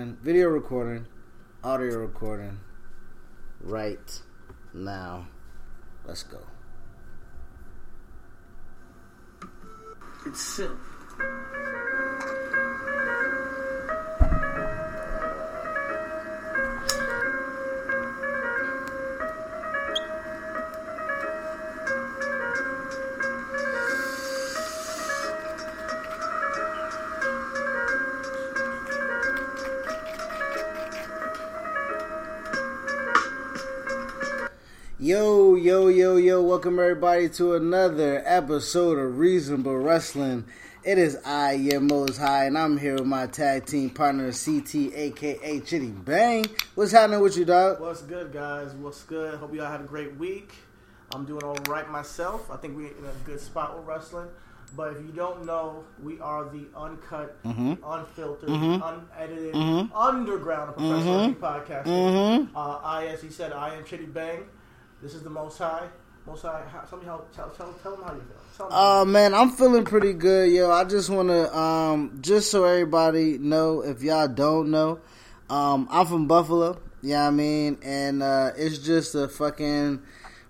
Video 0.00 0.48
recording, 0.48 1.06
audio 1.62 1.98
recording, 1.98 2.58
right 3.60 4.22
now. 4.72 5.28
Let's 6.06 6.22
go. 6.22 6.38
It's 10.24 10.40
silk. 10.40 10.78
Yo, 35.02 35.54
yo, 35.54 35.88
yo, 35.88 36.16
yo, 36.16 36.42
welcome 36.42 36.78
everybody 36.78 37.26
to 37.26 37.54
another 37.54 38.22
episode 38.26 38.98
of 38.98 39.18
Reasonable 39.18 39.78
Wrestling. 39.78 40.44
It 40.84 40.98
is 40.98 41.16
I, 41.24 41.52
your 41.52 41.80
Most 41.80 42.18
High, 42.18 42.44
and 42.44 42.58
I'm 42.58 42.76
here 42.76 42.96
with 42.96 43.06
my 43.06 43.26
tag 43.26 43.64
team 43.64 43.88
partner, 43.88 44.30
CT, 44.30 44.92
aka 44.94 45.60
Chitty 45.60 45.88
Bang. 45.88 46.44
What's 46.74 46.92
happening 46.92 47.20
with 47.20 47.38
you, 47.38 47.46
dog? 47.46 47.80
What's 47.80 48.02
good, 48.02 48.30
guys? 48.30 48.74
What's 48.74 49.02
good? 49.04 49.38
Hope 49.38 49.54
you 49.54 49.62
all 49.62 49.70
had 49.70 49.80
a 49.80 49.84
great 49.84 50.16
week. 50.16 50.52
I'm 51.14 51.24
doing 51.24 51.42
all 51.44 51.56
right 51.70 51.90
myself. 51.90 52.50
I 52.50 52.58
think 52.58 52.76
we're 52.76 52.88
in 52.88 53.04
a 53.04 53.24
good 53.24 53.40
spot 53.40 53.78
with 53.78 53.86
wrestling. 53.86 54.28
But 54.76 54.92
if 54.92 54.98
you 54.98 55.12
don't 55.12 55.46
know, 55.46 55.82
we 56.02 56.20
are 56.20 56.44
the 56.44 56.66
uncut, 56.76 57.42
Mm-hmm. 57.42 57.74
unfiltered, 57.84 58.50
unedited, 58.50 59.54
underground 59.94 60.76
professional 60.76 61.16
wrestling 61.16 61.34
podcast. 61.36 61.84
Mm-hmm. 61.86 62.54
Uh, 62.54 62.76
I, 62.84 63.06
as 63.06 63.22
he 63.22 63.30
said, 63.30 63.52
I 63.52 63.74
am 63.76 63.84
Chitty 63.84 64.04
Bang. 64.04 64.44
This 65.02 65.14
is 65.14 65.22
the 65.22 65.30
Most 65.30 65.56
High. 65.56 65.88
Most 66.26 66.42
High. 66.42 66.62
How, 66.70 66.80
tell 66.80 66.98
me 66.98 67.06
how. 67.06 67.22
Tell, 67.34 67.48
tell, 67.50 67.72
tell 67.82 67.96
them 67.96 68.04
how 68.04 68.12
you 68.12 68.20
feel. 68.20 68.68
Uh 68.70 69.04
man, 69.06 69.32
I'm 69.32 69.50
feeling 69.50 69.84
pretty 69.84 70.12
good, 70.12 70.52
yo. 70.52 70.70
I 70.70 70.84
just 70.84 71.08
wanna 71.08 71.48
um 71.56 72.18
just 72.20 72.50
so 72.50 72.64
everybody 72.64 73.38
know, 73.38 73.80
if 73.82 74.02
y'all 74.02 74.28
don't 74.28 74.70
know, 74.70 75.00
um 75.48 75.88
I'm 75.90 76.04
from 76.04 76.26
Buffalo, 76.26 76.78
yeah 77.00 77.26
I 77.26 77.30
mean, 77.30 77.78
and 77.82 78.22
uh 78.22 78.50
it's 78.54 78.76
just 78.76 79.14
a 79.14 79.28
fucking 79.28 80.02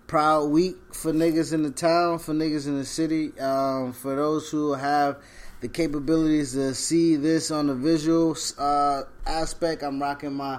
proud 0.09 0.47
week 0.47 0.77
for 0.93 1.13
niggas 1.13 1.53
in 1.53 1.63
the 1.63 1.71
town, 1.71 2.19
for 2.19 2.33
niggas 2.33 2.67
in 2.67 2.77
the 2.77 2.85
city, 2.85 3.39
um 3.39 3.93
for 3.93 4.17
those 4.17 4.51
who 4.51 4.73
have 4.75 5.19
the 5.61 5.69
capabilities 5.69 6.55
to 6.55 6.75
see 6.75 7.15
this 7.15 7.53
on 7.53 7.69
the 7.69 7.75
visual 7.77 8.37
uh 8.59 9.03
aspect. 9.25 9.85
I'm 9.85 10.03
rocking 10.03 10.35
my 10.35 10.59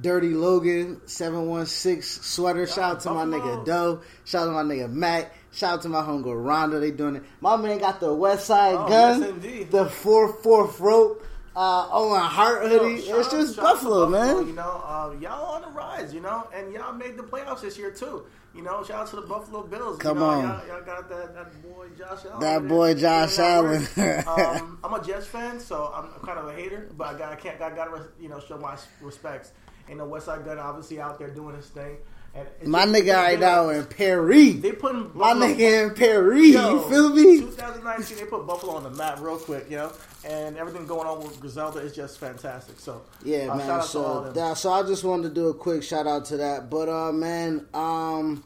Dirty 0.00 0.28
Logan 0.28 1.00
716 1.06 2.02
sweater. 2.22 2.66
Shout 2.66 2.78
out 2.96 3.00
to 3.00 3.10
my 3.10 3.24
nigga 3.24 3.64
Doe. 3.64 4.00
Shout 4.24 4.42
out 4.42 4.46
to 4.46 4.52
my 4.52 4.62
nigga 4.62 4.90
Mac. 4.92 5.32
Shout 5.52 5.74
out 5.74 5.82
to 5.82 5.88
my 5.88 6.02
homegirl 6.02 6.44
Rhonda. 6.44 6.80
They 6.80 6.90
doing 6.90 7.16
it. 7.16 7.24
My 7.40 7.56
man 7.56 7.78
got 7.78 7.98
the 8.00 8.12
West 8.14 8.46
Side 8.46 8.74
Oh, 8.76 8.88
gun, 8.88 9.40
yes, 9.42 9.66
the 9.70 9.86
fourth 9.86 10.42
fourth 10.42 10.78
rope 10.78 11.24
uh, 11.56 11.58
on 11.90 12.16
a 12.16 12.20
heart 12.20 12.62
Yo, 12.64 12.78
hoodie. 12.78 13.02
shout 13.02 13.18
it's 13.18 13.30
just 13.32 13.54
to 13.56 13.60
Buffalo, 13.60 14.08
man. 14.08 14.46
You 14.46 14.52
know, 14.52 14.82
uh, 14.84 15.14
y'all 15.20 15.54
on 15.56 15.62
the 15.62 15.68
rise. 15.68 16.14
You 16.14 16.20
know, 16.20 16.46
and 16.54 16.72
y'all 16.72 16.92
made 16.92 17.16
the 17.16 17.24
playoffs 17.24 17.62
this 17.62 17.76
year 17.76 17.90
too. 17.90 18.24
You 18.54 18.62
know, 18.62 18.82
shout 18.84 19.02
out 19.02 19.06
to 19.08 19.16
the 19.16 19.22
Buffalo 19.22 19.62
Bills. 19.64 19.98
Come 19.98 20.18
you 20.18 20.24
know, 20.24 20.30
on. 20.30 20.44
y'all, 20.44 20.66
y'all 20.68 20.82
got 20.84 21.08
that, 21.08 21.34
that 21.34 21.62
boy 21.62 21.88
Josh 21.98 22.24
Allen. 22.24 22.40
That 22.40 22.60
there 22.60 22.68
boy 22.68 22.94
Josh. 22.94 23.38
Allen. 23.38 23.86
um, 24.26 24.78
I'm 24.84 24.94
a 24.94 25.04
Jets 25.04 25.26
fan, 25.26 25.58
so 25.58 25.92
I'm 25.94 26.08
kind 26.24 26.38
of 26.38 26.48
a 26.48 26.52
hater, 26.52 26.88
but 26.96 27.14
I 27.14 27.18
got 27.18 27.32
I 27.32 27.36
can't 27.36 27.60
I 27.60 27.70
gotta 27.74 28.06
you 28.20 28.28
know 28.28 28.38
show 28.40 28.58
my 28.58 28.76
respects. 29.00 29.52
And 29.90 30.00
the 30.00 30.04
Westside 30.04 30.44
Gunn 30.44 30.58
obviously 30.58 31.00
out 31.00 31.18
there 31.18 31.30
doing 31.30 31.56
his 31.56 31.66
thing. 31.66 31.96
And 32.34 32.46
My 32.70 32.84
just- 32.84 32.94
nigga 32.94 33.14
right 33.16 33.40
now 33.40 33.70
in 33.70 33.86
Perry. 33.86 34.52
They 34.52 34.72
putting 34.72 35.10
My 35.14 35.32
Buffalo- 35.32 35.46
nigga 35.46 35.84
in 35.88 35.94
Perry. 35.94 36.48
Yo, 36.50 36.74
You 36.74 36.80
feel 36.90 37.08
me? 37.10 37.40
2019, 37.40 38.16
they 38.18 38.24
put 38.24 38.46
Buffalo 38.46 38.74
on 38.74 38.82
the 38.84 38.90
map 38.90 39.18
real 39.20 39.38
quick, 39.38 39.66
you 39.70 39.78
know, 39.78 39.90
and 40.24 40.56
everything 40.58 40.86
going 40.86 41.08
on 41.08 41.20
with 41.20 41.40
Griselda 41.40 41.78
is 41.78 41.94
just 41.94 42.18
fantastic. 42.18 42.78
So 42.78 43.00
Yeah, 43.24 43.48
uh, 43.48 43.56
man. 43.56 43.66
shout 43.66 43.80
out 43.80 43.88
to 43.90 43.98
all 43.98 44.24
So 44.26 44.32
that, 44.32 44.58
so 44.58 44.70
I 44.70 44.82
just 44.82 45.04
wanted 45.04 45.22
to 45.30 45.34
do 45.34 45.48
a 45.48 45.54
quick 45.54 45.82
shout 45.82 46.06
out 46.06 46.26
to 46.26 46.36
that. 46.36 46.68
But 46.70 46.88
uh, 46.90 47.12
man, 47.12 47.66
um, 47.72 48.44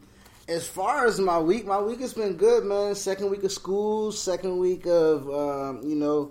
as 0.48 0.66
far 0.66 1.06
as 1.06 1.19
my 1.20 1.38
week, 1.41 1.66
my 1.66 1.80
week 1.80 2.00
has 2.00 2.14
been 2.14 2.34
good, 2.36 2.64
man. 2.64 2.94
Second 2.94 3.30
week 3.30 3.42
of 3.44 3.53
school, 3.53 4.12
second 4.12 4.59
week 4.59 4.86
of 4.86 5.28
um, 5.28 5.80
you 5.82 5.97
know 5.97 6.30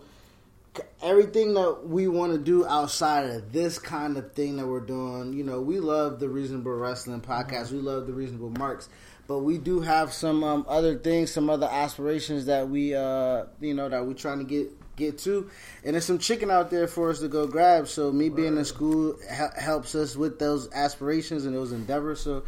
everything 1.03 1.53
that 1.55 1.87
we 1.87 2.07
want 2.07 2.31
to 2.33 2.37
do 2.37 2.65
outside 2.65 3.29
of 3.29 3.51
this 3.51 3.79
kind 3.79 4.17
of 4.17 4.33
thing 4.33 4.57
that 4.57 4.67
we're 4.67 4.79
doing. 4.79 5.33
You 5.33 5.43
know, 5.43 5.61
we 5.61 5.79
love 5.79 6.19
the 6.19 6.29
Reasonable 6.29 6.73
Wrestling 6.73 7.21
podcast. 7.21 7.71
We 7.71 7.79
love 7.79 8.07
the 8.07 8.13
Reasonable 8.13 8.51
Marks. 8.51 8.87
But 9.27 9.39
we 9.39 9.57
do 9.57 9.81
have 9.81 10.11
some 10.11 10.43
um, 10.43 10.65
other 10.67 10.97
things, 10.97 11.31
some 11.31 11.49
other 11.49 11.67
aspirations 11.69 12.45
that 12.47 12.69
we, 12.69 12.95
uh, 12.95 13.45
you 13.59 13.73
know, 13.73 13.87
that 13.87 14.05
we're 14.05 14.13
trying 14.13 14.39
to 14.39 14.43
get 14.43 14.71
get 14.97 15.17
to, 15.19 15.49
and 15.85 15.93
there's 15.93 16.05
some 16.05 16.19
chicken 16.19 16.51
out 16.51 16.69
there 16.69 16.85
for 16.85 17.09
us 17.09 17.19
to 17.19 17.27
go 17.27 17.47
grab. 17.47 17.87
So 17.87 18.11
me 18.11 18.29
being 18.29 18.57
in 18.57 18.65
school 18.65 19.17
hel- 19.29 19.53
helps 19.57 19.95
us 19.95 20.15
with 20.15 20.37
those 20.37 20.71
aspirations 20.73 21.45
and 21.45 21.55
those 21.55 21.71
endeavors. 21.71 22.19
So 22.19 22.43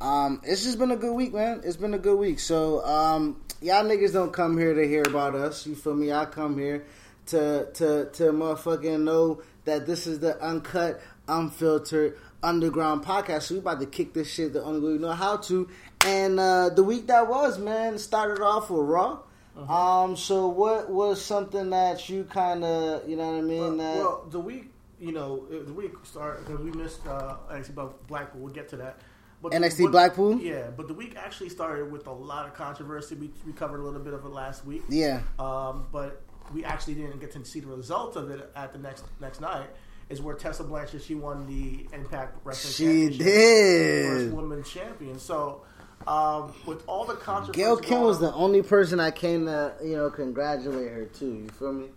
um, 0.00 0.40
it's 0.44 0.64
just 0.64 0.78
been 0.78 0.90
a 0.90 0.96
good 0.96 1.14
week, 1.14 1.32
man. 1.32 1.62
It's 1.64 1.76
been 1.76 1.94
a 1.94 1.98
good 1.98 2.18
week. 2.18 2.40
So 2.40 2.84
um, 2.84 3.40
y'all 3.62 3.84
niggas 3.84 4.12
don't 4.12 4.32
come 4.32 4.58
here 4.58 4.74
to 4.74 4.86
hear 4.86 5.02
about 5.02 5.34
us. 5.34 5.66
You 5.66 5.74
feel 5.74 5.94
me? 5.94 6.12
I 6.12 6.26
come 6.26 6.58
here 6.58 6.84
to 7.28 7.68
to 7.74 8.10
to 8.12 8.22
motherfucking 8.32 9.00
know 9.02 9.42
that 9.64 9.86
this 9.86 10.06
is 10.06 10.18
the 10.20 10.40
uncut, 10.42 11.00
unfiltered, 11.28 12.16
underground 12.42 13.04
podcast. 13.04 13.42
So 13.42 13.54
we 13.54 13.60
about 13.60 13.80
to 13.80 13.86
kick 13.86 14.12
this 14.14 14.32
shit 14.32 14.52
the 14.52 14.62
only 14.62 14.80
way 14.80 14.92
we 14.92 14.98
know 14.98 15.12
how 15.12 15.36
to. 15.38 15.68
And 16.04 16.38
uh, 16.40 16.70
the 16.70 16.82
week 16.82 17.06
that 17.08 17.28
was, 17.28 17.58
man, 17.58 17.98
started 17.98 18.42
off 18.42 18.70
with 18.70 18.82
Raw. 18.86 19.20
Um, 19.68 20.16
so 20.16 20.46
what 20.46 20.88
was 20.88 21.20
something 21.22 21.70
that 21.70 22.08
you 22.08 22.22
kind 22.24 22.62
of, 22.62 23.08
you 23.08 23.16
know 23.16 23.32
what 23.32 23.38
I 23.38 23.40
mean? 23.40 23.58
well, 23.58 23.76
that 23.76 23.96
well, 23.96 24.26
the 24.30 24.38
week, 24.38 24.70
you 25.00 25.10
know, 25.10 25.44
the 25.50 25.72
week 25.72 25.92
started 26.04 26.46
because 26.46 26.60
we 26.62 26.70
missed 26.70 27.04
uh, 27.08 27.36
NXT 27.50 27.70
about 27.70 28.06
Blackpool. 28.06 28.40
We'll 28.42 28.54
get 28.54 28.68
to 28.68 28.76
that. 28.76 29.00
But 29.42 29.52
NXT 29.52 29.84
but- 29.86 29.90
Blackpool? 29.92 30.38
yeah. 30.40 30.68
But 30.76 30.86
the 30.86 30.94
week 30.94 31.14
actually 31.16 31.48
started 31.48 31.90
with 31.90 32.06
a 32.06 32.12
lot 32.12 32.46
of 32.46 32.54
controversy. 32.54 33.16
We, 33.16 33.30
we 33.44 33.52
covered 33.52 33.80
a 33.80 33.82
little 33.82 34.00
bit 34.00 34.14
of 34.14 34.24
it 34.24 34.28
last 34.28 34.64
week. 34.64 34.82
yeah, 34.88 35.22
Um, 35.40 35.86
but 35.90 36.22
we 36.52 36.64
actually 36.64 36.94
didn't 36.94 37.18
get 37.20 37.32
to 37.32 37.44
see 37.44 37.60
the 37.60 37.66
result 37.68 38.16
of 38.16 38.30
it 38.30 38.50
at 38.56 38.72
the 38.72 38.78
next 38.78 39.04
next 39.20 39.40
night. 39.40 39.68
Is 40.08 40.22
where 40.22 40.34
Tessa 40.34 40.64
Blanchard 40.64 41.02
she 41.02 41.14
won 41.14 41.46
the 41.46 41.86
Impact 41.94 42.38
Wrestling 42.42 42.72
she 42.72 43.08
Championship, 43.18 44.08
first 44.08 44.24
did. 44.24 44.32
woman 44.32 44.62
champion. 44.62 45.18
So 45.18 45.62
um, 46.06 46.54
with 46.64 46.82
all 46.86 47.04
the 47.04 47.12
controversy, 47.14 47.60
Gail 47.60 47.76
Kim 47.76 48.00
was 48.00 48.18
the 48.18 48.32
only 48.32 48.62
person 48.62 49.00
I 49.00 49.10
came 49.10 49.44
to, 49.44 49.74
you 49.82 49.96
know, 49.96 50.08
congratulate 50.08 50.90
her 50.92 51.04
too. 51.04 51.26
You 51.44 51.48
feel 51.50 51.72
me? 51.74 51.88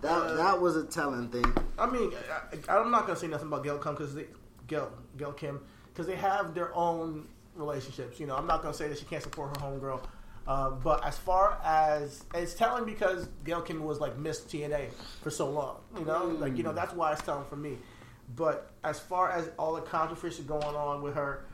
That 0.00 0.10
Uh, 0.12 0.34
that 0.36 0.60
was 0.62 0.76
a 0.76 0.84
telling 0.84 1.28
thing. 1.28 1.44
I 1.78 1.90
mean, 1.90 2.10
I, 2.70 2.78
I'm 2.78 2.90
not 2.90 3.06
gonna 3.06 3.18
say 3.18 3.26
nothing 3.26 3.48
about 3.48 3.64
Gail 3.64 3.76
Kim 3.78 3.92
because 3.94 4.16
Gail 4.66 4.90
Gail 5.18 5.32
Kim 5.32 5.60
because 5.92 6.06
they 6.06 6.16
have 6.16 6.54
their 6.54 6.74
own 6.74 7.28
relationships. 7.54 8.18
You 8.18 8.26
know, 8.28 8.36
I'm 8.36 8.46
not 8.46 8.62
gonna 8.62 8.72
say 8.72 8.88
that 8.88 8.98
she 8.98 9.04
can't 9.04 9.22
support 9.22 9.54
her 9.58 9.62
homegirl. 9.66 10.00
Um, 10.48 10.80
but 10.82 11.04
as 11.04 11.18
far 11.18 11.60
as 11.62 12.24
it's 12.34 12.54
telling 12.54 12.86
because 12.86 13.28
Gail 13.44 13.60
Kim 13.60 13.84
was 13.84 14.00
like 14.00 14.16
Miss 14.16 14.40
TNA 14.40 14.90
for 15.22 15.30
so 15.30 15.50
long, 15.50 15.76
you 15.98 16.06
know, 16.06 16.24
like 16.40 16.56
you 16.56 16.62
know 16.62 16.72
that's 16.72 16.94
why 16.94 17.12
it's 17.12 17.20
telling 17.20 17.44
for 17.44 17.56
me. 17.56 17.76
But 18.34 18.72
as 18.82 18.98
far 18.98 19.30
as 19.30 19.50
all 19.58 19.74
the 19.74 19.82
controversy 19.82 20.42
going 20.42 20.64
on 20.64 21.02
with 21.02 21.14
her, 21.14 21.44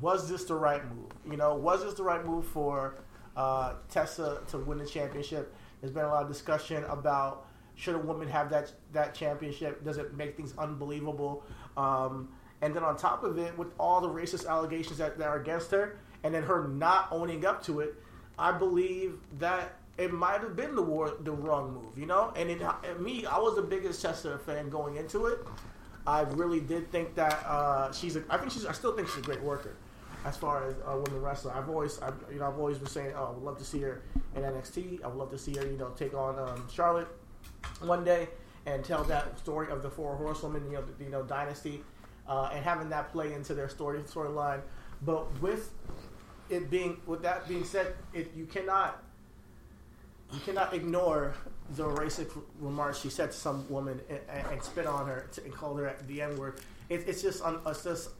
was 0.00 0.30
this 0.30 0.44
the 0.44 0.54
right 0.54 0.82
move? 0.94 1.10
You 1.30 1.36
know, 1.36 1.54
was 1.54 1.84
this 1.84 1.92
the 1.92 2.04
right 2.04 2.24
move 2.24 2.46
for 2.46 2.96
uh, 3.36 3.74
Tessa 3.90 4.40
to 4.48 4.58
win 4.58 4.78
the 4.78 4.86
championship? 4.86 5.54
There's 5.80 5.92
been 5.92 6.04
a 6.04 6.08
lot 6.08 6.22
of 6.22 6.28
discussion 6.28 6.84
about 6.84 7.46
should 7.74 7.94
a 7.94 7.98
woman 7.98 8.28
have 8.28 8.48
that 8.48 8.72
that 8.92 9.14
championship? 9.14 9.84
Does 9.84 9.98
it 9.98 10.14
make 10.16 10.38
things 10.38 10.54
unbelievable? 10.56 11.44
Um, 11.76 12.30
and 12.62 12.74
then 12.74 12.82
on 12.82 12.96
top 12.96 13.24
of 13.24 13.38
it, 13.38 13.58
with 13.58 13.68
all 13.78 14.00
the 14.00 14.08
racist 14.08 14.46
allegations 14.46 14.98
that, 14.98 15.18
that 15.18 15.28
are 15.28 15.40
against 15.40 15.70
her, 15.72 15.98
and 16.22 16.32
then 16.32 16.44
her 16.44 16.68
not 16.68 17.08
owning 17.10 17.44
up 17.44 17.62
to 17.64 17.80
it, 17.80 17.94
I 18.38 18.52
believe 18.52 19.18
that 19.38 19.76
it 19.98 20.12
might 20.12 20.40
have 20.40 20.56
been 20.56 20.74
the 20.74 20.82
war, 20.82 21.14
the 21.20 21.32
wrong 21.32 21.74
move. 21.74 21.98
You 21.98 22.06
know, 22.06 22.32
and 22.36 22.50
in, 22.50 22.60
in 22.60 23.02
me, 23.02 23.26
I 23.26 23.38
was 23.38 23.56
the 23.56 23.62
biggest 23.62 24.02
Tessa 24.02 24.38
fan 24.38 24.68
going 24.68 24.96
into 24.96 25.26
it. 25.26 25.38
I 26.06 26.22
really 26.22 26.60
did 26.60 26.90
think 26.90 27.14
that 27.14 27.44
uh, 27.46 27.92
she's. 27.92 28.16
A, 28.16 28.24
I 28.28 28.38
think 28.38 28.50
she's. 28.52 28.66
I 28.66 28.72
still 28.72 28.94
think 28.96 29.08
she's 29.08 29.18
a 29.18 29.22
great 29.22 29.42
worker. 29.42 29.76
As 30.24 30.36
far 30.36 30.68
as 30.68 30.76
a 30.86 30.96
women 30.96 31.20
wrestler, 31.20 31.52
I've 31.52 31.68
always, 31.68 32.00
I've, 32.00 32.14
you 32.32 32.38
know, 32.38 32.46
I've 32.46 32.56
always 32.56 32.78
been 32.78 32.86
saying, 32.86 33.12
oh, 33.16 33.24
I 33.24 33.30
would 33.30 33.42
love 33.42 33.58
to 33.58 33.64
see 33.64 33.80
her 33.80 34.02
in 34.36 34.42
NXT. 34.42 35.02
I 35.02 35.08
would 35.08 35.16
love 35.16 35.30
to 35.32 35.38
see 35.38 35.52
her, 35.56 35.66
you 35.66 35.76
know, 35.76 35.88
take 35.96 36.14
on 36.14 36.38
um, 36.38 36.64
Charlotte 36.72 37.08
one 37.80 38.04
day 38.04 38.28
and 38.66 38.84
tell 38.84 39.02
that 39.04 39.36
story 39.38 39.68
of 39.70 39.82
the 39.82 39.90
four 39.90 40.14
horsewomen, 40.16 40.64
you 40.66 40.74
know, 40.74 40.84
you 41.00 41.08
know, 41.08 41.24
dynasty, 41.24 41.82
uh, 42.28 42.50
and 42.52 42.64
having 42.64 42.88
that 42.90 43.10
play 43.10 43.32
into 43.32 43.52
their 43.52 43.68
story 43.68 43.98
storyline. 44.02 44.60
But 45.04 45.40
with 45.40 45.72
it 46.52 46.70
being, 46.70 47.00
with 47.06 47.22
that 47.22 47.48
being 47.48 47.64
said, 47.64 47.94
it 48.12 48.32
you 48.36 48.46
cannot 48.46 49.02
you 50.32 50.40
cannot 50.40 50.72
ignore 50.72 51.34
the 51.76 51.84
racist 51.84 52.30
remarks 52.58 52.98
she 53.00 53.10
said 53.10 53.32
to 53.32 53.36
some 53.36 53.68
woman 53.68 54.00
and, 54.08 54.20
and 54.50 54.62
spit 54.62 54.86
on 54.86 55.06
her 55.06 55.28
and 55.44 55.52
called 55.52 55.78
her 55.78 55.94
the 56.06 56.22
N 56.22 56.36
word. 56.38 56.60
It, 56.88 57.04
it's 57.06 57.20
just 57.20 57.42
un, 57.42 57.60
it's 57.66 57.84
just 57.84 58.10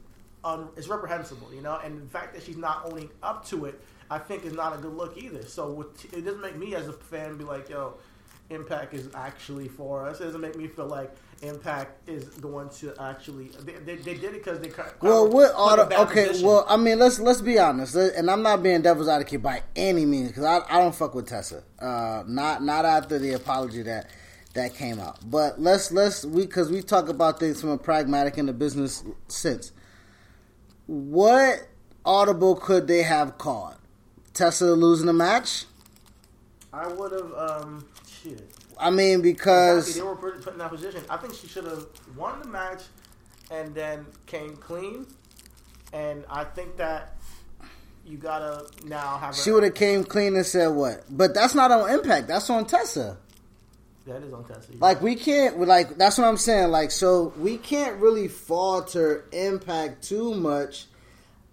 un, 0.43 0.69
it's 0.77 0.87
reprehensible, 0.87 1.53
you 1.53 1.61
know. 1.61 1.79
And 1.83 2.01
the 2.01 2.09
fact 2.09 2.33
that 2.35 2.43
she's 2.43 2.57
not 2.57 2.83
owning 2.85 3.09
up 3.23 3.45
to 3.47 3.65
it, 3.65 3.81
I 4.11 4.19
think, 4.19 4.45
is 4.45 4.53
not 4.53 4.75
a 4.75 4.77
good 4.77 4.93
look 4.93 5.17
either. 5.17 5.43
So 5.45 5.71
with, 5.71 6.13
it 6.13 6.23
doesn't 6.23 6.41
make 6.41 6.55
me 6.55 6.75
as 6.75 6.87
a 6.87 6.93
fan 6.93 7.37
be 7.37 7.43
like, 7.43 7.69
yo. 7.69 7.95
Impact 8.49 8.93
is 8.93 9.07
actually 9.15 9.69
for 9.69 10.05
us. 10.05 10.19
It 10.19 10.25
doesn't 10.25 10.41
make 10.41 10.57
me 10.57 10.67
feel 10.67 10.85
like 10.85 11.15
Impact 11.43 12.07
is 12.07 12.25
going 12.35 12.69
to 12.69 12.93
actually. 13.01 13.49
They, 13.65 13.73
they, 13.73 13.95
they 13.97 14.13
did 14.13 14.35
it 14.35 14.45
because 14.45 14.59
they. 14.61 14.71
Well, 15.01 15.27
what 15.27 15.51
auto? 15.55 15.83
Okay, 16.03 16.27
position. 16.27 16.47
well, 16.47 16.65
I 16.69 16.77
mean, 16.77 16.99
let's 16.99 17.19
let's 17.19 17.41
be 17.41 17.59
honest, 17.59 17.95
and 17.95 18.31
I'm 18.31 18.41
not 18.41 18.63
being 18.63 18.81
devil's 18.81 19.09
advocate 19.09 19.41
by 19.41 19.61
any 19.75 20.05
means 20.05 20.29
because 20.29 20.45
I, 20.45 20.61
I 20.69 20.79
don't 20.79 20.95
fuck 20.95 21.13
with 21.13 21.27
Tessa. 21.27 21.63
Uh, 21.79 22.23
not 22.25 22.63
not 22.63 22.85
after 22.85 23.19
the 23.19 23.33
apology 23.33 23.81
that 23.83 24.09
that 24.53 24.73
came 24.73 24.99
out. 24.99 25.19
But 25.29 25.59
let's 25.59 25.91
let's 25.91 26.23
we 26.23 26.45
because 26.45 26.71
we 26.71 26.81
talk 26.81 27.09
about 27.09 27.39
things 27.39 27.59
from 27.59 27.71
a 27.71 27.77
pragmatic 27.77 28.37
and 28.37 28.49
a 28.49 28.53
business 28.53 29.03
sense. 29.27 29.71
What 30.87 31.67
audible 32.05 32.55
could 32.55 32.87
they 32.87 33.03
have 33.03 33.37
called? 33.37 33.75
Tessa 34.33 34.65
losing 34.73 35.07
the 35.07 35.13
match? 35.13 35.65
I 36.71 36.87
would 36.87 37.11
have. 37.11 37.33
Um, 37.33 37.85
shit. 38.07 38.49
I 38.79 38.89
mean, 38.89 39.21
because 39.21 39.87
exactly. 39.87 40.01
they 40.01 40.07
were 40.07 40.39
put 40.41 40.53
in 40.53 40.59
that 40.59 40.69
position. 40.69 41.03
I 41.09 41.17
think 41.17 41.33
she 41.33 41.47
should 41.47 41.65
have 41.65 41.85
won 42.15 42.39
the 42.41 42.47
match 42.47 42.83
and 43.51 43.73
then 43.73 44.05
came 44.25 44.55
clean. 44.57 45.05
And 45.91 46.25
I 46.29 46.43
think 46.43 46.77
that 46.77 47.17
you 48.05 48.17
gotta 48.17 48.65
now 48.85 49.17
have. 49.17 49.35
She 49.35 49.51
would 49.51 49.63
have 49.63 49.75
came 49.75 50.03
clean 50.03 50.35
and 50.35 50.45
said 50.45 50.67
what? 50.67 51.03
But 51.09 51.33
that's 51.33 51.55
not 51.55 51.71
on 51.71 51.89
Impact. 51.89 52.27
That's 52.27 52.49
on 52.49 52.65
Tessa. 52.65 53.17
That 54.05 54.21
is 54.21 54.33
on 54.33 54.43
Tessa. 54.43 54.71
Like 54.79 55.01
we 55.01 55.15
can't. 55.15 55.59
Like 55.59 55.97
that's 55.97 56.17
what 56.17 56.27
I'm 56.27 56.37
saying. 56.37 56.69
Like 56.69 56.91
so, 56.91 57.33
we 57.37 57.57
can't 57.57 58.01
really 58.01 58.27
falter 58.27 59.25
Impact 59.31 60.03
too 60.03 60.33
much 60.33 60.87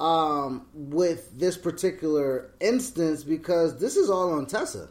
um, 0.01 0.67
with 0.73 1.39
this 1.39 1.57
particular 1.57 2.51
instance 2.61 3.23
because 3.23 3.79
this 3.79 3.97
is 3.97 4.11
all 4.11 4.33
on 4.33 4.47
Tessa. 4.47 4.89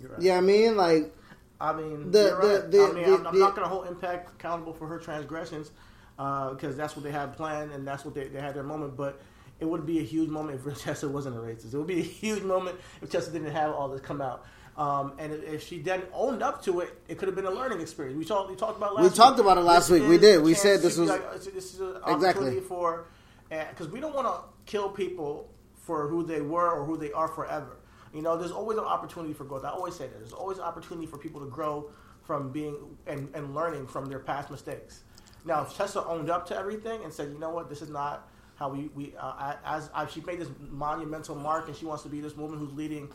Right. 0.00 0.20
Yeah, 0.20 0.38
I 0.38 0.40
mean, 0.40 0.76
like, 0.76 1.14
I 1.60 1.72
mean, 1.72 2.10
the, 2.10 2.34
right. 2.34 2.70
the, 2.70 2.78
the, 2.78 2.84
I 2.84 2.92
mean, 2.92 3.04
I'm, 3.04 3.26
I'm 3.26 3.38
not 3.38 3.54
going 3.54 3.66
to 3.66 3.68
hold 3.68 3.86
Impact 3.86 4.30
accountable 4.34 4.74
for 4.74 4.86
her 4.86 4.98
transgressions 4.98 5.70
because 6.16 6.74
uh, 6.74 6.76
that's 6.76 6.96
what 6.96 7.02
they 7.04 7.10
had 7.10 7.34
planned 7.34 7.72
and 7.72 7.86
that's 7.86 8.04
what 8.04 8.14
they, 8.14 8.28
they 8.28 8.40
had 8.40 8.54
their 8.54 8.62
moment. 8.62 8.96
But 8.96 9.20
it 9.60 9.64
would 9.64 9.86
be 9.86 10.00
a 10.00 10.02
huge 10.02 10.28
moment 10.28 10.60
if 10.64 10.78
Tessa 10.82 11.08
wasn't 11.08 11.36
a 11.36 11.38
racist. 11.38 11.72
It 11.72 11.78
would 11.78 11.86
be 11.86 12.00
a 12.00 12.04
huge 12.04 12.42
moment 12.42 12.78
if 13.02 13.10
Tessa 13.10 13.30
didn't 13.30 13.52
have 13.52 13.72
all 13.72 13.88
this 13.88 14.00
come 14.00 14.20
out. 14.20 14.46
Um, 14.76 15.14
and 15.18 15.32
if 15.32 15.66
she 15.66 15.78
then 15.78 16.02
owned 16.12 16.42
up 16.42 16.62
to 16.64 16.80
it, 16.80 16.94
it 17.08 17.16
could 17.16 17.28
have 17.28 17.34
been 17.34 17.46
a 17.46 17.50
learning 17.50 17.80
experience. 17.80 18.18
We 18.18 18.26
talked. 18.26 18.50
We 18.50 18.56
talked 18.56 18.76
about 18.76 18.94
last. 18.94 19.02
We 19.02 19.08
week. 19.08 19.16
talked 19.16 19.40
about 19.40 19.56
it 19.56 19.62
last 19.62 19.88
this 19.88 20.00
week. 20.00 20.08
We 20.08 20.18
did. 20.18 20.42
We 20.42 20.52
said 20.52 20.82
this 20.82 20.98
was 20.98 21.08
like, 21.08 21.32
this 21.32 21.72
is 21.72 21.80
an 21.80 21.96
opportunity 22.02 22.60
for 22.60 23.06
because 23.48 23.88
we 23.88 24.00
don't 24.00 24.14
want 24.14 24.26
to 24.26 24.42
kill 24.70 24.90
people 24.90 25.48
for 25.74 26.08
who 26.08 26.24
they 26.24 26.42
were 26.42 26.70
or 26.70 26.84
who 26.84 26.98
they 26.98 27.10
are 27.12 27.28
forever. 27.28 27.78
You 28.16 28.22
know, 28.22 28.36
there's 28.38 28.50
always 28.50 28.78
an 28.78 28.84
opportunity 28.84 29.34
for 29.34 29.44
growth. 29.44 29.64
I 29.64 29.70
always 29.70 29.94
say 29.94 30.06
that. 30.06 30.18
There's 30.18 30.32
always 30.32 30.56
an 30.56 30.64
opportunity 30.64 31.06
for 31.06 31.18
people 31.18 31.40
to 31.40 31.46
grow 31.46 31.90
from 32.22 32.50
being 32.50 32.74
and, 33.06 33.28
and 33.34 33.54
learning 33.54 33.86
from 33.86 34.06
their 34.06 34.18
past 34.18 34.50
mistakes. 34.50 35.02
Now, 35.44 35.62
if 35.62 35.76
Tessa 35.76 36.04
owned 36.06 36.30
up 36.30 36.46
to 36.48 36.56
everything 36.56 37.04
and 37.04 37.12
said, 37.12 37.28
you 37.30 37.38
know 37.38 37.50
what, 37.50 37.68
this 37.68 37.82
is 37.82 37.90
not 37.90 38.28
how 38.56 38.70
we, 38.70 38.88
we 38.94 39.14
uh, 39.20 39.54
as, 39.66 39.90
as 39.94 40.10
she 40.10 40.22
made 40.22 40.40
this 40.40 40.48
monumental 40.70 41.34
mark 41.34 41.68
and 41.68 41.76
she 41.76 41.84
wants 41.84 42.02
to 42.04 42.08
be 42.08 42.22
this 42.22 42.34
woman 42.36 42.58
who's 42.58 42.72
leading, 42.72 43.10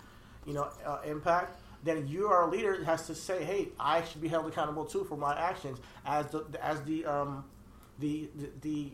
you 0.46 0.54
know, 0.54 0.70
uh, 0.86 1.00
impact, 1.04 1.60
then 1.84 2.08
you 2.08 2.28
are 2.28 2.48
a 2.48 2.50
leader 2.52 2.78
that 2.78 2.86
has 2.86 3.08
to 3.08 3.16
say, 3.16 3.44
hey, 3.44 3.70
I 3.80 4.04
should 4.04 4.22
be 4.22 4.28
held 4.28 4.46
accountable 4.46 4.86
too 4.86 5.04
for 5.04 5.18
my 5.18 5.38
actions 5.38 5.80
as 6.06 6.28
the 6.28 6.46
as 6.62 6.80
the 6.84 7.06
um, 7.06 7.44
the, 7.98 8.30
the, 8.36 8.50
the 8.62 8.92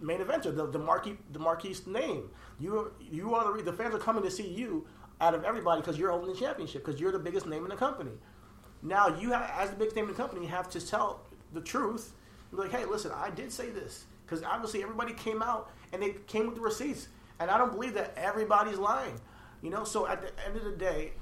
main 0.00 0.20
eventer, 0.20 0.54
the 0.54 0.66
the 0.66 0.78
marquee 0.78 1.16
the 1.32 1.38
marquee 1.38 1.76
name. 1.86 2.30
You 2.58 2.92
you 3.00 3.34
are 3.34 3.56
the 3.56 3.62
the 3.62 3.72
fans 3.72 3.94
are 3.94 3.98
coming 3.98 4.22
to 4.24 4.30
see 4.30 4.48
you 4.48 4.86
out 5.22 5.34
of 5.34 5.44
everybody 5.44 5.80
because 5.80 5.96
you're 5.96 6.10
holding 6.10 6.34
the 6.34 6.38
championship 6.38 6.84
because 6.84 7.00
you're 7.00 7.12
the 7.12 7.18
biggest 7.18 7.46
name 7.46 7.62
in 7.62 7.70
the 7.70 7.76
company. 7.76 8.10
Now 8.82 9.06
you 9.06 9.30
have, 9.30 9.48
as 9.56 9.70
the 9.70 9.76
biggest 9.76 9.94
name 9.94 10.06
in 10.06 10.10
the 10.10 10.16
company, 10.16 10.42
you 10.42 10.48
have 10.48 10.68
to 10.70 10.84
tell 10.84 11.20
the 11.52 11.60
truth. 11.60 12.12
Like, 12.50 12.72
hey, 12.72 12.84
listen, 12.84 13.12
I 13.14 13.30
did 13.30 13.52
say 13.52 13.70
this 13.70 14.04
because 14.26 14.42
obviously 14.42 14.82
everybody 14.82 15.14
came 15.14 15.40
out 15.40 15.70
and 15.92 16.02
they 16.02 16.16
came 16.26 16.46
with 16.46 16.56
the 16.56 16.60
receipts, 16.60 17.08
and 17.38 17.50
I 17.50 17.56
don't 17.56 17.72
believe 17.72 17.94
that 17.94 18.12
everybody's 18.16 18.78
lying. 18.78 19.18
You 19.62 19.70
know, 19.70 19.84
so 19.84 20.08
at 20.08 20.20
the 20.20 20.30
end 20.44 20.56
of 20.56 20.64
the 20.64 20.72
day, 20.72 21.12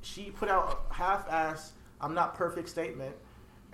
she 0.00 0.30
put 0.30 0.48
out 0.48 0.86
a 0.90 0.94
half-ass 0.94 1.72
"I'm 2.00 2.14
not 2.14 2.34
perfect" 2.34 2.70
statement 2.70 3.14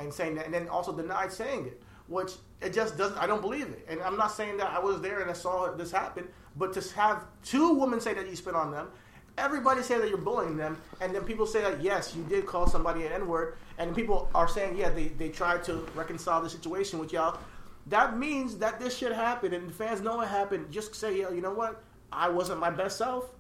and 0.01 0.13
saying 0.13 0.35
that, 0.35 0.45
and 0.45 0.53
then 0.53 0.69
also 0.69 0.93
denied 0.93 1.33
saying 1.33 1.67
it, 1.67 1.81
which 2.09 2.33
it 2.61 2.75
just 2.75 2.99
doesn't. 2.99 3.17
I 3.17 3.29
don't 3.29 3.41
believe 3.41 3.69
it, 3.69 3.87
and 3.89 4.03
I'm 4.03 4.17
not 4.17 4.33
saying 4.33 4.57
that 4.57 4.71
I 4.73 4.81
was 4.81 5.01
there 5.01 5.21
and 5.21 5.31
I 5.31 5.35
saw 5.35 5.71
this 5.73 5.93
happen, 5.93 6.27
but 6.57 6.73
to 6.73 6.95
have 6.95 7.25
two 7.45 7.75
women 7.75 8.01
say 8.01 8.13
that 8.15 8.29
you 8.29 8.35
spit 8.35 8.57
on 8.57 8.73
them 8.73 8.89
everybody 9.38 9.82
say 9.82 9.99
that 9.99 10.08
you're 10.08 10.19
bullying 10.19 10.56
them, 10.56 10.81
and 11.00 11.14
then 11.14 11.23
people 11.23 11.46
say 11.46 11.62
that 11.62 11.82
yes, 11.82 12.14
you 12.14 12.23
did 12.25 12.46
call 12.46 12.67
somebody 12.67 13.06
an 13.06 13.12
N 13.12 13.26
word, 13.26 13.56
and 13.79 13.94
people 13.94 14.29
are 14.35 14.49
saying 14.49 14.76
yeah, 14.76 14.90
they 14.90 15.08
they 15.08 15.29
tried 15.29 15.64
to 15.64 15.87
reconcile 15.94 16.43
the 16.43 16.50
situation 16.50 16.99
with 16.99 17.12
y'all. 17.12 17.38
That 17.87 18.19
means 18.19 18.58
that 18.58 18.79
this 18.79 18.96
shit 18.96 19.12
happened, 19.12 19.55
and 19.55 19.73
fans 19.75 20.00
know 20.00 20.20
it 20.20 20.29
happened. 20.29 20.70
Just 20.70 20.94
say, 20.94 21.20
yeah, 21.20 21.31
you 21.31 21.40
know 21.40 21.52
what? 21.52 21.82
I 22.12 22.29
wasn't 22.29 22.61
my 22.61 22.70
best 22.70 22.99
self, 22.99 23.31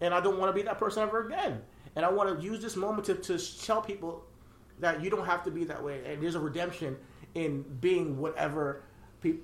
and 0.00 0.14
I 0.14 0.20
don't 0.20 0.38
want 0.38 0.50
to 0.50 0.54
be 0.54 0.62
that 0.62 0.78
person 0.78 1.02
ever 1.02 1.26
again. 1.26 1.60
And 1.96 2.04
I 2.04 2.10
want 2.10 2.38
to 2.38 2.44
use 2.44 2.62
this 2.62 2.76
moment 2.76 3.06
to, 3.06 3.14
to 3.14 3.38
tell 3.64 3.82
people 3.82 4.24
that 4.78 5.02
you 5.02 5.10
don't 5.10 5.26
have 5.26 5.42
to 5.44 5.50
be 5.50 5.64
that 5.64 5.82
way, 5.82 6.02
and 6.06 6.22
there's 6.22 6.36
a 6.36 6.40
redemption 6.40 6.96
in 7.34 7.62
being 7.80 8.18
whatever 8.18 8.82
in, 9.24 9.40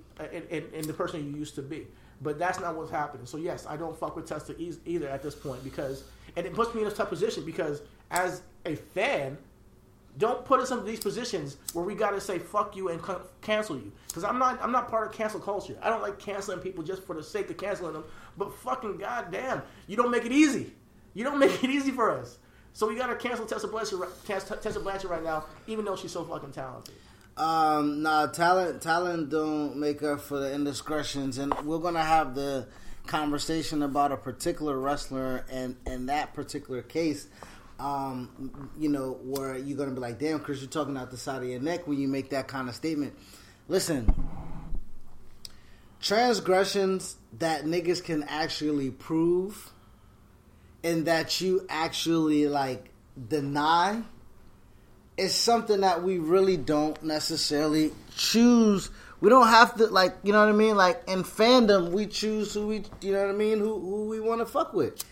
in, 0.50 0.64
in 0.72 0.86
the 0.86 0.92
person 0.92 1.24
you 1.24 1.36
used 1.36 1.56
to 1.56 1.62
be. 1.62 1.86
But 2.24 2.38
that's 2.38 2.58
not 2.58 2.74
what's 2.74 2.90
happening. 2.90 3.26
So 3.26 3.36
yes, 3.36 3.66
I 3.68 3.76
don't 3.76 3.96
fuck 3.96 4.16
with 4.16 4.26
Tessa 4.26 4.54
either 4.86 5.08
at 5.08 5.22
this 5.22 5.34
point 5.34 5.62
because, 5.62 6.04
and 6.36 6.46
it 6.46 6.54
puts 6.54 6.74
me 6.74 6.80
in 6.80 6.88
a 6.88 6.90
tough 6.90 7.10
position 7.10 7.44
because 7.44 7.82
as 8.10 8.40
a 8.64 8.74
fan, 8.74 9.36
don't 10.16 10.44
put 10.46 10.58
us 10.58 10.70
in 10.70 10.84
these 10.86 11.00
positions 11.00 11.58
where 11.74 11.84
we 11.84 11.94
gotta 11.94 12.20
say 12.20 12.38
fuck 12.38 12.76
you 12.76 12.88
and 12.88 13.00
cancel 13.42 13.76
you. 13.76 13.92
Because 14.08 14.24
I'm 14.24 14.38
not, 14.38 14.58
I'm 14.62 14.72
not 14.72 14.88
part 14.88 15.06
of 15.06 15.12
cancel 15.12 15.38
culture. 15.38 15.76
I 15.82 15.90
don't 15.90 16.00
like 16.00 16.18
canceling 16.18 16.60
people 16.60 16.82
just 16.82 17.02
for 17.02 17.14
the 17.14 17.22
sake 17.22 17.50
of 17.50 17.58
canceling 17.58 17.92
them. 17.92 18.04
But 18.38 18.54
fucking 18.54 18.96
goddamn, 18.96 19.62
you 19.86 19.96
don't 19.96 20.10
make 20.10 20.24
it 20.24 20.32
easy. 20.32 20.72
You 21.12 21.24
don't 21.24 21.38
make 21.38 21.62
it 21.62 21.68
easy 21.68 21.90
for 21.90 22.10
us. 22.10 22.38
So 22.72 22.88
we 22.88 22.96
gotta 22.96 23.16
cancel 23.16 23.44
Tessa 23.44 23.68
Blanchard, 23.68 24.00
Tessa 24.24 24.80
Blanchard 24.80 25.10
right 25.10 25.22
now, 25.22 25.44
even 25.66 25.84
though 25.84 25.94
she's 25.94 26.10
so 26.10 26.24
fucking 26.24 26.52
talented. 26.52 26.94
Um, 27.36 28.02
nah, 28.02 28.26
talent, 28.28 28.81
talent 28.81 29.28
don't 29.28 29.76
make 29.76 30.03
up 30.05 30.20
for 30.20 30.38
the 30.38 30.53
indiscretions, 30.53 31.38
and 31.38 31.53
we're 31.64 31.79
gonna 31.79 32.03
have 32.03 32.36
the 32.36 32.69
conversation 33.06 33.82
about 33.82 34.12
a 34.12 34.17
particular 34.17 34.79
wrestler 34.79 35.44
and 35.50 35.76
in 35.84 36.06
that 36.06 36.32
particular 36.32 36.81
case. 36.82 37.26
Um, 37.81 38.70
you 38.79 38.88
know, 38.88 39.19
where 39.24 39.58
you're 39.58 39.76
gonna 39.76 39.91
be 39.91 40.00
like, 40.00 40.20
"Damn, 40.20 40.38
Chris, 40.38 40.60
you're 40.60 40.70
talking 40.70 40.96
out 40.96 41.10
the 41.10 41.17
side 41.17 41.43
of 41.43 41.48
your 41.48 41.60
neck 41.60 41.88
when 41.88 41.98
you 41.98 42.06
make 42.06 42.31
that 42.31 42.46
kind 42.46 42.69
of 42.69 42.74
statement." 42.76 43.14
Listen, 43.67 44.14
transgressions 46.00 47.17
that 47.38 47.64
niggas 47.64 48.03
can 48.03 48.22
actually 48.24 48.91
prove, 48.91 49.72
and 50.84 51.05
that 51.06 51.41
you 51.41 51.67
actually 51.69 52.46
like 52.46 52.91
deny 53.29 54.05
is 55.16 55.34
something 55.34 55.80
that 55.80 56.02
we 56.02 56.18
really 56.18 56.56
don't 56.56 57.02
necessarily 57.02 57.92
choose. 58.16 58.90
We 59.20 59.30
don't 59.30 59.48
have 59.48 59.76
to 59.76 59.86
like, 59.86 60.16
you 60.22 60.32
know 60.32 60.40
what 60.40 60.48
I 60.48 60.56
mean? 60.56 60.76
Like 60.76 61.02
in 61.06 61.22
fandom, 61.22 61.90
we 61.90 62.06
choose 62.06 62.52
who 62.54 62.66
we, 62.66 62.84
you 63.00 63.12
know 63.12 63.20
what 63.20 63.30
I 63.30 63.38
mean, 63.38 63.58
who 63.58 63.78
who 63.78 64.06
we 64.06 64.20
want 64.20 64.40
to 64.40 64.46
fuck 64.46 64.74
with. 64.74 65.04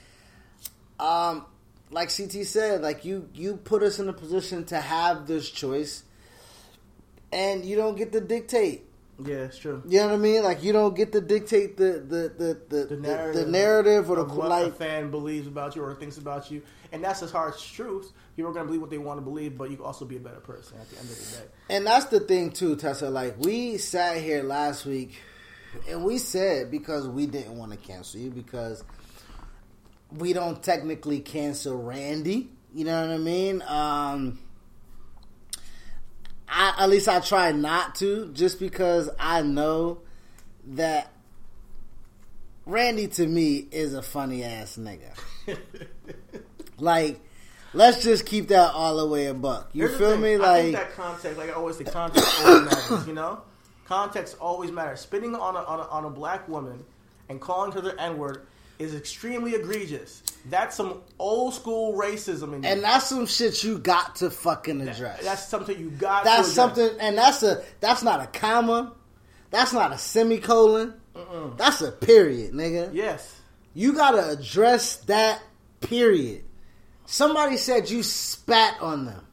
Um, 0.99 1.47
like 1.91 2.15
CT 2.15 2.45
said, 2.47 2.83
like 2.83 3.05
you 3.05 3.29
you 3.35 3.57
put 3.57 3.83
us 3.83 3.99
in 3.99 4.09
a 4.09 4.13
position 4.13 4.65
to 4.67 4.81
have 4.81 5.27
this 5.27 5.49
choice, 5.49 6.05
and 7.31 7.65
you 7.65 7.77
don't 7.77 7.97
get 7.97 8.13
to 8.13 8.21
dictate. 8.21 8.87
Yeah, 9.25 9.37
it's 9.37 9.59
true. 9.59 9.83
You 9.87 9.99
know 9.99 10.09
what 10.09 10.15
I 10.15 10.19
mean? 10.19 10.43
Like 10.43 10.63
you 10.63 10.73
don't 10.73 10.97
get 10.97 11.13
to 11.13 11.21
dictate 11.21 11.77
the 11.77 12.03
the 12.07 12.33
the 12.37 12.61
the, 12.69 12.85
the 12.87 12.97
narrative, 12.97 13.35
the, 13.35 13.45
the 13.45 13.51
narrative 13.51 14.11
or 14.11 14.17
the 14.17 14.25
what 14.25 14.49
like, 14.49 14.67
a 14.67 14.73
fan 14.73 15.11
believes 15.11 15.47
about 15.47 15.77
you 15.77 15.83
or 15.83 15.95
thinks 15.95 16.19
about 16.19 16.51
you, 16.51 16.63
and 16.93 17.05
that's 17.05 17.23
as 17.23 17.31
hard 17.31 17.55
as 17.55 17.63
truth. 17.63 18.13
People 18.37 18.51
are 18.51 18.55
gonna 18.55 18.67
believe 18.67 18.81
what 18.81 18.91
they 18.91 18.99
want 18.99 19.19
to 19.19 19.23
believe, 19.23 19.59
but 19.59 19.71
you 19.71 19.77
can 19.77 19.85
also 19.85 20.05
be 20.05 20.17
a 20.17 20.21
better 20.21 20.41
person 20.41 20.79
at 20.81 20.89
the 20.91 20.99
end 20.99 21.11
of 21.11 21.17
the 21.17 21.37
day. 21.37 21.45
And 21.69 21.87
that's 21.87 22.07
the 22.07 22.21
thing 22.21 22.51
too, 22.51 22.77
Tessa. 22.77 23.11
Like 23.11 23.37
we 23.39 23.77
sat 23.79 24.19
here 24.19 24.43
last 24.43 24.87
week, 24.87 25.21
and 25.89 26.05
we 26.05 26.19
said 26.19 26.71
because 26.71 27.07
we 27.07 27.27
didn't 27.27 27.57
want 27.57 27.73
to 27.73 27.79
cancel 27.79 28.21
you 28.21 28.31
because 28.31 28.83
we 30.11 30.33
don't 30.33 30.63
technically 30.63 31.21
cancel 31.21 31.77
Randy. 31.83 32.51
You 32.75 32.87
know 32.87 33.01
what 33.07 33.15
I 33.15 33.19
mean? 33.19 33.63
Um, 33.63 34.39
I, 36.49 36.75
at 36.79 36.89
least 36.89 37.09
I 37.09 37.21
try 37.21 37.53
not 37.53 37.97
to, 37.97 38.31
just 38.33 38.59
because 38.59 39.11
I 39.19 39.43
know 39.43 40.01
that 40.69 41.13
Randy 42.65 43.09
to 43.09 43.27
me 43.27 43.57
is 43.71 43.93
a 43.95 44.03
funny 44.03 44.43
ass 44.43 44.79
nigga. 44.79 45.15
Like, 46.79 47.21
let's 47.75 48.03
just 48.03 48.27
keep 48.27 48.49
that 48.49 48.73
all 48.75 48.97
the 48.97 49.07
way 49.07 49.27
a 49.27 49.35
buck. 49.35 49.71
You 49.73 49.87
Here's 49.87 49.99
feel 49.99 50.17
me? 50.17 50.37
Like, 50.37 50.63
think 50.63 50.77
that 50.77 50.95
context, 50.95 51.39
like 51.39 51.51
I 51.51 51.53
always 51.53 51.77
say, 51.77 51.85
context 51.85 52.41
always 52.45 52.65
matters. 52.65 53.07
You 53.07 53.15
know, 53.15 53.43
context 53.87 54.37
always 54.41 54.71
matters. 54.71 55.01
Spitting 55.01 55.35
on 55.35 55.57
a, 55.57 55.61
on 55.61 55.81
a 55.81 55.83
on 55.85 56.05
a 56.05 56.11
black 56.11 56.49
woman 56.49 56.85
and 57.29 57.41
calling 57.41 57.73
her 57.73 57.81
the 57.81 58.01
N 58.01 58.19
word 58.19 58.47
is 58.79 58.95
extremely 58.95 59.55
egregious. 59.55 60.23
That's 60.51 60.77
some 60.77 61.03
old 61.19 61.55
school 61.55 61.95
racism 61.95 62.53
you. 62.65 62.69
and 62.69 62.83
that's 62.83 63.07
some 63.07 63.27
shit 63.27 63.63
you 63.63 63.79
got 63.79 64.17
to 64.17 64.31
fucking 64.31 64.81
address. 64.81 65.23
That's 65.23 65.47
something 65.47 65.79
you 65.79 65.91
got. 65.91 66.25
that's 66.25 66.55
to 66.55 66.63
address. 66.63 66.77
something, 66.77 67.01
and 67.01 67.17
that's 67.19 67.43
a 67.43 67.63
that's 67.81 68.03
not 68.03 68.21
a 68.21 68.27
comma. 68.27 68.93
That's 69.51 69.73
not 69.73 69.93
a 69.93 69.99
semicolon. 69.99 70.95
That's 71.59 71.83
a 71.83 71.93
period, 71.93 72.53
nigga. 72.53 72.91
Yes. 72.95 73.39
You 73.75 73.93
gotta 73.93 74.31
address 74.31 74.97
that 75.05 75.43
period. 75.81 76.45
Somebody 77.13 77.59
said 77.59 77.91
you 77.91 78.03
spat 78.03 78.81
on 78.81 79.05
them. 79.05 79.27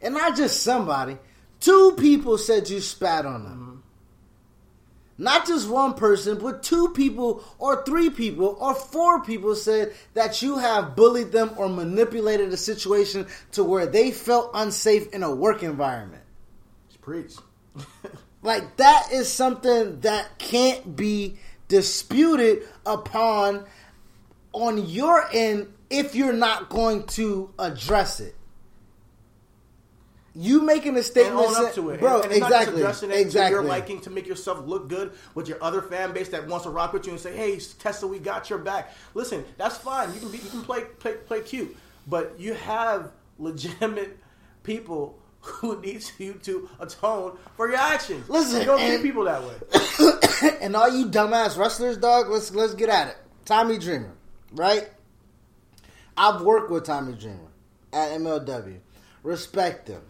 And 0.00 0.14
not 0.14 0.36
just 0.36 0.62
somebody. 0.62 1.18
Two 1.58 1.96
people 1.98 2.38
said 2.38 2.70
you 2.70 2.80
spat 2.80 3.26
on 3.26 3.42
them. 3.42 3.82
Not 5.18 5.44
just 5.44 5.68
one 5.68 5.94
person, 5.94 6.38
but 6.38 6.62
two 6.62 6.90
people 6.90 7.42
or 7.58 7.84
three 7.84 8.10
people 8.10 8.56
or 8.60 8.76
four 8.76 9.24
people 9.24 9.56
said 9.56 9.92
that 10.14 10.40
you 10.40 10.58
have 10.58 10.94
bullied 10.94 11.32
them 11.32 11.50
or 11.56 11.68
manipulated 11.68 12.52
a 12.52 12.56
situation 12.56 13.26
to 13.52 13.64
where 13.64 13.86
they 13.86 14.12
felt 14.12 14.52
unsafe 14.54 15.12
in 15.12 15.24
a 15.24 15.34
work 15.34 15.64
environment. 15.64 16.22
Just 16.88 17.00
preach. 17.00 17.34
Like 18.44 18.76
that 18.76 19.08
is 19.10 19.32
something 19.32 20.00
that 20.00 20.38
can't 20.38 20.94
be 20.94 21.38
disputed 21.66 22.68
upon 22.84 23.64
on 24.52 24.86
your 24.86 25.26
end 25.32 25.73
if 25.90 26.14
you're 26.14 26.32
not 26.32 26.68
going 26.68 27.04
to 27.08 27.52
address 27.58 28.20
it. 28.20 28.34
You 30.36 30.62
making 30.62 30.94
a 30.94 30.96
and 30.96 31.06
statement, 31.06 31.46
own 31.46 31.64
up 31.64 31.74
to 31.74 31.90
it, 31.90 32.00
bro. 32.00 32.16
And, 32.16 32.24
and 32.24 32.32
it's 32.32 32.40
not 32.40 32.50
just 32.50 32.62
exactly, 32.62 32.82
addressing 32.82 33.10
it 33.12 33.18
exactly. 33.18 33.56
to 33.56 33.62
your 33.62 33.62
liking 33.62 34.00
to 34.00 34.10
make 34.10 34.26
yourself 34.26 34.66
look 34.66 34.88
good 34.88 35.12
with 35.34 35.48
your 35.48 35.62
other 35.62 35.80
fan 35.80 36.12
base 36.12 36.28
that 36.30 36.48
wants 36.48 36.64
to 36.64 36.70
rock 36.70 36.92
with 36.92 37.06
you 37.06 37.12
and 37.12 37.20
say, 37.20 37.36
"Hey, 37.36 37.60
Tessa, 37.78 38.04
we 38.04 38.18
got 38.18 38.50
your 38.50 38.58
back." 38.58 38.92
Listen, 39.14 39.44
that's 39.56 39.76
fine. 39.76 40.12
You 40.12 40.18
can 40.18 40.30
be, 40.32 40.38
you 40.38 40.50
can 40.50 40.62
play 40.62 40.86
play 40.98 41.14
play 41.14 41.40
cute, 41.40 41.76
but 42.08 42.34
you 42.36 42.54
have 42.54 43.12
legitimate 43.38 44.18
people 44.64 45.20
who 45.40 45.80
needs 45.82 46.12
you 46.18 46.32
to 46.42 46.68
atone 46.80 47.38
for 47.56 47.68
your 47.68 47.78
actions. 47.78 48.28
Listen, 48.28 48.60
you 48.60 48.66
don't 48.66 48.80
and- 48.80 49.00
treat 49.00 49.08
people 49.08 49.24
that 49.24 49.40
way. 49.40 50.58
and 50.60 50.74
all 50.74 50.88
you 50.88 51.06
dumbass 51.06 51.56
wrestlers, 51.56 51.96
dog, 51.96 52.28
let's 52.28 52.52
let's 52.52 52.74
get 52.74 52.88
at 52.88 53.06
it. 53.06 53.16
Tommy 53.44 53.78
Dreamer, 53.78 54.12
right? 54.52 54.88
I've 56.16 56.42
worked 56.42 56.70
with 56.70 56.84
Tommy 56.84 57.14
Dreamer 57.14 57.50
at 57.92 58.10
MLW. 58.12 58.78
Respect 59.22 59.88
him. 59.88 60.02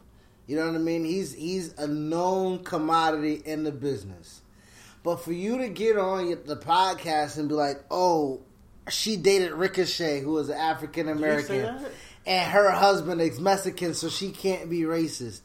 You 0.46 0.56
know 0.56 0.66
what 0.66 0.75
I 0.75 0.78
mean? 0.78 1.04
He's 1.04 1.32
he's 1.32 1.73
a 1.78 1.87
known 1.87 2.64
commodity 2.64 3.42
in 3.44 3.64
the 3.64 3.73
business. 3.73 4.42
But 5.02 5.16
for 5.16 5.32
you 5.32 5.58
to 5.58 5.68
get 5.68 5.96
on 5.99 6.28
the 6.46 6.56
podcast 6.56 7.38
and 7.38 7.49
be 7.49 7.54
like, 7.54 7.82
"Oh, 7.90 8.40
she 8.88 9.16
dated 9.16 9.52
Ricochet, 9.52 10.20
who 10.20 10.32
was 10.32 10.49
an 10.50 10.56
African 10.58 11.08
American, 11.08 11.87
and 12.26 12.50
her 12.52 12.70
husband 12.70 13.20
is 13.23 13.40
Mexican, 13.40 13.94
so 13.94 14.08
she 14.08 14.30
can't 14.30 14.68
be 14.68 14.80
racist." 14.82 15.40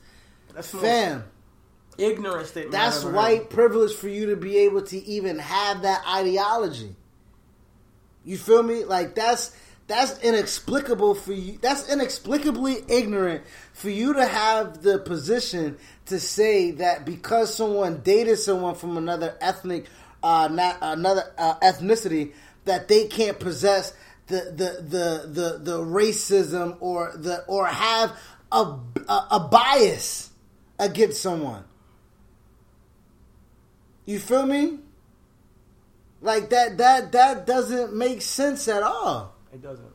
That's 0.53 0.69
Fam, 0.69 1.23
ignorant 1.97 2.47
statement. 2.47 2.71
that's 2.71 3.03
white 3.05 3.39
heard. 3.43 3.49
privilege 3.49 3.93
for 3.93 4.09
you 4.09 4.27
to 4.27 4.35
be 4.35 4.57
able 4.59 4.81
to 4.83 4.97
even 4.97 5.39
have 5.39 5.83
that 5.83 6.03
ideology. 6.07 6.95
You 8.25 8.37
feel 8.37 8.63
me? 8.63 8.83
Like 8.83 9.15
that's 9.15 9.55
that's 9.89 10.19
inexplicable 10.19 11.15
for 11.15 11.33
you. 11.33 11.57
That's 11.61 11.91
inexplicably 11.91 12.77
ignorant 12.87 13.43
for 13.73 13.89
you 13.89 14.13
to 14.13 14.25
have 14.25 14.83
the 14.83 14.99
position 14.99 15.79
to 16.05 16.19
say 16.19 16.71
that 16.71 17.05
because 17.05 17.55
someone 17.55 18.01
dated 18.01 18.37
someone 18.37 18.75
from 18.75 18.97
another 18.97 19.35
ethnic, 19.41 19.87
uh, 20.21 20.47
not 20.51 20.77
another 20.81 21.33
uh, 21.39 21.55
ethnicity, 21.61 22.33
that 22.65 22.87
they 22.87 23.07
can't 23.07 23.39
possess 23.39 23.93
the 24.27 24.53
the 24.55 24.83
the 24.83 25.27
the, 25.27 25.57
the 25.57 25.79
racism 25.79 26.77
or 26.81 27.11
the 27.15 27.43
or 27.45 27.65
have 27.65 28.15
a, 28.51 28.77
a 29.07 29.27
a 29.31 29.47
bias 29.51 30.29
against 30.77 31.19
someone. 31.19 31.63
You 34.05 34.19
feel 34.19 34.45
me? 34.45 34.81
Like 36.21 36.51
that 36.51 36.77
that 36.77 37.11
that 37.13 37.47
doesn't 37.47 37.95
make 37.95 38.21
sense 38.21 38.67
at 38.67 38.83
all. 38.83 39.38
It 39.53 39.61
doesn't. 39.61 39.91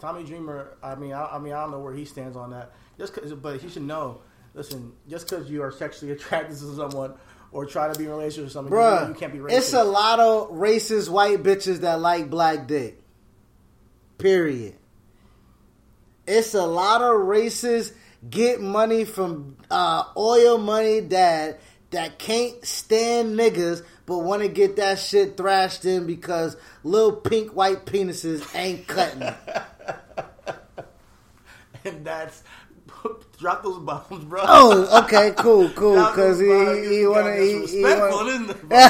Tommy 0.00 0.24
Dreamer. 0.24 0.76
I 0.82 0.94
mean, 0.94 1.12
I, 1.12 1.26
I 1.36 1.38
mean, 1.38 1.52
I 1.52 1.62
don't 1.62 1.70
know 1.70 1.80
where 1.80 1.94
he 1.94 2.04
stands 2.04 2.36
on 2.36 2.50
that. 2.50 2.72
Just 2.98 3.14
'cause- 3.14 3.32
but 3.32 3.60
he 3.60 3.68
should 3.68 3.82
know. 3.82 4.20
Listen, 4.54 4.92
just 5.08 5.28
because 5.28 5.50
you 5.50 5.62
are 5.62 5.72
sexually 5.72 6.12
attracted 6.16 6.58
to 6.58 6.74
someone 6.76 7.14
or 7.52 7.64
try 7.66 7.92
to 7.92 7.98
be 7.98 8.04
in 8.04 8.10
a 8.10 8.14
relationship 8.14 8.44
with 8.44 8.52
someone, 8.52 8.72
Bruh, 8.72 9.08
you 9.08 9.14
can't 9.14 9.32
be 9.32 9.38
racist. 9.38 9.52
it's 9.58 9.72
a 9.72 9.84
lot 9.84 10.20
of 10.20 10.50
racist 10.50 11.08
white 11.08 11.42
bitches 11.42 11.78
that 11.80 12.00
like 12.00 12.28
black 12.30 12.66
dick. 12.66 13.00
Period. 14.18 14.74
It's 16.26 16.54
a 16.54 16.64
lot 16.66 17.02
of 17.02 17.22
racist 17.22 17.92
get 18.28 18.60
money 18.60 19.04
from 19.04 19.56
uh, 19.70 20.04
oil 20.16 20.56
money 20.58 21.00
dad 21.02 21.58
that 21.90 22.18
can't 22.18 22.64
stand 22.64 23.38
niggas 23.38 23.84
but 24.06 24.18
want 24.18 24.42
to 24.42 24.48
get 24.48 24.76
that 24.76 24.98
shit 24.98 25.36
thrashed 25.36 25.84
in 25.84 26.06
because 26.06 26.56
little 26.82 27.12
pink 27.12 27.54
white 27.54 27.86
penises 27.86 28.54
ain't 28.54 28.86
cutting 28.86 29.22
and 31.84 32.04
that's 32.04 32.42
drop 33.38 33.62
those 33.62 33.78
bombs, 33.78 34.24
bro. 34.24 34.42
Oh, 34.46 35.04
okay, 35.04 35.32
cool, 35.36 35.68
cool. 35.70 35.96
Because 35.96 36.38
he, 36.38 36.46
he, 36.46 37.06
want 37.06 37.26
to. 37.26 37.36
He, 37.42 37.66
he 37.66 37.82
wanna, 37.82 38.30
isn't 38.30 38.50
it, 38.50 38.68
bro? 38.68 38.78
you 38.78 38.84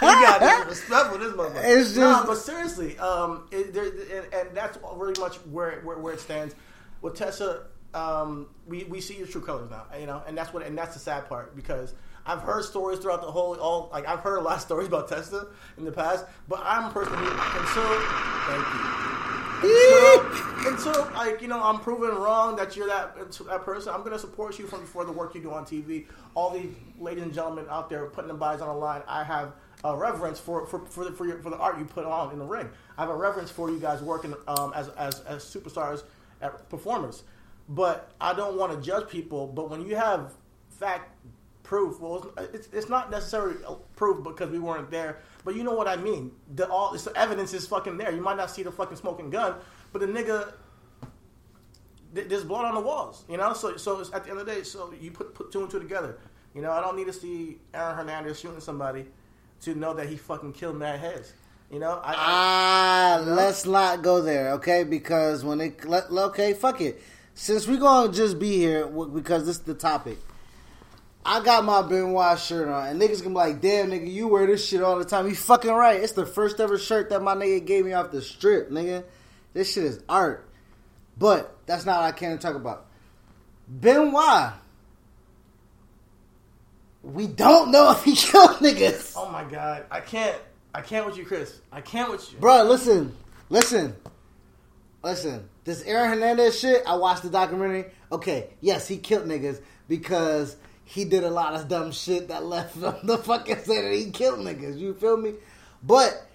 got 0.00 0.68
disrespectful, 0.68 1.18
this 1.18 1.32
motherfucker. 1.32 1.62
It's 1.64 1.96
Nah, 1.96 2.12
just- 2.12 2.26
but 2.26 2.36
seriously, 2.36 2.98
um, 2.98 3.48
it, 3.50 3.72
there, 3.72 3.84
and, 3.86 4.34
and 4.34 4.56
that's 4.56 4.78
really 4.94 5.18
much 5.20 5.36
where, 5.46 5.80
where 5.82 5.98
where 5.98 6.14
it 6.14 6.20
stands. 6.20 6.54
With 7.02 7.14
Tessa, 7.14 7.62
um, 7.94 8.48
we 8.66 8.84
we 8.84 9.00
see 9.00 9.16
your 9.16 9.26
true 9.26 9.40
colors 9.40 9.70
now, 9.70 9.84
you 9.98 10.06
know, 10.06 10.22
and 10.26 10.36
that's 10.36 10.52
what 10.52 10.64
and 10.66 10.76
that's 10.76 10.94
the 10.94 11.00
sad 11.00 11.28
part 11.28 11.56
because. 11.56 11.94
I've 12.30 12.42
heard 12.42 12.64
stories 12.64 13.00
throughout 13.00 13.22
the 13.22 13.30
whole, 13.30 13.56
all 13.56 13.88
like 13.92 14.06
I've 14.06 14.20
heard 14.20 14.38
a 14.38 14.40
lot 14.40 14.56
of 14.56 14.60
stories 14.60 14.86
about 14.86 15.08
Tessa 15.08 15.48
in 15.76 15.84
the 15.84 15.90
past, 15.90 16.24
but 16.48 16.60
I'm 16.62 16.84
a 16.84 16.90
person 16.90 17.12
who, 17.14 17.26
until, 17.26 17.90
thank 18.46 18.66
you, 18.72 19.12
until, 20.62 20.94
until 20.94 21.12
like 21.14 21.42
you 21.42 21.48
know 21.48 21.60
I'm 21.60 21.80
proven 21.80 22.14
wrong 22.14 22.54
that 22.54 22.76
you're 22.76 22.86
that 22.86 23.16
that 23.32 23.64
person. 23.64 23.92
I'm 23.92 24.04
gonna 24.04 24.18
support 24.18 24.60
you 24.60 24.68
from 24.68 24.86
for 24.86 25.04
the 25.04 25.10
work 25.10 25.34
you 25.34 25.42
do 25.42 25.50
on 25.50 25.64
TV. 25.64 26.06
All 26.34 26.50
these 26.50 26.70
ladies 27.00 27.24
and 27.24 27.34
gentlemen 27.34 27.66
out 27.68 27.90
there 27.90 28.06
putting 28.06 28.28
their 28.28 28.36
bodies 28.36 28.62
on 28.62 28.68
the 28.68 28.74
line. 28.74 29.02
I 29.08 29.24
have 29.24 29.54
a 29.82 29.96
reverence 29.96 30.38
for 30.38 30.66
for 30.66 30.86
for 30.86 31.04
the, 31.06 31.10
for, 31.10 31.26
your, 31.26 31.38
for 31.38 31.50
the 31.50 31.58
art 31.58 31.80
you 31.80 31.84
put 31.84 32.04
on 32.04 32.32
in 32.32 32.38
the 32.38 32.44
ring. 32.44 32.70
I 32.96 33.00
have 33.00 33.10
a 33.10 33.16
reverence 33.16 33.50
for 33.50 33.70
you 33.70 33.80
guys 33.80 34.02
working 34.02 34.34
um, 34.46 34.72
as 34.76 34.88
as 34.90 35.18
as 35.22 35.42
superstars 35.42 36.04
at 36.40 36.68
performers. 36.68 37.24
But 37.68 38.12
I 38.20 38.34
don't 38.34 38.56
want 38.56 38.72
to 38.72 38.80
judge 38.80 39.08
people. 39.08 39.48
But 39.48 39.68
when 39.68 39.84
you 39.84 39.96
have 39.96 40.34
fact 40.68 41.09
proof, 41.70 42.00
well, 42.00 42.32
it's, 42.36 42.52
it's, 42.52 42.68
it's 42.72 42.88
not 42.88 43.12
necessarily 43.12 43.54
proof 43.94 44.24
because 44.24 44.50
we 44.50 44.58
weren't 44.58 44.90
there. 44.90 45.20
But 45.44 45.54
you 45.54 45.62
know 45.62 45.72
what 45.72 45.86
I 45.86 45.94
mean. 45.94 46.32
The 46.56 46.68
all 46.68 46.92
it's, 46.94 47.04
the 47.04 47.16
evidence 47.16 47.54
is 47.54 47.64
fucking 47.68 47.96
there. 47.96 48.10
You 48.10 48.20
might 48.20 48.36
not 48.36 48.50
see 48.50 48.64
the 48.64 48.72
fucking 48.72 48.96
smoking 48.96 49.30
gun, 49.30 49.54
but 49.92 50.00
the 50.00 50.08
nigga 50.08 50.52
th- 52.12 52.26
there's 52.26 52.42
blood 52.42 52.64
on 52.64 52.74
the 52.74 52.80
walls, 52.80 53.24
you 53.28 53.36
know. 53.36 53.52
So, 53.52 53.76
so 53.76 54.00
it's, 54.00 54.12
at 54.12 54.24
the 54.24 54.30
end 54.30 54.40
of 54.40 54.46
the 54.46 54.52
day, 54.52 54.62
so 54.64 54.92
you 55.00 55.12
put 55.12 55.32
put 55.32 55.52
two 55.52 55.60
and 55.60 55.70
two 55.70 55.78
together. 55.78 56.18
You 56.56 56.60
know, 56.60 56.72
I 56.72 56.80
don't 56.80 56.96
need 56.96 57.06
to 57.06 57.12
see 57.12 57.58
Aaron 57.72 57.94
Hernandez 57.98 58.40
shooting 58.40 58.58
somebody 58.58 59.06
to 59.60 59.76
know 59.76 59.94
that 59.94 60.08
he 60.08 60.16
fucking 60.16 60.54
killed 60.54 60.76
Matt 60.76 60.98
Heads. 60.98 61.34
You 61.70 61.78
know, 61.78 62.00
I, 62.02 62.10
I, 62.10 62.14
Ah, 62.16 63.22
let's 63.24 63.64
not 63.64 64.02
go 64.02 64.20
there, 64.20 64.54
okay? 64.54 64.82
Because 64.82 65.44
when 65.44 65.60
it 65.60 65.84
let, 65.84 66.10
okay, 66.10 66.52
fuck 66.52 66.80
it. 66.80 67.00
Since 67.34 67.68
we're 67.68 67.78
gonna 67.78 68.12
just 68.12 68.40
be 68.40 68.56
here 68.56 68.88
because 68.88 69.46
this 69.46 69.58
is 69.58 69.62
the 69.62 69.74
topic, 69.74 70.18
I 71.24 71.42
got 71.44 71.64
my 71.64 71.82
Benoit 71.82 72.38
shirt 72.38 72.68
on, 72.68 72.88
and 72.88 73.00
niggas 73.00 73.18
gonna 73.18 73.30
be 73.30 73.34
like, 73.34 73.60
"Damn, 73.60 73.90
nigga, 73.90 74.10
you 74.10 74.26
wear 74.28 74.46
this 74.46 74.66
shit 74.66 74.82
all 74.82 74.98
the 74.98 75.04
time." 75.04 75.28
You 75.28 75.34
fucking 75.34 75.70
right. 75.70 76.00
It's 76.00 76.12
the 76.12 76.24
first 76.24 76.58
ever 76.60 76.78
shirt 76.78 77.10
that 77.10 77.22
my 77.22 77.34
nigga 77.34 77.64
gave 77.64 77.84
me 77.84 77.92
off 77.92 78.10
the 78.10 78.22
strip, 78.22 78.70
nigga. 78.70 79.04
This 79.52 79.72
shit 79.72 79.84
is 79.84 80.02
art, 80.08 80.48
but 81.18 81.56
that's 81.66 81.84
not 81.84 82.00
what 82.00 82.06
I 82.06 82.12
came 82.12 82.36
to 82.36 82.38
talk 82.38 82.54
about. 82.54 82.86
Benoit. 83.68 84.52
We 87.02 87.26
don't 87.26 87.70
know 87.70 87.90
if 87.92 88.04
he 88.04 88.14
killed 88.16 88.58
niggas. 88.58 89.14
oh 89.16 89.30
my 89.30 89.44
god, 89.44 89.84
I 89.90 90.00
can't, 90.00 90.36
I 90.74 90.80
can't 90.80 91.06
with 91.06 91.16
you, 91.16 91.26
Chris. 91.26 91.60
I 91.70 91.80
can't 91.80 92.10
with 92.10 92.32
you. 92.32 92.38
Bro, 92.38 92.64
listen, 92.64 93.14
listen, 93.50 93.94
listen. 95.02 95.48
This 95.64 95.82
Aaron 95.82 96.10
Hernandez 96.10 96.58
shit, 96.58 96.82
I 96.86 96.96
watched 96.96 97.22
the 97.22 97.30
documentary. 97.30 97.86
Okay, 98.10 98.50
yes, 98.60 98.88
he 98.88 98.96
killed 98.96 99.26
niggas 99.26 99.60
because 99.88 100.56
he 100.90 101.04
did 101.04 101.22
a 101.22 101.30
lot 101.30 101.54
of 101.54 101.68
dumb 101.68 101.92
shit 101.92 102.28
that 102.28 102.44
left 102.44 102.74
him 102.74 102.94
the 103.04 103.16
fucking 103.16 103.58
say 103.58 103.80
that 103.82 103.92
he 103.92 104.10
killed 104.10 104.40
niggas. 104.40 104.76
You 104.78 104.92
feel 104.94 105.16
me? 105.16 105.34
But 105.82 106.26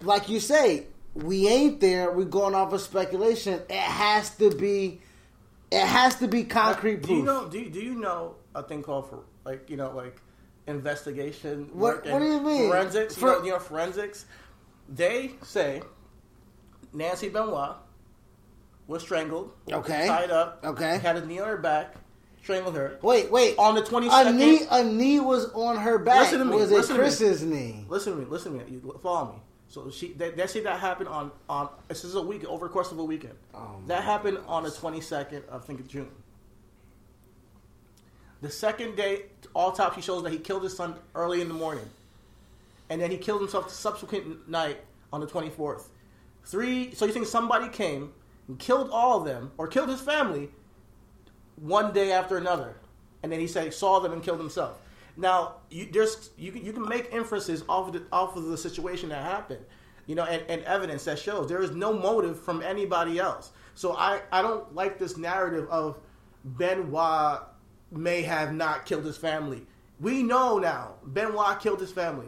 like 0.00 0.28
you 0.30 0.40
say, 0.40 0.86
we 1.14 1.46
ain't 1.48 1.80
there. 1.80 2.10
We're 2.10 2.24
going 2.24 2.54
off 2.54 2.72
of 2.72 2.80
speculation. 2.80 3.60
It 3.68 3.76
has 3.76 4.30
to 4.36 4.50
be. 4.50 5.00
It 5.70 5.84
has 5.86 6.16
to 6.16 6.28
be 6.28 6.44
concrete 6.44 7.02
proof. 7.02 7.08
do 7.08 7.14
you 7.16 7.22
know? 7.24 7.48
Do 7.48 7.58
you, 7.58 7.68
do 7.70 7.80
you 7.80 7.94
know 7.94 8.36
a 8.54 8.62
thing 8.62 8.82
called 8.82 9.10
for 9.10 9.20
like 9.44 9.68
you 9.68 9.76
know 9.76 9.90
like 9.94 10.20
investigation? 10.66 11.68
What- 11.72 12.06
what 12.06 12.20
do 12.20 12.24
you 12.24 12.40
mean? 12.40 12.68
Forensics. 12.70 13.14
For- 13.16 13.26
you, 13.28 13.38
know, 13.40 13.44
you 13.44 13.50
know 13.52 13.58
forensics. 13.58 14.24
They 14.88 15.32
say 15.42 15.82
Nancy 16.92 17.28
Benoit 17.28 17.76
was 18.86 19.02
strangled, 19.02 19.52
Okay. 19.72 20.06
tied 20.06 20.30
up, 20.30 20.60
Okay. 20.64 20.98
had 20.98 21.16
a 21.16 21.24
knee 21.26 21.38
on 21.40 21.48
her 21.48 21.56
back, 21.56 21.94
strangled 22.44 22.76
her. 22.76 22.98
Wait, 23.00 23.30
wait. 23.30 23.56
On 23.58 23.74
the 23.74 23.82
twenty 23.82 24.08
second, 24.08 24.38
a 24.38 24.38
22nd 24.38 24.60
knee, 24.60 24.66
a 24.70 24.84
knee 24.84 25.20
was 25.20 25.50
on 25.52 25.78
her 25.78 25.98
back. 25.98 26.20
Listen 26.20 26.40
to 26.40 26.44
me, 26.44 26.56
Was 26.56 26.70
it 26.70 26.74
listen 26.74 26.96
to 26.96 27.02
me. 27.02 27.08
Chris's 27.08 27.42
knee? 27.42 27.84
Listen 27.88 28.12
to 28.12 28.18
me. 28.18 28.24
Listen 28.26 28.58
to 28.58 28.64
me. 28.64 28.70
You 28.70 29.00
follow 29.02 29.32
me. 29.32 29.38
So 29.68 29.90
she 29.90 30.12
they, 30.12 30.30
they 30.30 30.46
say 30.46 30.60
that 30.60 30.78
happened 30.78 31.08
on 31.08 31.32
on 31.48 31.70
this 31.88 32.04
is 32.04 32.14
a 32.14 32.22
week 32.22 32.44
over 32.44 32.66
the 32.66 32.72
course 32.72 32.92
of 32.92 32.98
a 32.98 33.04
weekend. 33.04 33.34
Oh, 33.54 33.80
that 33.86 34.04
happened 34.04 34.38
on 34.46 34.62
the 34.62 34.70
twenty 34.70 35.00
second, 35.00 35.42
I 35.50 35.58
think, 35.58 35.80
of 35.80 35.88
June. 35.88 36.10
The 38.42 38.50
second 38.50 38.94
day, 38.96 39.22
autopsy 39.54 40.02
shows 40.02 40.22
that 40.24 40.30
he 40.32 40.38
killed 40.38 40.64
his 40.64 40.76
son 40.76 40.96
early 41.14 41.40
in 41.40 41.48
the 41.48 41.54
morning, 41.54 41.88
and 42.90 43.00
then 43.00 43.10
he 43.10 43.16
killed 43.16 43.40
himself 43.40 43.68
the 43.68 43.74
subsequent 43.74 44.48
night 44.48 44.78
on 45.12 45.20
the 45.20 45.26
twenty 45.26 45.48
fourth. 45.48 45.88
Three. 46.44 46.92
So 46.94 47.06
you 47.06 47.12
think 47.12 47.26
somebody 47.26 47.68
came 47.68 48.12
and 48.48 48.58
killed 48.58 48.90
all 48.92 49.18
of 49.18 49.24
them, 49.24 49.50
or 49.56 49.66
killed 49.66 49.88
his 49.88 50.02
family, 50.02 50.50
one 51.56 51.92
day 51.92 52.12
after 52.12 52.36
another, 52.36 52.76
and 53.22 53.30
then 53.30 53.40
he 53.40 53.46
said 53.46 53.64
he 53.64 53.70
saw 53.70 54.00
them 54.00 54.12
and 54.12 54.22
killed 54.22 54.40
himself. 54.40 54.78
Now, 55.16 55.56
you, 55.70 55.88
there's 55.90 56.30
you 56.36 56.52
can, 56.52 56.64
you 56.64 56.72
can 56.72 56.88
make 56.88 57.12
inferences 57.12 57.64
off 57.68 57.88
of 57.88 57.94
the, 57.94 58.02
off 58.12 58.36
of 58.36 58.44
the 58.44 58.58
situation 58.58 59.10
that 59.10 59.22
happened, 59.22 59.64
you 60.06 60.14
know, 60.14 60.24
and, 60.24 60.42
and 60.48 60.62
evidence 60.64 61.04
that 61.04 61.18
shows 61.18 61.48
there 61.48 61.62
is 61.62 61.70
no 61.70 61.92
motive 61.92 62.40
from 62.40 62.62
anybody 62.62 63.18
else. 63.18 63.52
So 63.74 63.96
I, 63.96 64.22
I 64.32 64.42
don't 64.42 64.74
like 64.74 64.98
this 64.98 65.16
narrative 65.16 65.68
of 65.70 65.98
Benoit 66.44 67.40
may 67.90 68.22
have 68.22 68.52
not 68.52 68.86
killed 68.86 69.04
his 69.04 69.16
family. 69.16 69.66
We 70.00 70.22
know 70.22 70.58
now 70.58 70.94
Benoit 71.06 71.60
killed 71.60 71.80
his 71.80 71.92
family, 71.92 72.26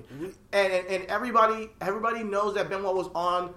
and, 0.53 0.73
and 0.73 0.87
and 0.87 1.05
everybody 1.07 1.71
everybody 1.81 2.23
knows 2.23 2.55
that 2.55 2.69
Benoit 2.71 2.95
was 2.95 3.09
on 3.15 3.53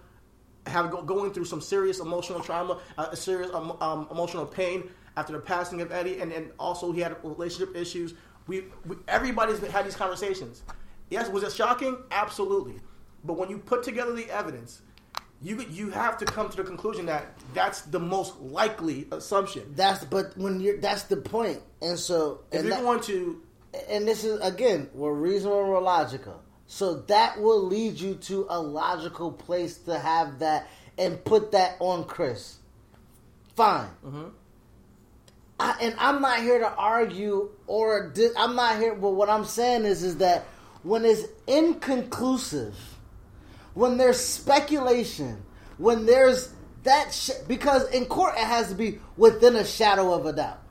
have 0.65 0.91
go, 0.91 1.03
going 1.03 1.31
through 1.31 1.45
some 1.45 1.61
serious 1.61 1.99
emotional 1.99 2.39
trauma, 2.39 2.79
uh, 2.97 3.13
serious 3.13 3.51
um, 3.53 3.77
um, 3.81 4.07
emotional 4.11 4.45
pain 4.45 4.89
after 5.19 5.33
the 5.33 5.39
passing 5.39 5.81
of 5.81 5.91
Eddie, 5.91 6.19
and, 6.19 6.31
and 6.31 6.51
also 6.57 6.91
he 6.91 7.01
had 7.01 7.15
relationship 7.23 7.75
issues. 7.75 8.13
We, 8.47 8.65
we 8.85 8.95
everybody's 9.07 9.59
had 9.67 9.85
these 9.85 9.95
conversations. 9.95 10.63
Yes, 11.09 11.29
was 11.29 11.43
it 11.43 11.51
shocking? 11.51 11.97
Absolutely. 12.11 12.75
But 13.23 13.33
when 13.33 13.49
you 13.49 13.57
put 13.57 13.83
together 13.83 14.13
the 14.13 14.29
evidence, 14.31 14.81
you 15.41 15.61
you 15.69 15.89
have 15.91 16.17
to 16.19 16.25
come 16.25 16.49
to 16.49 16.57
the 16.57 16.63
conclusion 16.63 17.05
that 17.07 17.37
that's 17.53 17.81
the 17.81 17.99
most 17.99 18.39
likely 18.39 19.07
assumption. 19.11 19.73
That's 19.75 20.03
but 20.05 20.37
when 20.37 20.59
you're 20.59 20.77
that's 20.77 21.03
the 21.03 21.17
point. 21.17 21.61
And 21.81 21.99
so 21.99 22.41
If 22.51 22.59
and 22.59 22.67
you're 22.67 22.77
that- 22.77 22.83
going 22.83 23.01
to 23.01 23.41
and 23.89 24.07
this 24.07 24.23
is 24.23 24.39
again 24.41 24.89
we're 24.93 25.13
reasonable 25.13 25.67
we're 25.69 25.79
logical 25.79 26.41
so 26.67 26.95
that 27.01 27.39
will 27.39 27.63
lead 27.63 27.99
you 27.99 28.15
to 28.15 28.45
a 28.49 28.59
logical 28.59 29.31
place 29.31 29.77
to 29.77 29.97
have 29.97 30.39
that 30.39 30.67
and 30.97 31.23
put 31.23 31.51
that 31.51 31.75
on 31.79 32.03
chris 32.05 32.57
fine 33.55 33.89
mm-hmm. 34.05 34.25
I, 35.59 35.75
and 35.81 35.95
i'm 35.99 36.21
not 36.21 36.39
here 36.39 36.59
to 36.59 36.69
argue 36.73 37.49
or 37.67 38.09
di- 38.09 38.29
i'm 38.37 38.55
not 38.55 38.77
here 38.77 38.95
but 38.95 39.11
what 39.11 39.29
i'm 39.29 39.45
saying 39.45 39.85
is 39.85 40.03
is 40.03 40.17
that 40.17 40.45
when 40.83 41.05
it's 41.05 41.23
inconclusive 41.47 42.75
when 43.73 43.97
there's 43.97 44.19
speculation 44.19 45.41
when 45.77 46.05
there's 46.05 46.53
that 46.83 47.13
shit 47.13 47.43
because 47.47 47.89
in 47.89 48.05
court 48.05 48.35
it 48.35 48.45
has 48.45 48.69
to 48.69 48.75
be 48.75 48.99
within 49.17 49.55
a 49.55 49.65
shadow 49.65 50.13
of 50.13 50.25
a 50.25 50.33
doubt 50.33 50.61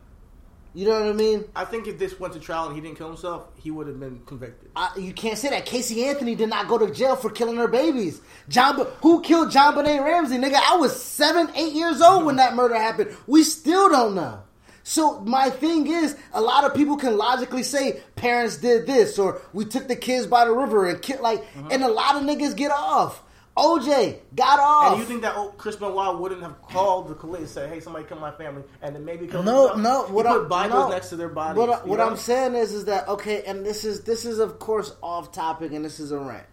you 0.75 0.87
know 0.87 0.99
what 0.99 1.09
i 1.09 1.13
mean 1.13 1.45
I 1.55 1.65
think 1.65 1.87
if 1.87 1.99
this 1.99 2.19
went 2.19 2.35
to 2.35 2.41
trial 2.41 2.67
and 2.67 2.75
he 2.75 2.81
didn't 2.81 2.99
kill 2.99 3.09
himself, 3.09 3.49
he 3.57 3.71
would 3.71 3.89
have 3.89 3.99
been 3.99 4.21
convicted. 4.27 4.71
I, 4.77 4.91
you 4.97 5.13
can't 5.13 5.37
say 5.37 5.49
that. 5.51 5.67
Casey 5.67 6.05
Anthony 6.05 6.35
did 6.37 6.49
not 6.51 6.69
go 6.69 6.79
to 6.79 6.93
jail 6.93 7.17
for 7.17 7.31
killing 7.31 7.57
her 7.57 7.67
babies. 7.67 8.21
John, 8.49 8.87
who 9.03 9.21
killed 9.23 9.51
JonBenét 9.51 10.05
Ramsey? 10.05 10.37
Nigga, 10.37 10.55
I 10.55 10.77
was 10.77 11.01
seven, 11.03 11.49
eight 11.57 11.73
years 11.73 12.01
old 12.01 12.25
when 12.27 12.37
that 12.37 12.55
murder 12.55 12.77
happened. 12.77 13.17
We 13.27 13.43
still 13.43 13.89
don't 13.89 14.15
know. 14.15 14.43
So 14.89 15.21
my 15.21 15.51
thing 15.51 15.87
is, 15.87 16.17
a 16.33 16.41
lot 16.41 16.65
of 16.65 16.75
people 16.75 16.97
can 16.97 17.19
logically 17.19 17.63
say 17.63 18.01
parents 18.17 18.57
did 18.57 18.87
this, 18.87 19.19
or 19.19 19.43
we 19.53 19.67
took 19.67 19.87
the 19.87 19.95
kids 19.95 20.27
by 20.27 20.47
the 20.47 20.51
river 20.51 20.89
and 20.89 21.03
killed. 21.03 21.21
Like, 21.21 21.45
mm-hmm. 21.53 21.69
and 21.71 21.85
a 21.85 21.89
lot 21.89 22.17
of 22.17 22.23
niggas 22.23 22.57
get 22.57 22.71
off. 22.71 23.23
OJ 23.55 24.17
got 24.35 24.59
off. 24.59 24.93
And 24.93 25.01
you 25.01 25.05
think 25.05 25.21
that 25.23 25.35
oh, 25.37 25.53
Chris 25.59 25.77
Benoit 25.77 26.19
wouldn't 26.19 26.43
have 26.43 26.63
called 26.63 27.09
the 27.09 27.15
police 27.15 27.41
and 27.41 27.49
said, 27.51 27.69
"Hey, 27.71 27.81
somebody 27.81 28.07
killed 28.07 28.23
my 28.23 28.31
family," 28.31 28.63
and 28.81 28.97
then 28.97 29.05
maybe 29.05 29.27
killed 29.27 29.45
No, 29.45 29.75
himself? 29.75 29.81
no. 29.81 30.07
He 30.07 30.13
What 30.15 30.27
put 30.27 30.45
I, 30.47 30.49
Bibles 30.49 30.89
no. 30.89 30.89
next 30.89 31.11
to 31.11 31.17
their 31.17 31.29
bodies. 31.29 31.59
What, 31.59 31.69
I, 31.69 31.85
what 31.85 32.01
I'm 32.01 32.17
saying 32.17 32.55
is, 32.55 32.73
is 32.73 32.87
that 32.87 33.09
okay? 33.09 33.43
And 33.43 33.67
this 33.67 33.85
is 33.85 34.05
this 34.05 34.25
is 34.25 34.39
of 34.39 34.59
course 34.59 34.97
off 35.03 35.33
topic, 35.33 35.73
and 35.73 35.85
this 35.85 36.01
is 36.01 36.13
a 36.13 36.19
rant. 36.19 36.47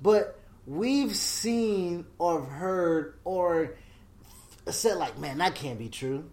But 0.00 0.40
we've 0.66 1.14
seen 1.14 2.06
or 2.18 2.40
heard 2.40 3.18
or 3.24 3.74
said 4.70 4.96
like, 4.96 5.18
man, 5.18 5.36
that 5.38 5.54
can't 5.54 5.78
be 5.78 5.90
true, 5.90 6.30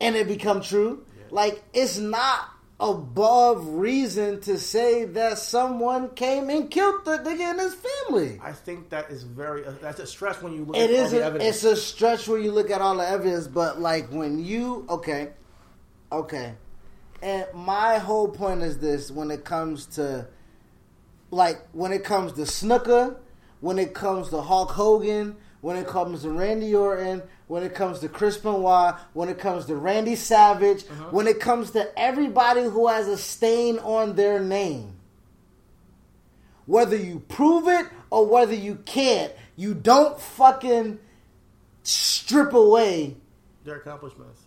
and 0.00 0.16
it 0.16 0.28
become 0.28 0.60
true. 0.62 1.04
Like 1.30 1.62
it's 1.72 1.98
not 1.98 2.50
above 2.80 3.66
reason 3.68 4.40
to 4.40 4.58
say 4.58 5.04
that 5.04 5.38
someone 5.38 6.08
came 6.10 6.50
and 6.50 6.68
killed 6.70 7.04
the 7.04 7.18
nigga 7.18 7.40
and 7.40 7.60
his 7.60 7.74
family. 7.74 8.38
I 8.42 8.52
think 8.52 8.90
that 8.90 9.10
is 9.10 9.22
very. 9.22 9.64
Uh, 9.64 9.72
that's 9.80 10.00
a 10.00 10.06
stress 10.06 10.42
when 10.42 10.52
you 10.52 10.64
look 10.64 10.76
It 10.76 10.90
at 10.90 10.96
all 10.98 11.04
is. 11.06 11.10
the 11.12 11.24
evidence. 11.24 11.56
it's 11.56 11.64
a 11.64 11.76
stretch 11.76 12.26
when 12.28 12.42
you 12.42 12.52
look 12.52 12.70
at 12.70 12.80
all 12.80 12.96
the 12.96 13.08
evidence, 13.08 13.46
but 13.46 13.80
like 13.80 14.08
when 14.10 14.44
you 14.44 14.86
okay, 14.90 15.30
okay, 16.12 16.54
and 17.22 17.46
my 17.54 17.98
whole 17.98 18.28
point 18.28 18.62
is 18.62 18.78
this: 18.78 19.10
when 19.10 19.30
it 19.30 19.44
comes 19.44 19.86
to, 19.86 20.26
like, 21.30 21.60
when 21.72 21.92
it 21.92 22.04
comes 22.04 22.32
to 22.34 22.42
Snuka, 22.42 23.16
when 23.60 23.78
it 23.78 23.94
comes 23.94 24.28
to 24.30 24.40
Hulk 24.40 24.70
Hogan, 24.72 25.36
when 25.64 25.76
it 25.76 25.86
comes 25.86 26.22
to 26.22 26.30
Randy 26.30 26.74
Orton, 26.74 27.22
when 27.46 27.62
it 27.62 27.74
comes 27.74 28.00
to 28.00 28.08
Chris 28.08 28.36
Benoit, 28.36 28.94
when 29.14 29.30
it 29.30 29.38
comes 29.38 29.64
to 29.66 29.76
Randy 29.76 30.14
Savage, 30.14 30.82
when 31.10 31.26
it 31.26 31.40
comes 31.40 31.70
to 31.70 31.98
everybody 31.98 32.64
who 32.64 32.88
has 32.88 33.08
a 33.08 33.16
stain 33.16 33.78
on 33.78 34.14
their 34.14 34.40
name 34.40 34.94
whether 36.66 36.96
you 36.96 37.20
prove 37.28 37.68
it 37.68 37.86
or 38.10 38.26
whether 38.26 38.54
you 38.54 38.76
can't, 38.86 39.32
you 39.56 39.74
don't 39.74 40.18
fucking 40.20 40.98
strip 41.82 42.52
away. 42.52 43.16
their 43.64 43.76
accomplishments. 43.76 44.42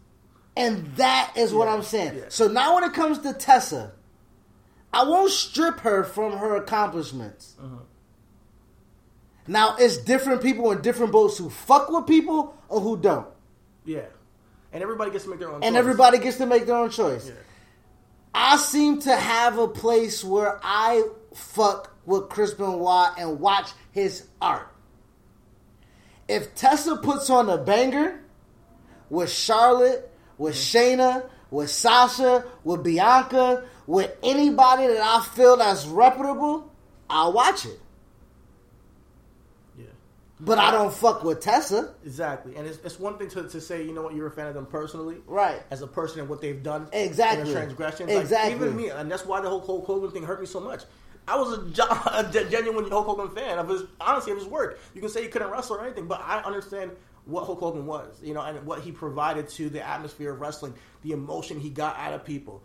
And 0.55 0.95
that 0.95 1.33
is 1.35 1.53
what 1.53 1.67
I'm 1.67 1.83
saying. 1.83 2.17
yeah. 2.17 2.25
So 2.29 2.47
now 2.47 2.75
when 2.75 2.83
it 2.83 2.93
comes 2.93 3.19
to 3.19 3.33
Tessa, 3.33 3.91
I 4.91 5.03
won't 5.03 5.31
strip 5.31 5.81
her 5.81 6.03
from 6.03 6.37
her 6.37 6.55
accomplishments. 6.55 7.55
Uh-huh. 7.61 7.83
Now 9.47 9.75
it's 9.77 9.97
different 9.97 10.41
people 10.41 10.71
in 10.71 10.81
different 10.81 11.11
boats 11.11 11.37
who 11.37 11.49
fuck 11.49 11.89
with 11.89 12.05
people 12.05 12.55
or 12.69 12.81
who 12.81 12.97
don't. 12.97 13.27
Yeah, 13.85 14.05
and 14.73 14.83
everybody 14.83 15.11
gets 15.11 15.23
to 15.23 15.29
make 15.29 15.39
their 15.39 15.49
own. 15.49 15.55
And 15.55 15.73
choice. 15.73 15.79
everybody 15.79 16.17
gets 16.19 16.37
to 16.37 16.45
make 16.45 16.65
their 16.65 16.75
own 16.75 16.89
choice. 16.89 17.27
Yeah. 17.27 17.33
I 18.33 18.57
seem 18.57 18.99
to 19.01 19.15
have 19.15 19.57
a 19.57 19.67
place 19.67 20.23
where 20.23 20.59
I 20.61 21.07
fuck 21.33 21.91
with 22.05 22.29
Chris 22.29 22.53
Benoit 22.53 23.09
and 23.17 23.39
watch 23.39 23.71
his 23.91 24.27
art. 24.41 24.71
If 26.27 26.53
Tessa 26.55 26.97
puts 26.97 27.29
on 27.29 27.49
a 27.49 27.57
banger 27.57 28.21
with 29.09 29.31
Charlotte, 29.31 30.11
with 30.37 30.55
mm-hmm. 30.55 31.01
Shayna, 31.01 31.29
with 31.49 31.69
Sasha, 31.69 32.45
with 32.63 32.83
Bianca, 32.83 33.63
with 33.85 34.15
anybody 34.21 34.87
that 34.87 35.01
I 35.01 35.23
feel 35.33 35.57
that's 35.57 35.85
reputable, 35.85 36.71
I'll 37.09 37.33
watch 37.33 37.65
it. 37.65 37.79
But 40.39 40.59
I 40.59 40.71
don't 40.71 40.93
fuck 40.93 41.23
with 41.23 41.39
Tessa. 41.41 41.93
exactly. 42.03 42.55
And 42.55 42.67
it's, 42.67 42.77
it's 42.83 42.99
one 42.99 43.17
thing 43.17 43.29
to, 43.29 43.47
to 43.49 43.59
say, 43.59 43.83
you 43.83 43.93
know 43.93 44.03
what, 44.03 44.13
you're 44.13 44.27
a 44.27 44.31
fan 44.31 44.47
of 44.47 44.53
them 44.53 44.67
personally, 44.67 45.17
Right. 45.25 45.61
As 45.71 45.81
a 45.81 45.87
person 45.87 46.19
and 46.19 46.29
what 46.29 46.41
they've 46.41 46.61
done, 46.61 46.87
Exactly. 46.93 47.41
and 47.41 47.51
transgressions, 47.51 48.11
Exactly. 48.11 48.53
Like, 48.53 48.61
even 48.61 48.75
me, 48.75 48.89
and 48.89 49.09
that's 49.11 49.25
why 49.25 49.41
the 49.41 49.49
whole 49.49 49.61
Hulk 49.61 49.85
Hogan 49.85 50.11
thing 50.11 50.23
hurt 50.23 50.39
me 50.39 50.45
so 50.45 50.59
much. 50.59 50.83
I 51.27 51.37
was 51.37 51.53
a, 51.57 52.29
a 52.45 52.49
genuine 52.49 52.89
Hulk 52.89 53.07
Hogan 53.07 53.35
fan 53.35 53.57
of 53.57 53.67
his, 53.67 53.83
honestly, 53.99 54.31
of 54.31 54.37
his 54.37 54.47
work. 54.47 54.79
You 54.93 55.01
can 55.01 55.09
say 55.09 55.23
he 55.23 55.27
couldn't 55.27 55.49
wrestle 55.49 55.77
or 55.77 55.83
anything, 55.85 56.07
but 56.07 56.21
I 56.21 56.39
understand 56.41 56.91
what 57.25 57.45
Hulk 57.45 57.59
Hogan 57.59 57.85
was, 57.87 58.21
you 58.23 58.33
know, 58.33 58.41
and 58.41 58.63
what 58.65 58.81
he 58.81 58.91
provided 58.91 59.49
to 59.49 59.69
the 59.69 59.85
atmosphere 59.85 60.31
of 60.31 60.39
wrestling, 60.39 60.73
the 61.01 61.11
emotion 61.11 61.59
he 61.59 61.69
got 61.69 61.97
out 61.97 62.13
of 62.13 62.23
people. 62.23 62.63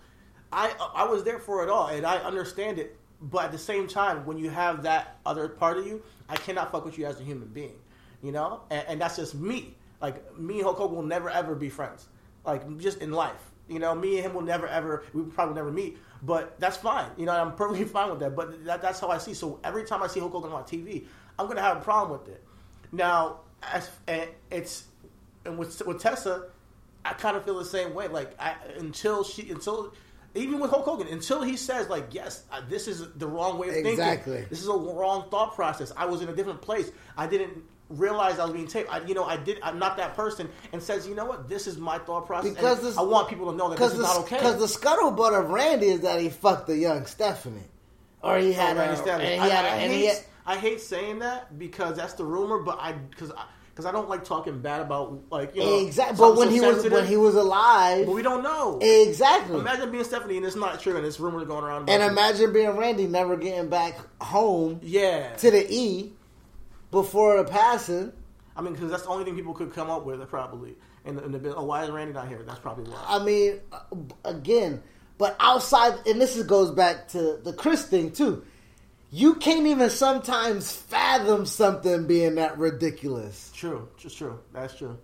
I 0.53 0.73
I 0.95 1.05
was 1.05 1.25
there 1.25 1.39
for 1.39 1.65
it 1.65 1.71
all, 1.71 1.89
and 1.89 2.05
I 2.07 2.19
understand 2.19 2.79
it. 2.79 2.97
But 3.21 3.47
at 3.47 3.53
the 3.53 3.59
same 3.59 3.89
time, 3.89 4.27
when 4.27 4.37
you 4.37 4.51
have 4.51 4.83
that 4.83 5.17
other 5.25 5.49
part 5.49 5.79
of 5.79 5.87
you, 5.87 6.03
I 6.33 6.37
cannot 6.37 6.73
fuck 6.73 6.87
with 6.87 6.97
you 6.97 7.05
as 7.05 7.21
a 7.21 7.23
human 7.23 7.49
being, 7.49 7.75
you 8.23 8.33
know, 8.33 8.63
and, 8.71 8.85
and 8.89 9.01
that's 9.01 9.17
just 9.17 9.35
me. 9.35 9.75
Like 10.01 10.39
me 10.39 10.55
and 10.55 10.63
Hulk 10.63 10.79
Hogan 10.79 10.97
will 10.97 11.03
never 11.03 11.29
ever 11.29 11.55
be 11.55 11.69
friends, 11.69 12.09
like 12.47 12.79
just 12.79 13.03
in 13.03 13.13
life. 13.13 13.51
You 13.69 13.79
know, 13.79 13.95
me 13.95 14.17
and 14.17 14.25
him 14.27 14.35
will 14.35 14.41
never 14.41 14.67
ever. 14.67 15.05
We 15.13 15.25
probably 15.25 15.55
never 15.55 15.71
meet, 15.71 15.99
but 16.23 16.59
that's 16.59 16.79
fine. 16.79 17.11
You 17.19 17.27
know, 17.27 17.33
I'm 17.33 17.55
perfectly 17.55 17.85
fine 17.99 18.09
with 18.09 18.21
that. 18.21 18.35
But 18.35 18.65
that, 18.65 18.81
that's 18.81 18.99
how 18.99 19.09
I 19.09 19.19
see. 19.19 19.35
So 19.35 19.61
every 19.63 19.85
time 19.85 20.03
I 20.03 20.07
see 20.07 20.21
Hulk 20.21 20.33
Hogan 20.33 20.53
on 20.53 20.65
TV, 20.65 21.05
I'm 21.39 21.49
gonna 21.49 21.61
have 21.61 21.77
a 21.77 21.81
problem 21.81 22.19
with 22.19 22.29
it. 22.31 22.43
Now, 22.93 23.41
as 23.63 23.91
and 24.09 24.31
it's 24.51 24.85
and 25.45 25.59
with 25.59 25.83
with 25.87 26.01
Tessa, 26.01 26.47
I 27.05 27.13
kind 27.13 27.37
of 27.37 27.45
feel 27.45 27.59
the 27.59 27.65
same 27.67 27.93
way. 27.93 28.09
Like 28.09 28.33
I, 28.41 28.55
until 28.79 29.23
she 29.23 29.51
until 29.51 29.93
even 30.35 30.59
with 30.61 30.71
Hulk 30.71 30.85
Hogan, 30.85 31.09
until 31.09 31.43
he 31.43 31.57
says 31.57 31.89
like, 31.89 32.15
yes, 32.15 32.45
uh, 32.51 32.61
this 32.69 32.89
is 32.89 33.07
the 33.17 33.27
wrong 33.27 33.59
way 33.59 33.69
of 33.69 33.75
Exactly. 33.77 34.33
thinking. 34.33 34.49
This 34.51 34.63
is 34.63 34.69
a 34.69 34.73
wrong 34.77 35.27
thought 35.31 35.55
process. 35.55 35.93
I 35.97 36.07
was 36.07 36.23
in 36.23 36.29
a 36.29 36.35
different 36.35 36.63
place. 36.63 36.91
I 37.17 37.27
didn't 37.27 37.63
realize 37.91 38.39
I 38.39 38.45
was 38.45 38.53
being 38.55 38.67
taped. 38.67 38.91
I, 38.91 39.01
you 39.05 39.15
know, 39.15 39.25
I 39.25 39.37
did. 39.37 39.59
I'm 39.63 39.79
not 39.79 39.99
that 39.99 40.15
person. 40.17 40.49
And 40.73 40.83
says, 40.83 41.07
you 41.07 41.15
know 41.15 41.27
what? 41.27 41.49
This 41.49 41.67
is 41.67 41.77
my 41.77 41.99
thought 41.99 42.27
process. 42.27 42.55
Because 42.55 42.81
this- 42.83 42.97
I 42.97 43.03
want 43.03 43.29
people 43.29 43.51
to 43.51 43.57
know 43.57 43.69
that 43.69 43.79
this 43.79 43.93
Because 43.93 43.93
is 43.93 43.99
the, 43.99 44.05
not 44.05 44.17
okay. 44.25 44.37
Because 44.37 44.59
the 44.59 44.79
scuttlebutt 44.81 45.39
of 45.39 45.51
Randy 45.51 45.89
is 45.89 46.01
that 46.01 46.21
he 46.21 46.31
fucked 46.31 46.67
the 46.67 46.77
young 46.77 47.05
Stephanie, 47.07 47.69
or 48.23 48.39
he 48.39 48.53
had 48.53 48.77
Oh, 48.77 48.81
Randy 48.81 48.95
a, 49.01 49.05
Savage. 49.05 49.27
and 49.29 49.41
I, 49.43 49.45
he 49.45 49.51
had, 49.51 49.65
I 49.65 49.69
a- 49.69 49.71
and 49.81 49.93
hate, 49.93 49.99
he 50.01 50.07
had, 50.07 50.19
I 50.47 50.57
hate 50.57 50.81
saying 50.81 51.19
that 51.19 51.59
because 51.59 51.97
that's 51.97 52.15
the 52.15 52.25
rumor, 52.25 52.59
but 52.63 52.79
I 52.81 52.93
because 52.93 53.31
I 53.33 53.45
because 53.73 53.87
I 53.87 53.93
don't 53.93 54.09
like 54.09 54.25
talking 54.25 54.61
bad 54.61 54.83
about 54.83 55.19
like 55.31 55.55
you 55.55 55.63
know 55.63 55.87
exactly. 55.87 56.19
But 56.19 56.37
when 56.37 56.49
so 56.49 56.55
he 56.55 56.61
was 56.61 56.89
when 56.89 57.07
he 57.07 57.17
was 57.17 57.35
alive, 57.35 58.07
but 58.07 58.13
we 58.15 58.23
don't 58.23 58.43
know. 58.43 58.79
exactly. 58.81 59.59
Imagine 59.59 59.91
being 59.91 60.05
Stephanie 60.05 60.37
and 60.37 60.47
it's 60.47 60.57
not 60.57 60.81
true 60.81 60.97
and 60.97 61.07
it's 61.07 61.19
rumors 61.19 61.47
going 61.47 61.65
around. 61.65 61.89
and 61.89 62.03
imagine 62.03 62.53
being 62.53 62.71
Randy 62.77 63.07
never 63.07 63.37
getting 63.37 63.69
back 63.69 63.99
home 64.21 64.81
yeah, 64.83 65.35
to 65.37 65.51
the 65.51 65.67
E 65.73 66.13
before 66.91 67.43
the 67.43 67.51
passing. 67.51 68.13
I 68.55 68.61
mean 68.61 68.75
because 68.75 68.91
that's 68.91 69.05
the 69.05 69.09
only 69.09 69.25
thing 69.25 69.37
people 69.37 69.55
could 69.55 69.73
come 69.73 69.91
up 69.91 70.05
with 70.05 70.27
probably. 70.29 70.75
And 71.05 71.19
and 71.19 71.35
the 71.35 71.57
oh, 71.57 71.65
why 71.65 71.85
is 71.85 71.91
Randy 71.91 72.13
not 72.13 72.29
here? 72.29 72.43
That's 72.47 72.61
probably 72.61 72.85
why. 72.85 73.03
I 73.09 73.25
mean, 73.25 73.61
uh, 73.73 73.81
again, 74.25 74.83
but 75.19 75.35
outside, 75.41 75.95
and 76.07 76.21
this 76.21 76.41
goes 76.43 76.71
back 76.71 77.09
to 77.09 77.41
the 77.43 77.53
Chris 77.53 77.87
thing 77.87 78.13
too. 78.13 78.45
You 79.15 79.35
can't 79.35 79.67
even 79.67 79.91
sometimes 79.91 80.73
fathom 80.73 81.45
something 81.45 82.07
being 82.07 82.37
that 82.37 82.57
ridiculous. 82.57 83.53
True, 83.55 83.89
just 83.99 84.17
true. 84.17 84.41
That's 84.55 84.75
true. 84.75 84.99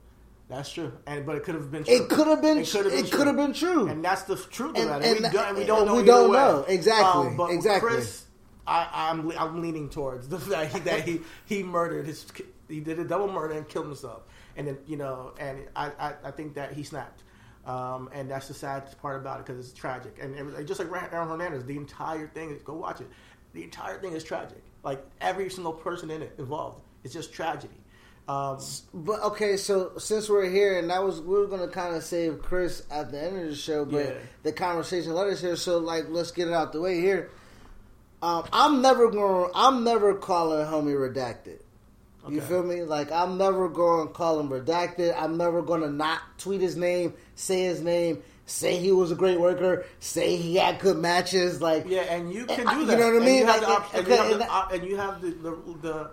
That's 0.49 0.73
true. 0.73 0.93
And 1.07 1.27
but 1.27 1.37
it 1.37 1.43
could 1.45 1.55
have 1.57 1.71
been. 1.71 1.85
true. 1.85 1.95
It 1.95 2.09
could 2.09 2.27
have 2.27 2.41
been. 2.41 2.57
It 2.57 2.69
could 2.71 2.85
have 2.87 2.95
been. 2.95 3.05
It 3.05 3.13
could 3.13 3.27
have 3.27 3.37
been 3.37 3.53
true. 3.53 3.87
And 3.89 4.03
that's 4.03 4.23
the 4.23 4.37
truth 4.37 4.77
And- 4.77 4.87
about 4.89 5.03
it. 5.03 5.09
and 5.19 5.27
we, 5.27 5.31
don't, 5.31 5.49
and 5.49 5.59
we 5.59 5.65
don't 5.67 5.85
know. 5.87 5.95
we 5.97 6.05
don't 6.05 6.31
way. 6.31 6.37
know. 6.39 6.65
Exactly. 6.67 7.27
Um, 7.27 7.37
but 7.37 7.51
Exactly. 7.51 7.91
Chris, 7.91 8.25
I, 8.67 8.89
I'm 9.11 9.31
I'm 9.33 9.61
leaning 9.61 9.91
towards 9.91 10.27
the 10.29 10.39
fact 10.39 10.73
he- 10.73 10.81
that 10.81 11.03
he 11.07 11.21
he 11.45 11.63
murdered 11.63 12.07
his 12.07 12.25
he 12.67 12.81
did 12.81 12.99
a 12.99 13.05
double 13.05 13.31
murder 13.31 13.55
and 13.59 13.69
killed 13.69 13.87
himself, 13.87 14.23
and 14.57 14.67
then 14.67 14.79
you 14.87 14.97
know, 14.97 15.35
and 15.39 15.67
I 15.77 15.91
I, 16.01 16.15
I 16.25 16.31
think 16.31 16.55
that 16.55 16.73
he 16.73 16.83
snapped. 16.83 17.25
Um, 17.67 18.09
and 18.15 18.31
that's 18.31 18.49
the 18.49 18.55
sad 18.55 18.99
part 19.03 19.21
about 19.21 19.41
it 19.41 19.47
because 19.47 19.63
it's 19.69 19.79
tragic, 19.79 20.17
and, 20.23 20.35
and 20.35 20.67
just 20.67 20.81
like 20.81 20.89
Aaron 21.13 21.29
Hernandez, 21.29 21.67
the 21.67 21.77
entire 21.77 22.27
thing 22.29 22.51
is 22.51 22.63
go 22.63 22.73
watch 22.73 23.03
it. 23.03 23.09
The 23.59 23.65
entire 23.65 23.99
thing 23.99 24.13
is 24.13 24.23
tragic. 24.23 24.63
Like 24.85 25.05
every 25.21 25.51
single 25.51 25.73
person 25.73 26.13
in 26.13 26.23
it 26.23 26.33
involved, 26.39 26.81
it's 27.03 27.13
just 27.13 27.33
tragedy. 27.33 27.75
Um, 28.29 28.59
But 28.95 29.21
okay, 29.23 29.57
so 29.57 29.99
since 29.99 30.29
we're 30.29 30.49
here, 30.49 30.79
and 30.79 30.89
that 30.91 31.03
was 31.03 31.21
we 31.21 31.37
were 31.37 31.49
going 31.49 31.63
to 31.63 31.75
kind 31.75 31.97
of 31.97 32.05
save 32.05 32.41
Chris 32.41 32.85
at 32.89 33.11
the 33.11 33.21
end 33.21 33.37
of 33.37 33.49
the 33.49 33.57
show, 33.57 33.85
but 33.85 34.05
Yeah. 34.05 34.13
the 34.45 34.53
conversation 34.53 35.13
led 35.13 35.27
us 35.27 35.41
here. 35.41 35.57
So 35.57 35.79
like, 35.79 36.05
let's 36.09 36.31
get 36.31 36.47
it 36.47 36.55
out 36.55 36.73
the 36.73 36.81
way 36.81 37.01
here. 37.01 37.31
Um, 38.23 38.45
I'm 38.53 38.81
never 38.81 39.11
going. 39.11 39.51
I'm 39.57 39.83
never 39.83 40.15
calling 40.15 40.65
homie 40.65 40.95
redacted. 40.95 41.59
You 42.29 42.41
feel 42.41 42.63
me? 42.63 42.85
Like 42.85 43.11
I'm 43.11 43.39
never 43.39 43.69
going 43.69 44.07
to 44.07 44.15
call 44.15 44.39
him 44.39 44.51
redacted. 44.51 45.21
I'm 45.21 45.37
never 45.37 45.63
going 45.63 45.81
to 45.81 45.91
not 45.91 46.21
tweet 46.39 46.61
his 46.61 46.77
name, 46.77 47.15
say 47.35 47.63
his 47.65 47.81
name, 47.81 48.23
say 48.49 48.79
he 48.79 48.91
was 48.93 49.11
a 49.13 49.15
great 49.15 49.39
worker, 49.39 49.85
say 50.01 50.37
he 50.37 50.57
had 50.57 50.81
good 50.81 50.97
matches. 50.99 51.61
Like 51.61 51.85
Yeah, 51.87 52.01
and 52.03 52.33
you 52.33 52.47
can 52.47 52.67
do 52.67 52.81
you 52.81 52.87
that. 52.87 52.99
know 52.99 53.13
what 53.13 53.23
I 53.23 53.25
mean? 53.27 53.39
You 53.39 53.47
have 53.47 53.63
Like, 53.63 53.67
the 53.67 53.69
op- 53.69 53.95
and, 53.95 54.07
you 54.09 54.17
have 54.17 54.39
the, 54.39 54.75
and 54.75 54.85
you 54.91 54.97
have 54.97 55.21
the 55.21 55.31
the, 55.31 55.79
the 55.83 56.11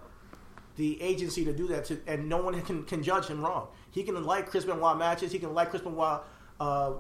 the 0.76 1.02
agency 1.02 1.46
to 1.46 1.54
do 1.54 1.68
that, 1.68 1.86
to, 1.86 1.98
and 2.06 2.28
no 2.28 2.38
one 2.44 2.62
can, 2.64 2.84
can 2.84 3.02
judge 3.02 3.28
him 3.28 3.42
wrong. 3.42 3.70
He 3.92 4.04
can 4.04 4.22
like 4.26 4.48
Chris 4.50 4.66
Benoit 4.66 4.98
matches. 4.98 5.32
He 5.32 5.40
can 5.40 5.54
like 5.54 5.70
Chris 5.70 5.82
Benoit 5.82 6.22
uh, 6.60 6.94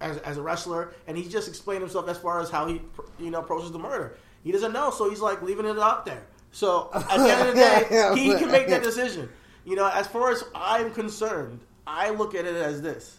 as 0.00 0.18
as 0.18 0.36
a 0.38 0.42
wrestler, 0.42 0.92
and 1.06 1.16
he 1.18 1.28
just 1.28 1.48
explained 1.48 1.80
himself 1.82 2.08
as 2.08 2.16
far 2.16 2.40
as 2.40 2.48
how 2.50 2.66
he 2.66 2.80
you 3.18 3.30
know 3.30 3.40
approaches 3.40 3.72
the 3.72 3.78
murder. 3.78 4.16
He 4.44 4.52
doesn't 4.52 4.72
know, 4.72 4.90
so 4.90 5.10
he's 5.10 5.20
like 5.20 5.42
leaving 5.42 5.66
it 5.66 5.78
out 5.78 6.06
there. 6.06 6.22
So 6.52 6.90
at 6.94 7.06
the 7.18 7.30
end 7.30 7.48
of 7.48 7.54
the 7.54 7.60
day, 8.14 8.20
he 8.22 8.34
can 8.38 8.50
make 8.52 8.68
that 8.68 8.82
decision. 8.90 9.28
You 9.64 9.74
know, 9.76 9.88
as 9.92 10.06
far 10.06 10.30
as 10.30 10.44
I'm 10.54 10.92
concerned, 10.94 11.60
I 11.86 12.10
look 12.10 12.34
at 12.36 12.46
it 12.46 12.54
as 12.54 12.80
this. 12.80 13.18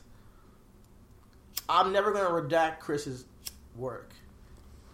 I'm 1.70 1.94
never 1.94 2.12
going 2.12 2.26
to 2.26 2.56
redact 2.56 2.80
Chris's 2.80 3.26
work, 3.76 4.12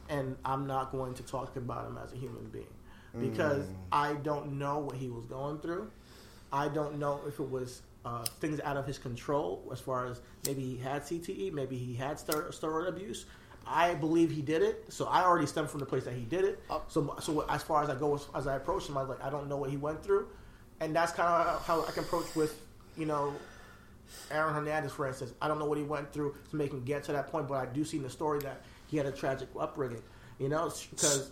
and 0.09 0.35
I'm 0.43 0.67
not 0.67 0.91
going 0.91 1.13
to 1.15 1.23
talk 1.23 1.55
about 1.55 1.87
him 1.87 1.97
as 2.03 2.11
a 2.11 2.17
human 2.17 2.45
being 2.49 2.65
because 3.17 3.65
I 3.93 4.13
don't 4.15 4.59
know 4.59 4.79
what 4.79 4.97
he 4.97 5.09
was 5.09 5.25
going 5.25 5.59
through. 5.59 5.89
I 6.51 6.67
don't 6.67 6.99
know 6.99 7.21
if 7.25 7.39
it 7.39 7.49
was 7.49 7.81
uh, 8.03 8.23
things 8.41 8.59
out 8.59 8.75
of 8.77 8.85
his 8.85 8.97
control, 8.97 9.63
as 9.71 9.79
far 9.79 10.05
as 10.07 10.19
maybe 10.45 10.61
he 10.61 10.77
had 10.77 11.03
CTE, 11.03 11.53
maybe 11.53 11.77
he 11.77 11.93
had 11.95 12.17
stero- 12.17 12.49
steroid 12.57 12.89
abuse. 12.89 13.25
I 13.65 13.95
believe 13.95 14.29
he 14.29 14.41
did 14.43 14.61
it, 14.61 14.85
so 14.89 15.05
I 15.05 15.23
already 15.23 15.47
stem 15.47 15.67
from 15.67 15.79
the 15.79 15.87
place 15.87 16.03
that 16.03 16.13
he 16.13 16.23
did 16.25 16.45
it. 16.45 16.59
So, 16.87 17.15
so 17.21 17.45
as 17.49 17.63
far 17.63 17.83
as 17.83 17.89
I 17.89 17.95
go, 17.95 18.13
as, 18.15 18.27
as 18.35 18.47
I 18.47 18.57
approach 18.57 18.87
him, 18.87 18.97
I 18.97 19.01
was 19.01 19.09
like, 19.09 19.23
I 19.23 19.29
don't 19.31 19.47
know 19.49 19.57
what 19.57 19.71
he 19.71 19.77
went 19.77 20.03
through, 20.03 20.27
and 20.81 20.95
that's 20.95 21.13
kind 21.13 21.27
of 21.29 21.65
how 21.65 21.83
I 21.83 21.91
can 21.91 22.03
approach 22.03 22.35
with, 22.35 22.61
you 22.95 23.05
know, 23.07 23.33
Aaron 24.31 24.53
Hernandez, 24.53 24.91
for 24.91 25.07
instance, 25.07 25.33
I 25.41 25.47
don't 25.47 25.59
know 25.59 25.65
what 25.65 25.77
he 25.77 25.83
went 25.83 26.11
through 26.11 26.35
to 26.49 26.55
make 26.55 26.71
him 26.71 26.83
get 26.83 27.03
to 27.05 27.11
that 27.13 27.27
point, 27.27 27.47
but 27.47 27.55
I 27.55 27.65
do 27.65 27.83
see 27.83 27.97
in 27.97 28.03
the 28.03 28.09
story 28.09 28.39
that 28.39 28.61
he 28.87 28.97
had 28.97 29.05
a 29.05 29.11
tragic 29.11 29.49
upbringing. 29.59 30.01
You 30.39 30.49
know, 30.49 30.71
because 30.89 31.31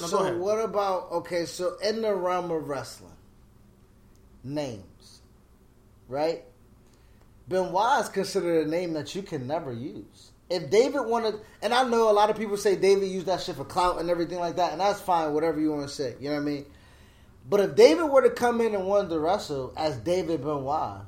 no, 0.00 0.06
so 0.06 0.36
what 0.38 0.58
about 0.58 1.10
okay? 1.12 1.44
So 1.44 1.76
in 1.82 2.02
the 2.02 2.14
realm 2.14 2.50
of 2.50 2.68
wrestling, 2.68 3.12
names, 4.44 5.20
right? 6.08 6.44
Benoit 7.48 8.04
is 8.04 8.08
considered 8.08 8.66
a 8.66 8.70
name 8.70 8.92
that 8.94 9.14
you 9.14 9.22
can 9.22 9.46
never 9.46 9.72
use. 9.72 10.30
If 10.48 10.70
David 10.70 11.02
wanted, 11.02 11.40
and 11.62 11.72
I 11.74 11.88
know 11.88 12.10
a 12.10 12.12
lot 12.12 12.30
of 12.30 12.36
people 12.36 12.56
say 12.56 12.76
David 12.76 13.08
used 13.08 13.26
that 13.26 13.40
shit 13.40 13.56
for 13.56 13.64
clout 13.64 13.98
and 13.98 14.10
everything 14.10 14.38
like 14.38 14.56
that, 14.56 14.72
and 14.72 14.80
that's 14.80 15.00
fine, 15.00 15.32
whatever 15.32 15.60
you 15.60 15.72
want 15.72 15.88
to 15.88 15.94
say. 15.94 16.14
You 16.20 16.28
know 16.28 16.36
what 16.36 16.42
I 16.42 16.44
mean? 16.44 16.66
But 17.48 17.60
if 17.60 17.74
David 17.74 18.04
were 18.04 18.22
to 18.22 18.30
come 18.30 18.60
in 18.60 18.74
and 18.74 18.86
wanted 18.86 19.08
to 19.10 19.18
wrestle 19.18 19.72
as 19.76 19.96
David 19.96 20.42
Benoit, 20.42 21.00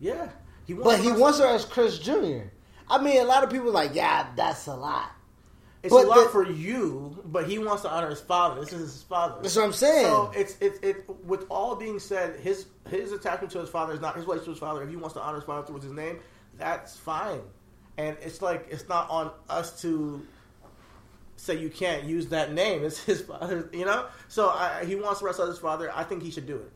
yeah, 0.00 0.28
he 0.66 0.74
wants 0.74 0.86
but 0.86 1.00
he 1.04 1.12
wants 1.12 1.38
her 1.38 1.46
as 1.46 1.64
Chris 1.64 1.98
Jr. 1.98 2.42
I 2.88 3.00
mean, 3.00 3.20
a 3.20 3.24
lot 3.24 3.44
of 3.44 3.50
people 3.50 3.68
are 3.68 3.72
like, 3.72 3.94
yeah, 3.94 4.26
that's 4.34 4.66
a 4.66 4.74
lot. 4.74 5.12
It's 5.82 5.94
but 5.94 6.04
a 6.04 6.08
lot 6.08 6.24
the- 6.24 6.28
for 6.30 6.50
you, 6.50 7.18
but 7.24 7.48
he 7.48 7.58
wants 7.58 7.82
to 7.82 7.90
honor 7.90 8.10
his 8.10 8.20
father. 8.20 8.60
This 8.60 8.72
is 8.72 8.92
his 8.92 9.02
father. 9.04 9.36
That's 9.42 9.56
what 9.56 9.64
I'm 9.64 9.72
saying. 9.72 10.04
So 10.06 10.30
it's 10.34 10.56
it's 10.60 10.78
it. 10.80 11.08
With 11.24 11.46
all 11.48 11.74
being 11.76 11.98
said, 11.98 12.38
his 12.40 12.66
his 12.90 13.12
attachment 13.12 13.52
to 13.52 13.60
his 13.60 13.70
father 13.70 13.94
is 13.94 14.00
not 14.00 14.14
his 14.16 14.24
relationship 14.24 14.46
to 14.46 14.50
his 14.50 14.58
father. 14.58 14.82
If 14.82 14.90
he 14.90 14.96
wants 14.96 15.14
to 15.14 15.20
honor 15.20 15.36
his 15.36 15.44
father 15.44 15.66
through 15.66 15.80
his 15.80 15.92
name, 15.92 16.18
that's 16.58 16.96
fine. 16.96 17.40
And 17.96 18.16
it's 18.20 18.42
like 18.42 18.66
it's 18.70 18.88
not 18.88 19.08
on 19.08 19.30
us 19.48 19.80
to 19.82 20.26
say 21.36 21.56
you 21.56 21.70
can't 21.70 22.04
use 22.04 22.26
that 22.28 22.52
name. 22.52 22.84
It's 22.84 23.02
his 23.02 23.22
father, 23.22 23.70
you 23.72 23.86
know. 23.86 24.06
So 24.28 24.50
I, 24.50 24.84
he 24.84 24.96
wants 24.96 25.20
to 25.20 25.26
wrestle 25.26 25.46
his 25.46 25.58
father. 25.58 25.90
I 25.94 26.04
think 26.04 26.22
he 26.22 26.30
should 26.30 26.46
do 26.46 26.56
it. 26.56 26.70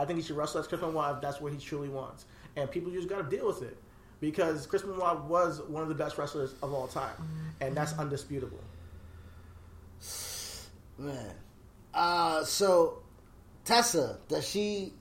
I 0.00 0.06
think 0.06 0.18
he 0.18 0.24
should 0.24 0.36
wrestle 0.36 0.60
as 0.60 0.66
Chris 0.66 0.80
Benoit 0.80 1.16
if 1.16 1.20
that's 1.20 1.40
what 1.40 1.52
he 1.52 1.58
truly 1.58 1.88
wants. 1.88 2.24
And 2.56 2.70
people 2.70 2.90
just 2.90 3.08
got 3.08 3.18
to 3.18 3.36
deal 3.36 3.46
with 3.46 3.62
it 3.62 3.76
because 4.20 4.66
Chris 4.66 4.82
Benoit 4.82 5.24
was 5.24 5.60
one 5.62 5.82
of 5.82 5.88
the 5.88 5.94
best 5.94 6.16
wrestlers 6.16 6.54
of 6.62 6.72
all 6.72 6.86
time, 6.88 7.14
and 7.60 7.76
that's 7.76 7.92
undisputable. 7.98 8.60
Man. 10.98 11.34
Uh 11.92 12.44
so 12.44 13.02
Tessa, 13.64 14.18
does 14.28 14.48
she 14.48 14.92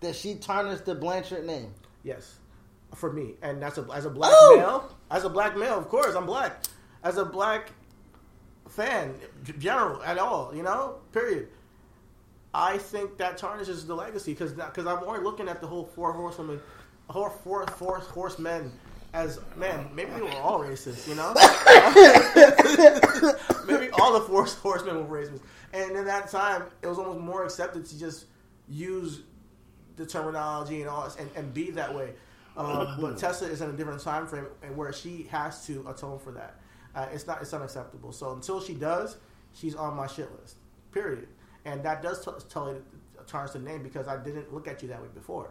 does 0.00 0.18
she 0.18 0.34
tarnish 0.34 0.80
the 0.80 0.94
Blanchard 0.94 1.46
name? 1.46 1.72
Yes, 2.02 2.36
for 2.94 3.12
me, 3.12 3.34
and 3.42 3.62
that's 3.62 3.78
a, 3.78 3.86
as 3.92 4.04
a 4.04 4.10
black 4.10 4.32
Ooh! 4.32 4.56
male. 4.56 4.94
As 5.10 5.24
a 5.24 5.28
black 5.28 5.56
male, 5.56 5.78
of 5.78 5.88
course, 5.88 6.14
I'm 6.14 6.26
black. 6.26 6.64
As 7.02 7.16
a 7.16 7.24
black 7.24 7.70
fan, 8.68 9.14
general 9.58 10.02
at 10.02 10.18
all, 10.18 10.54
you 10.54 10.62
know, 10.62 10.96
period. 11.12 11.48
I 12.56 12.78
think 12.78 13.18
that 13.18 13.36
tarnishes 13.36 13.86
the 13.86 13.94
legacy 13.94 14.32
because 14.32 14.52
because 14.52 14.86
I'm 14.86 15.04
only 15.04 15.20
looking 15.20 15.46
at 15.46 15.60
the 15.60 15.66
whole 15.66 15.84
four 15.84 16.14
horsewomen, 16.14 16.58
whole 17.08 17.28
four 17.28 17.66
four 17.66 17.98
horsemen 17.98 18.72
as 19.12 19.38
man. 19.56 19.90
Maybe 19.94 20.10
they 20.12 20.22
were 20.22 20.30
all 20.30 20.60
racist, 20.60 21.06
you 21.06 21.16
know. 21.16 21.34
maybe 23.66 23.90
all 23.90 24.14
the 24.14 24.20
four 24.20 24.46
horsemen 24.46 25.06
were 25.06 25.20
racist, 25.20 25.42
and 25.74 25.94
in 25.94 26.06
that 26.06 26.30
time, 26.30 26.62
it 26.80 26.86
was 26.86 26.98
almost 26.98 27.20
more 27.20 27.44
accepted 27.44 27.84
to 27.84 27.98
just 27.98 28.24
use 28.70 29.20
the 29.96 30.06
terminology 30.06 30.80
and 30.80 30.88
all 30.88 31.04
this 31.04 31.16
and, 31.16 31.28
and 31.36 31.52
be 31.52 31.70
that 31.72 31.94
way. 31.94 32.14
Um, 32.56 32.96
but 33.02 33.18
Tessa 33.18 33.44
is 33.44 33.60
in 33.60 33.68
a 33.68 33.74
different 33.74 34.00
time 34.00 34.26
frame 34.26 34.46
and 34.62 34.74
where 34.74 34.94
she 34.94 35.24
has 35.24 35.66
to 35.66 35.86
atone 35.90 36.18
for 36.18 36.32
that. 36.32 36.58
Uh, 36.94 37.06
it's 37.12 37.26
not 37.26 37.42
it's 37.42 37.52
unacceptable. 37.52 38.12
So 38.12 38.32
until 38.32 38.62
she 38.62 38.72
does, 38.72 39.18
she's 39.52 39.74
on 39.74 39.94
my 39.94 40.06
shit 40.06 40.32
list. 40.40 40.56
Period. 40.90 41.28
And 41.66 41.82
that 41.82 42.00
does 42.00 42.24
t- 42.24 42.30
tell 42.48 42.68
it 42.68 42.82
tarnish 43.26 43.50
the 43.50 43.58
name 43.58 43.82
because 43.82 44.06
I 44.08 44.16
didn't 44.16 44.54
look 44.54 44.68
at 44.68 44.82
you 44.82 44.88
that 44.88 45.02
way 45.02 45.08
before. 45.12 45.50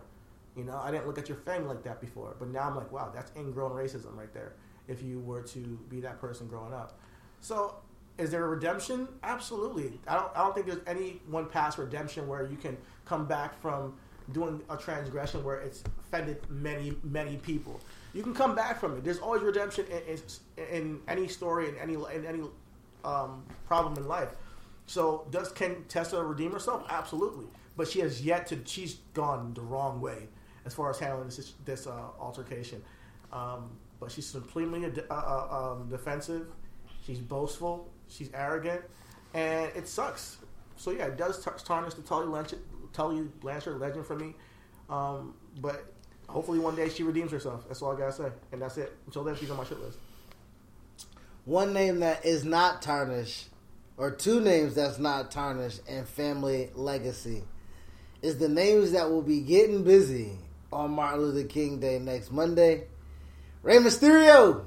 You 0.55 0.63
know, 0.63 0.79
I 0.81 0.89
didn't 0.89 1.05
look 1.07 1.19
at 1.19 1.27
your 1.27 1.37
family 1.39 1.67
like 1.67 1.83
that 1.83 1.99
before. 1.99 2.35
But 2.39 2.47
now 2.47 2.61
I'm 2.61 2.75
like, 2.75 2.91
wow, 2.91 3.11
that's 3.13 3.31
ingrown 3.37 3.71
racism 3.71 4.15
right 4.15 4.33
there. 4.33 4.53
If 4.87 5.03
you 5.03 5.19
were 5.19 5.41
to 5.41 5.59
be 5.89 5.99
that 5.99 6.19
person 6.21 6.47
growing 6.47 6.73
up, 6.73 6.97
so 7.41 7.75
is 8.17 8.31
there 8.31 8.45
a 8.45 8.47
redemption? 8.47 9.07
Absolutely. 9.23 9.99
I 10.07 10.15
don't. 10.15 10.31
I 10.35 10.43
don't 10.43 10.53
think 10.53 10.67
there's 10.67 10.83
any 10.87 11.21
one 11.27 11.47
past 11.47 11.77
redemption 11.77 12.27
where 12.27 12.45
you 12.45 12.55
can 12.55 12.77
come 13.03 13.25
back 13.25 13.59
from 13.61 13.95
doing 14.31 14.61
a 14.69 14.77
transgression 14.77 15.43
where 15.43 15.59
it's 15.59 15.83
offended 15.99 16.37
many 16.49 16.95
many 17.03 17.37
people. 17.37 17.79
You 18.13 18.23
can 18.23 18.33
come 18.33 18.55
back 18.55 18.79
from 18.79 18.95
it. 18.97 19.03
There's 19.03 19.19
always 19.19 19.41
redemption 19.41 19.85
in, 19.87 20.17
in, 20.57 20.65
in 20.75 20.99
any 21.07 21.27
story 21.27 21.67
in 21.67 21.77
any 21.77 21.95
in 21.95 22.25
any 22.25 22.41
um, 23.03 23.43
problem 23.67 23.97
in 23.97 24.07
life. 24.07 24.29
So 24.87 25.27
does 25.31 25.51
can 25.51 25.83
Tessa 25.87 26.23
redeem 26.23 26.51
herself? 26.51 26.85
Absolutely, 26.89 27.45
but 27.75 27.87
she 27.87 27.99
has 27.99 28.21
yet 28.21 28.47
to. 28.47 28.59
She's 28.65 28.95
gone 29.13 29.53
the 29.53 29.61
wrong 29.61 29.99
way 30.01 30.27
as 30.65 30.73
far 30.73 30.89
as 30.89 30.99
handling 30.99 31.29
this 31.29 31.53
this 31.65 31.87
uh, 31.87 32.09
altercation. 32.19 32.83
Um, 33.31 33.71
but 33.99 34.11
she's 34.11 34.31
completely 34.31 34.85
uh, 34.85 35.13
uh, 35.13 35.73
um, 35.73 35.89
defensive. 35.89 36.47
She's 37.05 37.19
boastful. 37.19 37.89
She's 38.07 38.29
arrogant, 38.33 38.81
and 39.33 39.71
it 39.75 39.87
sucks. 39.87 40.37
So 40.75 40.91
yeah, 40.91 41.05
it 41.05 41.17
does 41.17 41.43
tarnish 41.63 41.93
the 41.93 42.01
Tully 42.01 42.27
Blanchard, 42.27 42.59
Tully 42.93 43.21
Blanchard 43.39 43.79
legend 43.79 44.05
for 44.05 44.15
me. 44.15 44.35
Um, 44.89 45.33
but 45.61 45.91
hopefully 46.27 46.59
one 46.59 46.75
day 46.75 46.89
she 46.89 47.03
redeems 47.03 47.31
herself. 47.31 47.67
That's 47.67 47.81
all 47.81 47.95
I 47.95 47.99
gotta 47.99 48.11
say, 48.11 48.29
and 48.51 48.61
that's 48.61 48.77
it. 48.77 48.95
Until 49.05 49.23
then, 49.23 49.35
she's 49.35 49.49
on 49.49 49.57
my 49.57 49.63
shit 49.63 49.79
list. 49.79 49.97
One 51.45 51.73
name 51.73 51.99
that 51.99 52.25
is 52.25 52.43
not 52.43 52.81
tarnished, 52.81 53.49
or 53.97 54.11
two 54.11 54.41
names 54.41 54.75
that's 54.75 54.99
not 54.99 55.31
tarnished, 55.31 55.81
and 55.87 56.07
family 56.07 56.69
legacy 56.75 57.43
is 58.21 58.37
the 58.37 58.49
names 58.49 58.91
that 58.91 59.09
will 59.09 59.21
be 59.21 59.39
getting 59.41 59.83
busy 59.83 60.37
on 60.71 60.91
Martin 60.91 61.21
Luther 61.21 61.47
King 61.47 61.79
Day 61.79 61.99
next 61.99 62.31
Monday. 62.31 62.85
Rey 63.63 63.77
Mysterio 63.77 64.65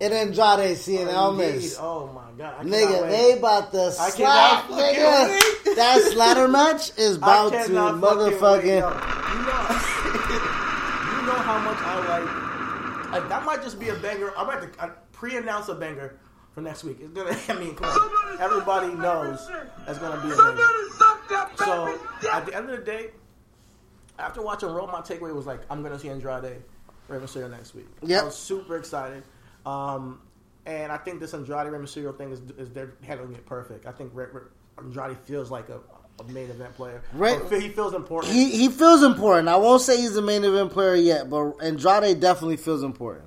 and 0.00 0.14
Andrade 0.14 0.76
Cien 0.76 1.06
oh, 1.08 1.16
Almas. 1.16 1.76
Oh 1.78 2.06
my 2.08 2.30
god, 2.38 2.64
nigga, 2.64 3.02
wait. 3.02 3.10
they 3.10 3.38
about 3.38 3.70
to 3.72 3.92
slap, 3.92 4.64
nigga. 4.64 5.74
that 5.76 6.00
slather 6.12 6.48
match 6.48 6.96
is 6.96 7.16
about 7.16 7.50
to 7.50 7.70
motherfucking. 7.70 8.64
you, 8.64 8.80
know, 8.80 8.88
you 11.14 11.22
know 11.26 11.38
how 11.42 11.58
much 11.64 11.78
I 11.78 11.98
like. 12.08 13.12
like. 13.12 13.28
That 13.28 13.44
might 13.44 13.62
just 13.62 13.78
be 13.78 13.88
a 13.88 13.94
banger. 13.96 14.32
I'm 14.36 14.48
about 14.48 14.72
to 14.78 14.92
pre-announce 15.12 15.68
a 15.68 15.74
banger 15.74 16.18
for 16.58 16.62
next 16.64 16.84
week. 16.84 16.98
It's 17.00 17.12
gonna. 17.12 17.36
I 17.48 17.64
mean, 17.64 17.74
come 17.74 17.88
on. 17.88 18.40
Everybody 18.40 18.88
knows 18.94 19.48
that's 19.86 19.98
gonna 19.98 20.20
be 20.20 20.32
a 20.32 20.36
banger. 20.36 20.62
So 21.56 21.98
at 22.30 22.46
the 22.46 22.54
end 22.54 22.70
of 22.70 22.78
the 22.78 22.84
day, 22.84 23.10
after 24.18 24.42
watching 24.42 24.68
Raw, 24.68 24.86
my 24.86 25.00
takeaway 25.00 25.34
was 25.34 25.46
like, 25.46 25.60
I'm 25.70 25.82
gonna 25.82 25.98
see 25.98 26.08
Andrade 26.08 26.62
Rey 27.06 27.18
Mysterio 27.18 27.50
next 27.50 27.74
week. 27.74 27.86
Yeah, 28.02 28.22
I 28.22 28.24
was 28.24 28.36
super 28.36 28.76
excited. 28.76 29.22
Um, 29.64 30.20
and 30.66 30.90
I 30.90 30.96
think 30.98 31.20
this 31.20 31.32
Andrade 31.32 31.70
Rey 31.70 31.78
Mysterio 31.78 32.16
thing 32.16 32.32
is, 32.32 32.40
is 32.58 32.70
they're 32.70 32.94
handling 33.02 33.34
it 33.34 33.46
perfect. 33.46 33.86
I 33.86 33.92
think 33.92 34.12
Andrade 34.78 35.18
feels 35.18 35.50
like 35.50 35.68
a, 35.68 35.80
a 36.18 36.24
main 36.24 36.50
event 36.50 36.74
player. 36.74 37.02
Right, 37.12 37.40
he 37.50 37.68
feels 37.68 37.94
important. 37.94 38.32
He 38.34 38.50
he 38.50 38.68
feels 38.68 39.04
important. 39.04 39.48
I 39.48 39.56
won't 39.56 39.82
say 39.82 40.00
he's 40.00 40.16
a 40.16 40.22
main 40.22 40.42
event 40.42 40.72
player 40.72 40.96
yet, 40.96 41.30
but 41.30 41.52
Andrade 41.62 42.18
definitely 42.18 42.56
feels 42.56 42.82
important. 42.82 43.26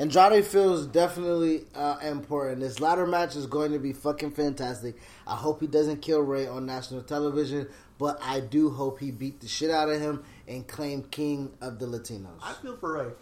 Andrade 0.00 0.46
feels 0.46 0.86
definitely 0.86 1.66
uh, 1.74 1.98
important. 2.02 2.60
This 2.60 2.80
ladder 2.80 3.06
match 3.06 3.36
is 3.36 3.46
going 3.46 3.72
to 3.72 3.78
be 3.78 3.92
fucking 3.92 4.30
fantastic. 4.30 4.96
I 5.26 5.34
hope 5.34 5.60
he 5.60 5.66
doesn't 5.66 6.00
kill 6.00 6.20
Rey 6.20 6.46
on 6.46 6.64
national 6.64 7.02
television, 7.02 7.68
but 7.98 8.18
I 8.22 8.40
do 8.40 8.70
hope 8.70 8.98
he 8.98 9.10
beat 9.10 9.40
the 9.40 9.46
shit 9.46 9.70
out 9.70 9.90
of 9.90 10.00
him 10.00 10.24
and 10.48 10.66
claim 10.66 11.02
king 11.02 11.52
of 11.60 11.78
the 11.78 11.84
Latinos. 11.84 12.30
I 12.42 12.54
feel 12.54 12.78
for 12.78 12.94
Rey 12.94 13.12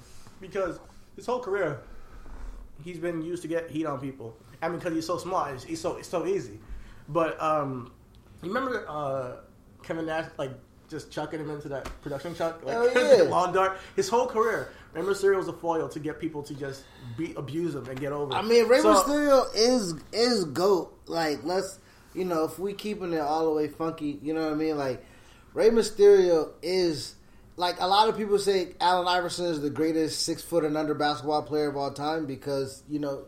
because 0.41 0.79
his 1.17 1.27
whole 1.27 1.41
career 1.41 1.83
he's 2.85 2.99
been 2.99 3.23
used 3.23 3.43
to 3.43 3.49
get 3.49 3.69
heat 3.69 3.85
on 3.85 3.99
people. 3.99 4.37
I 4.62 4.69
mean, 4.69 4.79
because 4.79 4.95
he's 4.95 5.07
so 5.07 5.19
smart, 5.19 5.55
he's, 5.55 5.64
he's 5.64 5.81
so 5.81 5.97
it's 5.97 6.09
so 6.09 6.27
easy. 6.27 6.61
But 7.09 7.43
um, 7.43 7.91
you 8.41 8.49
remember 8.51 8.85
uh, 8.88 9.37
Kevin 9.83 10.07
Nash 10.07 10.31
like 10.38 10.53
just 10.88 11.11
chucking 11.11 11.41
him 11.41 11.51
into 11.51 11.69
that 11.69 11.85
production 12.03 12.35
chuck, 12.35 12.64
like 12.64 12.77
oh, 12.77 13.17
yeah. 13.17 13.23
lawn 13.29 13.53
dart. 13.53 13.79
His 13.97 14.09
whole 14.09 14.27
career, 14.27 14.73
Rey 14.99 15.05
Mysterio 15.05 15.37
was 15.37 15.49
a 15.49 15.53
foil 15.53 15.89
to 15.89 16.01
get 16.01 16.19
people 16.19 16.43
to 16.43 16.55
just 16.55 16.85
beat, 17.17 17.37
abuse 17.37 17.75
him 17.75 17.87
and 17.87 17.99
get 18.01 18.13
over. 18.13 18.35
I 18.35 18.43
mean, 18.43 18.67
Rey 18.67 18.81
so, 18.81 18.95
Mysterio 18.95 19.47
is 19.55 19.95
is 20.13 20.45
goat. 20.45 20.99
Like, 21.07 21.45
let's 21.45 21.79
you 22.15 22.25
know, 22.25 22.45
if 22.45 22.59
we 22.59 22.73
keeping 22.73 23.13
it 23.13 23.21
all 23.21 23.45
the 23.45 23.53
way 23.53 23.69
funky, 23.69 24.19
you 24.23 24.35
know 24.35 24.45
what 24.45 24.53
I 24.53 24.57
mean? 24.57 24.77
Like, 24.77 25.05
Rey 25.55 25.71
Mysterio 25.71 26.51
is 26.63 27.15
like 27.57 27.81
a 27.81 27.87
lot 27.87 28.09
of 28.09 28.17
people 28.17 28.39
say 28.39 28.75
Allen 28.81 29.07
Iverson 29.07 29.47
is 29.47 29.61
the 29.61 29.71
greatest 29.71 30.25
six 30.25 30.43
foot 30.43 30.65
and 30.65 30.77
under 30.77 30.95
basketball 30.95 31.43
player 31.43 31.69
of 31.69 31.77
all 31.77 31.93
time 31.93 32.27
because 32.27 32.83
you 32.89 32.99
know 32.99 33.25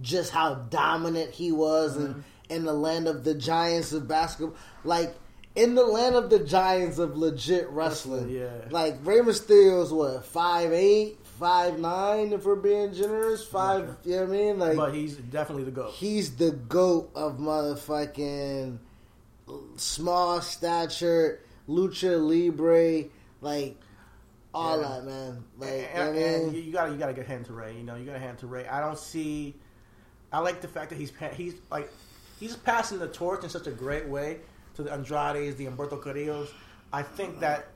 just 0.00 0.30
how 0.30 0.54
dominant 0.54 1.30
he 1.30 1.52
was 1.52 1.96
mm-hmm. 1.96 2.04
and 2.04 2.24
in 2.48 2.64
the 2.64 2.72
land 2.72 3.08
of 3.08 3.24
the 3.24 3.34
giants 3.34 3.92
of 3.92 4.08
basketball 4.08 4.56
like 4.84 5.14
in 5.58 5.74
the 5.74 5.82
land 5.82 6.14
of 6.14 6.30
the 6.30 6.38
giants 6.38 6.98
of 6.98 7.16
legit 7.16 7.68
wrestling 7.70 8.28
yeah 8.30 8.48
like 8.70 8.96
Rey 9.02 9.20
Mysterio's 9.20 9.92
what 9.92 10.24
five 10.24 10.72
eight 10.72 11.18
five 11.38 11.78
nine 11.78 12.32
if 12.32 12.44
we're 12.44 12.54
being 12.54 12.92
generous 12.94 13.44
five 13.44 13.84
okay. 13.84 13.96
you 14.04 14.16
know 14.16 14.22
what 14.22 14.28
I 14.28 14.32
mean 14.32 14.58
like 14.58 14.76
but 14.76 14.94
he's 14.94 15.16
definitely 15.16 15.64
the 15.64 15.72
goat 15.72 15.92
he's 15.92 16.36
the 16.36 16.52
goat 16.52 17.10
of 17.14 17.38
motherfucking 17.38 18.78
small 19.76 20.40
stature 20.40 21.40
lucha 21.68 22.18
libre 22.20 23.10
like 23.40 23.76
all 24.54 24.80
yeah. 24.80 24.88
that, 24.88 25.04
man. 25.04 25.44
Like, 25.58 25.90
and, 25.92 26.16
and, 26.16 26.44
and 26.46 26.56
you 26.56 26.72
gotta 26.72 26.90
you 26.90 26.96
gotta 26.96 27.12
get 27.12 27.26
hand 27.26 27.44
to 27.46 27.52
Rey, 27.52 27.76
You 27.76 27.82
know, 27.82 27.96
you 27.96 28.06
gotta 28.06 28.18
hand 28.18 28.38
to 28.38 28.46
Rey. 28.46 28.66
I 28.66 28.80
don't 28.80 28.98
see. 28.98 29.54
I 30.32 30.40
like 30.40 30.62
the 30.62 30.68
fact 30.68 30.88
that 30.88 30.96
he's 30.96 31.12
he's 31.34 31.54
like 31.70 31.92
he's 32.40 32.56
passing 32.56 32.98
the 32.98 33.08
torch 33.08 33.44
in 33.44 33.50
such 33.50 33.66
a 33.66 33.70
great 33.70 34.08
way 34.08 34.38
to 34.78 34.84
the 34.84 34.92
Andrades, 34.92 35.56
the 35.56 35.66
Humberto 35.66 36.00
Carrillos. 36.00 36.52
I 36.92 37.02
think 37.02 37.40
that 37.40 37.66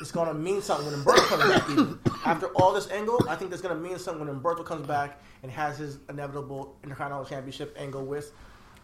it's 0.00 0.12
going 0.12 0.28
to 0.28 0.34
mean 0.34 0.62
something 0.62 0.86
when 0.86 1.02
Humberto 1.02 1.26
comes 1.26 1.58
back. 1.58 1.70
Even. 1.70 1.98
After 2.24 2.46
all 2.54 2.72
this 2.72 2.88
angle, 2.90 3.18
I 3.28 3.34
think 3.34 3.50
that's 3.50 3.62
going 3.62 3.74
to 3.74 3.80
mean 3.80 3.98
something 3.98 4.24
when 4.24 4.40
Humberto 4.40 4.64
comes 4.64 4.86
back 4.86 5.20
and 5.42 5.50
has 5.50 5.78
his 5.78 5.98
inevitable 6.08 6.76
Intercontinental 6.84 7.24
Championship 7.26 7.74
angle 7.76 8.04
with 8.04 8.32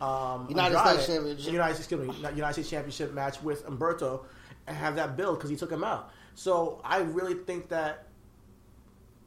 um, 0.00 0.46
United 0.48 0.76
Andrade, 0.76 0.94
States 0.94 1.06
Championship. 1.06 1.52
United, 1.52 1.76
excuse 1.76 2.08
me, 2.08 2.14
United 2.34 2.52
States 2.52 2.70
Championship 2.70 3.14
match 3.14 3.40
with 3.42 3.64
Humberto 3.64 4.24
and 4.66 4.76
have 4.76 4.96
that 4.96 5.16
build 5.16 5.38
because 5.38 5.48
he 5.48 5.56
took 5.56 5.70
him 5.70 5.84
out. 5.84 6.10
So 6.34 6.80
I 6.84 6.98
really 6.98 7.34
think 7.34 7.68
that 7.68 8.06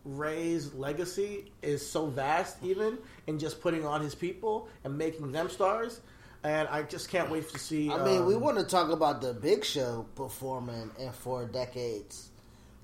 Rey's 0.04 0.74
legacy 0.74 1.54
is 1.62 1.90
so 1.90 2.08
vast, 2.08 2.58
even 2.62 2.98
in 3.28 3.40
just 3.40 3.62
putting 3.62 3.86
on 3.86 4.02
his 4.02 4.14
people 4.14 4.68
and 4.84 4.98
making 4.98 5.32
them 5.32 5.50
stars. 5.50 6.02
And 6.44 6.68
I 6.70 6.84
just 6.84 7.10
can't 7.10 7.30
wait 7.30 7.50
to 7.50 7.60
see. 7.60 7.92
I 7.92 8.04
mean, 8.04 8.22
um, 8.22 8.26
we 8.26 8.36
want 8.36 8.58
to 8.58 8.64
talk 8.64 8.90
about 8.90 9.22
the 9.22 9.34
Big 9.34 9.64
Show 9.64 10.08
performing 10.16 10.90
in 10.98 11.12
four 11.12 11.46
decades. 11.46 12.30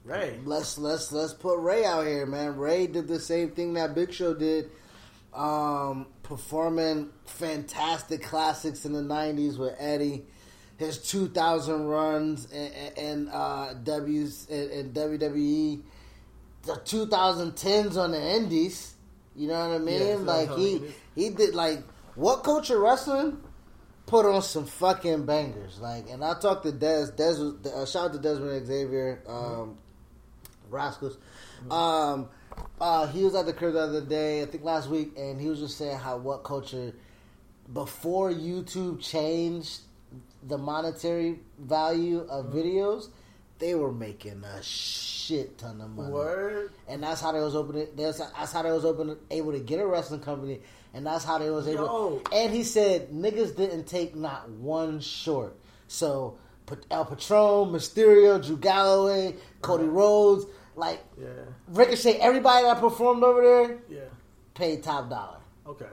Rey, 0.04 0.40
let's 0.46 0.78
let's 0.78 1.12
let's 1.12 1.34
put 1.34 1.60
Rey 1.60 1.84
out 1.84 2.06
here, 2.06 2.26
man. 2.26 2.56
Rey 2.56 2.88
did 2.88 3.08
the 3.08 3.20
same 3.20 3.50
thing 3.52 3.74
that 3.74 3.96
Big 3.96 4.14
Show 4.14 4.34
did, 4.34 4.70
um, 5.34 6.06
performing 6.24 7.10
fantastic 7.26 8.24
classics 8.24 8.86
in 8.86 8.94
the 8.94 9.02
'90s 9.02 9.58
with 9.58 9.76
Eddie 9.80 10.26
his 10.78 11.00
2000 11.00 11.86
runs 11.86 12.52
in, 12.52 12.72
in 12.96 13.28
uh, 13.30 13.74
W's 13.84 14.48
WWE, 14.48 15.82
the 16.64 16.74
2010s 16.74 17.98
on 17.98 18.12
the 18.12 18.36
Indies. 18.36 18.94
You 19.36 19.48
know 19.48 19.68
what 19.68 19.76
I 19.76 19.80
mean? 19.80 20.08
Yeah, 20.08 20.16
like 20.16 20.56
he 20.56 20.82
he 21.16 21.30
did 21.30 21.54
like 21.54 21.84
WhatCulture 22.18 22.82
Wrestling 22.82 23.38
put 24.08 24.26
on 24.26 24.42
some 24.42 24.66
fucking 24.66 25.26
bangers. 25.26 25.80
Like, 25.80 26.10
and 26.10 26.24
I 26.24 26.40
talked 26.40 26.64
to 26.64 26.72
Des. 26.72 27.12
Des 27.16 27.38
was 27.38 27.54
uh, 27.68 27.86
shout 27.86 28.06
out 28.06 28.14
to 28.14 28.20
Desmond 28.20 28.66
Xavier, 28.66 29.22
um, 29.28 29.36
mm-hmm. 29.36 30.76
Rascalz. 30.76 31.18
Um, 31.70 32.30
uh, 32.82 33.08
he 33.08 33.24
was 33.24 33.36
at 33.36 33.46
the 33.46 33.54
crib 33.54 33.74
the 33.74 33.82
other 33.82 34.02
day, 34.02 34.42
I 34.42 34.46
think 34.46 34.64
last 34.64 34.90
week, 34.90 35.12
and 35.18 35.40
he 35.40 35.48
was 35.48 35.60
just 35.60 35.78
saying 35.78 35.98
how 35.98 36.20
WhatCulture 36.20 36.94
before 37.72 38.32
YouTube 38.32 39.02
changed 39.02 39.82
the 40.44 40.58
monetary 40.58 41.40
value 41.60 42.22
of 42.30 42.48
mm-hmm. 42.48 42.58
videos, 42.58 43.10
they 43.60 43.76
were 43.76 43.92
making 43.92 44.44
a 44.44 44.64
shit 44.64 45.58
ton 45.58 45.82
of 45.82 45.90
money. 45.90 46.12
Word. 46.12 46.72
And 46.88 47.04
that's 47.04 47.22
how 47.22 47.32
they 47.32 47.40
was 47.40 47.56
opening. 47.56 47.88
That's, 47.96 48.20
that's 48.20 48.54
how 48.54 48.62
they 48.62 48.72
was 48.72 48.86
open, 48.86 49.18
able 49.32 49.52
to 49.52 49.60
get 49.60 49.80
a 49.80 49.88
wrestling 49.88 50.22
company, 50.22 50.62
and 50.98 51.06
that's 51.06 51.24
how 51.24 51.38
they 51.38 51.52
was 51.52 51.68
able. 51.68 51.86
Yo. 51.86 52.22
And 52.34 52.52
he 52.52 52.64
said 52.64 53.12
niggas 53.12 53.56
didn't 53.56 53.86
take 53.86 54.16
not 54.16 54.50
one 54.50 55.00
short. 55.00 55.56
So 55.88 56.40
El 56.90 57.06
Patron, 57.06 57.70
Mysterio, 57.72 58.44
Drew 58.44 58.58
Galloway, 58.58 59.36
Cody. 59.62 59.86
Rhodes, 59.86 60.46
like 60.76 61.04
yeah. 61.22 61.28
Ricochet, 61.68 62.18
everybody 62.18 62.66
that 62.66 62.80
performed 62.80 63.24
over 63.24 63.42
there, 63.42 63.78
yeah, 63.90 64.00
paid 64.56 64.82
top 64.84 65.10
dollar. 65.10 65.38
Okay. 65.68 65.86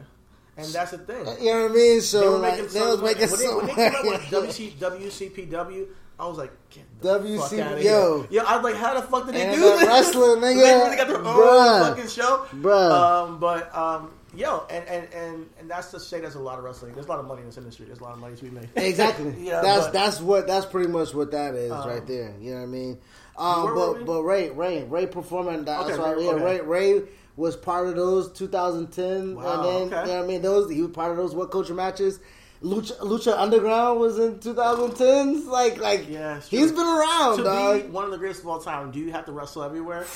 And 0.56 0.66
that's 0.68 0.92
the 0.92 0.98
thing. 0.98 1.26
You 1.40 1.52
know 1.52 1.62
what 1.64 1.70
I 1.72 1.74
mean? 1.74 2.00
So 2.00 2.20
they 2.20 2.28
were 2.28 2.38
making, 2.38 2.64
like, 2.64 2.72
they 2.72 2.80
was 2.80 3.02
making 3.02 3.30
when, 3.30 3.40
they, 3.40 3.48
when 3.48 3.66
they 3.66 3.74
came 3.74 3.94
up 3.94 4.04
with 4.04 4.20
WC, 4.22 4.72
WCPW, 4.72 5.86
I 6.18 6.26
was 6.28 6.38
like, 6.38 6.52
get 6.70 6.84
the 7.00 7.18
WC, 7.18 7.38
fuck 7.38 7.58
out 7.58 7.72
of 7.72 7.82
yo, 7.82 8.18
here. 8.20 8.28
Yeah, 8.30 8.42
I 8.44 8.56
was 8.56 8.64
like, 8.64 8.76
how 8.76 8.94
the 8.94 9.02
fuck 9.06 9.26
did 9.26 9.34
they 9.34 9.42
and 9.42 9.54
do 9.56 9.60
this? 9.60 9.82
Wrestling, 9.82 10.40
nigga. 10.42 10.62
they 10.62 10.74
really 10.74 10.96
got 10.96 11.08
their 11.08 11.24
own 11.24 11.94
fucking 11.94 12.08
show, 12.08 12.46
bruh. 12.52 12.90
Um, 12.90 13.40
but 13.40 13.76
um, 13.76 14.12
Yo, 14.36 14.66
and, 14.70 14.86
and, 14.88 15.08
and, 15.14 15.46
and 15.58 15.70
that's 15.70 15.90
the 15.90 16.00
say 16.00 16.20
there's 16.20 16.34
a 16.34 16.40
lot 16.40 16.58
of 16.58 16.64
wrestling. 16.64 16.92
There's 16.94 17.06
a 17.06 17.08
lot 17.08 17.18
of 17.20 17.26
money 17.26 17.40
in 17.42 17.46
this 17.46 17.56
industry. 17.58 17.86
There's 17.86 18.00
a 18.00 18.04
lot 18.04 18.12
of 18.14 18.18
money 18.20 18.36
to 18.36 18.42
be 18.44 18.50
made. 18.50 18.68
Exactly. 18.76 19.34
Yeah, 19.38 19.60
that's 19.62 19.84
but- 19.86 19.92
that's 19.92 20.20
what 20.20 20.46
that's 20.46 20.66
pretty 20.66 20.90
much 20.90 21.14
what 21.14 21.30
that 21.32 21.54
is 21.54 21.70
Um, 21.72 21.88
right 21.88 22.06
there. 22.06 22.34
You 22.40 22.52
know 22.52 22.58
what 22.58 22.62
I 22.64 22.66
mean? 22.66 22.98
Um, 23.36 23.64
where 23.64 23.74
were 23.74 23.92
we? 23.94 23.98
but 24.00 24.06
but 24.06 24.22
Rey 24.22 24.50
Rey 24.50 24.82
Rey 24.84 25.06
performing. 25.06 25.64
That's 25.64 25.90
Okay, 25.90 25.98
why 25.98 26.12
Rey- 26.12 26.24
yeah, 26.24 26.30
okay. 26.32 26.44
Rey 26.44 26.60
Rey 26.60 27.02
was 27.36 27.56
part 27.56 27.88
of 27.88 27.96
those 27.96 28.30
2010, 28.32 29.34
Wow, 29.34 29.42
and 29.42 29.64
then 29.64 29.98
okay. 29.98 30.08
you 30.08 30.14
know 30.14 30.18
what 30.20 30.24
I 30.24 30.26
mean. 30.28 30.42
Those 30.42 30.70
he 30.70 30.82
was 30.82 30.90
part 30.92 31.10
of 31.10 31.16
those 31.16 31.34
WhatCulture 31.34 31.74
matches. 31.74 32.20
Lucha, 32.62 32.96
Lucha 33.00 33.36
Underground 33.36 33.98
was 34.00 34.18
in 34.18 34.38
2010s. 34.38 35.46
Like 35.46 35.78
like 35.78 36.08
Yeah, 36.08 36.40
he's 36.40 36.70
been 36.72 36.86
around, 36.86 37.38
to 37.38 37.42
dog. 37.44 37.82
be 37.82 37.88
one 37.88 38.04
of 38.04 38.10
the 38.12 38.18
greatest 38.18 38.40
of 38.42 38.48
all 38.48 38.60
time, 38.60 38.90
do 38.90 38.98
you 39.00 39.10
have 39.12 39.26
to 39.26 39.32
wrestle 39.32 39.62
everywhere? 39.64 40.06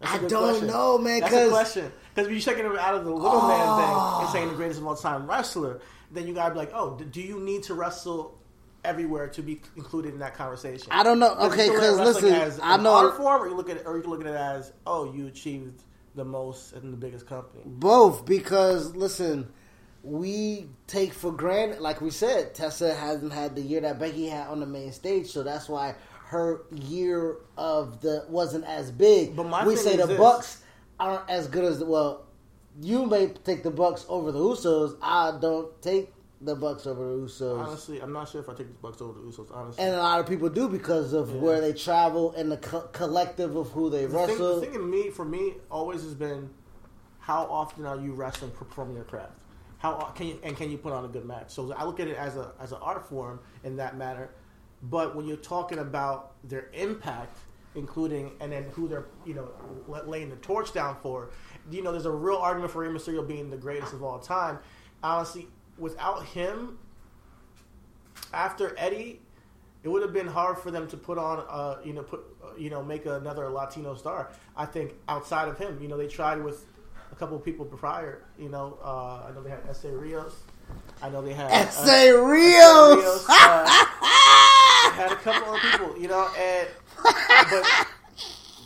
That's 0.00 0.14
a 0.16 0.18
good 0.20 0.30
don't 0.30 0.48
question. 0.50 0.66
know, 0.68 0.98
man, 0.98 1.20
That's 1.20 1.34
a 1.34 1.48
question. 1.48 1.92
Because 2.14 2.26
when 2.26 2.34
you're 2.34 2.42
taking 2.42 2.64
it 2.64 2.78
out 2.78 2.94
of 2.94 3.04
the 3.04 3.12
little 3.12 3.46
man 3.46 3.60
oh. 3.62 4.16
thing 4.16 4.24
and 4.24 4.32
saying 4.32 4.48
the 4.48 4.54
greatest 4.54 4.80
of 4.80 4.86
all 4.86 4.96
time 4.96 5.28
wrestler, 5.28 5.80
then 6.10 6.26
you 6.26 6.34
gotta 6.34 6.52
be 6.54 6.58
like, 6.58 6.70
oh, 6.74 6.96
do 6.98 7.20
you 7.20 7.38
need 7.40 7.62
to 7.64 7.74
wrestle 7.74 8.36
everywhere 8.82 9.28
to 9.28 9.42
be 9.42 9.60
included 9.76 10.14
in 10.14 10.20
that 10.20 10.34
conversation? 10.34 10.88
I 10.90 11.02
don't 11.02 11.18
know. 11.18 11.34
Okay, 11.34 11.68
because 11.68 11.70
look 11.70 11.82
at 11.82 11.82
'cause 11.82 11.98
wrestling 11.98 12.32
listen, 12.32 12.48
as 12.48 12.60
I 12.62 12.76
know- 12.78 12.94
art 12.94 13.16
form, 13.16 13.42
or 13.42 13.48
you 13.48 13.54
look 13.54 13.68
at 13.70 13.76
it, 13.76 13.82
or 13.86 13.96
you 13.98 14.02
look 14.04 14.20
at 14.22 14.26
it 14.26 14.34
as, 14.34 14.72
oh, 14.86 15.12
you 15.12 15.26
achieved 15.26 15.82
the 16.14 16.24
most 16.24 16.72
in 16.72 16.90
the 16.90 16.96
biggest 16.96 17.26
company. 17.26 17.62
Both, 17.66 18.24
because 18.24 18.96
listen, 18.96 19.52
we 20.02 20.66
take 20.86 21.12
for 21.12 21.30
granted, 21.30 21.80
like 21.80 22.00
we 22.00 22.10
said, 22.10 22.54
Tessa 22.54 22.94
hasn't 22.94 23.32
had 23.32 23.54
the 23.54 23.60
year 23.60 23.82
that 23.82 23.98
Becky 23.98 24.26
had 24.28 24.48
on 24.48 24.60
the 24.60 24.66
main 24.66 24.92
stage, 24.92 25.28
so 25.28 25.42
that's 25.42 25.68
why 25.68 25.94
her 26.30 26.62
year 26.70 27.38
of 27.56 28.00
the 28.02 28.24
wasn't 28.28 28.64
as 28.64 28.92
big. 28.92 29.34
But 29.34 29.48
my 29.48 29.66
we 29.66 29.74
thing 29.74 29.84
say 29.84 29.96
the 29.96 30.06
this. 30.06 30.16
Bucks 30.18 30.62
aren't 31.00 31.28
as 31.28 31.48
good 31.48 31.64
as 31.64 31.80
the 31.80 31.86
well. 31.86 32.24
You 32.80 33.04
may 33.04 33.28
take 33.44 33.64
the 33.64 33.70
Bucks 33.72 34.06
over 34.08 34.30
the 34.30 34.38
Usos. 34.38 34.96
I 35.02 35.36
don't 35.40 35.70
take 35.82 36.12
the 36.40 36.54
Bucks 36.54 36.86
over 36.86 37.02
the 37.04 37.24
Usos. 37.26 37.58
Honestly, 37.66 38.00
I'm 38.00 38.12
not 38.12 38.28
sure 38.28 38.40
if 38.40 38.48
I 38.48 38.52
take 38.54 38.68
the 38.68 38.74
Bucks 38.80 39.02
over 39.02 39.12
the 39.12 39.26
Usos. 39.26 39.52
Honestly, 39.52 39.82
and 39.84 39.92
a 39.92 39.98
lot 39.98 40.20
of 40.20 40.26
people 40.28 40.48
do 40.48 40.68
because 40.68 41.12
of 41.12 41.30
Yeah. 41.34 41.40
where 41.40 41.60
they 41.60 41.72
travel 41.72 42.32
and 42.36 42.50
the 42.52 42.58
co- 42.58 42.88
collective 42.92 43.56
of 43.56 43.72
who 43.72 43.90
they 43.90 44.06
the 44.06 44.16
thing, 44.16 44.28
wrestle. 44.28 44.60
the 44.60 44.66
thing 44.66 44.74
in 44.76 44.88
me, 44.88 45.10
for 45.10 45.24
me, 45.24 45.54
always 45.68 46.02
has 46.02 46.14
been 46.14 46.48
how 47.18 47.42
often 47.50 47.84
are 47.86 47.96
you 47.98 48.12
wrestling, 48.12 48.52
performing 48.52 48.94
your 48.94 49.04
craft? 49.04 49.32
How 49.78 49.94
can 50.14 50.28
you 50.28 50.38
and 50.44 50.56
can 50.56 50.70
you 50.70 50.78
put 50.78 50.92
on 50.92 51.04
a 51.04 51.08
good 51.08 51.24
match? 51.24 51.50
So 51.50 51.72
I 51.72 51.84
look 51.84 51.98
at 51.98 52.06
it 52.06 52.16
as 52.16 52.36
a 52.36 52.52
as 52.60 52.70
an 52.70 52.78
art 52.82 53.08
form 53.08 53.40
in 53.64 53.76
that 53.78 53.96
matter. 53.96 54.30
But 54.82 55.14
when 55.14 55.26
you're 55.26 55.36
talking 55.36 55.78
about 55.78 56.32
their 56.48 56.70
impact, 56.72 57.38
including 57.74 58.32
and 58.40 58.50
then 58.50 58.64
who 58.72 58.88
they're 58.88 59.06
you 59.24 59.34
know 59.34 59.48
laying 60.06 60.30
the 60.30 60.36
torch 60.36 60.72
down 60.72 60.96
for, 61.02 61.30
you 61.70 61.82
know, 61.82 61.92
there's 61.92 62.06
a 62.06 62.10
real 62.10 62.36
argument 62.36 62.72
for 62.72 62.80
Rey 62.80 62.88
Mysterio 62.88 63.26
being 63.26 63.50
the 63.50 63.56
greatest 63.56 63.92
of 63.92 64.02
all 64.02 64.18
time. 64.18 64.58
Honestly, 65.02 65.48
without 65.78 66.24
him, 66.26 66.78
after 68.32 68.74
Eddie, 68.78 69.20
it 69.82 69.88
would 69.88 70.02
have 70.02 70.12
been 70.12 70.26
hard 70.26 70.58
for 70.58 70.70
them 70.70 70.86
to 70.88 70.96
put 70.96 71.16
on, 71.18 71.44
uh, 71.48 71.80
you 71.84 71.92
know, 71.92 72.02
put, 72.02 72.20
uh, 72.44 72.48
you 72.58 72.68
know, 72.70 72.82
make 72.82 73.06
another 73.06 73.48
Latino 73.48 73.94
star. 73.94 74.30
I 74.56 74.66
think 74.66 74.92
outside 75.08 75.48
of 75.48 75.58
him, 75.58 75.78
you 75.80 75.88
know, 75.88 75.96
they 75.96 76.06
tried 76.06 76.42
with 76.42 76.66
a 77.12 77.14
couple 77.14 77.36
of 77.36 77.44
people 77.44 77.64
prior. 77.64 78.24
You 78.38 78.50
know, 78.50 78.78
uh, 78.84 79.26
I 79.28 79.32
know 79.34 79.42
they 79.42 79.50
had 79.50 79.60
Essa 79.68 79.90
Rios. 79.90 80.34
I 81.02 81.08
know 81.08 81.22
they 81.22 81.32
had 81.32 81.50
uh, 81.50 81.54
Essa 81.54 82.22
Rios. 82.22 83.26
Had 85.00 85.12
a 85.12 85.16
couple 85.16 85.54
of 85.54 85.60
people, 85.60 85.98
you 85.98 86.08
know, 86.08 86.28
and 86.38 86.68
but 87.02 87.86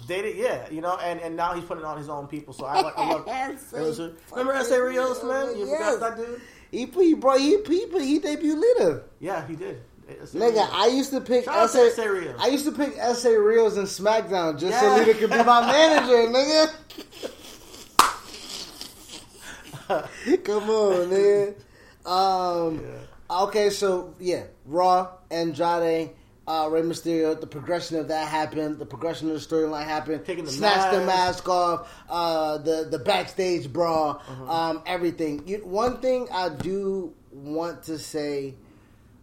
they 0.09 0.20
did, 0.23 0.37
yeah, 0.37 0.68
you 0.70 0.81
know, 0.81 0.97
and, 0.99 1.20
and 1.20 1.37
now 1.37 1.55
he's 1.55 1.64
putting 1.64 1.85
on 1.85 1.97
his 1.97 2.09
own 2.09 2.27
people. 2.27 2.53
So 2.53 2.64
I, 2.66 2.81
like- 2.81 2.99
I 2.99 3.12
love. 3.12 3.29
S.A. 3.29 3.77
it 3.77 3.83
was 3.87 3.99
a- 4.01 4.12
remember 4.33 4.53
Essa 4.53 4.83
Rios, 4.83 5.23
man? 5.23 5.57
You 5.57 5.66
Yes. 5.66 5.94
forgot 5.94 6.16
that 6.16 6.27
dude? 6.27 6.40
He 6.70 6.87
he 6.87 7.14
bro 7.14 7.38
he 7.38 7.59
he 7.66 7.87
he 7.87 8.18
debuted 8.20 8.61
leader. 8.61 9.05
Yeah, 9.20 9.47
he 9.47 9.55
did. 9.55 9.81
Nigga, 10.35 10.68
I 10.73 10.88
used 10.88 11.11
to 11.12 11.20
pick 11.20 11.44
SA, 11.44 11.53
Essa 11.62 12.11
Rios. 12.12 12.37
I 12.38 12.49
used 12.49 12.64
to 12.66 12.73
pick 12.73 12.94
Essa 12.99 13.31
Rios 13.38 13.77
in 13.79 13.85
SmackDown 13.85 14.59
just 14.59 14.79
so 14.81 14.97
Yeah. 14.97 15.05
Lita 15.05 15.18
could 15.18 15.31
be 15.31 15.42
my 15.44 15.61
manager, 15.61 16.29
nigga. 16.37 16.70
Come 20.44 20.70
on, 20.70 21.11
man. 21.11 21.55
Um, 22.05 22.85
Okay, 23.31 23.70
so 23.70 24.14
yeah, 24.20 24.44
Raw, 24.66 25.09
Andrade, 25.31 26.11
uh, 26.47 26.69
Rey 26.71 26.83
Mysterio. 26.83 27.39
The 27.41 27.47
progression 27.47 27.99
of 27.99 28.09
that 28.09 28.29
happened. 28.29 28.79
The 28.79 28.87
progression 28.87 29.31
of 29.31 29.35
the 29.35 29.55
storyline 29.55 29.85
happened. 29.85 30.25
Taking 30.25 30.45
the 30.45 30.51
Snatch 30.51 30.93
the 30.93 30.99
mask. 31.05 31.47
mask 31.47 31.49
off. 31.49 32.05
Uh, 32.09 32.59
the 32.59 32.89
the 32.91 32.99
backstage 32.99 33.73
brawl. 33.73 34.23
Uh-huh. 34.27 34.53
Um, 34.53 34.83
everything. 34.87 35.47
You, 35.47 35.59
one 35.59 36.01
thing 36.01 36.29
I 36.33 36.49
do 36.49 37.15
want 37.33 37.85
to 37.85 37.99
say. 37.99 38.55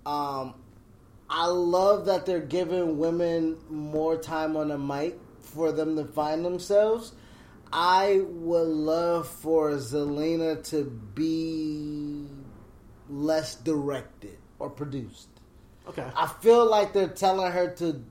Um, 0.06 0.56
I 1.30 1.46
love 1.46 2.08
that 2.08 2.26
they're 2.26 2.42
giving 2.42 2.98
women 2.98 3.58
more 3.70 4.18
time 4.18 4.58
on 4.58 4.68
the 4.68 4.78
mic 4.78 5.18
for 5.40 5.72
them 5.72 5.96
to 5.96 6.04
find 6.04 6.44
themselves. 6.44 7.14
I 7.72 8.22
would 8.28 8.68
love 8.68 9.30
for 9.30 9.72
Zelina 9.72 10.62
to 10.72 10.84
be 10.84 12.28
less 13.10 13.56
directed 13.56 14.38
or 14.60 14.70
produced. 14.70 15.30
Okay. 15.88 16.06
I 16.16 16.28
feel 16.28 16.70
like 16.70 16.94
they're 16.94 17.08
telling 17.08 17.52
her 17.52 17.70
to 17.76 18.04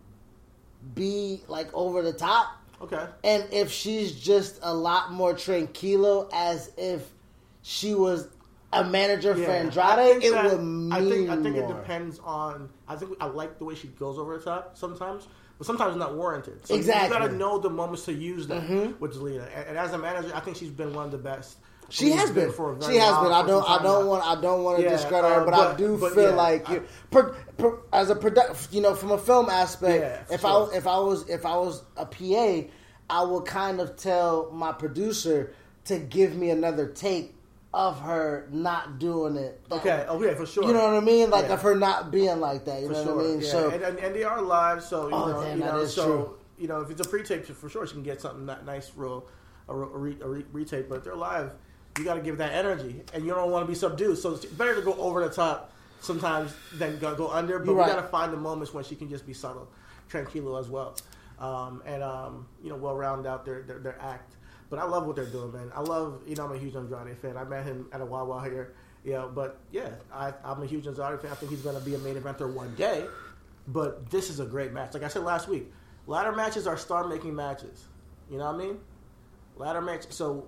be 0.94 1.42
like 1.48 1.72
over 1.74 2.02
the 2.02 2.12
top. 2.12 2.56
Okay. 2.83 3.06
And 3.24 3.44
if 3.52 3.70
she's 3.70 4.18
just 4.18 4.59
a 4.62 4.74
lot 4.74 5.12
more 5.12 5.35
tranquilo, 5.35 6.28
as 6.33 6.70
if 6.76 7.06
she 7.62 7.94
was 7.94 8.28
a 8.72 8.85
manager 8.85 9.35
for 9.35 9.50
I 9.50 9.56
Andrade, 9.56 10.22
it 10.24 10.33
that- 10.33 10.44
would 10.44 10.62
mean 10.62 10.92
I 10.92 11.00
think 11.00 11.30
I 11.30 11.37
think 11.42 11.56
it 11.56 11.68
depends 11.68 12.18
on. 12.20 12.70
I 12.88 12.96
think 12.96 13.16
I 13.20 13.26
like 13.26 13.59
the 13.59 13.64
way 13.64 13.74
she 13.74 13.88
goes 13.88 14.18
over 14.18 14.38
the 14.38 14.44
top 14.44 14.76
sometimes, 14.78 15.28
but 15.59 15.66
sometimes 15.66 15.90
it's 15.90 15.98
not 15.98 16.14
warranted. 16.14 16.66
So 16.66 16.74
Exactly. 16.74 17.04
Mm-hmm. 17.16 17.22
You 17.22 17.28
got 17.28 17.33
to 17.33 17.37
know 17.37 17.59
the 17.59 17.70
moments 17.70 18.04
to 18.06 18.12
use 18.12 18.46
that 18.46 18.98
with 19.00 19.14
Zelina. 19.14 19.46
And, 19.54 19.68
and 19.68 19.78
as 19.78 19.92
a 19.92 19.98
manager, 19.98 20.33
I 20.35 20.40
think 20.40 20.56
she's 20.56 20.70
been 20.70 20.94
one 20.94 21.04
of 21.04 21.11
the 21.11 21.18
best. 21.18 21.59
She 21.90 22.11
has 22.12 22.31
been. 22.31 22.53
for 22.53 22.76
She 22.83 22.96
has 22.96 23.16
been. 23.18 23.33
I 23.33 23.44
don't. 23.46 23.68
I 23.68 23.83
don't 23.83 24.07
want. 24.07 24.24
I 24.26 24.40
don't 24.40 24.62
want 24.64 24.79
to 24.79 24.85
Yeah, 24.85 24.90
discredit 24.90 25.31
her, 25.31 25.42
uh, 25.42 25.44
but, 25.44 25.55
I 25.55 25.76
do 25.76 25.98
but 25.98 26.14
feel 26.14 26.31
yeah, 26.31 26.37
like 26.37 26.68
I- 26.70 26.74
you, 26.74 26.83
per, 27.11 27.35
per, 27.59 27.79
as 27.92 28.11
a 28.11 28.16
product, 28.16 28.68
you 28.72 28.81
know, 28.81 28.94
from 28.94 29.11
a 29.11 29.18
film 29.18 29.50
aspect. 29.50 30.03
Yeah, 30.29 30.35
if 30.35 30.40
sure. 30.42 30.72
I 30.72 30.76
if 30.76 30.87
I 30.87 30.98
was 30.98 31.29
if 31.29 31.44
I 31.44 31.57
was 31.57 31.83
a 31.96 32.07
PA, 32.07 32.68
I 33.11 33.24
would 33.24 33.44
kind 33.44 33.81
of 33.81 33.96
tell 33.96 34.50
my 34.53 34.72
producer 34.72 35.53
to 35.87 35.98
give 35.98 36.37
me 36.37 36.50
another 36.50 36.87
take 36.87 37.35
of 37.74 38.00
her 38.00 38.48
not 38.50 38.98
doing 38.98 39.37
it. 39.37 39.61
that 39.68 39.76
Okay. 39.76 40.05
Oh 40.09 40.22
yeah, 40.22 40.35
for 40.35 40.46
sure. 40.46 40.64
You 40.66 40.72
know 40.72 40.85
what 40.92 40.94
I 40.94 41.00
mean? 41.05 41.31
Like 41.31 41.46
Yeah. 41.46 41.55
of 41.55 41.62
her 41.62 41.74
not 41.76 42.11
being 42.11 42.40
like 42.40 42.64
that. 42.66 42.81
You 42.83 42.88
For 42.88 42.92
know 42.94 43.05
sure. 43.05 43.16
what 43.16 43.24
I 43.24 43.29
mean? 43.29 43.40
Yeah. 43.40 43.48
So 43.50 43.70
and, 43.70 43.83
and, 43.83 43.98
and 43.98 44.14
they 44.14 44.24
are 44.24 44.42
live, 44.42 44.83
so 44.83 45.09
you 45.09 45.14
Oh, 45.14 45.26
know, 45.29 45.42
damn, 45.42 45.57
you 45.59 45.64
that 45.64 45.74
know, 45.74 45.85
so 45.87 46.05
true. 46.07 46.38
you 46.59 46.68
know, 46.68 46.81
if 46.81 46.90
it's 46.90 47.00
a 47.00 47.09
pre-tape, 47.09 47.46
for 47.46 47.68
sure, 47.68 47.87
she 47.87 47.92
can 47.94 48.03
get 48.03 48.20
something 48.20 48.44
ni- 48.44 48.55
nice, 48.66 48.90
real, 48.96 49.26
a, 49.68 49.74
re- 49.74 49.87
a, 49.94 49.98
re- 49.98 50.18
a 50.20 50.29
re- 50.29 50.46
retake. 50.53 50.88
But 50.88 50.98
if 50.98 51.05
they're 51.05 51.14
live, 51.14 51.53
you 52.00 52.04
got 52.04 52.14
to 52.14 52.20
give 52.20 52.38
that 52.38 52.52
energy, 52.52 53.02
and 53.14 53.24
you 53.24 53.32
don't 53.32 53.50
want 53.50 53.64
to 53.64 53.68
be 53.68 53.74
subdued. 53.74 54.18
So 54.18 54.32
it's 54.32 54.44
better 54.46 54.74
to 54.74 54.82
go 54.82 54.94
over 54.94 55.22
the 55.22 55.32
top 55.32 55.72
sometimes 56.00 56.52
than 56.74 56.98
go, 56.98 57.14
go 57.14 57.28
under. 57.28 57.58
But 57.58 57.66
You're 57.66 57.76
we 57.76 57.84
got 57.84 58.00
to 58.00 58.08
find 58.08 58.32
the 58.32 58.38
moments 58.38 58.74
when 58.74 58.82
she 58.84 58.96
can 58.96 59.08
just 59.08 59.26
be 59.26 59.34
subtle, 59.34 59.68
tranquilo 60.10 60.58
as 60.58 60.68
well, 60.68 60.96
um, 61.38 61.82
and 61.86 62.02
um, 62.02 62.48
you 62.62 62.70
know, 62.70 62.76
well 62.76 62.96
round 62.96 63.26
out 63.26 63.44
their, 63.44 63.62
their 63.62 63.78
their 63.78 64.00
act. 64.00 64.36
But 64.70 64.78
I 64.78 64.84
love 64.84 65.06
what 65.06 65.16
they're 65.16 65.26
doing, 65.26 65.52
man. 65.52 65.70
I 65.74 65.80
love, 65.80 66.22
you 66.26 66.36
know, 66.36 66.44
I'm 66.44 66.52
a 66.52 66.58
huge 66.58 66.76
Andrade 66.76 67.18
fan. 67.18 67.36
I 67.36 67.42
met 67.44 67.64
him 67.64 67.88
at 67.92 68.00
a 68.00 68.06
Wawa 68.06 68.44
here, 68.44 68.72
you 69.04 69.12
know, 69.12 69.28
but 69.34 69.58
yeah, 69.72 69.90
I, 70.14 70.32
I'm 70.44 70.62
a 70.62 70.66
huge 70.66 70.86
Andrade 70.86 71.20
fan. 71.20 71.32
I 71.32 71.34
think 71.34 71.50
he's 71.50 71.62
going 71.62 71.76
to 71.76 71.84
be 71.84 71.96
a 71.96 71.98
main 71.98 72.14
eventer 72.14 72.50
one 72.52 72.72
day. 72.76 73.04
But 73.66 74.08
this 74.10 74.30
is 74.30 74.38
a 74.38 74.46
great 74.46 74.72
match. 74.72 74.94
Like 74.94 75.02
I 75.02 75.08
said 75.08 75.24
last 75.24 75.48
week, 75.48 75.72
ladder 76.06 76.32
matches 76.32 76.68
are 76.68 76.76
star 76.76 77.06
making 77.08 77.34
matches. 77.34 77.84
You 78.30 78.38
know 78.38 78.46
what 78.46 78.54
I 78.54 78.58
mean? 78.58 78.78
Ladder 79.56 79.80
match. 79.80 80.04
So 80.10 80.46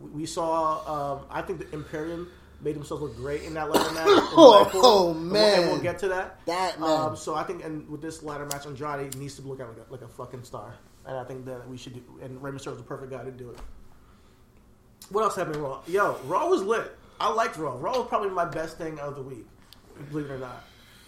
we 0.00 0.26
saw. 0.26 1.14
Um, 1.14 1.26
I 1.30 1.42
think 1.42 1.58
the 1.60 1.74
Imperium 1.74 2.28
made 2.62 2.76
themselves 2.76 3.02
look 3.02 3.16
great 3.16 3.42
in 3.44 3.54
that 3.54 3.70
ladder 3.70 3.92
match. 3.92 4.04
Oh, 4.06 4.70
oh, 4.74 5.10
And 5.12 5.30
we'll- 5.32 5.36
and 5.44 5.70
we'll 5.70 5.80
get 5.80 5.98
to 6.00 6.08
that. 6.08 6.40
That, 6.46 6.78
man. 6.80 6.90
Um, 6.90 7.16
so 7.16 7.34
I 7.34 7.42
think, 7.42 7.64
and 7.64 7.88
with 7.88 8.02
this 8.02 8.22
ladder 8.22 8.44
match, 8.46 8.66
Andrade 8.66 9.16
needs 9.16 9.36
to 9.36 9.42
look 9.42 9.58
like 9.60 9.68
a, 9.68 9.90
like 9.92 10.02
a 10.02 10.08
fucking 10.08 10.44
star. 10.44 10.74
And 11.06 11.16
I 11.16 11.24
think 11.24 11.46
that 11.46 11.66
we 11.68 11.76
should. 11.78 11.94
do 11.94 12.02
And 12.22 12.42
Rey 12.42 12.50
Mysterio 12.50 12.72
is 12.72 12.76
the 12.78 12.82
perfect 12.84 13.10
guy 13.10 13.24
to 13.24 13.30
do 13.30 13.50
it. 13.50 13.58
What 15.10 15.22
else 15.22 15.34
happened 15.36 15.56
Raw? 15.56 15.80
Yo, 15.86 16.18
Raw 16.26 16.48
was 16.48 16.62
lit. 16.62 16.96
I 17.18 17.32
liked 17.32 17.56
Raw. 17.56 17.76
Raw 17.80 17.98
was 17.98 18.06
probably 18.08 18.30
my 18.30 18.44
best 18.44 18.76
thing 18.78 18.98
of 19.00 19.16
the 19.16 19.22
week, 19.22 19.46
believe 20.10 20.26
it 20.26 20.32
or 20.34 20.38
not. 20.38 20.64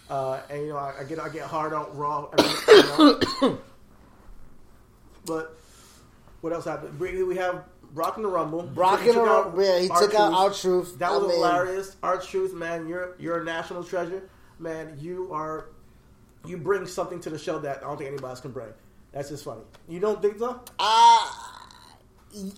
Uh, 0.09 0.41
and 0.49 0.61
you 0.63 0.69
know, 0.69 0.77
I, 0.77 0.93
I 1.01 1.03
get 1.03 1.19
I 1.19 1.29
get 1.29 1.43
hard 1.45 1.71
on 1.73 1.95
Raw. 1.95 2.27
Every, 2.37 2.51
you 2.67 2.83
know. 3.41 3.57
but 5.25 5.57
what 6.41 6.51
else 6.53 6.65
happened? 6.65 6.99
We 6.99 7.35
have 7.37 7.63
Brock 7.93 8.17
in 8.17 8.23
the 8.23 8.29
Rumble. 8.29 8.63
Brock 8.63 9.01
in 9.05 9.15
the 9.15 9.21
Rumble, 9.21 9.63
yeah, 9.63 9.79
he 9.79 9.87
took 9.87 10.13
out 10.15 10.33
R-Truth. 10.33 10.97
That 10.99 11.11
I 11.11 11.17
was 11.17 11.27
mean- 11.27 11.35
hilarious. 11.37 11.95
R-Truth, 12.01 12.53
man, 12.53 12.87
you're 12.87 13.15
you're 13.19 13.41
a 13.41 13.45
national 13.45 13.83
treasure, 13.83 14.23
man. 14.59 14.97
You 14.99 15.31
are 15.31 15.67
you 16.45 16.57
bring 16.57 16.85
something 16.87 17.19
to 17.21 17.29
the 17.29 17.37
show 17.37 17.59
that 17.59 17.77
I 17.77 17.81
don't 17.81 17.97
think 17.97 18.09
anybody 18.09 18.29
else 18.29 18.41
can 18.41 18.51
bring. 18.51 18.69
That's 19.11 19.29
just 19.29 19.45
funny. 19.45 19.61
You 19.87 19.99
don't 19.99 20.21
think 20.21 20.39
so? 20.39 20.59
Uh, 20.79 21.29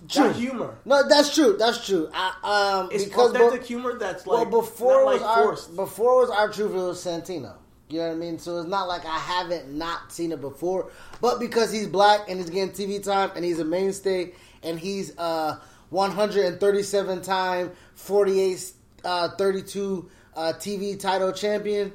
True. 0.07 0.27
That 0.29 0.35
humor. 0.37 0.77
No, 0.85 1.05
that's 1.07 1.35
true. 1.35 1.57
That's 1.59 1.85
true. 1.85 2.09
I, 2.13 2.79
um, 2.81 2.89
It's 2.93 3.03
because 3.03 3.31
authentic 3.31 3.61
be- 3.63 3.67
humor 3.67 3.97
that's 3.99 4.25
like 4.25 4.49
well, 4.49 4.61
before 4.61 5.03
not 5.03 5.05
was 5.05 5.21
like 5.21 5.29
our 5.29 5.43
forced. 5.43 5.75
before 5.75 6.21
was 6.21 6.29
R-Truth 6.29 6.71
it 6.71 6.75
was 6.75 7.03
Santino. 7.03 7.55
You 7.89 7.99
know 7.99 8.07
what 8.07 8.13
I 8.13 8.15
mean? 8.15 8.39
So 8.39 8.57
it's 8.59 8.69
not 8.69 8.87
like 8.87 9.03
I 9.05 9.17
haven't 9.19 9.73
not 9.73 10.13
seen 10.13 10.31
it 10.31 10.39
before, 10.39 10.91
but 11.19 11.39
because 11.41 11.73
he's 11.73 11.87
black 11.87 12.21
and 12.29 12.39
he's 12.39 12.49
getting 12.49 12.71
TV 12.73 13.03
time 13.03 13.31
and 13.35 13.43
he's 13.43 13.59
a 13.59 13.65
mainstay 13.65 14.31
and 14.65 14.79
he's 14.79 15.17
uh 15.17 15.57
137 15.91 17.21
time 17.21 17.71
48 17.93 18.71
uh 19.05 19.29
32 19.37 20.09
uh 20.35 20.53
TV 20.57 20.99
title 20.99 21.31
champion 21.31 21.93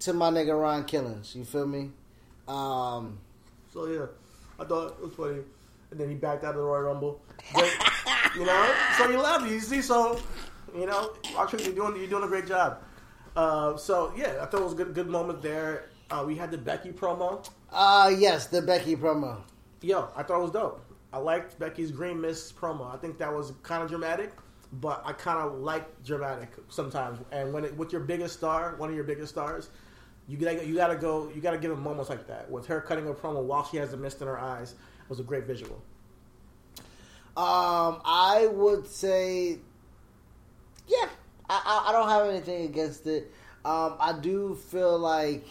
to 0.00 0.12
my 0.12 0.30
nigga 0.30 0.60
Ron 0.60 0.84
Killings. 0.84 1.36
You 1.36 1.44
feel 1.44 1.66
me? 1.66 1.90
Um 2.48 3.18
So 3.72 3.86
yeah, 3.86 4.06
I 4.58 4.64
thought 4.64 4.96
it 4.98 5.04
was 5.04 5.14
funny, 5.14 5.42
and 5.90 6.00
then 6.00 6.08
he 6.08 6.14
backed 6.16 6.42
out 6.44 6.50
of 6.50 6.56
the 6.56 6.62
Royal 6.62 6.82
Rumble. 6.82 7.20
But, 7.54 7.70
you 8.36 8.44
know, 8.44 8.74
so 8.98 9.08
you 9.10 9.18
love. 9.18 9.48
You 9.50 9.60
see, 9.60 9.80
so 9.82 10.18
you 10.76 10.86
know, 10.86 11.12
actually, 11.38 11.64
you're 11.64 11.74
doing 11.74 11.96
you're 11.96 12.08
doing 12.08 12.24
a 12.24 12.28
great 12.28 12.46
job. 12.46 12.82
Uh, 13.36 13.76
so 13.76 14.12
yeah, 14.16 14.38
I 14.42 14.46
thought 14.46 14.60
it 14.60 14.64
was 14.64 14.72
a 14.72 14.76
good 14.76 14.94
good 14.94 15.08
moment 15.08 15.40
there. 15.42 15.84
Uh, 16.10 16.24
we 16.26 16.34
had 16.34 16.50
the 16.50 16.58
Becky 16.58 16.90
promo. 16.92 17.46
uh 17.72 18.10
yes, 18.16 18.46
the 18.48 18.60
Becky 18.62 18.96
promo. 18.96 19.42
Yo, 19.80 20.08
I 20.16 20.22
thought 20.22 20.38
it 20.38 20.42
was 20.42 20.50
dope. 20.52 20.80
I 21.12 21.18
liked 21.18 21.58
Becky's 21.58 21.90
Green 21.90 22.20
Mist 22.20 22.56
promo. 22.56 22.92
I 22.92 22.96
think 22.96 23.18
that 23.18 23.32
was 23.32 23.52
kind 23.62 23.82
of 23.82 23.88
dramatic, 23.88 24.32
but 24.72 25.02
I 25.04 25.12
kind 25.12 25.38
of 25.38 25.60
like 25.60 26.02
dramatic 26.04 26.50
sometimes. 26.68 27.18
And 27.30 27.52
when 27.52 27.64
it, 27.64 27.76
with 27.76 27.92
your 27.92 28.00
biggest 28.00 28.34
star, 28.34 28.74
one 28.76 28.88
of 28.88 28.94
your 28.94 29.04
biggest 29.04 29.32
stars, 29.32 29.68
you 30.28 30.36
gotta 30.36 30.64
you 30.66 30.74
gotta 30.74 30.96
go. 30.96 31.30
You 31.34 31.40
gotta 31.40 31.58
give 31.58 31.70
him 31.70 31.82
moments 31.82 32.08
like 32.08 32.26
that. 32.28 32.50
With 32.50 32.66
her 32.66 32.80
cutting 32.80 33.08
a 33.08 33.12
promo 33.12 33.42
while 33.42 33.64
she 33.64 33.76
has 33.78 33.90
the 33.90 33.96
mist 33.96 34.22
in 34.22 34.28
her 34.28 34.38
eyes, 34.38 34.74
was 35.08 35.20
a 35.20 35.22
great 35.22 35.44
visual. 35.44 35.82
Um, 37.34 38.00
I 38.04 38.48
would 38.52 38.86
say, 38.86 39.58
yeah, 40.86 41.08
I, 41.48 41.62
I, 41.64 41.88
I 41.88 41.92
don't 41.92 42.08
have 42.08 42.28
anything 42.28 42.64
against 42.64 43.06
it. 43.06 43.32
Um, 43.64 43.96
I 43.98 44.14
do 44.20 44.54
feel 44.54 44.98
like 44.98 45.44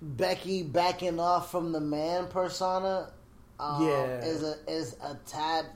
Becky 0.00 0.62
backing 0.62 1.20
off 1.20 1.50
from 1.50 1.72
the 1.72 1.80
man 1.80 2.26
persona, 2.28 3.10
um, 3.62 3.86
Yeah. 3.86 4.24
is 4.24 4.42
a 4.42 4.56
is 4.66 4.96
a 5.02 5.14
tad 5.26 5.66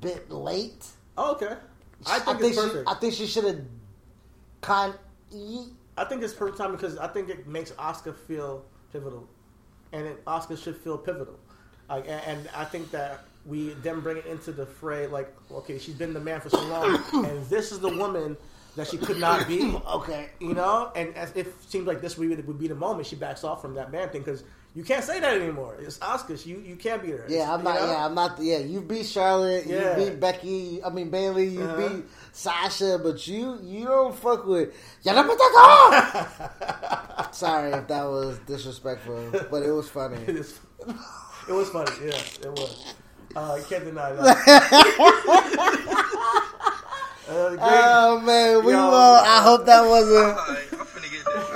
bit 0.00 0.30
late. 0.30 0.86
Oh, 1.16 1.32
okay. 1.32 1.56
I 2.06 2.18
think, 2.18 2.40
think 2.40 2.52
it's 2.52 2.62
she, 2.62 2.68
perfect. 2.68 2.88
I 2.88 2.94
think 2.94 3.14
she 3.14 3.26
should 3.26 3.44
have 3.44 3.60
kind. 4.60 4.94
I 5.96 6.04
think 6.04 6.22
it's 6.22 6.34
perfect 6.34 6.58
time 6.58 6.72
because 6.72 6.98
I 6.98 7.06
think 7.08 7.28
it 7.28 7.46
makes 7.46 7.72
Oscar 7.78 8.12
feel 8.12 8.64
pivotal, 8.92 9.28
and 9.92 10.06
it, 10.06 10.22
Oscar 10.26 10.56
should 10.56 10.76
feel 10.76 10.98
pivotal. 10.98 11.38
Like, 11.88 12.04
and, 12.08 12.22
and 12.26 12.48
I 12.54 12.64
think 12.64 12.90
that 12.90 13.24
we 13.46 13.70
then 13.82 14.00
bring 14.00 14.16
it 14.18 14.26
into 14.26 14.52
the 14.52 14.66
fray. 14.66 15.06
Like, 15.06 15.32
okay, 15.50 15.78
she's 15.78 15.94
been 15.94 16.12
the 16.12 16.20
man 16.20 16.40
for 16.40 16.50
so 16.50 16.62
long, 16.66 17.02
and 17.26 17.46
this 17.46 17.72
is 17.72 17.80
the 17.80 17.96
woman 17.96 18.36
that 18.76 18.88
she 18.88 18.98
could 18.98 19.18
not 19.18 19.46
be. 19.46 19.74
Okay, 19.94 20.30
You 20.40 20.54
know, 20.54 20.90
and 20.96 21.14
as 21.16 21.30
if 21.36 21.46
it 21.46 21.54
seems 21.70 21.86
like 21.86 22.00
this 22.00 22.18
would 22.18 22.28
be, 22.28 22.42
would 22.42 22.58
be 22.58 22.68
the 22.68 22.74
moment 22.74 23.06
she 23.06 23.16
backs 23.16 23.44
off 23.44 23.62
from 23.62 23.74
that 23.74 23.92
man 23.92 24.08
thing 24.10 24.22
because 24.22 24.42
you 24.74 24.82
can't 24.84 25.04
say 25.04 25.20
that 25.20 25.36
anymore. 25.40 25.76
It's 25.80 25.98
Oscar. 26.02 26.34
You 26.34 26.58
you 26.58 26.74
can't 26.76 27.00
be 27.02 27.12
there. 27.12 27.24
Yeah, 27.28 27.52
I'm 27.52 27.60
You 27.60 27.64
not. 27.64 27.74
know? 27.80 27.86
Yeah, 27.86 28.04
I'm 28.06 28.14
not. 28.14 28.38
Yeah, 28.40 28.58
you 28.58 28.80
beat 28.80 29.06
Charlotte. 29.06 29.66
Yeah. 29.66 29.96
You 29.98 30.04
beat 30.10 30.20
Becky. 30.20 30.82
I 30.84 30.90
mean 30.90 31.10
Bayley. 31.10 31.46
You 31.48 31.62
Uh-huh. 31.62 31.88
beat 31.88 32.04
Sasha, 32.32 32.98
but 33.02 33.26
you 33.28 33.58
you 33.62 33.84
don't 33.86 34.14
fuck 34.16 34.44
with. 34.46 34.72
Yadamataka! 35.04 36.24
Sorry 37.34 37.72
if 37.72 37.86
that 37.88 38.04
was 38.04 38.38
disrespectful, 38.46 39.30
but 39.50 39.62
it 39.62 39.70
was 39.70 39.88
funny. 39.88 40.18
It, 40.28 40.36
is, 40.36 40.60
it 41.48 41.52
was 41.52 41.68
funny. 41.70 41.90
Yeah, 42.04 42.20
it 42.42 42.50
was. 42.50 42.94
Uh, 43.36 43.56
you 43.58 43.64
can't 43.68 43.84
deny 43.84 44.12
that. 44.12 44.24
uh. 47.28 47.56
Oh 47.60 48.20
man, 48.20 48.64
we 48.64 48.72
Yo. 48.72 48.78
will. 48.86 48.94
I 48.94 49.40
hope 49.42 49.66
that 49.66 49.84
wasn't. 49.86 50.38
I'm 50.38 50.56
finna 50.86 51.10
get 51.10 51.24
this. 51.24 51.50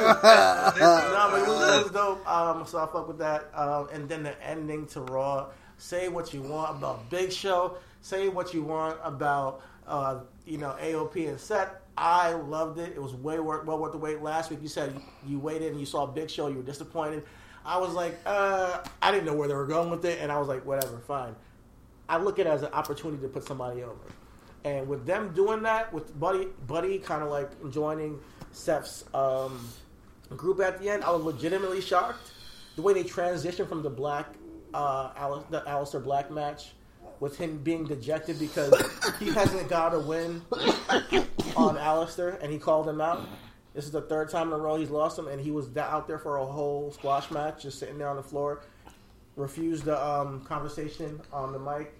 no, 0.80 1.28
but 1.30 1.40
it 1.68 1.82
was, 1.84 1.92
dope. 1.92 2.28
Um, 2.28 2.66
so 2.66 2.78
I 2.78 2.86
fuck 2.86 3.08
with 3.08 3.18
that. 3.18 3.50
Um, 3.54 3.88
and 3.92 4.08
then 4.08 4.22
the 4.22 4.40
ending 4.42 4.86
to 4.88 5.00
Raw. 5.00 5.48
Say 5.76 6.08
what 6.08 6.34
you 6.34 6.42
want 6.42 6.76
about 6.76 7.08
Big 7.08 7.32
Show. 7.32 7.76
Say 8.00 8.28
what 8.28 8.52
you 8.52 8.62
want 8.62 8.98
about 9.02 9.62
uh, 9.86 10.20
you 10.46 10.58
know 10.58 10.76
AOP 10.80 11.28
and 11.28 11.38
Seth. 11.40 11.70
I 11.96 12.32
loved 12.32 12.78
it. 12.78 12.92
It 12.94 13.02
was 13.02 13.14
way 13.14 13.40
worth, 13.40 13.64
well 13.64 13.78
worth 13.78 13.92
the 13.92 13.98
wait. 13.98 14.22
Last 14.22 14.50
week 14.50 14.60
you 14.62 14.68
said 14.68 15.00
you 15.26 15.38
waited 15.38 15.72
and 15.72 15.80
you 15.80 15.86
saw 15.86 16.06
Big 16.06 16.30
Show. 16.30 16.48
You 16.48 16.56
were 16.56 16.62
disappointed. 16.62 17.24
I 17.64 17.78
was 17.78 17.92
like, 17.92 18.18
uh, 18.24 18.82
I 19.02 19.10
didn't 19.10 19.26
know 19.26 19.34
where 19.34 19.48
they 19.48 19.54
were 19.54 19.66
going 19.66 19.90
with 19.90 20.04
it, 20.04 20.20
and 20.20 20.32
I 20.32 20.38
was 20.38 20.48
like, 20.48 20.64
whatever, 20.64 20.98
fine. 20.98 21.34
I 22.08 22.16
look 22.16 22.38
at 22.38 22.46
it 22.46 22.50
as 22.50 22.62
an 22.62 22.72
opportunity 22.72 23.20
to 23.22 23.28
put 23.28 23.44
somebody 23.44 23.82
over. 23.82 23.94
And 24.64 24.88
with 24.88 25.04
them 25.04 25.34
doing 25.34 25.62
that, 25.62 25.92
with 25.92 26.18
Buddy, 26.18 26.48
Buddy 26.66 26.98
kind 26.98 27.22
of 27.22 27.30
like 27.30 27.70
joining 27.70 28.18
Seth's 28.52 29.04
um, 29.12 29.68
group 30.34 30.60
at 30.60 30.80
the 30.80 30.88
end, 30.88 31.04
I 31.04 31.10
was 31.10 31.22
legitimately 31.22 31.80
shocked. 31.80 32.32
The 32.76 32.82
way 32.82 32.92
they 32.92 33.04
transitioned 33.04 33.68
from 33.68 33.82
the 33.82 33.90
Black, 33.90 34.26
uh, 34.72 35.10
Al- 35.16 35.46
the 35.50 35.62
Aleister 35.62 36.02
Black 36.02 36.30
match, 36.30 36.72
with 37.20 37.36
him 37.36 37.58
being 37.58 37.84
dejected 37.84 38.38
because 38.38 38.72
he 39.18 39.30
hasn't 39.30 39.68
got 39.68 39.94
a 39.94 39.98
win 39.98 40.42
on 41.56 41.76
Aleister, 41.76 42.40
and 42.42 42.52
he 42.52 42.58
called 42.58 42.88
him 42.88 43.00
out. 43.00 43.26
This 43.74 43.84
is 43.84 43.90
the 43.90 44.02
third 44.02 44.30
time 44.30 44.48
in 44.48 44.54
a 44.54 44.58
row 44.58 44.76
he's 44.76 44.90
lost 44.90 45.18
him, 45.18 45.28
and 45.28 45.40
he 45.40 45.50
was 45.50 45.76
out 45.76 46.06
there 46.06 46.18
for 46.18 46.36
a 46.36 46.46
whole 46.46 46.90
squash 46.92 47.30
match, 47.30 47.62
just 47.62 47.78
sitting 47.78 47.98
there 47.98 48.08
on 48.08 48.16
the 48.16 48.22
floor. 48.22 48.62
Refused 49.36 49.84
the 49.84 50.04
um, 50.04 50.40
conversation 50.44 51.20
on 51.32 51.52
the 51.52 51.58
mic, 51.58 51.94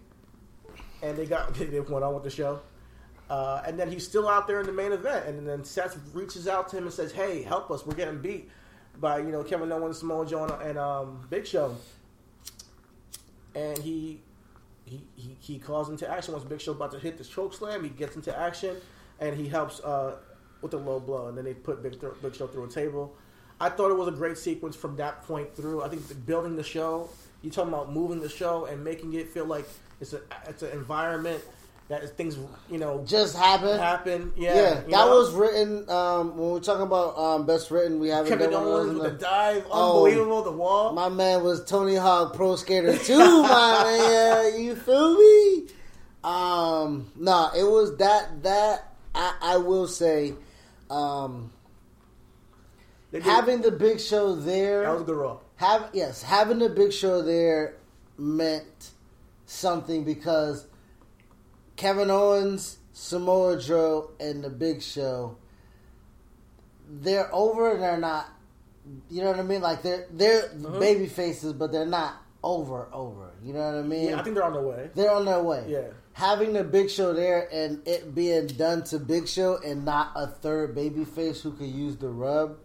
and 1.03 1.17
they 1.17 1.27
got 1.27 1.55
they 1.55 1.81
went 1.81 2.05
on 2.05 2.15
with 2.15 2.25
the 2.25 2.31
show. 2.31 2.61
Uh, 3.29 3.63
and 3.67 3.79
then 3.79 3.91
he's 3.91 4.07
still 4.07 4.29
out 4.29 4.47
there 4.47 4.61
in 4.61 4.67
the 4.67 4.73
main 4.73 4.93
event, 4.93 5.27
and 5.27 5.47
then 5.47 5.63
Seth 5.63 5.99
reaches 6.15 6.49
out 6.49 6.69
to 6.71 6.79
him 6.79 6.85
and 6.85 6.93
says, 6.93 7.13
"Hey, 7.13 7.43
help 7.43 7.71
us! 7.71 7.85
We're 7.85 7.95
getting 7.95 8.21
beat 8.21 8.49
by 8.99 9.19
you 9.19 9.31
know 9.31 9.45
Kevin 9.45 9.71
Owens, 9.71 9.99
Samoa 9.99 10.27
Joe, 10.27 10.45
and, 10.45 10.79
um, 10.79 11.27
Big 11.29 11.47
Show." 11.47 11.77
And 13.55 13.77
he 13.79 14.23
he, 14.87 15.03
he 15.15 15.37
he 15.41 15.59
calls 15.59 15.91
into 15.91 16.09
action 16.11 16.33
once 16.33 16.45
Big 16.45 16.61
Show's 16.61 16.77
about 16.77 16.93
to 16.93 16.99
hit 16.99 17.19
the 17.19 17.25
choke 17.25 17.53
slam. 17.53 17.83
He 17.85 17.91
gets 17.91 18.17
into 18.17 18.37
action, 18.37 18.77
and 19.21 19.37
he 19.37 19.47
helps 19.47 19.81
uh, 19.81 20.17
with 20.63 20.71
the 20.71 20.79
low 20.79 20.99
blow, 20.99 21.29
and 21.29 21.37
then 21.37 21.45
they 21.45 21.55
put 21.55 21.83
Big, 21.83 22.01
Th- 22.01 22.13
Big 22.23 22.35
Show 22.35 22.47
through 22.47 22.65
a 22.65 22.69
table. 22.69 23.15
I 23.61 23.69
thought 23.69 23.91
it 23.91 23.99
was 23.99 24.09
a 24.09 24.13
great 24.13 24.39
sequence 24.39 24.77
from 24.77 24.97
that 24.97 25.23
point 25.25 25.55
through. 25.55 25.83
I 25.83 25.89
think 25.89 26.07
the, 26.09 26.15
building 26.15 26.57
the 26.57 26.63
show, 26.63 27.11
you 27.43 27.51
talking 27.51 27.73
about 27.75 27.93
moving 27.93 28.21
the 28.21 28.29
show 28.29 28.65
and 28.67 28.83
making 28.83 29.13
it 29.15 29.29
feel 29.29 29.45
like 29.45 29.69
it's 30.01 30.15
a 30.15 30.21
it's 30.47 30.63
an 30.63 30.71
environment 30.71 31.43
that 31.89 32.17
things 32.17 32.37
you 32.71 32.79
know 32.79 33.03
Just 33.07 33.35
happened. 33.37 33.81
happen. 33.81 34.33
Yeah, 34.37 34.55
Yeah, 34.55 34.75
that 34.75 34.89
know? 34.91 35.19
was 35.19 35.33
written. 35.33 35.89
Um, 35.89 36.37
when 36.37 36.51
we're 36.51 36.61
talking 36.61 36.83
about 36.83 37.17
um, 37.19 37.47
best 37.47 37.71
written, 37.71 37.99
we 37.99 38.09
haven't 38.09 38.31
Kevin 38.31 38.51
done 38.51 38.63
Owens 38.65 38.93
with 38.95 39.03
the 39.05 39.11
the- 39.11 39.17
dive, 39.19 39.67
Oh. 39.71 40.05
unbelievable. 40.05 40.43
The 40.43 40.53
wall. 40.53 40.93
My 40.93 41.09
man 41.09 41.43
was 41.43 41.65
Tony 41.65 41.95
Hawk 41.97 42.35
Pro 42.35 42.57
Skater 42.57 42.97
2, 42.97 43.17
my 43.43 43.83
man. 44.53 44.63
You 44.63 44.75
feel 44.77 45.15
me? 45.19 45.69
Um, 46.25 47.11
nah, 47.17 47.53
it 47.57 47.65
was 47.65 47.97
that 47.99 48.43
that 48.43 48.93
I, 49.15 49.35
I 49.41 49.57
will 49.57 49.87
say, 49.89 50.35
um, 50.91 51.51
having 53.23 53.63
the 53.63 53.71
big 53.71 54.01
show 54.01 54.35
there. 54.35 54.83
that 54.83 54.93
was 54.93 55.03
good 55.05 55.17
role. 55.17 55.41
have 55.57 55.89
yes, 55.93 56.23
having 56.23 56.59
the 56.59 56.69
big 56.69 56.93
show 56.93 57.23
there 57.23 57.77
meant 58.19 58.91
something 59.47 60.05
because 60.05 60.67
Kevin 61.79 62.11
Owens, 62.11 62.79
Samoa 62.93 63.59
Joe, 63.59 64.11
and 64.21 64.43
the 64.45 64.51
Big 64.51 64.83
Show, 64.83 65.39
they're 66.91 67.33
over 67.35 67.73
and 67.73 67.83
they're 67.83 67.97
not. 67.97 68.29
You 69.09 69.23
know 69.23 69.31
what 69.31 69.39
I 69.39 69.45
mean? 69.45 69.61
Like 69.63 69.83
they're 69.83 70.07
they're 70.11 70.49
baby 70.79 71.07
faces, 71.07 71.53
but 71.53 71.71
they're 71.73 71.87
not 71.87 72.17
over 72.43 72.89
over. 72.93 73.31
You 73.43 73.53
know 73.53 73.61
what 73.61 73.77
I 73.77 73.83
mean? 73.83 74.09
Yeah, 74.09 74.19
I 74.19 74.23
think 74.23 74.35
they're 74.35 74.45
on 74.45 74.55
their 74.55 74.63
way. 74.63 74.91
they're 74.95 75.13
on 75.13 75.25
their 75.25 75.43
way. 75.43 75.65
Yeah. 75.69 75.89
Having 76.15 76.55
the 76.55 76.65
Big 76.65 76.91
Show 76.91 77.13
there 77.13 77.49
and 77.53 77.87
it 77.87 78.13
being 78.13 78.49
done 78.49 78.83
to 78.85 78.99
Big 78.99 79.29
Show 79.29 79.59
and 79.65 79.85
not 79.85 80.13
a 80.17 80.27
third 80.27 80.75
baby 80.75 81.05
face 81.05 81.41
who 81.43 81.53
could 81.53 81.69
use 81.69 81.97
the 81.97 82.09
rub, 82.09 82.57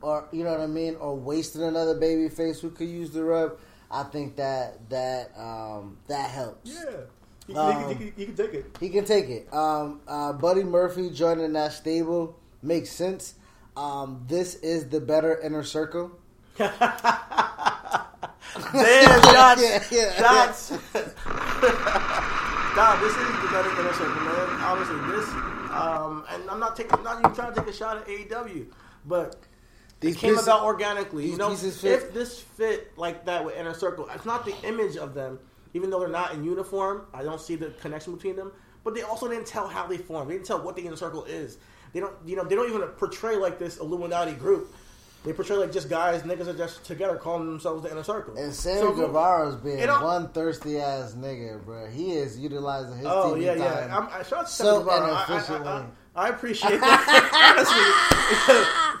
or 0.00 0.28
you 0.32 0.42
know 0.42 0.50
what 0.50 0.60
I 0.60 0.66
mean, 0.66 0.96
or 0.96 1.14
wasting 1.14 1.62
another 1.62 1.94
baby 1.94 2.28
face 2.28 2.60
who 2.60 2.70
could 2.70 2.88
use 2.88 3.12
the 3.12 3.22
rub. 3.22 3.58
I 3.90 4.02
think 4.02 4.36
that 4.36 4.90
that 4.90 5.30
um, 5.38 5.98
that 6.08 6.30
helps. 6.30 6.70
Yeah, 6.70 7.02
you, 7.48 7.56
Um, 7.56 7.90
you, 7.90 7.96
you, 8.06 8.12
you 8.16 8.26
can 8.26 8.36
take 8.36 8.54
it. 8.54 8.76
He 8.78 8.88
can 8.90 9.04
take 9.04 9.28
it. 9.28 9.52
Um, 9.52 10.00
uh, 10.06 10.32
Buddy 10.34 10.62
Murphy 10.64 11.10
joining 11.10 11.52
that 11.54 11.72
stable 11.72 12.36
makes 12.62 12.90
sense. 12.90 13.34
Um, 13.76 14.24
this 14.28 14.56
is 14.56 14.88
the 14.88 15.00
better 15.00 15.40
inner 15.40 15.62
circle. 15.62 16.12
Damn, 16.58 16.72
shots, 19.22 19.62
Yeah, 19.62 19.84
yeah, 19.90 20.12
shots. 20.14 20.72
Nah, 22.76 22.94
this 23.00 23.10
is 23.10 23.16
the 23.42 23.48
better 23.50 23.70
inner 23.80 23.92
circle, 23.92 24.22
man. 24.22 24.48
Honestly, 24.60 25.00
this, 25.10 25.28
um, 25.72 26.24
and 26.30 26.48
I'm 26.48 26.60
not 26.60 26.76
taking, 26.76 26.92
I'm 26.94 27.02
not 27.02 27.18
even 27.18 27.34
trying 27.34 27.52
to 27.54 27.60
take 27.60 27.70
a 27.70 27.72
shot 27.72 27.96
at 27.96 28.06
AEW, 28.06 28.66
but 29.04 29.34
These 29.98 30.14
it 30.14 30.18
came 30.18 30.30
pieces- 30.34 30.46
about 30.46 30.62
organically. 30.62 31.28
You 31.28 31.36
know, 31.38 31.48
pieces 31.50 31.80
fit. 31.80 31.92
if 31.92 32.14
this 32.14 32.38
fit 32.38 32.96
like 32.96 33.24
that 33.26 33.44
with 33.44 33.56
inner 33.56 33.74
circle, 33.74 34.08
it's 34.14 34.24
not 34.24 34.44
the 34.44 34.54
image 34.64 34.96
of 34.96 35.14
them, 35.14 35.40
even 35.74 35.90
though 35.90 36.00
they're 36.00 36.08
not 36.08 36.32
in 36.34 36.44
uniform. 36.44 37.06
I 37.14 37.22
don't 37.22 37.40
see 37.40 37.56
the 37.56 37.70
connection 37.80 38.14
between 38.14 38.36
them. 38.36 38.52
But 38.84 38.94
they 38.94 39.02
also 39.02 39.28
didn't 39.28 39.46
tell 39.46 39.68
how 39.68 39.86
they 39.86 39.98
formed. 39.98 40.30
They 40.30 40.34
didn't 40.34 40.46
tell 40.46 40.62
what 40.62 40.76
the 40.76 40.82
inner 40.82 40.96
circle 40.96 41.24
is. 41.24 41.58
They 41.92 42.00
don't, 42.00 42.14
you 42.24 42.36
know, 42.36 42.44
they 42.44 42.54
don't 42.54 42.68
even 42.68 42.82
portray 42.88 43.36
like 43.36 43.58
this 43.58 43.78
Illuminati 43.78 44.32
group. 44.32 44.74
They 45.24 45.32
portray 45.32 45.56
like 45.56 45.72
just 45.72 45.90
guys, 45.90 46.22
niggas 46.22 46.46
are 46.46 46.56
just 46.56 46.84
together 46.84 47.16
calling 47.16 47.46
themselves 47.46 47.82
the 47.82 47.90
inner 47.90 48.04
circle. 48.04 48.36
And 48.36 48.54
Sammy 48.54 48.80
So- 48.80 48.92
Guevara's 48.92 49.56
being 49.56 49.86
one 49.88 50.28
thirsty 50.28 50.78
ass 50.78 51.14
nigga, 51.14 51.62
bro. 51.64 51.86
He 51.88 52.12
is 52.12 52.38
utilizing 52.38 52.98
his 52.98 53.06
Oh 53.06 53.34
TV 53.34 53.42
yeah, 53.42 53.54
time. 53.54 53.88
yeah. 53.90 53.96
I'm, 53.98 54.06
I 54.08 54.22
shout 54.22 54.40
out 54.40 54.46
to 54.46 54.52
So 54.52 54.78
Guevara. 54.78 55.12
I, 55.12 55.24
I. 55.24 55.78
I, 55.80 55.84
I 56.18 56.28
appreciate 56.30 56.80
that. 56.80 57.54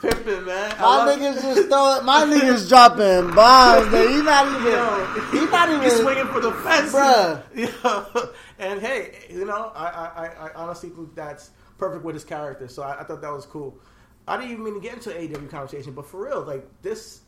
Honestly, 0.00 0.10
pimping, 0.24 0.46
man. 0.46 0.70
My 0.78 1.16
niggas 1.16 1.42
just 1.42 1.68
throwing, 1.68 2.04
my 2.04 2.24
niggas 2.30 2.68
dropping 2.68 3.34
bombs, 3.34 3.90
man. 3.90 4.08
He 4.08 4.22
not 4.22 4.46
even, 4.46 4.72
Yo, 4.72 5.06
he 5.32 5.46
not 5.50 5.68
even, 5.68 5.82
He's 5.82 6.00
swinging 6.00 6.26
for 6.28 6.40
the 6.40 6.52
fence, 6.52 6.92
Bruh. 6.92 7.42
Yo, 7.56 8.30
and 8.60 8.80
hey, 8.80 9.18
you 9.28 9.44
know, 9.44 9.72
I, 9.74 9.86
I, 9.86 10.46
I- 10.46 10.52
honestly 10.54 10.90
think 10.90 11.14
that's 11.16 11.50
perfect 11.76 12.04
with 12.04 12.14
his 12.14 12.22
character. 12.24 12.68
So 12.68 12.82
I, 12.84 13.00
I 13.00 13.04
thought 13.04 13.20
that 13.22 13.32
was 13.32 13.46
cool. 13.46 13.76
I 14.28 14.36
didn't 14.36 14.52
even 14.52 14.64
mean 14.64 14.74
to 14.74 14.80
get 14.80 14.94
into 14.94 15.10
AEW 15.10 15.50
conversation, 15.50 15.92
but 15.94 16.06
for 16.06 16.24
real, 16.24 16.42
like 16.42 16.64
this 16.82 17.22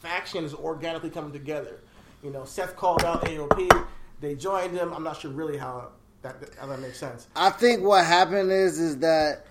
faction 0.00 0.44
is 0.44 0.54
organically 0.54 1.10
coming 1.10 1.32
together. 1.32 1.80
You 2.22 2.30
know, 2.30 2.44
Seth 2.44 2.74
called 2.74 3.04
out 3.04 3.24
AOP. 3.26 3.86
They 4.20 4.34
joined 4.34 4.72
him. 4.72 4.92
I'm 4.92 5.04
not 5.04 5.20
sure 5.20 5.30
really 5.30 5.56
how 5.58 5.90
that 6.24 6.36
how 6.58 6.66
that 6.66 6.80
makes 6.80 6.98
sense. 6.98 7.28
I 7.36 7.50
think 7.50 7.82
what 7.82 8.04
happened 8.04 8.50
is 8.50 8.78
is 8.80 8.98
that 8.98 9.46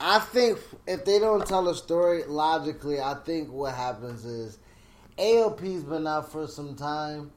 I 0.00 0.20
think 0.20 0.58
if 0.86 1.04
they 1.04 1.18
don't 1.18 1.44
tell 1.46 1.68
a 1.68 1.74
story 1.74 2.22
logically, 2.28 3.00
I 3.00 3.14
think 3.14 3.50
what 3.50 3.74
happens 3.74 4.24
is 4.24 4.58
AOP's 5.18 5.82
been 5.82 6.06
out 6.06 6.30
for 6.30 6.46
some 6.46 6.76
time, 6.76 7.32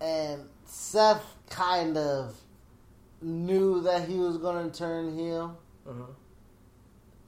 and 0.00 0.42
Seth 0.64 1.22
kind 1.50 1.96
of 1.96 2.34
knew 3.22 3.80
that 3.82 4.08
he 4.08 4.16
was 4.18 4.38
going 4.38 4.70
to 4.70 4.76
turn 4.76 5.16
heel, 5.16 5.56
Uh-huh. 5.88 6.02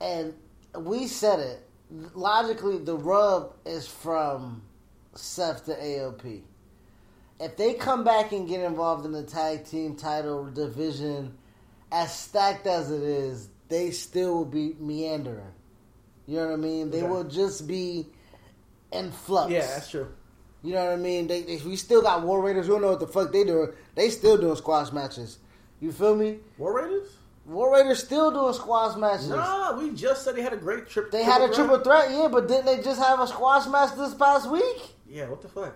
and 0.01 0.33
we 0.75 1.07
said 1.07 1.39
it 1.39 1.63
logically. 2.13 2.77
The 2.79 2.97
rub 2.97 3.53
is 3.65 3.87
from 3.87 4.61
Seth 5.15 5.65
to 5.65 5.73
AOP. 5.75 6.41
If 7.39 7.55
they 7.57 7.73
come 7.75 8.03
back 8.03 8.31
and 8.31 8.47
get 8.47 8.61
involved 8.61 9.05
in 9.05 9.11
the 9.11 9.23
tag 9.23 9.65
team 9.65 9.95
title 9.95 10.45
division, 10.45 11.37
as 11.91 12.13
stacked 12.17 12.65
as 12.65 12.91
it 12.91 13.01
is, 13.03 13.49
they 13.69 13.91
still 13.91 14.33
will 14.37 14.45
be 14.45 14.75
meandering. 14.79 15.53
You 16.25 16.37
know 16.37 16.47
what 16.47 16.53
I 16.53 16.57
mean? 16.57 16.89
They 16.91 16.99
Okay. 17.03 17.07
will 17.07 17.23
just 17.25 17.67
be 17.67 18.07
in 18.91 19.11
flux. 19.11 19.51
Yeah, 19.51 19.61
that's 19.67 19.89
true. 19.89 20.07
You 20.63 20.73
know 20.73 20.83
what 20.85 20.93
I 20.93 20.97
mean? 20.97 21.27
They, 21.27 21.43
they 21.43 21.57
we 21.57 21.75
still 21.75 22.01
got 22.01 22.23
War 22.23 22.41
Raiders. 22.41 22.67
We 22.67 22.73
don't 22.73 22.81
know 22.81 22.89
what 22.89 22.99
the 22.99 23.07
fuck 23.07 23.31
they 23.31 23.43
doing. 23.43 23.71
They 23.95 24.09
still 24.09 24.37
doing 24.37 24.55
squash 24.55 24.91
matches. 24.91 25.37
You 25.79 25.91
feel 25.91 26.15
me? 26.15 26.39
War 26.57 26.73
Raiders? 26.81 27.09
War 27.45 27.71
Raiders 27.73 28.03
still 28.03 28.31
doing 28.31 28.53
squash 28.53 28.97
matches. 28.97 29.29
Nah, 29.29 29.77
we 29.77 29.91
just 29.93 30.23
said 30.23 30.35
they 30.35 30.41
had 30.41 30.53
a 30.53 30.57
great 30.57 30.87
trip. 30.87 31.11
They 31.11 31.23
had 31.23 31.41
a 31.41 31.45
threat. 31.45 31.55
triple 31.55 31.79
threat, 31.79 32.11
yeah, 32.11 32.27
but 32.29 32.47
didn't 32.47 32.65
they 32.65 32.81
just 32.81 32.99
have 33.01 33.19
a 33.21 33.27
squash 33.27 33.67
match 33.67 33.95
this 33.95 34.13
past 34.15 34.49
week? 34.49 34.95
Yeah, 35.07 35.29
what 35.29 35.41
the 35.41 35.47
fuck? 35.47 35.75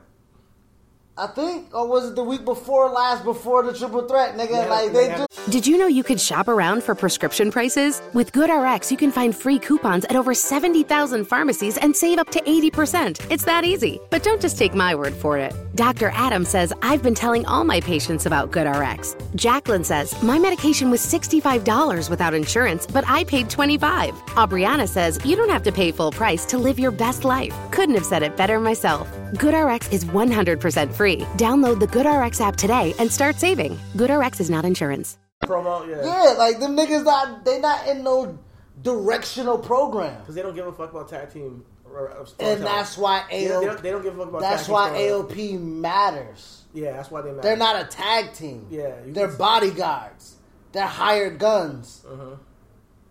I 1.18 1.28
think, 1.28 1.74
or 1.76 1.88
was 1.88 2.10
it 2.10 2.16
the 2.16 2.24
week 2.24 2.46
before 2.46 2.90
last, 2.90 3.26
before 3.26 3.64
the 3.64 3.74
triple 3.74 4.08
threat, 4.08 4.38
nigga? 4.38 4.52
Yeah, 4.52 4.66
like 4.66 4.94
they 4.94 5.10
they 5.10 5.18
just 5.18 5.52
Did 5.52 5.68
you 5.68 5.78
know 5.78 5.88
you 5.88 6.04
could 6.04 6.20
shop 6.20 6.48
around 6.48 6.84
for 6.84 6.96
prescription 6.96 7.52
prices? 7.52 8.02
With 8.14 8.32
GoodRx, 8.32 8.90
you 8.90 8.98
can 8.98 9.12
find 9.12 9.36
free 9.36 9.60
coupons 9.60 10.06
at 10.06 10.16
over 10.16 10.34
70,000 10.34 11.26
pharmacies 11.26 11.78
and 11.78 11.96
save 11.96 12.18
up 12.18 12.30
to 12.30 12.42
80%. 12.42 13.30
It's 13.30 13.44
that 13.46 13.66
easy. 13.66 14.00
But 14.10 14.24
don't 14.24 14.42
just 14.42 14.58
take 14.58 14.74
my 14.74 14.96
word 14.96 15.14
for 15.14 15.38
it. 15.38 15.54
Dr. 15.76 16.12
Adam 16.14 16.46
says, 16.46 16.72
I've 16.82 17.04
been 17.04 17.16
telling 17.16 17.46
all 17.46 17.66
my 17.66 17.82
patients 17.82 18.26
about 18.26 18.52
GoodRx. 18.52 19.36
Jacqueline 19.36 19.84
says, 19.84 20.22
my 20.24 20.40
medication 20.40 20.90
was 20.90 21.02
$65 21.06 22.10
without 22.10 22.34
insurance, 22.34 22.88
but 22.88 23.04
I 23.08 23.26
paid 23.26 23.48
$25. 23.48 24.12
Aubriana 24.36 24.88
says, 24.88 25.20
you 25.26 25.36
don't 25.36 25.50
have 25.50 25.64
to 25.64 25.72
pay 25.72 25.92
full 25.92 26.12
price 26.12 26.46
to 26.46 26.58
live 26.58 26.80
your 26.80 26.92
best 26.92 27.26
life. 27.26 27.54
Couldn't 27.72 27.96
have 27.96 28.06
said 28.06 28.24
it 28.24 28.38
better 28.38 28.60
myself. 28.60 29.21
GoodRx 29.36 29.94
is 29.94 30.04
100% 30.06 30.94
free. 30.94 31.20
Download 31.38 31.80
the 31.80 31.88
GoodRx 31.88 32.42
app 32.42 32.58
today 32.58 32.94
and 33.00 33.10
start 33.12 33.38
saving. 33.38 33.80
GoodRx 33.96 34.40
is 34.42 34.50
not 34.50 34.66
insurance. 34.66 35.18
Promo, 35.44 35.88
yeah. 35.88 36.04
yeah, 36.06 36.34
like 36.38 36.60
them 36.60 36.76
niggas 36.78 37.04
not 37.04 37.44
they 37.46 37.60
not 37.60 37.88
in 37.88 38.04
no 38.04 38.38
directional 38.84 39.58
program, 39.58 40.20
Because 40.20 40.36
they 40.36 40.42
don't 40.44 40.54
give 40.54 40.68
a 40.68 40.72
fuck 40.72 40.92
about 40.92 41.10
tag 41.10 41.32
team. 41.34 41.64
Or, 41.86 42.10
or 42.10 42.26
and 42.40 42.62
that's 42.64 42.96
why 42.98 43.24
They 43.30 43.44
they, 43.46 43.48
don't, 43.50 43.66
AOP. 43.78 43.82
they 43.82 43.90
don't 43.92 44.04
give 44.04 44.14
a 44.16 44.18
fuck 44.20 44.30
about 44.30 44.42
That's 44.42 44.68
tag 44.68 44.68
team 44.68 44.74
why. 44.74 44.90
AOP 45.00 45.60
matters. 45.60 46.62
Yeah, 46.74 46.92
that's 46.92 47.10
why 47.10 47.22
they 47.22 47.30
matter. 47.32 47.42
They're 47.42 47.58
not 47.58 47.82
a 47.82 47.86
tag 47.86 48.34
team. 48.34 48.68
Yeah, 48.70 48.94
they're 49.08 49.28
can- 49.30 49.38
bodyguards. 49.38 50.36
They're 50.74 50.86
hired 50.86 51.40
guns. 51.40 52.06
Uh-huh. 52.08 52.36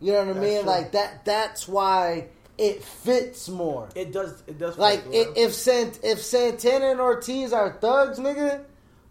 You 0.00 0.12
know 0.12 0.24
what 0.26 0.36
I 0.36 0.40
mean? 0.40 0.60
true. 0.60 0.70
Like 0.70 0.92
that. 0.92 1.24
That's 1.24 1.66
why 1.68 2.28
it 2.60 2.82
fits 2.84 3.48
more. 3.48 3.88
It 3.94 4.12
does. 4.12 4.42
It 4.46 4.58
does. 4.58 4.76
Like 4.76 5.06
know? 5.06 5.12
if 5.12 5.36
if, 5.36 5.54
Sant, 5.54 6.00
if 6.02 6.20
Santana 6.20 6.90
and 6.90 7.00
Ortiz 7.00 7.52
are 7.52 7.72
thugs, 7.80 8.18
nigga, 8.18 8.62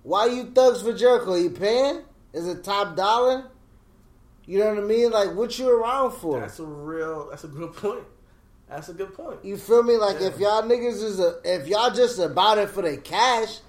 why 0.04 0.28
you 0.28 0.46
thugs 0.46 0.82
for 0.84 0.94
Jericho? 0.94 1.36
You 1.36 1.50
paying? 1.50 2.04
Is 2.32 2.48
it 2.48 2.64
top 2.64 2.96
dollar? 2.96 3.50
You 4.46 4.60
know 4.60 4.70
what 4.74 4.84
I 4.84 4.88
mean? 4.88 5.12
Like 5.12 5.36
what 5.36 5.58
you 5.58 5.70
around 5.70 6.12
for? 6.14 6.40
that's 6.40 6.60
a 6.60 6.66
real. 6.66 7.30
That's 7.30 7.44
a 7.44 7.48
good 7.48 7.74
point. 7.74 8.04
That's 8.70 8.90
a 8.90 8.94
good 8.94 9.16
point. 9.16 9.44
You 9.44 9.58
feel 9.58 9.82
me? 9.82 9.98
Like 9.98 10.20
Yeah. 10.20 10.28
if 10.28 10.40
y'all 10.40 10.62
niggas 10.62 11.04
is 11.04 11.20
a, 11.20 11.40
if 11.44 11.68
y'all 11.68 11.92
just 11.92 12.20
about 12.20 12.60
it 12.60 12.70
for 12.70 12.84
the 12.84 12.98
cash, 12.98 13.60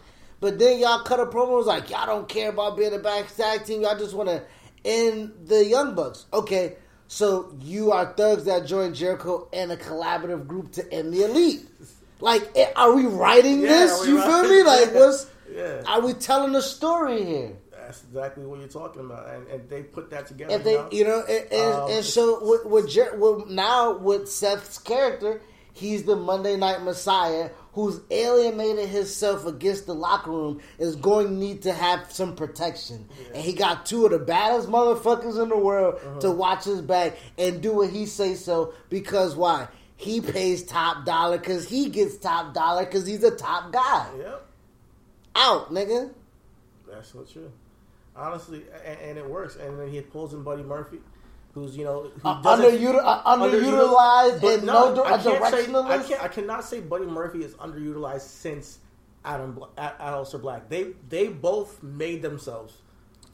but 0.40 0.58
then 0.58 0.78
y'all 0.78 1.02
cut 1.04 1.20
a 1.20 1.26
promo 1.26 1.56
was 1.56 1.66
like 1.66 1.88
y'all 1.88 2.06
don't 2.06 2.28
care 2.28 2.50
about 2.50 2.76
being 2.76 2.94
a 2.94 2.98
back 2.98 3.26
team. 3.64 3.80
Y'all 3.80 3.98
just 3.98 4.14
want 4.14 4.28
to 4.28 4.42
end 4.84 5.32
the 5.46 5.64
Young 5.64 5.94
Bucks. 5.94 6.26
Okay, 6.32 6.76
so 7.12 7.52
you 7.60 7.90
are 7.90 8.06
thugs 8.16 8.44
that 8.44 8.66
joined 8.66 8.94
Jericho 8.94 9.48
and 9.52 9.72
a 9.72 9.76
collaborative 9.76 10.46
group 10.46 10.70
to 10.72 10.92
end 10.92 11.12
the 11.12 11.24
Elite. 11.24 11.66
Like, 12.20 12.48
eh, 12.54 12.70
are 12.76 12.94
we 12.94 13.04
writing 13.06 13.62
Yeah, 13.62 13.68
this? 13.68 14.02
we 14.02 14.12
You 14.12 14.22
feel 14.22 14.44
me? 14.44 14.62
Like, 14.62 14.94
what's 14.94 15.26
Yeah. 15.52 15.82
are 15.88 16.00
we 16.02 16.12
telling 16.12 16.54
a 16.54 16.62
story 16.62 17.24
here? 17.24 17.56
That's 17.72 18.04
exactly 18.04 18.44
what 18.46 18.60
you're 18.60 18.68
talking 18.68 19.00
about, 19.04 19.28
and, 19.28 19.48
and 19.48 19.68
they 19.68 19.82
put 19.82 20.08
that 20.10 20.28
together. 20.28 20.54
If 20.54 20.62
they, 20.62 20.96
you 20.96 21.02
know, 21.02 21.24
and, 21.28 21.52
and, 21.52 21.74
Um, 21.74 21.90
and 21.90 22.04
so 22.04 22.38
with, 22.48 22.64
with, 22.64 22.88
Jer- 22.88 23.16
with 23.16 23.48
now 23.48 23.96
with 23.98 24.28
Seth's 24.30 24.78
character, 24.78 25.42
he's 25.72 26.04
the 26.04 26.14
Monday 26.14 26.56
Night 26.56 26.80
Messiah 26.84 27.50
who's 27.72 28.00
alienated 28.10 28.88
himself 28.88 29.46
against 29.46 29.86
the 29.86 29.94
locker 29.94 30.30
room 30.30 30.60
is 30.78 30.96
going 30.96 31.28
to 31.28 31.32
need 31.32 31.62
to 31.62 31.72
have 31.72 32.10
some 32.12 32.34
protection, 32.34 33.08
and 33.34 33.42
he 33.44 33.52
got 33.52 33.86
two 33.86 34.04
of 34.06 34.10
the 34.12 34.18
baddest 34.18 34.68
motherfuckers 34.68 35.40
in 35.42 35.48
the 35.48 35.56
world 35.56 35.94
Uh-huh. 36.04 36.20
to 36.20 36.30
watch 36.30 36.64
his 36.64 36.80
back 36.82 37.16
and 37.38 37.60
do 37.62 37.72
what 37.74 37.90
he 37.90 38.06
say 38.06 38.34
so 38.34 38.74
because 38.88 39.36
why? 39.36 39.68
He 39.96 40.20
pays 40.20 40.62
top 40.64 41.04
dollar 41.04 41.36
because 41.38 41.68
he 41.68 41.90
gets 41.90 42.16
top 42.16 42.54
dollar 42.54 42.84
because 42.86 43.06
he's 43.06 43.22
a 43.22 43.30
top 43.36 43.70
guy. 43.70 44.08
Yep, 44.18 44.46
Out, 45.36 45.72
nigga. 45.72 46.12
that's 46.90 47.12
so 47.12 47.22
true. 47.24 47.52
Honestly, 48.16 48.62
and, 48.84 48.98
and 49.00 49.18
it 49.18 49.28
works. 49.28 49.56
And 49.56 49.78
then 49.78 49.90
he 49.90 50.00
pulls 50.00 50.34
in 50.34 50.42
Buddy 50.42 50.62
Murphy, 50.62 50.98
who's 51.54 51.76
you 51.76 51.84
know 51.84 52.10
who 52.22 52.28
Uh, 52.28 52.42
underutil- 52.42 53.00
uh, 53.02 53.22
underutil- 53.36 53.60
underutilized 53.62 54.54
and 54.54 54.64
no, 54.64 54.94
dir- 54.94 55.04
I 55.04 55.18
can't 55.18 55.24
say- 55.54 55.72
I, 55.74 55.98
can't, 56.08 56.22
I 56.22 56.28
cannot 56.28 56.64
say 56.64 56.80
Buddy 56.80 57.06
Murphy 57.06 57.42
is 57.44 57.54
underutilized 57.54 58.20
since 58.22 58.78
Adam 59.24 59.52
Bla- 59.52 59.68
A- 59.76 59.92
Aleister 60.00 60.40
Black. 60.40 60.68
They 60.68 60.92
they 61.08 61.28
both 61.28 61.82
made 61.82 62.22
themselves 62.22 62.74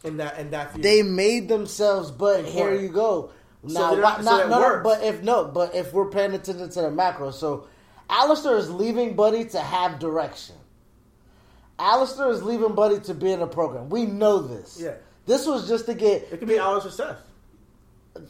in 0.05 0.17
that 0.19 0.39
in 0.39 0.51
that. 0.51 0.75
They 0.81 1.03
made 1.03 1.49
themselves, 1.49 2.11
but 2.11 2.45
here 2.45 2.75
you 2.75 2.89
go. 2.89 3.31
So 3.69 3.73
Now, 3.81 3.91
they're 3.93 4.01
not- 4.01 4.25
so 4.25 4.49
no, 4.49 4.49
no, 4.49 4.81
but 4.85 5.03
if 5.03 5.23
no, 5.23 5.45
but 5.45 5.75
if 5.75 5.93
we're 5.93 6.11
paying 6.11 6.35
attention 6.35 6.69
to 6.71 6.81
the 6.83 6.91
macro, 6.91 7.31
so 7.33 7.67
Aleister 8.09 8.57
is 8.57 8.71
leaving 8.71 9.15
Buddy 9.17 9.45
to 9.47 9.59
have 9.61 9.99
direction. 9.99 10.55
Aleister 11.79 12.31
is 12.31 12.43
leaving 12.43 12.75
Buddy 12.75 13.01
to 13.01 13.15
be 13.15 13.33
in 13.33 13.43
a 13.43 13.47
program. 13.47 13.89
We 13.91 14.07
know 14.07 14.39
this. 14.39 14.79
Yeah. 14.81 14.95
This 15.27 15.47
was 15.47 15.69
just 15.69 15.87
to 15.87 15.95
get. 15.95 16.29
it 16.33 16.39
could 16.39 16.49
be 16.49 16.55
Aleister 16.55 16.91
Seth. 16.91 17.21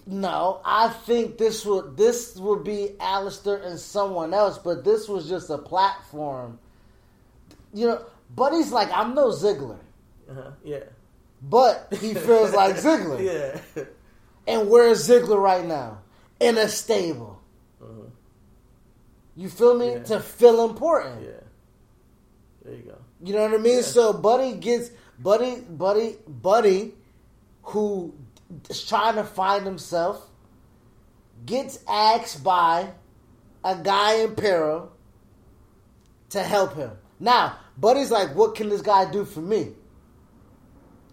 No, 0.07 0.61
I 0.65 0.89
think 0.89 1.39
this 1.39 1.65
would 1.65 1.97
this 1.97 2.37
would 2.37 2.65
be 2.65 2.91
Aleister 3.01 3.65
and 3.65 3.79
someone 3.79 4.33
else, 4.35 4.59
but 4.59 4.85
this 4.85 5.09
was 5.09 5.29
just 5.29 5.51
a 5.51 5.59
platform. 5.59 6.59
You 7.75 7.87
know, 7.89 8.05
Buddy's 8.35 8.73
like 8.73 8.91
I'm 8.93 9.15
no 9.15 9.29
Ziggler, 9.29 9.79
Uh-huh. 10.31 10.51
Yeah, 10.65 10.85
but 11.43 11.89
he 12.01 12.15
feels 12.15 12.53
like 12.55 12.77
Ziggler. 12.87 13.23
yeah. 13.23 13.85
And 14.47 14.69
where's 14.71 15.09
Ziggler 15.09 15.41
right 15.43 15.65
now? 15.65 15.99
In 16.41 16.57
a 16.59 16.69
stable. 16.69 17.41
You 19.39 19.51
feel 19.51 19.75
me? 19.77 19.93
Yeah. 19.93 20.03
To 20.05 20.21
feel 20.21 20.65
important. 20.69 21.21
Yeah. 21.23 21.29
There 22.65 22.75
you 22.75 22.83
go. 22.83 22.97
You 23.23 23.35
know 23.35 23.43
what 23.43 23.55
I 23.55 23.59
mean? 23.59 23.77
Yeah. 23.77 23.83
So 23.83 24.13
Buddy 24.15 24.55
gets 24.55 24.91
Buddy 25.19 25.61
Buddy 25.61 26.17
Buddy 26.27 26.95
who 27.65 28.15
is 28.69 28.87
trying 28.87 29.17
to 29.17 29.25
find 29.25 29.65
himself 29.65 30.29
gets 31.45 31.79
asked 31.89 32.43
by 32.43 32.91
a 33.65 33.77
guy 33.77 34.15
in 34.21 34.35
peril 34.35 34.93
to 36.31 36.43
help 36.43 36.75
him. 36.75 36.93
Now, 37.21 37.59
Buddy's 37.77 38.11
like, 38.11 38.35
what 38.35 38.55
can 38.55 38.69
this 38.69 38.83
guy 38.83 39.11
do 39.11 39.25
for 39.25 39.41
me? 39.41 39.73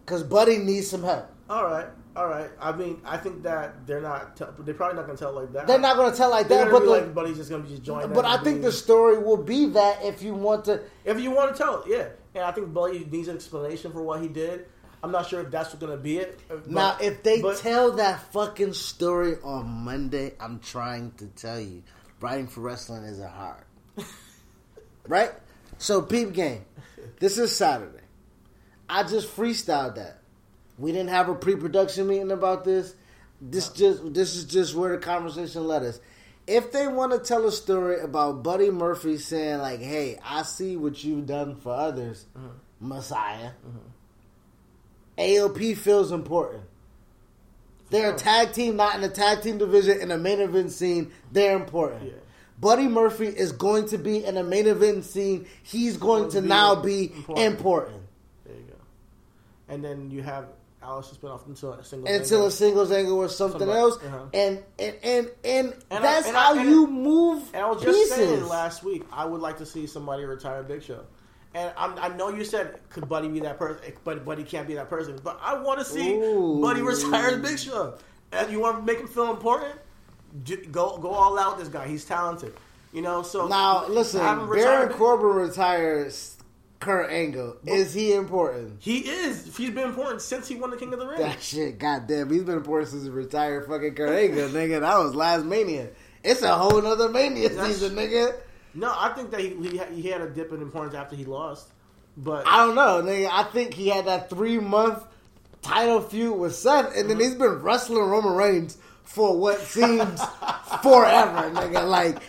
because 0.05 0.23
Buddy 0.23 0.57
needs 0.57 0.87
some 0.89 1.03
help. 1.03 1.29
All 1.49 1.65
right, 1.65 1.87
all 2.15 2.27
right. 2.27 2.49
I 2.59 2.71
mean, 2.71 3.01
I 3.05 3.17
think 3.17 3.43
that 3.43 3.85
they're 3.85 4.01
not. 4.01 4.35
They're 4.65 4.73
probably 4.73 4.95
not 4.97 5.05
going 5.05 5.17
to 5.17 5.23
tell 5.23 5.33
like 5.33 5.51
that. 5.53 5.67
They're 5.67 5.79
not 5.79 5.95
going 5.95 6.11
to 6.11 6.17
tell 6.17 6.29
like 6.29 6.47
They're 6.47 6.65
that, 6.65 6.71
but 6.71 6.85
like, 6.85 7.13
Buddy's 7.13 7.37
just 7.37 7.49
going 7.49 7.63
to 7.63 7.67
be 7.67 7.75
just 7.75 7.85
join. 7.85 8.11
but 8.13 8.25
I 8.25 8.41
think 8.43 8.61
the 8.61 8.71
story 8.71 9.17
will 9.17 9.37
be 9.37 9.67
that 9.67 10.03
if 10.03 10.21
you 10.21 10.33
want 10.33 10.65
to, 10.65 10.81
if 11.05 11.19
you 11.19 11.31
want 11.31 11.55
to 11.55 11.61
tell 11.61 11.81
it, 11.81 11.89
yeah. 11.89 12.07
And 12.35 12.43
I 12.43 12.51
think 12.51 12.73
Buddy 12.73 13.05
needs 13.05 13.27
an 13.27 13.35
explanation 13.35 13.91
for 13.91 14.01
what 14.01 14.21
he 14.21 14.27
did. 14.27 14.65
I'm 15.03 15.11
not 15.11 15.27
sure 15.27 15.41
if 15.41 15.51
that's 15.51 15.73
going 15.75 15.91
to 15.91 15.97
be 16.01 16.17
it. 16.17 16.39
but- 16.47 16.69
now 16.69 16.97
if 17.01 17.21
they 17.23 17.41
but- 17.41 17.57
tell 17.57 17.91
that 17.93 18.31
fucking 18.31 18.73
story 18.73 19.35
on 19.43 19.67
Monday, 19.67 20.33
I'm 20.39 20.59
trying 20.59 21.11
to 21.17 21.27
tell 21.27 21.59
you, 21.59 21.83
writing 22.21 22.47
for 22.47 22.61
wrestling 22.61 23.03
isn't 23.03 23.29
hard, 23.29 23.65
right? 25.07 25.31
So 25.77 26.01
peep 26.01 26.31
game, 26.33 26.63
this 27.19 27.37
is 27.37 27.53
Saturday. 27.53 27.99
I 28.89 29.03
just 29.03 29.35
freestyled 29.35 29.95
that. 29.95 30.19
We 30.77 30.91
didn't 30.91 31.09
have 31.09 31.27
a 31.29 31.35
pre-production 31.35 32.07
meeting 32.07 32.31
about 32.31 32.63
this. 32.63 32.95
This 33.41 33.69
just 33.69 34.13
this 34.13 34.35
is 34.35 34.45
just 34.45 34.73
where 34.73 34.91
the 34.91 34.97
conversation 34.99 35.67
led 35.67 35.83
us. 35.83 35.99
If 36.47 36.71
they 36.71 36.87
want 36.87 37.11
to 37.11 37.19
tell 37.19 37.45
a 37.45 37.51
story 37.51 37.99
about 37.99 38.41
Buddy 38.43 38.71
Murphy 38.71 39.17
saying 39.17 39.59
like, 39.59 39.81
"Hey, 39.81 40.17
I 40.23 40.43
see 40.43 40.77
what 40.77 41.03
you've 41.03 41.25
done 41.25 41.55
for 41.57 41.73
others, 41.73 42.25
mm-hmm. 42.37 42.87
Messiah," 42.87 43.49
mm-hmm. 43.67 43.89
AOP 45.17 45.77
feels 45.77 46.11
important. 46.11 46.63
They're 47.89 48.13
a 48.13 48.17
tag 48.17 48.53
team, 48.53 48.75
not 48.75 48.95
in 48.95 49.01
the 49.01 49.09
tag 49.09 49.41
team 49.41 49.57
division 49.59 50.01
in 50.01 50.09
a 50.11 50.17
main 50.17 50.39
event 50.39 50.71
scene. 50.71 51.11
They're 51.31 51.55
important. 51.55 52.03
Yeah. 52.03 52.11
Buddy 52.59 52.87
Murphy 52.87 53.27
is 53.27 53.51
going 53.51 53.87
to 53.89 53.97
be 53.97 54.23
in 54.25 54.37
a 54.37 54.43
main 54.43 54.67
event 54.67 55.05
scene. 55.05 55.45
He's 55.61 55.97
going 55.97 56.29
to 56.31 56.41
be 56.41 56.47
now 56.47 56.75
be 56.75 57.11
important. 57.13 57.39
important. 57.55 58.01
There 58.45 58.55
you 58.55 58.61
go. 58.63 58.75
And 59.69 59.83
then 59.83 60.09
you 60.09 60.23
have 60.23 60.45
Alice 60.81 61.07
spin 61.11 61.29
off 61.29 61.45
into 61.47 61.71
a 61.71 61.83
single. 61.83 62.07
until 62.09 62.25
single. 62.25 62.47
a 62.47 62.51
singles 62.51 62.91
angle 62.91 63.17
or 63.17 63.29
something 63.29 63.59
Somebody- 63.59 63.79
else, 63.79 63.97
uh-huh. 64.03 64.19
and, 64.33 64.63
and 64.79 64.95
and 65.03 65.31
and 65.45 65.73
And 65.91 65.99
I- 65.99 66.01
that's 66.01 66.27
and 66.27 66.35
I- 66.37 66.41
how 66.41 66.57
and 66.59 66.69
you 66.69 66.87
move 66.87 67.43
And 67.53 67.63
I 67.63 67.69
was 67.69 67.81
just 67.81 67.97
pieces. 67.97 68.15
saying 68.15 68.47
last 68.47 68.83
week, 68.83 69.03
I 69.11 69.25
would 69.25 69.39
like 69.41 69.57
to 69.59 69.65
see 69.65 69.85
somebody 69.87 70.23
retire 70.25 70.61
Big 70.63 70.83
Show. 70.83 71.03
And 71.55 71.71
I'm, 71.77 71.97
I 71.99 72.07
know 72.15 72.29
you 72.29 72.43
said 72.43 72.79
could 72.89 73.07
Buddy 73.07 73.27
be 73.27 73.39
that 73.41 73.59
person, 73.59 73.83
eh, 73.85 73.91
but 74.03 74.25
Buddy 74.25 74.43
can't 74.43 74.67
be 74.67 74.73
that 74.75 74.89
person. 74.89 75.19
But 75.23 75.39
I 75.41 75.53
want 75.59 75.79
to 75.79 75.85
see 75.85 76.13
Ooh. 76.13 76.59
Buddy 76.61 76.81
retire 76.81 77.37
Big 77.37 77.59
Show. 77.59 77.95
And 78.31 78.51
you 78.51 78.59
want 78.59 78.77
to 78.77 78.83
make 78.83 78.99
him 78.99 79.07
feel 79.07 79.29
important? 79.29 79.79
Go 80.71 80.97
go 80.97 81.11
all 81.11 81.37
out. 81.37 81.57
with 81.57 81.65
This 81.65 81.73
guy, 81.73 81.87
he's 81.87 82.05
talented. 82.05 82.53
You 82.91 83.03
know. 83.03 83.21
So 83.21 83.47
now 83.47 83.87
listen, 83.87 84.19
Baron 84.21 84.89
Corbin 84.93 85.27
retires 85.27 86.37
Kurt 86.79 87.11
Angle. 87.11 87.57
Is 87.65 87.93
he 87.93 88.13
important? 88.13 88.77
He 88.79 88.99
is. 89.07 89.55
He's 89.55 89.69
been 89.69 89.87
important 89.87 90.21
since 90.21 90.47
he 90.47 90.55
won 90.55 90.71
the 90.71 90.77
King 90.77 90.91
of 90.93 90.99
the 90.99 91.07
Ring. 91.07 91.19
That 91.19 91.41
shit, 91.41 91.77
goddamn, 91.77 92.31
he's 92.31 92.43
been 92.43 92.57
important 92.57 92.89
since 92.89 93.03
he 93.03 93.09
retired. 93.09 93.67
Fucking 93.67 93.95
Kurt 93.95 94.09
Angle, 94.09 94.49
nigga. 94.49 94.81
That 94.81 94.97
was 94.97 95.13
last 95.15 95.45
Mania. 95.45 95.89
It's 96.23 96.41
a 96.41 96.55
whole 96.55 96.81
nother 96.81 97.09
Mania 97.09 97.49
That's- 97.49 97.67
season, 97.79 97.95
nigga. 97.95 98.33
No, 98.73 98.93
I 98.95 99.09
think 99.09 99.31
that 99.31 99.39
he, 99.39 99.49
he 99.55 100.01
he 100.01 100.09
had 100.09 100.21
a 100.21 100.29
dip 100.29 100.51
in 100.51 100.61
importance 100.61 100.95
after 100.95 101.15
he 101.15 101.25
lost. 101.25 101.69
But 102.17 102.47
I 102.47 102.65
don't 102.65 102.75
know, 102.75 103.01
nigga. 103.01 103.29
I 103.31 103.43
think 103.43 103.73
he 103.73 103.87
had 103.87 104.05
that 104.05 104.29
three 104.29 104.59
month 104.59 105.03
title 105.61 106.01
feud 106.01 106.37
with 106.37 106.55
Seth, 106.55 106.95
and 106.95 107.09
then 107.09 107.17
mm-hmm. 107.17 107.19
he's 107.21 107.35
been 107.35 107.61
wrestling 107.61 108.03
Roman 108.03 108.33
Reigns 108.33 108.77
for 109.03 109.37
what 109.37 109.59
seems 109.59 110.21
forever, 110.81 111.51
nigga. 111.51 111.87
Like 111.87 112.19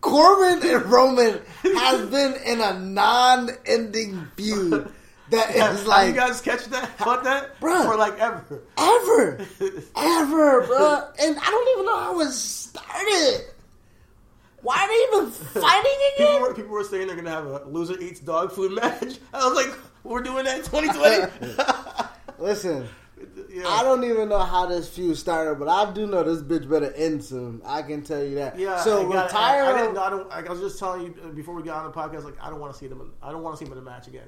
Corbin 0.00 0.68
and 0.68 0.86
Roman 0.86 1.40
has 1.62 2.06
been 2.10 2.34
in 2.44 2.60
a 2.60 2.78
non-ending 2.78 4.28
feud 4.36 4.92
that 5.30 5.50
is 5.50 5.60
Have 5.60 5.86
like 5.86 6.08
you 6.08 6.14
guys 6.14 6.40
catch 6.40 6.64
that? 6.66 6.96
Caught 6.98 7.24
that? 7.24 7.60
Bruh. 7.60 7.84
For 7.84 7.96
like 7.96 8.18
ever. 8.20 8.62
ever, 8.78 9.46
ever, 9.96 10.66
bro. 10.66 11.02
And 11.20 11.36
I 11.38 11.50
don't 11.50 11.68
even 11.72 11.86
know 11.86 11.98
how 11.98 12.20
it 12.20 12.30
started. 12.30 13.44
Why 14.66 14.76
are 14.82 14.88
they 14.88 15.16
even 15.18 15.30
fighting 15.30 15.92
again? 15.92 16.12
People 16.18 16.30
again? 16.30 16.42
were, 16.42 16.54
people 16.54 16.72
were 16.72 16.82
saying 16.84 17.06
they're 17.06 17.14
gonna 17.16 17.30
have 17.30 17.46
a 17.46 17.64
loser 17.66 17.98
eats 18.00 18.18
dog 18.20 18.50
food 18.50 18.72
match. 18.72 19.18
I 19.32 19.46
was 19.46 19.54
like, 19.54 19.72
we're 20.02 20.22
doing 20.22 20.44
that 20.44 20.58
in 20.58 20.64
2020. 20.64 21.54
Listen. 22.38 22.88
yeah. 23.48 23.62
I 23.68 23.82
don't 23.84 24.02
even 24.04 24.28
know 24.28 24.40
how 24.40 24.66
this 24.66 24.88
feud 24.88 25.16
started, 25.16 25.58
but 25.60 25.68
I 25.68 25.92
do 25.92 26.06
know 26.06 26.22
this 26.24 26.42
bitch 26.42 26.68
better 26.68 26.92
end 26.94 27.22
soon. 27.24 27.62
I 27.64 27.82
can 27.82 28.02
tell 28.02 28.22
you 28.24 28.34
that. 28.36 28.58
Yeah, 28.58 28.78
So 28.82 29.08
I 29.08 29.12
got- 29.12 29.24
retire. 29.26 29.62
I, 29.64 29.72
I 29.72 29.82
didn't. 29.82 29.98
I 29.98 30.10
don't. 30.10 30.32
I 30.32 30.42
was 30.42 30.60
just 30.60 30.78
telling 30.80 31.02
you 31.02 31.14
uh, 31.24 31.28
before 31.28 31.54
we 31.54 31.62
got 31.62 31.84
on 31.84 31.90
the 31.92 31.96
podcast. 31.96 32.24
Like, 32.24 32.36
I 32.42 32.50
don't 32.50 32.58
want 32.60 32.72
to 32.72 32.78
see 32.78 32.88
them. 32.88 33.14
I 33.22 33.30
don't 33.30 33.42
want 33.42 33.54
to 33.56 33.58
see 33.58 33.68
them 33.68 33.78
in 33.78 33.84
the 33.84 33.88
match 33.90 34.08
again. 34.08 34.26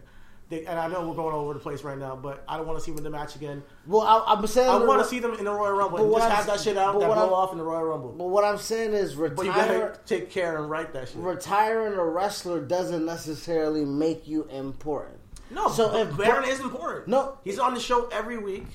They, 0.50 0.64
and 0.64 0.78
I 0.78 0.88
know 0.88 1.06
we're 1.06 1.14
going 1.14 1.34
all 1.34 1.42
over 1.42 1.52
the 1.52 1.60
place 1.60 1.82
right 1.82 1.98
now, 1.98 2.16
but 2.16 2.42
I 2.48 2.56
don't 2.56 2.66
want 2.66 2.78
to 2.78 2.84
see 2.84 2.90
them 2.90 2.98
in 2.98 3.04
the 3.04 3.10
match 3.10 3.36
again. 3.36 3.62
well, 3.86 4.00
I, 4.00 4.32
I'm 4.32 4.46
saying. 4.46 4.70
I 4.70 4.78
want 4.82 5.02
to 5.02 5.06
see 5.08 5.18
them 5.18 5.34
in 5.34 5.44
the 5.44 5.52
Royal 5.52 5.72
Rumble. 5.76 5.98
But 5.98 6.10
just 6.20 6.22
I'm- 6.26 6.36
have 6.36 6.46
that 6.46 6.60
shit 6.60 6.78
out, 6.78 6.98
that 6.98 7.06
blow 7.06 7.14
I'm- 7.16 7.32
off 7.34 7.52
in 7.52 7.58
the 7.58 7.64
Royal 7.64 7.84
Rumble. 7.84 8.12
But 8.16 8.28
what 8.28 8.44
I'm 8.44 8.56
saying 8.56 8.94
is, 8.94 9.14
But 9.14 9.32
you 9.44 9.50
retire. 9.50 9.88
gotta 9.90 10.00
take 10.06 10.30
care 10.30 10.56
and 10.56 10.70
write 10.70 10.94
that 10.94 11.08
shit. 11.08 11.18
Retiring 11.18 11.98
a 11.98 12.04
wrestler 12.04 12.60
doesn't 12.62 13.04
necessarily 13.04 13.84
make 13.84 14.26
you 14.26 14.44
important. 14.44 15.18
No, 15.50 15.68
So 15.68 15.94
if 15.96 16.16
Baron 16.16 16.42
Bar- 16.44 16.50
is 16.50 16.60
important. 16.60 17.08
No. 17.08 17.36
he's 17.44 17.58
on 17.58 17.74
the 17.74 17.80
show 17.80 18.06
every 18.08 18.38
week. 18.38 18.66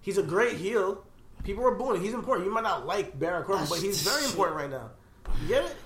He's 0.00 0.16
a 0.16 0.22
great 0.22 0.56
heel. 0.56 1.04
People 1.44 1.64
are 1.66 1.74
booing. 1.74 2.00
He's 2.00 2.14
important. 2.14 2.46
You 2.46 2.52
might 2.54 2.62
not 2.64 2.86
like 2.86 3.18
Baron 3.18 3.42
Corbin, 3.44 3.66
but 3.68 3.78
ah, 3.78 3.82
he's 3.82 4.02
very 4.02 4.24
important 4.24 4.56
right 4.56 4.70
now. 4.70 4.90
You 5.42 5.48
get 5.48 5.64
it? 5.64 5.76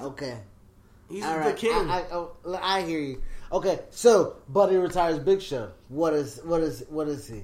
Okay. 0.00 0.38
He's 1.08 1.24
All 1.24 1.42
the 1.42 1.52
king. 1.52 1.72
I, 1.90 2.00
I, 2.00 2.04
oh, 2.12 2.32
I 2.62 2.82
hear 2.82 3.00
you. 3.00 3.22
Okay. 3.52 3.80
So, 3.90 4.36
Buddy 4.48 4.76
retires 4.76 5.18
Big 5.18 5.42
Show. 5.42 5.70
What 5.88 6.12
is 6.14 6.40
what 6.44 6.60
is 6.60 6.84
what 6.88 7.08
is 7.08 7.26
he? 7.26 7.42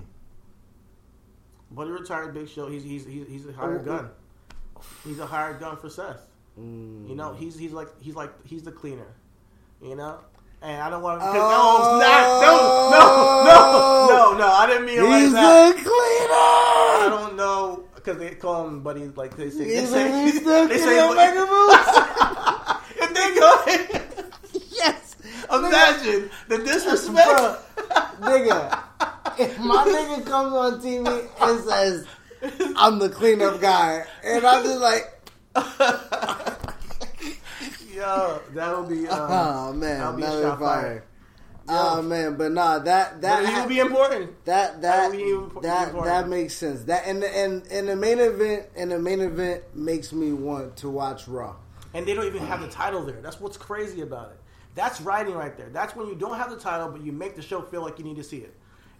Buddy 1.70 1.90
retired 1.90 2.32
Big 2.34 2.48
Show. 2.48 2.68
He's 2.68 2.84
he's 2.84 3.04
he's, 3.06 3.26
he's 3.26 3.46
a 3.46 3.52
hired 3.52 3.82
Oh, 3.82 3.84
gun. 3.84 4.10
He's 5.04 5.18
a 5.18 5.26
hired 5.26 5.58
gun 5.58 5.76
for 5.76 5.90
Seth. 5.90 6.20
Mm. 6.58 7.08
You 7.08 7.14
know, 7.16 7.32
he's 7.34 7.58
he's 7.58 7.72
like 7.72 7.88
he's 8.00 8.14
like 8.14 8.30
he's 8.46 8.62
the 8.62 8.72
cleaner. 8.72 9.06
You 9.82 9.96
know. 9.96 10.18
And 10.62 10.80
I 10.80 10.88
don't 10.88 11.02
want 11.02 11.20
to. 11.20 11.26
Oh. 11.26 11.32
no, 11.32 11.38
not, 11.98 12.40
no, 12.40 12.54
no, 12.90 13.44
no, 13.44 14.32
no, 14.32 14.38
no. 14.38 14.46
I 14.52 14.66
didn't 14.66 14.86
mean 14.86 14.98
it 14.98 15.02
like 15.02 15.22
He's 15.22 15.32
the 15.32 15.72
cleaner. 15.74 15.92
I 15.92 17.06
don't 17.10 17.36
know 17.36 17.84
because 17.94 18.16
they 18.18 18.34
call 18.36 18.66
him 18.66 18.80
Buddy. 18.80 19.04
Like 19.08 19.36
they 19.36 19.50
say, 19.50 19.64
they 19.64 19.80
He's, 19.80 19.90
say, 19.90 20.24
he's 20.24 20.42
the 20.42 20.66
they 20.68 20.78
say, 20.78 20.98
of 20.98 21.14
Mega 21.14 21.40
Moves. 21.50 21.88
if 23.02 23.12
they 23.12 23.34
go, 23.34 24.60
yes. 24.70 25.16
Imagine 25.50 26.30
the 26.48 26.58
disrespect. 26.58 27.62
Nigga, 28.20 28.82
if 29.38 29.58
my 29.58 29.84
nigga 29.84 30.24
comes 30.26 30.52
on 30.54 30.80
TV 30.80 31.28
and 31.40 31.64
says, 31.68 32.06
I'm 32.76 32.98
the 32.98 33.08
cleanup 33.08 33.60
guy, 33.60 34.04
and 34.24 34.44
I'm 34.46 34.64
just 34.64 34.80
like, 34.80 35.12
Yo, 37.94 38.42
that'll 38.52 38.84
be. 38.84 39.08
Um, 39.08 39.30
oh 39.30 39.72
man, 39.72 39.98
that'll 39.98 40.16
be 40.16 40.22
a 40.22 40.26
shot 40.42 40.58
fire. 40.58 41.04
Oh 41.68 42.00
man, 42.02 42.36
but 42.36 42.52
nah, 42.52 42.78
that 42.80 43.20
that 43.22 43.42
But 43.44 43.62
will 43.62 43.68
be 43.68 43.78
important. 43.80 44.44
that 44.44 44.82
that 44.82 45.10
That'll 45.10 45.16
be 45.16 45.22
imp- 45.30 45.62
that 45.62 45.88
important. 45.88 46.04
that 46.04 46.28
makes 46.28 46.54
sense. 46.54 46.84
That 46.84 47.06
and 47.06 47.24
and 47.24 47.66
and 47.68 47.88
the 47.88 47.96
main 47.96 48.18
event 48.20 48.66
and 48.76 48.90
the 48.92 48.98
main 48.98 49.20
event 49.20 49.62
makes 49.74 50.12
me 50.12 50.32
want 50.32 50.76
to 50.78 50.90
watch 50.90 51.26
Raw. 51.26 51.56
And 51.94 52.06
they 52.06 52.12
don't 52.14 52.26
even 52.26 52.42
have 52.46 52.60
the 52.60 52.68
title 52.68 53.02
there. 53.04 53.20
That's 53.22 53.40
what's 53.40 53.56
crazy 53.56 54.02
about 54.02 54.30
it. 54.32 54.38
That's 54.76 55.00
writing 55.00 55.34
right 55.34 55.56
there. 55.56 55.70
That's 55.70 55.96
when 55.96 56.06
you 56.06 56.14
don't 56.14 56.36
have 56.36 56.50
the 56.50 56.56
title, 56.56 56.88
but 56.90 57.02
you 57.02 57.10
make 57.10 57.34
the 57.34 57.42
show 57.42 57.62
feel 57.62 57.82
like 57.82 57.98
you 57.98 58.04
need 58.04 58.16
to 58.16 58.22
see 58.22 58.38
it, 58.38 58.54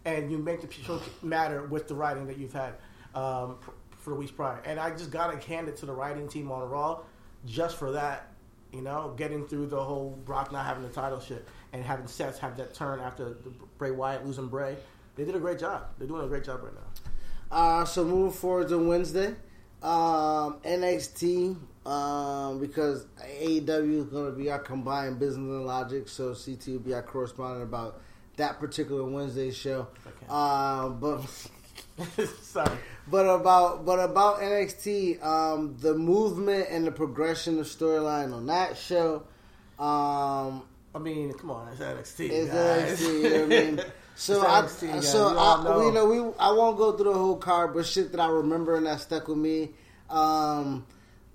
and 0.07 0.33
you 0.33 0.39
make 0.39 0.63
the 0.63 0.73
show 0.73 1.01
matter 1.23 1.67
with 1.67 1.87
the 1.87 1.95
writing 1.95 2.27
that 2.27 2.39
you've 2.39 2.55
had 2.55 2.75
um, 3.15 3.59
for, 3.99 4.15
weeks 4.15 4.33
prior. 4.33 4.63
And 4.65 4.81
I 4.81 4.91
just 4.91 5.11
gotta 5.11 5.37
hand 5.47 5.69
it 5.69 5.77
to 5.79 5.87
the 5.87 5.93
writing 5.93 6.29
team 6.29 6.51
on 6.51 6.69
Raw, 6.69 7.01
just 7.45 7.77
for 7.77 7.93
that. 7.93 8.33
You 8.73 8.83
know, 8.83 9.15
getting 9.17 9.47
through 9.47 9.67
the 9.67 9.83
whole 9.83 10.19
Brock 10.25 10.51
not 10.51 10.67
having 10.67 10.83
the 10.83 10.89
title 10.89 11.21
shit 11.21 11.47
and 11.73 11.85
having 11.85 12.07
Seth 12.07 12.39
have 12.41 12.57
that 12.57 12.75
turn 12.75 13.01
after 13.01 13.29
the 13.31 13.53
Bray 13.79 13.91
Wyatt 13.91 14.27
losing 14.27 14.49
Bray. 14.49 14.77
They 15.15 15.25
did 15.25 15.35
a 15.35 15.39
great 15.39 15.59
job. 15.59 15.87
They're 15.99 16.09
doing 16.09 16.25
a 16.25 16.29
great 16.29 16.45
job 16.45 16.63
right 16.63 16.75
now. 16.75 17.57
Uh, 17.57 17.85
so 17.85 18.05
moving 18.05 18.33
forward 18.33 18.69
to 18.69 18.79
Wednesday, 18.79 19.29
um, 19.83 20.59
NXT 20.65 21.57
um, 21.87 22.59
because 22.59 23.07
AEW 23.41 23.99
is 24.01 24.05
going 24.07 24.27
to 24.27 24.37
be 24.37 24.51
our 24.51 24.59
combined 24.59 25.19
business 25.19 25.39
and 25.49 25.67
logic, 25.67 26.09
so 26.09 26.35
CT 26.35 26.67
will 26.69 26.79
be 26.81 26.95
our 26.95 27.03
correspondent 27.03 27.63
about 27.63 28.01
that 28.37 28.59
particular 28.61 29.05
Wednesday 29.05 29.51
show. 29.51 29.87
Okay. 30.07 30.27
Um, 30.29 30.99
but 31.01 31.23
Sorry. 32.43 32.77
but 33.09 33.27
about 33.27 33.85
but 33.87 33.99
about 34.01 34.41
NXT, 34.41 35.23
um, 35.25 35.77
the 35.81 35.95
movement 35.95 36.67
and 36.71 36.87
the 36.87 36.93
progression 36.93 37.59
of 37.59 37.67
storyline 37.67 38.35
on 38.35 38.47
that 38.47 38.77
show. 38.77 39.23
Um, 39.79 40.63
I 40.95 40.99
mean, 40.99 41.33
come 41.35 41.51
on, 41.51 41.69
it's 41.69 41.81
NXT. 41.81 42.29
is 42.31 42.49
guys. 42.49 43.01
NXT. 43.01 43.23
You 43.23 43.23
know 43.23 43.31
what 43.31 43.43
I 43.45 43.47
mean? 43.47 43.81
So 44.19 44.37
It's 44.65 44.83
I, 44.83 44.87
guys. 44.87 45.13
so 45.13 45.37
all 45.37 45.61
I, 45.61 45.65
know. 45.65 45.87
you 45.87 45.93
know, 45.93 46.07
we 46.07 46.17
I 46.39 46.51
won't 46.51 46.79
go 46.79 46.93
through 46.93 47.13
the 47.13 47.19
whole 47.19 47.37
card, 47.37 47.75
but 47.75 47.85
shit 47.85 48.13
that 48.13 48.21
I 48.21 48.29
remember 48.29 48.75
and 48.77 48.87
that 48.87 49.01
stuck 49.01 49.29
with 49.29 49.37
me. 49.37 49.73
Um, 50.09 50.87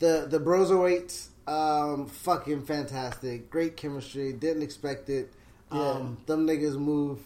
the 0.01 0.27
the 0.29 0.39
Broserweights, 0.39 1.29
um, 1.47 2.07
fucking 2.07 2.63
fantastic, 2.63 3.49
great 3.49 3.77
chemistry. 3.77 4.33
Didn't 4.33 4.63
expect 4.63 5.09
it. 5.09 5.31
Um, 5.71 6.17
them 6.25 6.45
niggas 6.45 6.75
move 6.77 7.19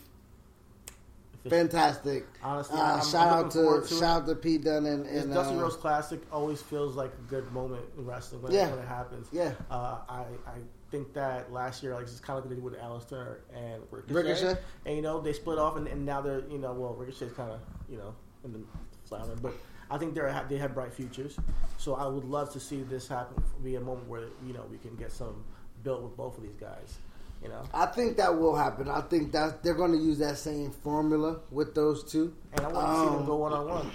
fantastic. 1.49 2.25
Honestly, 2.43 2.79
uh, 2.79 3.01
shout 3.01 3.27
out 3.27 3.51
to, 3.51 3.81
to 3.81 3.87
shout 3.87 4.21
out 4.21 4.27
to 4.27 4.35
Pete 4.35 4.63
Dunne 4.63 4.85
and, 4.85 5.05
and 5.05 5.33
Dusty 5.33 5.55
uh, 5.55 5.61
Rhodes 5.61 5.75
Classic 5.75 6.19
always 6.31 6.61
feels 6.61 6.95
like 6.95 7.11
a 7.11 7.29
good 7.29 7.51
moment 7.51 7.83
in 7.97 8.05
wrestling 8.05 8.41
when, 8.41 8.51
Yeah. 8.51 8.67
it, 8.67 8.71
when 8.71 8.79
it 8.79 8.87
happens. 8.87 9.27
Yeah. 9.31 9.53
Uh, 9.69 9.97
I, 10.09 10.25
I 10.47 10.57
think 10.91 11.13
that 11.13 11.51
last 11.51 11.83
year, 11.83 11.93
like, 11.93 12.03
it's 12.03 12.19
kind 12.19 12.37
of 12.37 12.45
like 12.45 12.49
they 12.49 12.55
did 12.55 12.63
with 12.63 12.79
Aleister 12.79 13.37
and 13.53 13.81
Ricochet. 13.91 14.13
Ricochet. 14.13 14.57
And, 14.85 14.95
you 14.95 15.01
know, 15.01 15.21
they 15.21 15.33
split 15.33 15.57
off, 15.59 15.77
and, 15.77 15.87
and 15.87 16.05
now 16.05 16.21
they're, 16.21 16.43
you 16.49 16.57
know, 16.57 16.73
well, 16.73 16.93
Ricochet's 16.93 17.33
kind 17.33 17.51
of, 17.51 17.59
you 17.89 17.97
know, 17.97 18.15
in 18.43 18.53
the 18.53 18.59
flower. 19.07 19.35
But 19.41 19.53
I 19.89 19.97
think 19.97 20.15
they're, 20.15 20.45
they 20.49 20.57
have 20.57 20.73
bright 20.73 20.93
futures. 20.93 21.37
So 21.77 21.95
I 21.95 22.07
would 22.07 22.25
love 22.25 22.51
to 22.53 22.59
see 22.59 22.81
this 22.81 23.07
happen, 23.07 23.43
be 23.63 23.75
a 23.75 23.79
moment 23.81 24.07
where, 24.07 24.27
you 24.45 24.53
know, 24.53 24.65
we 24.71 24.77
can 24.77 24.95
get 24.95 25.11
some 25.11 25.43
built 25.83 26.01
with 26.01 26.17
both 26.17 26.37
of 26.37 26.43
these 26.43 26.55
guys. 26.55 26.97
You 27.43 27.49
know? 27.49 27.61
I 27.73 27.85
think 27.87 28.17
that 28.17 28.35
will 28.35 28.55
happen. 28.55 28.89
I 28.89 29.01
think 29.01 29.31
that 29.33 29.61
they're 29.61 29.75
going 29.75 29.91
to 29.91 29.97
use 29.99 30.17
that 30.19 30.37
same 30.37 30.71
formula 30.71 31.39
with 31.51 31.75
those 31.75 32.03
two. 32.03 32.33
And 32.53 32.61
I 32.65 32.69
want 32.69 32.87
to 32.87 32.93
see 32.99 33.05
them 33.05 33.15
Um, 33.19 33.25
go 33.25 33.35
one 33.35 33.53
on 33.53 33.67
one. 33.67 33.91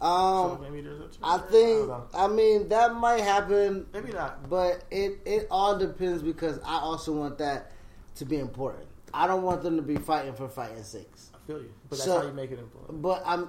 Um, 0.00 0.58
So 0.58 0.58
maybe 0.62 0.82
there's 0.82 1.00
a 1.00 1.08
I 1.24 1.38
think. 1.38 1.88
know. 1.88 2.04
I 2.14 2.28
mean, 2.28 2.68
that 2.68 2.94
might 2.94 3.22
happen, 3.22 3.86
Maybe 3.92 4.12
not. 4.12 4.48
but 4.48 4.84
it 4.92 5.18
it 5.24 5.48
all 5.50 5.76
depends 5.76 6.22
because 6.22 6.60
I 6.64 6.78
also 6.78 7.12
want 7.12 7.38
that 7.38 7.72
to 8.16 8.24
be 8.24 8.38
important. 8.38 8.86
I 9.12 9.26
don't 9.26 9.42
want 9.42 9.62
them 9.62 9.74
to 9.76 9.82
be 9.82 9.96
fighting 9.96 10.34
for 10.34 10.48
fighting 10.48 10.84
sakes. 10.84 11.32
I 11.34 11.38
feel 11.48 11.58
you. 11.58 11.72
But 11.88 11.98
that's 11.98 12.04
So- 12.04 12.20
how 12.20 12.26
you 12.26 12.32
make 12.32 12.52
it 12.52 12.60
important. 12.60 13.02
But 13.02 13.22
I'm 13.26 13.48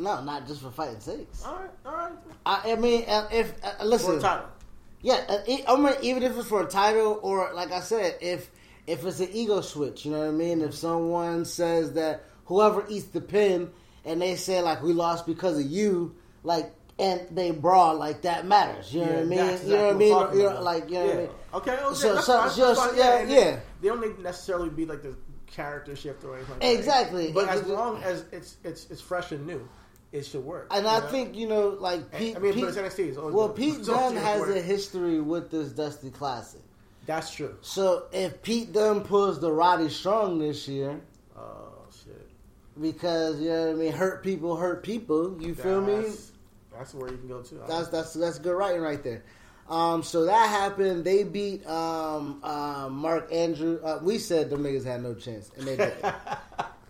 no, 0.00 0.22
not 0.22 0.46
just 0.46 0.62
for 0.62 0.70
fighting 0.70 1.00
sakes. 1.00 1.44
All 1.44 1.54
right, 1.54 1.70
all 1.86 1.92
right. 1.92 2.12
I, 2.46 2.72
I 2.72 2.76
mean, 2.76 3.04
uh, 3.06 3.28
if 3.32 3.52
uh, 3.62 3.72
For 3.78 3.84
listen, 3.84 4.18
a 4.18 4.20
title. 4.20 4.46
Yeah, 5.02 5.24
uh, 5.28 5.38
I 5.68 5.76
mean, 5.76 5.94
even 6.02 6.22
if 6.22 6.36
it's 6.36 6.48
for 6.48 6.62
a 6.62 6.66
title 6.68 7.20
or 7.22 7.52
like 7.54 7.72
I 7.72 7.80
said, 7.80 8.16
if 8.20 8.50
if 8.86 9.04
it's 9.04 9.20
an 9.20 9.28
ego 9.32 9.60
switch, 9.60 10.04
you 10.04 10.12
know 10.12 10.20
what 10.20 10.28
I 10.28 10.32
mean. 10.32 10.60
If 10.62 10.74
someone 10.74 11.44
says 11.44 11.92
that 11.92 12.24
whoever 12.46 12.84
eats 12.88 13.06
the 13.06 13.20
pin 13.20 13.70
and 14.04 14.20
they 14.20 14.36
say 14.36 14.60
like 14.62 14.82
we 14.82 14.92
lost 14.92 15.26
because 15.26 15.58
of 15.58 15.66
you, 15.66 16.14
like 16.42 16.74
and 16.98 17.26
they 17.30 17.50
brawl 17.50 17.96
like 17.96 18.22
that 18.22 18.46
matters. 18.46 18.92
You 18.92 19.00
know 19.00 19.06
what 19.06 19.18
I 19.18 19.24
mean? 19.24 19.38
that's 19.38 19.64
you 19.64 19.74
know 19.74 19.86
what 19.86 19.94
I 19.94 19.98
mean? 19.98 20.38
You 20.38 20.50
know, 20.50 20.60
like 20.62 20.88
you 20.88 20.94
know 20.94 21.04
yeah. 21.04 21.06
what 21.06 21.14
I 21.14 21.20
mean? 21.20 21.30
Okay, 21.54 21.72
okay, 21.72 21.94
So- 21.94 22.14
that's 22.14 22.26
so- 22.26 22.38
fine, 22.38 22.50
so- 22.50 22.66
that's 22.66 22.80
fine. 22.80 22.96
yeah, 22.98 23.18
and 23.18 23.30
yeah. 23.30 23.60
They 23.80 23.88
don't 23.88 24.00
need 24.00 24.18
necessarily 24.18 24.68
be 24.68 24.84
like 24.86 25.02
the 25.02 25.16
character 25.46 25.96
shift 25.96 26.24
or 26.24 26.36
anything. 26.36 26.52
Like 26.52 26.60
that. 26.60 26.72
Exactly. 26.74 27.32
But 27.32 27.48
as 27.48 27.66
long 27.66 28.02
as 28.02 28.24
it's 28.32 28.56
it's 28.64 28.86
it's 28.90 29.00
fresh 29.00 29.32
and 29.32 29.46
new, 29.46 29.66
it 30.12 30.26
should 30.26 30.44
work. 30.44 30.68
And 30.70 30.86
I 30.86 30.98
know? 31.00 31.06
think 31.06 31.36
you 31.36 31.46
know, 31.48 31.68
like 31.68 32.10
Pete. 32.12 32.36
I 32.36 32.40
mean, 32.40 32.52
Pete 32.54 32.64
NXT. 32.64 33.32
Well, 33.32 33.48
good. 33.48 33.56
Pete 33.56 33.84
Dunne 33.84 34.16
has 34.16 34.40
work. 34.40 34.56
a 34.56 34.60
history 34.60 35.20
with 35.20 35.50
this 35.50 35.70
Dusty 35.72 36.10
Classic. 36.10 36.60
that's 37.06 37.32
true. 37.32 37.56
So 37.60 38.06
if 38.12 38.42
Pete 38.42 38.72
Dunne 38.72 39.02
pulls 39.02 39.40
the 39.40 39.50
Roddy 39.52 39.88
Strong 39.88 40.38
this 40.40 40.66
year, 40.68 41.00
Oh 41.36 41.72
shit. 42.04 42.28
because 42.80 43.40
you 43.40 43.48
know 43.50 43.66
what 43.66 43.70
I 43.70 43.78
mean, 43.78 43.92
hurt 43.92 44.22
people 44.22 44.56
hurt 44.56 44.82
people. 44.82 45.36
You 45.40 45.54
feel 45.54 45.80
me? 45.80 45.94
That's- 45.96 46.32
That's 46.76 46.94
where 46.94 47.10
you 47.10 47.18
can 47.18 47.28
go 47.28 47.42
to. 47.42 47.54
That's 47.68 47.88
that's 47.88 48.14
that's 48.14 48.38
good 48.38 48.54
writing 48.54 48.80
right 48.80 49.02
there. 49.04 49.22
Um, 49.68 50.02
so 50.02 50.24
that 50.24 50.48
happened. 50.48 51.04
They 51.04 51.22
beat 51.24 51.64
um, 51.66 52.40
uh, 52.42 52.88
Mark 52.90 53.32
Andrew. 53.32 53.78
Uh, 53.84 54.00
we 54.02 54.18
said 54.18 54.50
the 54.50 54.56
niggas 54.56 54.84
had 54.84 55.00
no 55.02 55.14
chance, 55.14 55.50
and 55.56 55.64
they 55.66 55.76
did. 55.76 55.94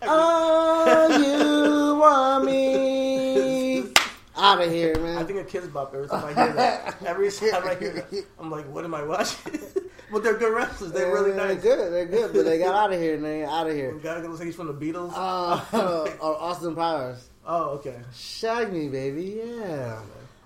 oh, 0.03 1.17
you 1.19 1.95
want 1.99 2.45
me 2.45 3.93
out 4.35 4.61
of 4.61 4.71
here, 4.71 4.97
man? 4.99 5.17
I 5.17 5.23
think 5.23 5.39
a 5.39 5.43
Kidz 5.43 5.71
Bop 5.71 5.93
every 5.93 6.07
time 6.07 6.25
I 6.25 6.33
hear 6.33 6.53
that. 6.53 6.95
Every 7.05 7.31
time 7.31 7.67
I 7.67 7.75
hear 7.75 7.93
that, 7.93 8.25
I'm 8.39 8.49
like, 8.49 8.67
what 8.73 8.83
am 8.85 8.93
I 8.95 9.03
watching? 9.03 9.59
but 10.11 10.23
they're 10.23 10.37
good 10.37 10.53
wrestlers. 10.53 10.91
They're 10.91 11.11
really 11.13 11.31
They're 11.31 11.47
nice. 11.53 11.61
good. 11.61 11.91
They're 11.93 12.05
good, 12.05 12.33
but 12.33 12.45
they 12.45 12.57
got 12.57 12.73
out 12.73 12.93
of 12.93 12.99
here, 12.99 13.15
and 13.15 13.23
they 13.23 13.43
out 13.43 13.67
of 13.67 13.75
here. 13.75 13.93
gotta 13.93 14.21
go. 14.21 14.35
He's 14.37 14.55
from 14.55 14.67
the 14.67 14.73
Beatles. 14.73 15.11
Uh, 15.13 15.63
uh, 16.21 16.25
Austin 16.25 16.75
Powers. 16.75 17.29
oh, 17.45 17.69
okay. 17.71 17.99
Shag 18.13 18.71
me, 18.73 18.87
baby. 18.87 19.41
Yeah. 19.43 20.01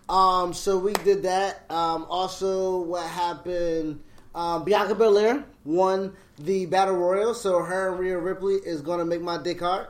Um. 0.09 0.53
So 0.53 0.77
we 0.77 0.93
did 0.93 1.23
that. 1.23 1.65
Um. 1.69 2.05
Also, 2.09 2.79
what 2.81 3.07
happened? 3.09 4.01
Um, 4.33 4.65
Bianca 4.65 4.95
Belair 4.95 5.45
won 5.65 6.15
the 6.37 6.65
battle 6.67 6.95
royal, 6.95 7.33
so 7.33 7.59
her 7.63 7.89
and 7.89 7.99
Rhea 7.99 8.17
Ripley 8.17 8.55
is 8.55 8.81
gonna 8.81 9.05
make 9.05 9.21
my 9.21 9.41
dick 9.41 9.59
hard. 9.59 9.87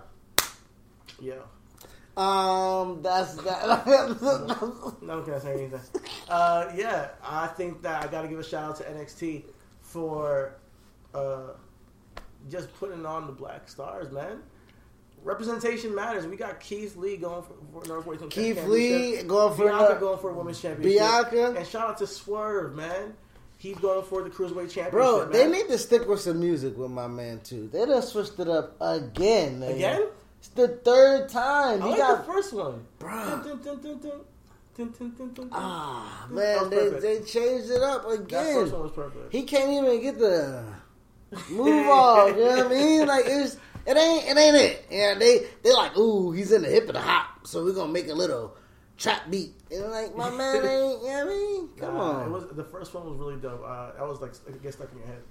Yeah. 1.21 1.35
Um. 2.17 3.01
That's 3.01 3.35
that. 3.35 3.85
No 5.01 5.17
one 5.17 5.25
can 5.25 5.39
say 5.41 5.53
anything. 5.53 5.81
Uh, 6.29 6.71
yeah, 6.75 7.09
I 7.23 7.47
think 7.47 7.81
that 7.83 8.03
I 8.03 8.07
got 8.07 8.21
to 8.23 8.27
give 8.27 8.39
a 8.39 8.43
shout 8.43 8.69
out 8.69 8.75
to 8.77 8.83
NXT 8.83 9.43
for 9.81 10.55
uh, 11.13 11.49
just 12.49 12.73
putting 12.79 13.05
on 13.05 13.27
the 13.27 13.33
black 13.33 13.67
stars, 13.67 14.11
man. 14.11 14.41
Representation 15.23 15.93
matters. 15.93 16.25
We 16.25 16.37
got 16.37 16.59
Keith 16.59 16.95
Lee 16.95 17.17
going 17.17 17.43
for, 17.43 17.81
for 17.81 17.87
Northwest 17.87 18.29
Keith 18.29 18.63
Lee 18.65 19.23
going 19.23 19.55
for 19.55 19.65
Bianca 19.65 19.97
going 19.99 20.19
for 20.19 20.29
a 20.29 20.33
women's 20.33 20.61
championship. 20.61 20.99
Bianca. 20.99 21.55
and 21.57 21.67
shout 21.67 21.89
out 21.89 21.97
to 21.97 22.07
Swerve, 22.07 22.75
man. 22.75 23.13
He's 23.57 23.77
going 23.77 24.05
for 24.05 24.21
the 24.21 24.29
cruiserweight 24.29 24.71
championship. 24.71 24.91
Bro, 24.91 25.29
they 25.31 25.49
need 25.49 25.67
to 25.67 25.77
stick 25.77 26.07
with 26.07 26.21
some 26.21 26.39
music 26.39 26.77
with 26.77 26.91
my 26.91 27.07
man 27.07 27.39
too. 27.43 27.69
They 27.71 27.85
just 27.85 28.09
switched 28.09 28.39
it 28.39 28.49
up 28.49 28.75
again. 28.81 29.59
Man. 29.59 29.71
Again? 29.71 30.07
It's 30.39 30.49
the 30.49 30.67
third 30.67 31.29
time. 31.29 31.81
I 31.81 31.85
he 31.85 31.91
like 31.91 31.97
got 31.99 32.25
the 32.25 32.31
first 32.31 32.53
one, 32.53 32.85
bro. 32.99 33.41
Ah 35.51 36.27
man, 36.29 36.69
they, 36.69 36.89
they 36.89 37.19
changed 37.21 37.71
it 37.71 37.81
up 37.81 38.07
again. 38.09 38.71
He 39.31 39.43
can't 39.43 39.71
even 39.71 40.01
get 40.01 40.19
the 40.19 40.63
move 41.49 41.87
off. 41.87 42.29
You 42.29 42.35
know 42.35 42.57
what 42.57 42.65
I 42.65 42.69
mean? 42.69 43.07
Like 43.07 43.25
it's 43.25 43.57
it 43.87 43.97
ain't 43.97 44.27
it 44.27 44.37
ain't 44.37 44.55
it. 44.55 44.85
Yeah, 44.91 45.13
they 45.15 45.47
they 45.63 45.73
like 45.73 45.97
ooh 45.97 46.31
he's 46.31 46.51
in 46.51 46.61
the 46.61 46.69
hip 46.69 46.87
of 46.89 46.95
the 46.95 47.01
hop, 47.01 47.47
so 47.47 47.63
we're 47.63 47.73
gonna 47.73 47.91
make 47.91 48.09
a 48.09 48.13
little 48.13 48.57
trap 48.97 49.29
beat. 49.29 49.53
And 49.71 49.89
like 49.91 50.15
my 50.15 50.29
man 50.37 50.55
ain't. 50.57 50.65
You 50.65 50.69
know 50.69 50.97
what 50.99 51.21
I 51.21 51.23
mean? 51.25 51.69
Come 51.77 51.93
Nah, 51.95 52.11
on. 52.11 52.27
It 52.27 52.31
was 52.31 52.47
the 52.55 52.63
first 52.63 52.93
one 52.93 53.05
was 53.09 53.17
really 53.17 53.37
dope. 53.37 53.63
Uh, 53.65 53.91
that 53.97 54.07
was 54.07 54.21
like 54.21 54.33
it 54.47 54.61
gets 54.63 54.75
stuck 54.77 54.91
in 54.91 54.97
your 54.99 55.07
head. 55.07 55.21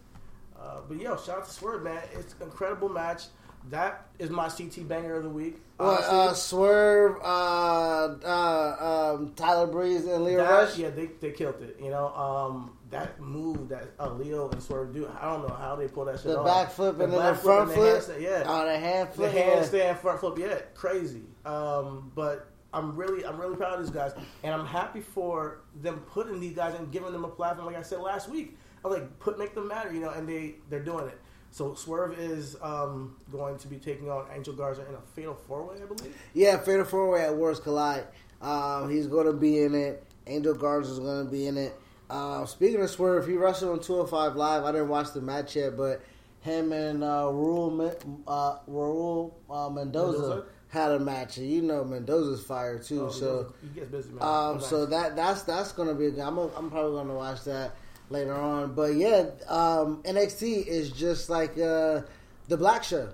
Uh, 0.58 0.80
but 0.88 0.98
yo, 1.00 1.16
shout 1.16 1.38
out 1.38 1.44
to 1.46 1.50
Swerve, 1.52 1.82
man. 1.82 2.00
It's 2.14 2.34
an 2.40 2.46
incredible 2.46 2.88
match. 2.88 3.24
That 3.70 4.06
is 4.18 4.28
my 4.28 4.48
CT 4.50 4.86
banger 4.86 5.16
of 5.16 5.22
the 5.24 5.30
week. 5.30 5.56
What, 5.78 6.00
uh, 6.04 6.34
Swerve, 6.34 7.16
uh, 7.22 8.14
uh, 8.22 9.14
um, 9.16 9.32
Tyler 9.36 9.66
Breeze, 9.66 10.04
and 10.06 10.22
Lio 10.24 10.36
That- 10.38 10.50
Rush. 10.50 10.76
Yeah, 10.78 10.90
they, 10.90 11.06
they 11.06 11.30
killed 11.32 11.62
it. 11.62 11.78
You 11.82 11.90
know, 11.90 12.08
um, 12.14 12.76
that 12.90 13.18
move 13.20 13.70
that 13.70 13.88
uh, 13.98 14.10
Lio 14.12 14.50
and 14.50 14.62
Swerve 14.62 14.92
do. 14.92 15.08
I 15.18 15.24
don't 15.32 15.48
know 15.48 15.54
how 15.54 15.76
they 15.76 15.88
pull 15.88 16.04
that 16.04 16.16
shit 16.16 16.24
The 16.26 16.40
off. 16.40 16.46
back 16.46 16.70
flip 16.72 17.00
and 17.00 17.10
then 17.12 17.24
the 17.24 17.34
front 17.34 17.72
flip. 17.72 18.02
handstand, 18.02 18.20
yeah. 18.20 18.44
Oh, 18.46 18.66
the 18.66 18.78
hand 18.78 19.08
the 19.08 19.12
flip. 19.14 19.34
yeah. 19.34 19.42
handstand 19.56 19.98
front 19.98 20.20
flip, 20.20 20.38
yeah, 20.38 20.58
crazy. 20.74 21.22
Um, 21.46 22.12
but 22.14 22.46
I'm 22.74 22.96
really, 22.96 23.24
I'm 23.24 23.40
really 23.40 23.56
proud 23.56 23.78
of 23.78 23.84
these 23.84 23.94
guys, 23.94 24.12
and 24.42 24.52
I'm 24.52 24.66
happy 24.66 25.00
for 25.00 25.60
them 25.82 26.00
putting 26.10 26.40
these 26.40 26.54
guys 26.54 26.74
and 26.74 26.90
giving 26.90 27.12
them 27.12 27.24
a 27.24 27.28
platform. 27.28 27.66
Like 27.66 27.76
I 27.76 27.82
said 27.82 28.00
last 28.00 28.28
week, 28.28 28.58
I 28.84 28.88
was 28.88 28.98
like, 28.98 29.18
put 29.18 29.38
make 29.38 29.54
them 29.54 29.68
matter, 29.68 29.92
you 29.92 30.00
know, 30.00 30.10
and 30.10 30.28
they 30.28 30.56
they're 30.68 30.82
doing 30.82 31.06
it. 31.06 31.18
So 31.54 31.74
Swerve 31.74 32.18
is 32.18 32.56
um, 32.62 33.14
going 33.30 33.58
to 33.58 33.68
be 33.68 33.76
taking 33.76 34.10
on 34.10 34.26
Angel 34.34 34.52
Garza 34.52 34.84
in 34.88 34.94
a 34.94 35.00
fatal 35.14 35.34
four 35.34 35.62
way, 35.62 35.76
I 35.80 35.86
believe. 35.86 36.16
Yeah, 36.32 36.58
Fatal 36.58 36.84
Four 36.84 37.10
Way 37.10 37.22
at 37.26 37.36
Worlds 37.36 37.60
Collide. 37.60 38.08
Um, 38.42 38.90
he's 38.90 39.06
going 39.06 39.26
to 39.26 39.32
be 39.32 39.60
in 39.60 39.72
it. 39.72 40.04
Angel 40.26 40.54
Garza 40.54 40.90
is 40.90 40.98
going 40.98 41.24
to 41.24 41.30
be 41.30 41.46
in 41.46 41.56
it. 41.56 41.78
Uh, 42.10 42.44
speaking 42.44 42.80
of 42.82 42.90
Swerve, 42.90 43.28
he 43.28 43.34
wrestled 43.34 43.70
on 43.70 43.84
205 43.84 44.34
Live. 44.34 44.64
I 44.64 44.72
didn't 44.72 44.88
watch 44.88 45.12
the 45.12 45.20
match 45.20 45.54
yet, 45.54 45.76
but 45.76 46.02
him 46.40 46.72
and 46.72 47.04
uh, 47.04 47.28
Raul, 47.30 47.94
uh, 48.26 48.58
Raul 48.68 49.32
uh, 49.48 49.70
Mendoza, 49.70 50.18
Mendoza? 50.18 50.44
Had 50.74 50.90
a 50.92 50.98
match, 50.98 51.38
and 51.38 51.48
you 51.50 51.62
know 51.62 51.84
Mendoza's 51.84 52.44
fire 52.44 52.78
too. 52.78 53.02
Oh, 53.06 53.10
so, 53.10 53.52
he 53.62 53.68
gets 53.68 53.88
busy, 53.90 54.10
um, 54.20 54.56
Nice. 54.58 54.66
so 54.66 54.84
that 54.86 55.16
that's 55.16 55.42
that's 55.42 55.72
going 55.72 55.88
to 55.88 55.94
be. 55.94 56.06
a 56.20 56.26
I'm 56.26 56.36
I'm 56.38 56.70
probably 56.70 56.92
going 56.92 57.08
to 57.08 57.14
watch 57.14 57.44
that 57.44 57.76
later 58.10 58.34
on. 58.34 58.74
But 58.74 58.94
yeah, 58.96 59.26
um, 59.48 60.02
NXT 60.02 60.66
is 60.66 60.90
just 60.90 61.30
like 61.30 61.52
uh, 61.58 62.02
the 62.48 62.56
Black 62.58 62.84
Show. 62.84 63.08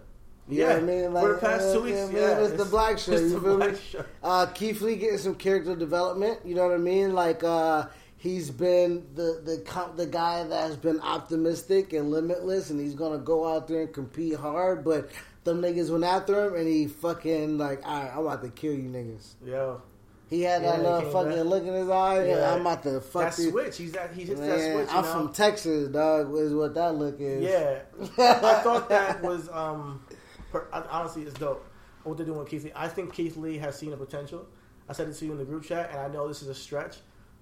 You 0.49 0.59
know 0.65 0.69
Yeah, 0.69 0.75
what 0.75 0.83
I 0.83 0.87
mean? 0.87 1.13
for 1.13 1.29
the 1.35 1.39
past 1.39 1.63
uh, 1.69 1.73
two 1.75 1.83
weeks, 1.83 1.97
know 1.99 2.11
yeah, 2.19 2.35
mean? 2.41 2.45
it's, 2.47 2.57
the 2.65 2.69
Black 2.71 2.99
Show. 2.99 3.13
it's 3.13 3.23
You 3.23 3.29
the 3.31 3.41
feel 3.41 3.57
Black 3.59 3.73
me? 3.73 3.79
Show. 3.91 4.05
Uh, 4.23 4.47
Keith 4.47 4.81
Lee 4.81 4.97
getting 4.97 5.19
some 5.19 5.35
character 5.37 5.77
development. 5.77 6.41
You 6.45 6.55
know 6.57 6.67
what 6.67 6.75
I 6.75 6.79
mean? 6.79 7.13
Like 7.15 7.45
uh, 7.45 7.87
he's 8.17 8.51
been 8.51 9.07
the 9.15 9.41
the 9.45 9.93
the 9.97 10.07
guy 10.07 10.43
that 10.45 10.61
has 10.67 10.77
been 10.77 10.99
optimistic 11.01 11.93
and 11.93 12.11
limitless, 12.11 12.71
and 12.71 12.81
he's 12.81 12.95
gonna 12.95 13.19
go 13.19 13.47
out 13.55 13.69
there 13.69 13.83
and 13.83 13.93
compete 13.93 14.35
hard. 14.35 14.83
But 14.85 15.11
them 15.45 15.63
niggas 15.63 15.91
went 15.91 16.05
after 16.05 16.47
him, 16.47 16.55
and 16.55 16.67
he 16.69 16.87
fucking 16.87 17.59
like, 17.59 17.81
all 17.87 18.03
right, 18.03 18.11
I'm 18.13 18.19
about 18.27 18.43
to 18.43 18.51
kill 18.51 18.73
you 18.75 18.89
niggas. 18.89 19.35
Yo, 19.45 19.81
He 20.29 20.43
had 20.43 20.63
Yeah, 20.63 20.73
that 20.77 20.83
little 20.83 21.11
fucking 21.11 21.33
back. 21.37 21.45
look 21.47 21.63
in 21.65 21.73
his 21.75 21.89
eye. 21.89 22.27
Yeah. 22.27 22.53
I'm 22.55 22.61
about 22.61 22.83
to 22.85 23.01
fuck 23.01 23.35
that 23.35 23.43
you. 23.43 23.51
switch. 23.51 23.77
He's 23.79 23.93
that 23.93 24.13
he 24.15 24.25
hits 24.25 24.39
Man, 24.41 24.49
that 24.51 24.73
switch. 24.75 24.89
I'm 24.95 25.03
know? 25.05 25.13
from 25.13 25.33
Texas, 25.33 25.89
dog. 25.89 26.35
Is 26.37 26.53
what 26.55 26.75
that 26.75 26.95
look 26.95 27.17
is. 27.21 27.43
Yeah, 27.43 27.81
I 28.19 28.61
thought 28.63 28.89
that 28.91 29.23
was 29.23 29.49
um, 29.51 30.05
per, 30.53 30.67
honestly, 30.73 31.23
it's 31.23 31.35
dope. 31.35 31.67
What 32.05 32.17
they're 32.17 32.25
doing 32.27 32.39
with 32.39 32.49
Keith 32.49 32.65
Lee, 32.65 32.73
I 32.75 32.89
think 32.89 33.13
Keith 33.13 33.37
Lee 33.37 33.59
has 33.59 33.77
seen 33.79 33.93
a 33.93 33.97
potential. 33.97 34.47
I 34.89 34.93
said 34.93 35.09
it 35.09 35.15
to 35.17 35.25
you 35.27 35.33
in 35.33 35.39
the 35.39 35.45
group 35.45 35.65
chat, 35.65 35.91
and 35.91 36.01
I 36.01 36.09
know 36.09 36.27
this 36.29 36.43
is 36.43 36.49
a 36.49 36.55
stretch, 36.55 36.97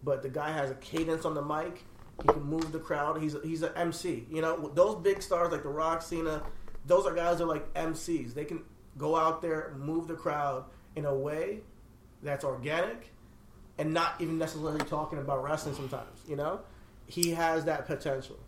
but 0.04 0.20
the 0.22 0.28
guy 0.28 0.50
has 0.52 0.70
a 0.70 0.74
cadence 0.74 1.24
on 1.24 1.34
the 1.34 1.42
mic. 1.42 1.84
He 2.22 2.28
can 2.28 2.42
move 2.42 2.72
the 2.72 2.78
crowd. 2.80 3.22
He's 3.22 3.36
he's 3.44 3.62
an 3.62 3.70
MC. 3.76 4.26
You 4.30 4.42
know, 4.42 4.70
those 4.74 4.96
big 4.96 5.22
stars 5.22 5.52
like 5.52 5.62
The 5.62 5.68
Rock, 5.68 6.02
Cena, 6.02 6.42
those 6.88 7.06
are 7.06 7.14
guys 7.14 7.38
that 7.38 7.44
are 7.44 7.48
like 7.48 7.72
MCs. 7.74 8.34
They 8.34 8.44
can 8.44 8.62
go 8.96 9.14
out 9.14 9.40
there, 9.40 9.74
move 9.78 10.08
the 10.08 10.14
crowd 10.14 10.64
in 10.96 11.04
a 11.04 11.14
way 11.14 11.60
that's 12.22 12.44
organic, 12.44 13.12
and 13.78 13.94
not 13.94 14.14
even 14.18 14.38
necessarily 14.38 14.80
talking 14.80 15.18
about 15.18 15.44
wrestling. 15.44 15.74
Sometimes, 15.74 16.20
you 16.26 16.34
know, 16.34 16.60
he 17.06 17.30
has 17.30 17.64
that 17.66 17.86
potential 17.86 18.38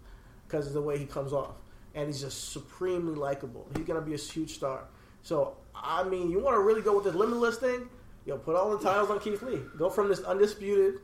because 0.49 0.67
of 0.67 0.73
the 0.73 0.83
way 0.83 0.99
he 0.99 1.07
comes 1.07 1.33
off, 1.33 1.55
and 1.95 2.07
he's 2.09 2.21
just 2.21 2.51
supremely 2.53 3.15
likable. 3.15 3.69
He's 3.77 3.87
gonna 3.87 4.01
be 4.01 4.15
a 4.15 4.19
huge 4.19 4.55
star. 4.55 4.89
So, 5.23 5.57
I 5.75 6.03
mean, 6.03 6.31
you 6.31 6.41
want 6.41 6.57
to 6.57 6.61
really 6.61 6.83
go 6.83 6.95
with 6.95 7.05
this 7.05 7.15
limitless 7.15 7.59
thing? 7.59 7.89
Yo, 8.25 8.39
put 8.39 8.57
all 8.57 8.77
the 8.77 8.83
titles 8.83 9.11
on 9.11 9.21
Keith 9.21 9.43
Lee. 9.43 9.61
Go 9.77 9.91
from 9.91 10.09
this 10.09 10.21
undisputed 10.21 11.01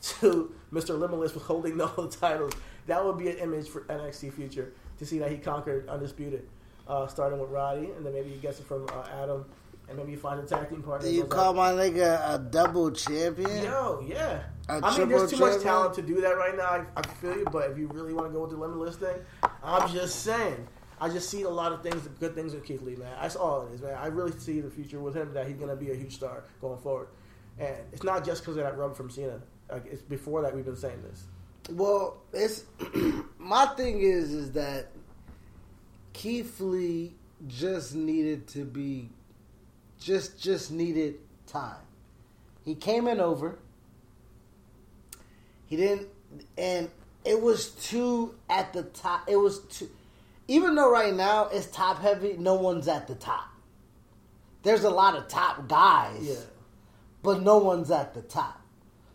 to 0.00 0.54
Mr. 0.72 0.98
Limitless 0.98 1.34
with 1.34 1.44
holding 1.44 1.80
all 1.80 1.94
the 1.96 2.08
titles. 2.08 2.52
That 2.86 3.04
would 3.04 3.18
be 3.18 3.28
an 3.28 3.38
image 3.38 3.68
for 3.68 3.82
NXT 3.82 4.32
future 4.32 4.72
to 4.98 5.06
see 5.06 5.18
that 5.18 5.30
he 5.30 5.38
conquered 5.38 5.88
undisputed, 5.88 6.48
uh, 6.90 7.06
starting 7.06 7.38
with 7.38 7.50
Roddy, 7.50 7.90
and 7.96 8.04
then 8.04 8.12
maybe 8.12 8.30
he 8.30 8.36
gets 8.36 8.58
it 8.58 8.66
from 8.66 8.86
uh, 8.88 9.22
Adam, 9.22 9.44
and 9.88 9.96
maybe 9.96 10.10
you 10.10 10.18
find 10.18 10.40
a 10.40 10.42
tag 10.42 10.68
team 10.68 10.82
partner. 10.82 11.08
Do 11.08 11.14
you 11.14 11.24
call 11.24 11.50
out. 11.50 11.76
my 11.76 11.82
nigga 11.82 12.34
a 12.34 12.38
double 12.38 12.90
champion? 12.90 13.64
Yo, 13.64 14.04
yeah. 14.06 14.42
A 14.68 14.80
I 14.82 14.98
mean, 14.98 15.08
there's 15.08 15.30
too 15.30 15.38
much 15.38 15.62
talent 15.62 15.94
to 15.94 16.02
do 16.02 16.20
that 16.20 16.36
right 16.36 16.56
now. 16.56 16.64
I, 16.64 16.84
I 16.96 17.02
feel 17.06 17.36
you, 17.36 17.46
but 17.50 17.70
if 17.70 17.78
you 17.78 17.86
really 17.88 18.12
want 18.12 18.28
to 18.28 18.32
go 18.32 18.42
with 18.42 18.50
the 18.50 18.56
limitless 18.56 18.96
thing, 18.96 19.16
I'm 19.62 19.88
just 19.90 20.20
saying. 20.20 20.66
I 21.02 21.08
just 21.08 21.30
see 21.30 21.42
a 21.42 21.48
lot 21.48 21.72
of 21.72 21.82
things, 21.82 22.06
good 22.18 22.34
things 22.34 22.52
with 22.52 22.62
Keith 22.62 22.82
Lee, 22.82 22.94
man. 22.94 23.08
That's 23.18 23.34
all 23.34 23.66
it 23.66 23.72
is, 23.72 23.80
man. 23.80 23.94
I 23.94 24.08
really 24.08 24.38
see 24.38 24.60
the 24.60 24.68
future 24.68 25.00
with 25.00 25.16
him 25.16 25.32
that 25.32 25.46
he's 25.46 25.56
gonna 25.56 25.76
be 25.76 25.92
a 25.92 25.94
huge 25.94 26.14
star 26.14 26.44
going 26.60 26.78
forward, 26.78 27.08
and 27.58 27.74
it's 27.92 28.02
not 28.02 28.22
just 28.22 28.42
because 28.42 28.58
of 28.58 28.64
that 28.64 28.76
rub 28.76 28.94
from 28.94 29.08
Cena. 29.08 29.40
Like 29.70 29.86
it's 29.86 30.02
before 30.02 30.42
that 30.42 30.54
we've 30.54 30.64
been 30.64 30.76
saying 30.76 31.02
this. 31.08 31.24
Well, 31.70 32.18
it's 32.34 32.64
my 33.38 33.66
thing 33.76 34.00
is 34.00 34.34
is 34.34 34.52
that 34.52 34.88
Keith 36.12 36.60
Lee 36.60 37.14
just 37.46 37.94
needed 37.94 38.46
to 38.48 38.64
be 38.64 39.10
just 39.98 40.40
just 40.40 40.70
needed 40.70 41.16
time. 41.46 41.82
He 42.64 42.74
came 42.74 43.06
in 43.06 43.20
over. 43.20 43.58
He 45.66 45.76
didn't 45.76 46.08
and 46.58 46.90
it 47.24 47.40
was 47.40 47.70
too 47.70 48.34
at 48.48 48.72
the 48.72 48.82
top. 48.82 49.28
It 49.28 49.36
was 49.36 49.60
too 49.60 49.88
even 50.48 50.74
though 50.74 50.90
right 50.90 51.14
now 51.14 51.48
it's 51.52 51.66
top 51.66 52.00
heavy, 52.00 52.36
no 52.36 52.54
one's 52.54 52.88
at 52.88 53.06
the 53.06 53.14
top. 53.14 53.48
There's 54.62 54.84
a 54.84 54.90
lot 54.90 55.16
of 55.16 55.28
top 55.28 55.68
guys 55.68 56.18
Yeah, 56.22 56.34
but 57.22 57.40
no 57.42 57.58
one's 57.58 57.90
at 57.90 58.14
the 58.14 58.22
top. 58.22 58.60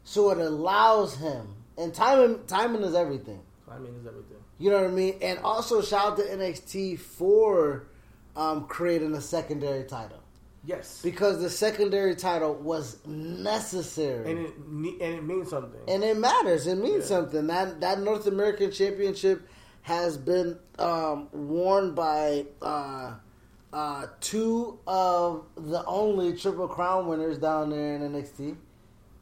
So 0.04 0.30
it 0.32 0.38
allows 0.38 1.18
him, 1.18 1.48
and 1.78 1.94
timing 1.94 2.46
timing 2.48 2.84
is 2.84 2.96
everything. 2.96 3.42
Timing 3.68 3.96
is 3.96 4.08
everything. 4.08 4.35
You 4.58 4.70
know 4.72 4.78
what 4.82 4.86
I 4.90 4.94
mean? 4.94 5.16
And 5.22 5.40
also 5.40 5.82
shout 5.82 6.14
out 6.14 6.18
to 6.18 6.24
NXT 6.24 7.00
for 7.00 7.88
um, 8.36 8.66
creating 8.68 9.14
a 9.14 9.22
secondary 9.22 9.84
title 9.84 10.20
Yes, 10.66 11.02
because 11.04 11.42
the 11.42 11.50
secondary 11.50 12.16
title 12.16 12.56
was 12.56 12.98
necessary. 13.06 14.32
and 14.32 14.40
it 14.48 14.56
and 15.02 15.16
it 15.16 15.24
means 15.24 15.50
something. 15.50 15.80
and 15.88 16.04
it 16.04 16.18
matters. 16.18 16.66
It 16.68 16.78
means 16.78 17.04
Yeah. 17.10 17.18
something. 17.18 17.48
That 17.48 17.82
that 17.82 18.00
North 18.02 18.26
American 18.28 18.72
Championship 18.72 19.48
has 19.84 20.18
been 20.18 20.58
um, 20.80 21.28
worn 21.32 21.94
by 21.94 22.46
uh, 22.62 23.14
uh, 23.72 24.08
two 24.22 24.80
of 24.88 25.46
the 25.56 25.86
only 25.86 26.36
Triple 26.36 26.68
Crown 26.68 27.08
winners 27.08 27.38
down 27.38 27.70
there 27.70 27.96
in 27.96 28.02
NXT. 28.02 28.56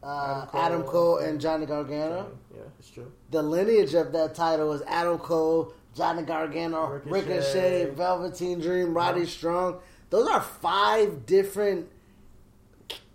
Uh, 0.03 0.45
Adam, 0.53 0.83
Cole, 0.83 1.17
and 1.17 1.39
Johnny 1.39 1.65
Gargano. 1.65 2.29
yeah, 2.53 2.61
it's 2.77 2.89
true. 2.89 3.11
The 3.31 3.41
lineage 3.41 3.93
of 3.93 4.11
that 4.11 4.35
title 4.35 4.73
is 4.73 4.81
Adam 4.85 5.17
Cole, 5.17 5.73
Johnny 5.95 6.23
Gargano, 6.23 7.01
Ricochet, 7.05 7.11
Ricochet. 7.11 7.85
Velveteen 7.95 8.59
Dream, 8.59 8.93
Roddy 8.93 9.25
Strong. 9.25 9.79
Those 10.09 10.27
are 10.27 10.41
five 10.41 11.25
different 11.25 11.89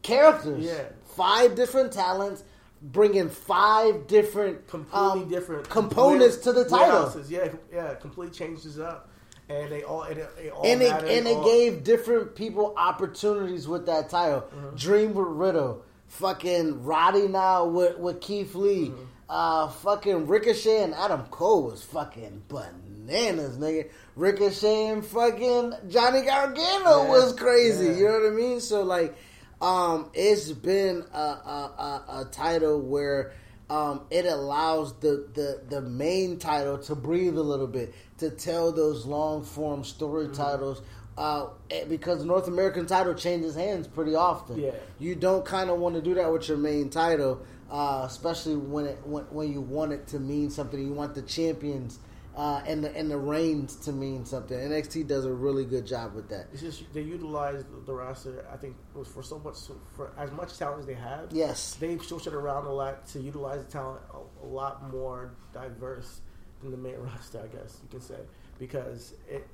characters. 0.03 0.64
Yeah. 0.64 0.84
Five 1.14 1.55
different 1.57 1.93
talents, 1.93 2.45
bringing 2.80 3.28
five 3.28 4.07
different 4.07 4.66
completely 4.68 5.22
um, 5.22 5.28
different 5.28 5.68
components 5.68 6.36
to 6.39 6.53
the 6.53 6.64
title. 6.64 7.12
Yeah, 7.28 7.49
yeah, 7.72 7.95
completely 7.95 8.32
changes 8.34 8.78
up, 8.78 9.11
and 9.49 9.70
they 9.70 9.82
all 9.82 10.03
and 10.03 10.18
it, 10.18 10.30
it 10.41 10.53
all 10.53 10.64
and 10.64 10.80
it 10.80 10.93
and 10.93 11.26
it 11.26 11.36
all- 11.36 11.45
gave 11.45 11.82
different 11.84 12.34
people 12.36 12.74
opportunities 12.76 13.66
with 13.66 13.86
that 13.86 14.09
title. 14.09 14.43
Mm-hmm. 14.43 14.76
Dream 14.76 15.14
with 15.14 15.26
Riddle, 15.26 15.82
fucking 16.09 16.85
Roddy 16.85 17.29
now 17.29 17.67
with 17.67 17.99
with 17.99 18.21
Keith 18.21 18.55
Lee, 18.55 18.89
Mm-hmm. 18.89 19.05
uh, 19.29 19.69
fucking 19.69 20.27
Ricochet 20.27 20.83
and 20.83 20.95
Adam 20.95 21.23
Cole 21.31 21.65
was 21.65 21.83
fucking 21.85 22.43
bananas, 22.49 23.59
nigga. 23.59 23.89
Ricochet 24.17 24.89
and 24.89 25.05
fucking 25.05 25.75
Johnny 25.89 26.23
Gargano 26.23 27.05
Yeah, 27.05 27.09
was 27.09 27.33
crazy. 27.35 27.87
yeah. 27.87 27.97
You 27.97 28.05
know 28.05 28.13
what 28.21 28.27
I 28.33 28.35
mean? 28.35 28.61
So 28.61 28.83
like, 28.83 29.17
um, 29.61 30.11
it's 30.15 30.51
been 30.53 31.05
a, 31.13 31.19
a, 31.19 32.05
a, 32.09 32.21
a 32.23 32.25
title 32.31 32.81
where. 32.81 33.33
Um, 33.71 34.07
it 34.11 34.25
allows 34.25 34.95
the, 35.01 35.29
the, 35.35 35.61
the 35.69 35.83
main 35.83 36.39
title 36.39 36.79
to 36.79 36.95
breathe 36.95 37.37
a 37.37 37.43
little 37.43 37.67
bit, 37.67 37.93
to 38.17 38.31
tell 38.31 38.73
those 38.73 39.05
long 39.05 39.45
form 39.45 39.85
story 39.85 40.25
Mm-hmm. 40.25 40.33
titles. 40.43 40.81
Uh, 41.19 41.49
eh, 41.69 41.85
because 41.85 42.25
North 42.25 42.47
American 42.47 42.87
title 42.87 43.12
changes 43.12 43.57
hands 43.57 43.89
pretty 43.89 44.14
often. 44.14 44.61
Yeah. 44.61 44.71
You 45.01 45.16
don't 45.16 45.45
kind 45.45 45.69
of 45.69 45.81
want 45.81 45.97
to 45.97 46.01
do 46.01 46.14
that 46.14 46.33
with 46.33 46.49
your 46.49 46.59
main 46.59 46.91
title, 46.91 47.45
uh, 47.73 48.05
especially 48.07 48.55
when 48.55 48.87
it 48.87 48.99
when, 49.05 49.25
when 49.25 49.53
you 49.53 49.61
want 49.61 49.93
it 49.93 50.07
to 50.09 50.21
mean 50.21 50.49
something. 50.49 50.81
You 50.81 50.93
want 50.93 51.16
the 51.16 51.23
champions 51.23 51.99
uh, 52.37 52.62
and 52.69 52.85
the 52.85 52.97
and 52.97 53.11
the 53.11 53.16
reigns 53.16 53.75
to 53.75 53.93
mean 53.93 54.25
something. 54.25 54.57
NXT 54.57 55.09
does 55.09 55.25
a 55.25 55.33
really 55.33 55.64
good 55.64 55.85
job 55.85 56.14
with 56.14 56.29
that. 56.29 56.47
It's 56.53 56.62
just 56.62 56.85
they 56.95 57.03
utilize 57.03 57.64
the 57.85 57.93
roster. 57.93 58.47
I 58.53 58.57
think 58.57 58.77
was 58.95 59.09
for 59.09 59.25
so 59.25 59.41
much 59.41 59.57
for 59.97 60.12
as 60.16 60.31
much 60.31 60.57
talent 60.57 60.79
as 60.79 60.87
they 60.87 60.95
have. 60.95 61.33
Yes. 61.33 61.75
they 61.75 61.99
switched 61.99 62.29
it 62.29 62.35
around 62.35 62.66
a 62.66 62.73
lot 62.73 63.09
to 63.09 63.21
utilize 63.21 63.64
the 63.64 63.73
talent 63.73 64.03
a, 64.14 64.45
a 64.45 64.47
lot 64.47 64.89
more 64.93 65.33
diverse 65.53 66.21
than 66.61 66.71
the 66.71 66.77
main 66.77 66.95
roster. 66.99 67.41
I 67.41 67.49
guess 67.49 67.81
you 67.83 67.89
can 67.89 68.01
say 68.01 68.21
because 68.57 69.14
it 69.29 69.45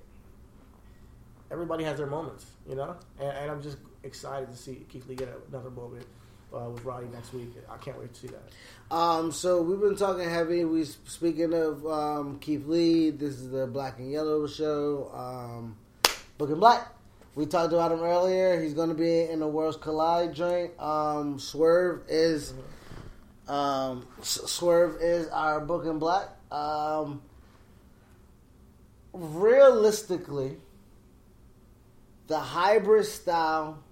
everybody 1.55 1.85
has 1.85 1.97
their 1.97 2.07
moments, 2.07 2.47
you 2.69 2.75
know. 2.75 2.97
And, 3.19 3.31
and 3.31 3.51
I'm 3.51 3.63
just 3.63 3.79
excited 4.03 4.51
to 4.51 4.57
see 4.57 4.85
Keith 4.89 5.07
Lee 5.09 5.15
get 5.15 5.29
another 5.49 5.71
moment 5.71 6.05
uh, 6.53 6.69
with 6.69 6.85
Roddy 6.85 7.07
next 7.07 7.33
week. 7.33 7.53
I 7.71 7.77
can't 7.79 7.99
wait 7.99 8.13
to 8.13 8.21
see 8.21 8.29
that. 8.29 8.95
Um, 8.95 9.33
so 9.33 9.63
we've 9.63 9.81
been 9.81 9.97
talking 9.97 10.29
heavy. 10.29 10.65
We 10.65 10.85
speaking 10.85 11.55
of 11.55 11.87
um, 11.87 12.39
Keith 12.41 12.67
Lee. 12.67 13.11
This 13.11 13.35
is 13.35 13.51
the 13.51 13.67
Black 13.67 13.99
and 13.99 14.11
Yellow 14.11 14.47
show. 14.47 15.11
Um, 15.15 15.77
Booking 16.37 16.59
Black. 16.59 16.89
We 17.37 17.47
talked 17.47 17.73
about 17.73 17.91
him 17.91 18.01
earlier. 18.01 18.61
He's 18.61 18.75
going 18.75 18.91
to 18.91 18.95
be 18.95 19.23
in 19.23 19.41
the 19.41 19.49
Worlds 19.49 19.77
Collide 19.77 20.35
joint. 20.35 20.79
Um, 20.81 21.39
Swerve 21.39 22.03
is 22.09 22.55
um, 23.49 24.07
S- 24.21 24.41
Swerve 24.47 24.99
is 25.01 25.29
our 25.29 25.61
Booking 25.61 25.99
Black. 25.99 26.29
Um, 26.53 27.23
realistically, 29.13 30.59
the 32.27 32.39
hybrid 32.39 33.07
style, 33.07 33.83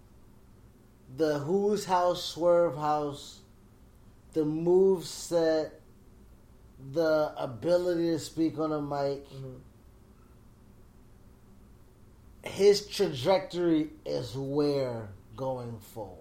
the 1.17 1.39
Who's 1.41 1.85
House 1.85 2.25
Swerve 2.25 2.77
House 2.77 3.43
the 4.33 4.45
move 4.45 5.05
set, 5.05 5.81
the 6.93 7.33
ability 7.37 8.07
to 8.11 8.19
speak 8.19 8.59
on 8.59 8.73
a 8.73 8.81
mic, 8.81 9.29
mm-hmm. 9.29 9.57
his 12.43 12.87
trajectory 12.87 13.91
is 14.07 14.35
where 14.35 15.09
going 15.37 15.79
forward. 15.79 16.19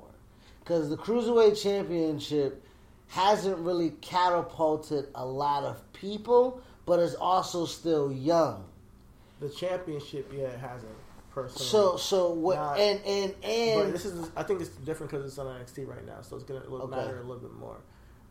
Because 0.60 0.90
the 0.90 0.98
Cruiserweight 0.98 1.62
Championship 1.62 2.64
hasn't 3.08 3.58
really 3.58 3.92
catapulted 4.02 5.08
a 5.16 5.26
lot 5.26 5.64
of 5.64 5.82
people, 5.94 6.62
but 6.86 7.00
is 7.00 7.16
also 7.16 7.66
still 7.66 8.12
young. 8.12 8.64
The 9.40 9.50
championship, 9.50 10.32
yeah, 10.36 10.46
it 10.46 10.60
hasn't 10.60 10.92
personally. 11.32 11.66
So, 11.68 11.98
so 11.98 12.32
what? 12.32 12.56
Not- 12.56 12.80
and 12.80 13.00
and 13.06 13.34
but 13.44 13.86
and 13.86 13.94
this 13.94 14.06
is, 14.06 14.30
I 14.36 14.44
think 14.44 14.62
it's 14.62 14.70
different 14.70 15.12
because 15.12 15.26
it's 15.26 15.38
on 15.38 15.48
NXT 15.48 15.88
right 15.88 16.06
now, 16.06 16.22
so 16.22 16.36
it's 16.36 16.46
gonna 16.46 16.64
look, 16.68 16.84
Okay. 16.84 16.96
matter 16.96 17.18
a 17.20 17.22
little 17.24 17.38
bit 17.42 17.54
more. 17.54 17.78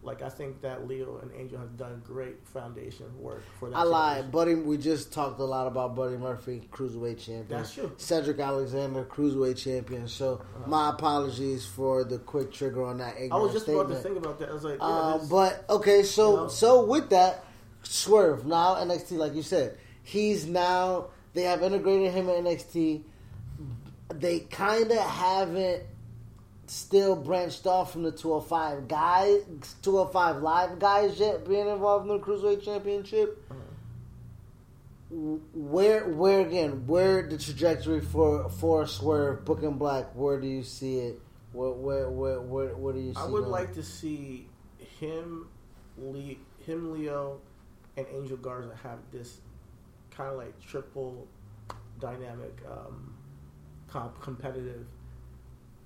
Like 0.02 0.22
I 0.22 0.30
think 0.30 0.62
that 0.62 0.88
Lio 0.88 1.18
and 1.20 1.30
Angel 1.38 1.58
have 1.58 1.76
done 1.76 2.00
great 2.06 2.46
foundation 2.46 3.04
work 3.20 3.42
for 3.58 3.68
that. 3.68 3.76
I 3.76 3.82
lied. 3.82 4.32
Buddy. 4.32 4.54
We 4.54 4.78
just 4.78 5.12
talked 5.12 5.38
a 5.40 5.44
lot 5.44 5.66
about 5.66 5.94
Buddy 5.94 6.16
Murphy, 6.16 6.66
cruiserweight 6.72 7.18
champion. 7.18 7.46
That's 7.48 7.74
true. 7.74 7.92
Cedric 7.98 8.38
Alexander, 8.38 9.04
cruiserweight 9.04 9.58
champion. 9.58 10.08
So 10.08 10.40
my 10.66 10.88
apologies 10.88 11.66
for 11.66 12.04
the 12.04 12.18
quick 12.18 12.50
trigger 12.50 12.82
on 12.86 12.96
that. 12.96 13.14
I 13.30 13.36
was 13.36 13.52
just 13.52 13.68
about 13.68 13.88
to 13.90 13.96
think 13.96 14.16
about 14.16 14.38
that. 14.38 14.48
I 14.48 14.54
was 14.54 14.64
like, 14.64 14.78
yeah, 14.78 14.86
Uh, 14.86 15.18
but 15.28 15.66
okay, 15.68 16.02
so 16.02 16.30
You 16.30 16.36
know? 16.36 16.48
so 16.48 16.82
with 16.86 17.10
that, 17.10 17.44
Swerve 17.82 18.46
now 18.46 18.76
NXT, 18.76 19.18
like 19.18 19.34
you 19.34 19.42
said, 19.42 19.76
he's 20.02 20.46
now 20.46 21.08
they 21.34 21.42
have 21.42 21.62
integrated 21.62 22.12
him 22.12 22.28
in 22.28 22.44
NXT. 22.44 23.02
They 24.14 24.40
kind 24.40 24.90
of 24.90 24.98
haven't 24.98 25.82
still 26.66 27.16
branched 27.16 27.66
off 27.66 27.92
from 27.92 28.04
the 28.04 28.12
205 28.12 28.88
guys, 28.88 29.42
205 29.82 30.42
live 30.42 30.78
guys 30.78 31.18
yet 31.18 31.46
being 31.46 31.68
involved 31.68 32.08
in 32.08 32.16
the 32.16 32.24
cruiserweight 32.24 32.62
championship. 32.62 33.42
where 35.10 36.06
where 36.08 36.40
again 36.40 36.86
where 36.86 37.28
the 37.28 37.36
trajectory 37.36 38.00
for 38.00 38.48
for 38.48 38.86
Swerve 38.86 39.48
and 39.48 39.78
Black? 39.78 40.14
Where 40.14 40.40
do 40.40 40.46
you 40.46 40.62
see 40.62 40.98
it? 40.98 41.20
Where 41.52 41.70
where 41.70 42.10
where 42.10 42.40
where, 42.40 42.76
where 42.76 42.92
do 42.92 43.00
you 43.00 43.14
see? 43.14 43.20
I 43.20 43.26
would 43.26 43.40
going? 43.40 43.50
like 43.50 43.74
to 43.74 43.82
see 43.82 44.48
him, 45.00 45.48
Le- 45.98 46.36
him, 46.64 46.92
Lio, 46.92 47.40
and 47.96 48.06
Angel 48.12 48.36
Garza 48.36 48.76
have 48.82 48.98
this 49.10 49.38
kind 50.20 50.32
of 50.32 50.38
like 50.38 50.60
triple 50.60 51.26
dynamic, 51.98 52.58
um, 52.70 53.14
comp- 53.88 54.20
competitive 54.20 54.86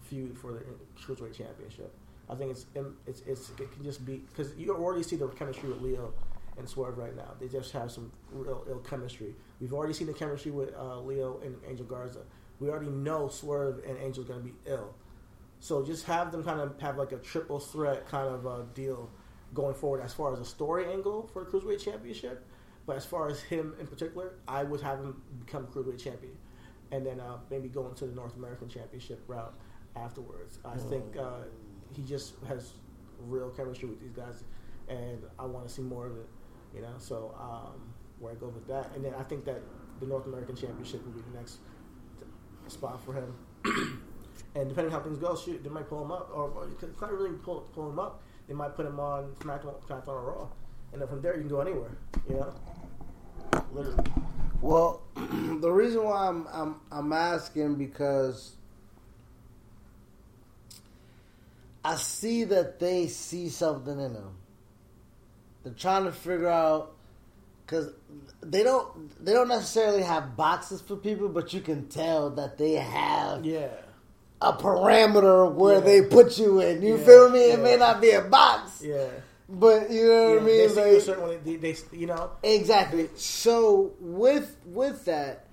feud 0.03 0.37
for 0.37 0.53
the 0.53 0.61
cruiserweight 1.01 1.35
championship. 1.35 1.95
I 2.29 2.35
think 2.35 2.51
it's 2.51 2.67
it's 3.07 3.21
it's 3.27 3.51
it 3.61 3.73
can 3.73 3.85
just 3.85 4.05
be 4.05 4.17
because 4.17 4.55
you 4.57 4.75
already 4.75 5.03
see 5.03 5.17
the 5.17 5.29
chemistry 5.29 5.69
with 5.69 5.81
Lio 5.81 6.13
and 6.59 6.69
Swerve 6.69 6.99
right 6.99 7.15
now. 7.15 7.35
They 7.39 7.49
just 7.49 7.71
have 7.73 7.93
some 7.93 8.11
real 8.33 8.65
ill 8.69 8.79
chemistry. 8.79 9.35
We've 9.61 9.73
already 9.73 9.93
seen 9.93 10.07
the 10.07 10.15
chemistry 10.15 10.51
with 10.51 10.75
uh, 10.75 10.99
Lio 11.01 11.41
and 11.45 11.57
Angel 11.69 11.87
Garza. 11.87 12.23
We 12.61 12.71
already 12.71 12.91
know 12.91 13.29
Swerve 13.29 13.83
and 13.87 13.99
Angel's 13.99 14.27
going 14.27 14.41
to 14.41 14.45
be 14.45 14.55
ill. 14.67 14.95
So 15.61 15.85
just 15.85 16.07
have 16.07 16.33
them 16.33 16.43
kind 16.43 16.61
of 16.61 16.81
have 16.81 16.97
like 16.97 17.13
a 17.13 17.19
triple 17.19 17.61
threat 17.61 18.09
kind 18.09 18.29
of 18.29 18.47
uh, 18.47 18.63
deal 18.75 19.11
going 19.53 19.75
forward 19.75 20.03
as 20.03 20.13
far 20.13 20.33
as 20.33 20.41
a 20.41 20.45
story 20.45 20.91
angle 20.91 21.29
for 21.33 21.45
the 21.45 21.51
cruiserweight 21.51 21.85
championship. 21.85 22.45
But 22.87 22.97
as 22.97 23.07
far 23.07 23.29
as 23.29 23.41
him 23.41 23.75
in 23.81 23.87
particular, 23.87 24.35
I 24.47 24.63
would 24.63 24.81
have 24.81 24.99
him 25.01 25.23
become 25.41 25.67
cruiserweight 25.67 26.03
champion, 26.03 26.37
and 26.93 27.05
then 27.07 27.21
uh, 27.21 27.39
maybe 27.51 27.69
go 27.69 27.89
into 27.89 28.07
the 28.07 28.15
North 28.15 28.37
American 28.37 28.69
championship 28.69 29.23
route 29.27 29.55
afterwards. 29.97 30.59
I 30.65 30.77
think 30.77 31.17
uh, 31.17 31.45
he 31.95 32.03
just 32.03 32.35
has 32.47 32.73
real 33.21 33.51
chemistry 33.51 33.89
with 33.89 34.01
these 34.01 34.13
guys, 34.13 34.45
and 34.89 35.23
I 35.39 35.47
want 35.47 35.67
to 35.67 35.73
see 35.73 35.83
more 35.83 36.07
of 36.07 36.17
it. 36.17 36.29
You 36.75 36.83
know, 36.83 36.95
so 36.99 37.35
um, 37.41 37.95
where 38.19 38.33
I 38.33 38.35
go 38.37 38.49
with 38.49 38.67
that, 38.69 38.91
and 38.95 39.05
then 39.05 39.15
I 39.15 39.23
think 39.23 39.45
that 39.47 39.63
the 40.01 40.07
North 40.07 40.27
American 40.27 40.57
championship 40.57 41.05
will 41.05 41.13
be 41.13 41.23
the 41.33 41.39
next 41.39 41.59
spot 42.69 43.03
for 43.05 43.15
him. 43.15 44.01
And 44.55 44.69
depending 44.69 44.95
on 44.95 45.01
how 45.01 45.05
things 45.05 45.19
go, 45.19 45.37
shoot, 45.37 45.65
they 45.65 45.71
might 45.71 45.89
pull 45.89 46.03
him 46.05 46.13
up, 46.13 46.31
or, 46.33 46.49
or 46.51 46.69
it's 46.81 47.01
not 47.01 47.13
really 47.13 47.31
pull, 47.31 47.63
pull 47.73 47.91
him 47.91 47.99
up. 47.99 48.23
They 48.47 48.55
might 48.55 48.77
put 48.77 48.87
him 48.87 49.01
on 49.01 49.33
SmackDown, 49.41 49.83
SmackDown 49.85 50.09
or 50.09 50.21
Raw, 50.23 50.49
and 50.93 51.01
then 51.01 51.09
from 51.09 51.23
there 51.23 51.35
you 51.35 51.41
can 51.41 51.49
go 51.49 51.61
anywhere. 51.61 51.91
You 52.29 52.37
know, 52.37 52.55
literally. 53.75 54.05
Well, 54.61 55.03
the 55.17 55.71
reason 55.71 56.05
why 56.05 56.29
I'm 56.29 56.47
I'm 56.53 56.77
I'm 56.91 57.13
asking 57.13 57.75
because 57.75 58.53
I 61.85 61.97
see 61.97 62.45
that 62.45 62.79
they 62.81 63.09
see 63.09 63.49
something 63.51 63.99
in 64.01 64.15
him. 64.15 64.31
They're 65.63 65.73
trying 65.75 66.05
to 66.05 66.13
figure 66.13 66.49
out 66.49 66.95
because 67.67 67.91
they 68.43 68.63
don't 68.63 69.23
they 69.25 69.33
don't 69.33 69.49
necessarily 69.49 70.03
have 70.03 70.37
boxes 70.37 70.81
for 70.81 70.97
people, 70.97 71.29
but 71.29 71.53
you 71.53 71.61
can 71.61 71.89
tell 71.89 72.31
that 72.31 72.57
they 72.59 72.73
have 72.73 73.45
Yeah, 73.45 73.69
a 74.41 74.53
parameter 74.55 75.53
where 75.53 75.75
Yeah. 75.75 75.81
they 75.81 76.03
put 76.03 76.39
you 76.39 76.61
in. 76.61 76.81
You 76.83 76.97
Yeah, 76.97 77.05
feel 77.05 77.29
me? 77.31 77.41
It 77.51 77.59
yeah. 77.59 77.65
may 77.65 77.77
not 77.77 78.01
be 78.01 78.11
a 78.13 78.23
box, 78.23 78.81
yeah. 78.83 79.09
But 79.49 79.91
you 79.91 80.07
know 80.09 80.31
what 80.35 80.43
I 80.43 80.45
mean. 80.47 80.71
a 80.71 80.73
Like- 80.73 81.01
certain 81.03 81.25
way. 81.29 81.39
They, 81.45 81.57
they, 81.57 81.77
you 81.93 82.07
know, 82.07 82.31
Exactly. 82.43 83.09
So 83.17 83.93
with 84.01 84.57
with 84.67 85.05
that, 85.07 85.47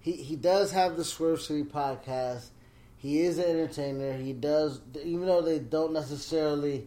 he 0.00 0.12
he 0.12 0.36
does 0.36 0.72
have 0.72 0.96
the 0.96 1.04
Swerve 1.04 1.40
City 1.40 1.64
podcast. 1.64 2.48
He 2.96 3.20
is 3.22 3.38
an 3.38 3.44
entertainer. 3.46 4.12
He 4.14 4.32
does, 4.34 4.80
even 5.02 5.26
though 5.26 5.40
they 5.40 5.58
don't 5.58 5.92
necessarily 5.94 6.86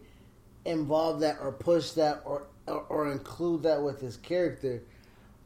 involve 0.65 1.19
that 1.21 1.37
or 1.41 1.51
push 1.51 1.91
that 1.91 2.21
or 2.25 2.43
or, 2.67 2.81
or 2.89 3.11
include 3.11 3.63
that 3.63 3.81
with 3.81 3.99
his 3.99 4.17
character. 4.17 4.83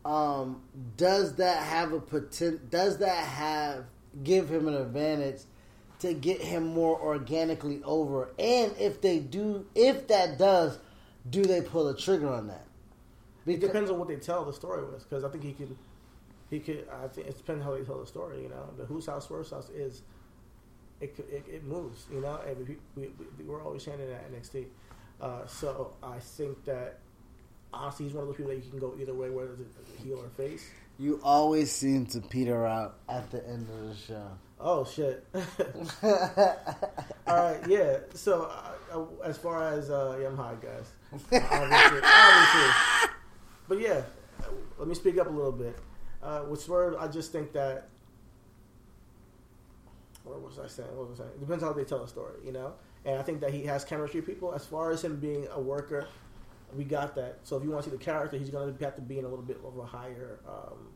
Um, 0.06 0.62
does 0.96 1.36
that 1.36 1.64
have 1.64 1.92
a 1.94 2.00
potent? 2.00 2.70
Does 2.70 2.98
that 3.00 3.26
have 3.26 3.86
give 4.24 4.50
him 4.50 4.68
an 4.68 4.76
advantage 4.76 5.42
to 6.00 6.14
get 6.14 6.42
him 6.42 6.64
more 6.68 6.98
organically 7.00 7.82
over? 7.84 8.30
And 8.40 8.74
if 8.80 9.02
they 9.02 9.20
do, 9.20 9.66
if 9.76 10.08
that 10.08 10.38
does, 10.38 10.78
do 11.30 11.44
they 11.44 11.62
pull 11.62 11.88
a 11.88 11.98
trigger 11.98 12.30
on 12.30 12.48
that? 12.48 12.66
it 13.46 13.62
depends 13.62 13.90
on 13.90 13.98
what 13.98 14.10
they 14.10 14.18
tell 14.18 14.44
the 14.44 14.52
story 14.52 14.84
with. 14.86 15.10
Because 15.10 15.24
I 15.24 15.30
think 15.30 15.44
he 15.44 15.54
could, 15.54 15.76
he 16.50 16.60
could. 16.60 16.88
I 17.04 17.08
think 17.08 17.28
it 17.28 17.38
depends 17.38 17.64
how 17.64 17.76
they 17.76 17.84
tell 17.84 18.00
the 18.00 18.08
story. 18.08 18.42
You 18.44 18.50
know, 18.50 18.70
the 18.78 18.86
whose 18.86 19.06
house, 19.06 19.28
Swerve's 19.28 19.52
house 19.52 19.70
is. 19.70 20.04
It, 21.00 21.16
it, 21.32 21.46
it 21.48 21.64
moves, 21.64 22.08
you 22.12 22.22
know, 22.22 22.40
and 22.48 22.58
we, 22.68 22.76
we, 22.96 23.12
we, 23.38 23.46
we're 23.46 23.64
always 23.64 23.84
saying 23.84 24.00
it 24.00 24.10
at 24.10 24.34
NXT. 24.34 24.66
Uh, 25.22 25.46
so 25.46 25.94
I 26.02 26.18
think 26.18 26.66
that 26.66 26.98
honestly, 27.72 28.06
he's 28.06 28.16
one 28.16 28.24
of 28.24 28.30
those 28.30 28.38
people 28.38 28.52
that 28.52 28.64
you 28.64 28.70
can 28.70 28.80
go 28.80 28.96
either 29.00 29.14
way, 29.14 29.30
whether 29.30 29.52
it's 29.54 30.04
heel 30.04 30.20
or 30.20 30.30
face. 30.30 30.68
You 31.00 31.20
always 31.24 31.72
seem 31.72 32.08
to 32.08 32.22
peter 32.22 32.66
out 32.66 32.98
at 33.08 33.30
the 33.30 33.48
end 33.48 33.68
of 33.70 33.90
the 33.90 33.96
show. 33.96 34.32
Oh 34.60 34.86
shit! 34.86 35.24
All 37.28 37.36
right, 37.36 37.60
yeah. 37.68 38.00
So 38.16 38.44
uh, 38.44 38.98
uh, 38.98 39.06
as 39.24 39.38
far 39.38 39.72
as 39.72 39.92
uh, 39.92 40.32
high, 40.36 40.56
guys. 40.60 40.92
Obviously, 41.14 41.40
obviously. 42.04 43.10
But 43.68 43.80
yeah, 43.80 44.02
let 44.78 44.88
me 44.88 44.96
speak 44.96 45.18
up 45.18 45.28
a 45.28 45.32
little 45.32 45.52
bit. 45.52 45.78
Uh, 46.22 46.44
with 46.50 46.62
Swerve, 46.62 46.96
I 47.00 47.08
just 47.08 47.32
think 47.32 47.54
that. 47.54 47.90
What 50.24 50.42
was 50.42 50.60
I 50.60 50.68
saying? 50.68 50.90
What 50.96 51.10
was 51.10 51.20
I 51.20 51.24
saying? 51.24 51.36
It 51.36 51.40
depends 51.40 51.64
how 51.64 51.72
they 51.72 51.86
tell 51.86 52.00
the 52.00 52.08
story, 52.08 52.36
you 52.46 52.52
know. 52.52 52.74
And 53.06 53.18
I 53.18 53.22
think 53.24 53.40
that 53.40 53.54
he 53.54 53.64
has 53.64 53.86
chemistry. 53.86 54.22
People, 54.22 54.54
as 54.54 54.66
far 54.66 54.92
as 54.92 55.04
him 55.04 55.18
being 55.20 55.48
a 55.54 55.62
worker, 55.62 56.08
we 56.76 56.84
got 56.84 57.16
that. 57.16 57.40
So 57.44 57.56
if 57.56 57.64
you 57.64 57.72
want 57.72 57.84
to 57.86 57.90
see 57.90 57.96
the 57.96 58.04
character, 58.04 58.38
he's 58.38 58.50
going 58.50 58.76
to 58.76 58.84
have 58.84 58.96
to 58.96 59.02
be 59.02 59.20
in 59.20 59.26
a 59.26 59.30
little 59.30 59.46
bit 59.46 59.60
of 59.64 59.78
a 59.78 59.86
higher 59.86 60.40
um, 60.48 60.90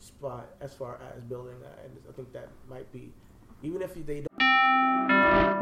spot 0.00 0.48
as 0.60 0.74
far 0.74 1.00
as 1.16 1.22
building 1.22 1.60
that. 1.60 1.78
And 1.84 1.96
I 2.08 2.12
think 2.12 2.32
that 2.32 2.48
might 2.68 2.90
be, 2.92 3.12
even 3.62 3.82
if 3.82 3.94
they 3.94 4.22
don't. 4.22 4.33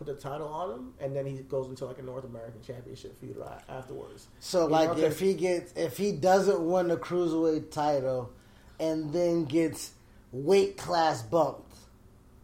Put 0.00 0.06
the 0.06 0.14
title 0.14 0.48
on 0.48 0.70
him, 0.70 0.94
and 0.98 1.14
then 1.14 1.26
he 1.26 1.34
goes 1.42 1.68
into 1.68 1.84
like 1.84 1.98
a 1.98 2.02
North 2.02 2.24
American 2.24 2.62
Championship 2.66 3.20
feud 3.20 3.36
right 3.36 3.60
afterwards. 3.68 4.28
So, 4.38 4.62
You 4.62 4.68
like, 4.70 4.96
know, 4.96 5.04
if 5.04 5.20
he 5.20 5.34
gets, 5.34 5.74
if 5.76 5.98
he 5.98 6.12
doesn't 6.12 6.58
win 6.66 6.88
the 6.88 6.96
cruiserweight 6.96 7.70
title, 7.70 8.30
and 8.78 9.12
then 9.12 9.44
gets 9.44 9.90
weight 10.32 10.78
class 10.78 11.20
bumped, 11.20 11.74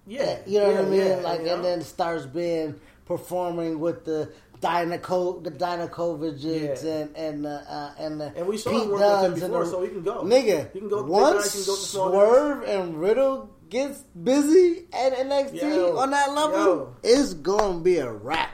yeah, 0.06 0.40
you 0.46 0.58
know 0.58 0.70
what 0.70 0.80
I 0.82 0.84
mean? 0.84 1.00
yeah, 1.00 1.16
like, 1.24 1.40
and 1.46 1.64
then 1.64 1.80
starts 1.80 2.26
being 2.26 2.78
performing 3.06 3.80
with 3.80 4.04
the 4.04 4.30
Dynako, 4.60 5.42
the 5.42 5.50
Dijakovics 5.50 6.42
Yeah. 6.84 6.92
and 6.92 7.16
and 7.16 7.46
uh, 7.46 7.60
uh, 7.66 7.90
and 7.98 8.20
the 8.20 8.32
And 8.36 8.46
we 8.46 8.58
saw 8.58 8.70
Pete 8.70 8.82
him 8.82 8.90
work 8.90 9.00
with 9.00 9.24
him 9.42 9.48
before, 9.48 9.64
the- 9.64 9.70
so 9.70 9.82
he 9.82 9.88
can 9.88 10.02
go. 10.02 10.24
Nigga, 10.24 10.72
He 10.74 10.80
can 10.80 10.88
go- 10.90 11.04
once 11.04 11.52
can 11.52 11.64
go 11.64 11.74
Swerve 11.74 12.62
and 12.64 13.00
Riddle 13.00 13.48
gets 13.68 14.00
busy 14.22 14.84
at 14.92 15.12
NXT 15.14 15.60
Yo, 15.60 15.96
on 15.96 16.10
that 16.10 16.32
level, 16.32 16.56
yo. 16.58 16.96
it's 17.02 17.34
gonna 17.34 17.80
be 17.80 17.98
a 17.98 18.10
wrap. 18.10 18.50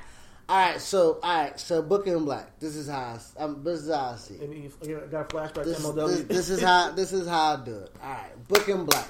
All 0.49 0.59
right, 0.59 0.81
so 0.81 1.19
all 1.23 1.43
right, 1.45 1.59
so 1.59 1.81
Booking 1.83 2.25
Black. 2.25 2.59
This 2.61 2.77
is 2.77 2.89
how 2.89 3.17
I, 3.39 3.43
um, 3.43 3.63
this 3.65 3.81
is 3.83 3.95
how 3.95 4.11
I 4.13 4.17
see. 4.17 4.35
it. 4.35 4.43
And 4.43 4.53
he 4.55 4.93
got 5.11 5.21
a 5.23 5.25
flashback 5.35 5.65
This, 5.65 5.79
to 5.79 5.83
MLW. 5.93 6.09
this, 6.09 6.23
this 6.25 6.51
is 6.51 6.61
how 6.63 6.91
this 6.93 7.13
is 7.13 7.27
how 7.27 7.55
I 7.55 7.65
do 7.65 7.75
it. 7.77 7.93
All 8.03 8.11
right, 8.11 8.49
Booking 8.49 8.85
Black. 8.85 9.09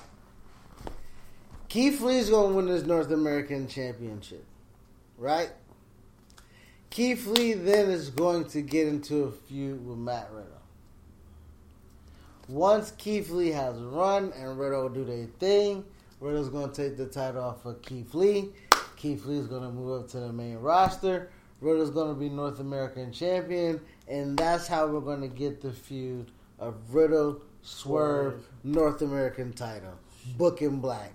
Keith 1.68 2.00
Lee's 2.00 2.28
gonna 2.30 2.54
win 2.54 2.66
this 2.66 2.84
North 2.84 3.10
American 3.10 3.66
Championship, 3.66 4.44
right? 5.18 5.50
Keith 6.90 7.26
Lee 7.26 7.54
then 7.54 7.90
is 7.90 8.10
going 8.10 8.44
to 8.50 8.60
get 8.60 8.86
into 8.86 9.24
a 9.24 9.32
feud 9.32 9.86
with 9.86 9.96
Matt 9.96 10.28
Riddle. 10.30 10.50
Once 12.48 12.90
Keith 12.98 13.30
Lee 13.30 13.48
has 13.50 13.78
run 13.78 14.30
and 14.36 14.58
Riddle 14.58 14.90
do 14.90 15.02
their 15.04 15.24
thing, 15.38 15.84
Riddle's 16.22 16.50
going 16.50 16.70
to 16.70 16.74
take 16.88 16.96
the 16.96 17.06
title 17.06 17.42
off 17.42 17.64
of 17.66 17.82
Keith 17.82 18.14
Lee. 18.14 18.50
Keith 18.96 19.24
Lee's 19.26 19.48
going 19.48 19.62
to 19.62 19.70
move 19.70 20.02
up 20.02 20.08
to 20.10 20.20
the 20.20 20.32
main 20.32 20.56
roster. 20.56 21.30
Riddle's 21.60 21.90
going 21.90 22.14
to 22.14 22.18
be 22.18 22.28
North 22.28 22.60
American 22.60 23.12
champion, 23.12 23.80
and 24.08 24.36
that's 24.38 24.68
how 24.68 24.86
we're 24.86 25.00
going 25.00 25.20
to 25.22 25.28
get 25.28 25.60
the 25.60 25.72
feud 25.72 26.30
of 26.60 26.94
Riddle 26.94 27.42
Swerve. 27.62 28.44
North 28.62 29.02
American 29.02 29.52
title. 29.52 29.94
Booking 30.38 30.78
Black. 30.80 31.12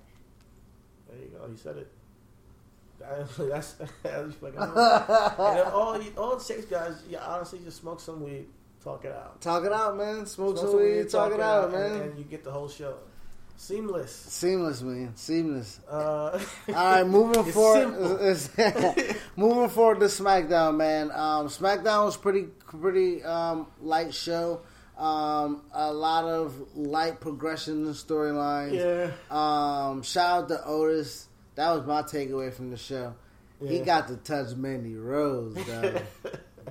There 1.10 1.18
you 1.18 1.28
go. 1.38 1.48
You 1.48 1.56
said 1.56 1.78
it. 1.78 1.92
That- 3.00 3.30
That's 3.50 3.74
that's 4.04 4.36
fucking. 4.36 4.58
and 4.60 4.76
then 4.76 5.68
all 5.68 6.02
you- 6.02 6.14
all 6.18 6.38
takes, 6.38 6.66
guys. 6.66 7.02
You 7.10 7.18
honestly 7.18 7.60
just 7.64 7.78
smoke 7.80 8.02
some 8.02 8.22
weed, 8.24 8.48
talk 8.84 9.06
it 9.06 9.14
out. 9.14 9.40
Talk 9.40 9.64
it 9.64 9.72
out, 9.72 9.96
man. 9.98 10.26
Smoke, 10.26 10.58
Smoke 10.58 10.72
some 10.72 10.82
weed. 10.82 11.10
Talk, 11.10 11.32
it 11.34 11.40
out, 11.40 11.72
man. 11.72 11.92
and, 11.94 12.02
and 12.02 12.18
you 12.20 12.26
get 12.26 12.44
the 12.44 12.52
whole 12.52 12.68
show. 12.68 12.98
Seamless. 13.60 14.12
Seamless, 14.12 14.82
man. 14.84 15.16
Seamless. 15.16 15.80
Uh, 15.90 16.40
All 16.70 16.74
right, 16.74 17.06
moving 17.08 17.44
It's 17.48 17.54
forward. 17.54 19.16
moving 19.36 19.70
forward 19.70 20.00
to 20.02 20.06
SmackDown, 20.06 20.78
man. 20.78 21.10
Um, 21.12 21.48
SmackDown 21.48 22.06
was 22.06 22.16
pretty, 22.18 22.44
pretty 22.44 23.24
um, 23.24 23.68
light 23.82 24.14
show. 24.14 24.62
Um, 24.98 25.64
a 25.74 25.92
lot 25.92 26.26
of 26.26 26.76
light 26.76 27.20
progression 27.20 27.74
in 27.74 27.86
the 27.86 27.92
storylines. 27.92 28.74
yeah. 28.74 29.12
Um, 29.30 30.02
shout 30.04 30.44
out 30.44 30.48
to 30.50 30.64
Otis. 30.66 31.28
That 31.56 31.72
was 31.72 31.86
my 31.86 32.04
takeaway 32.04 32.54
from 32.54 32.70
the 32.70 32.78
show. 32.78 33.16
He 33.66 33.80
got 33.80 34.08
to 34.10 34.18
touch 34.18 34.56
Mandy 34.56 34.96
Rose, 34.96 35.56
though. 35.66 36.00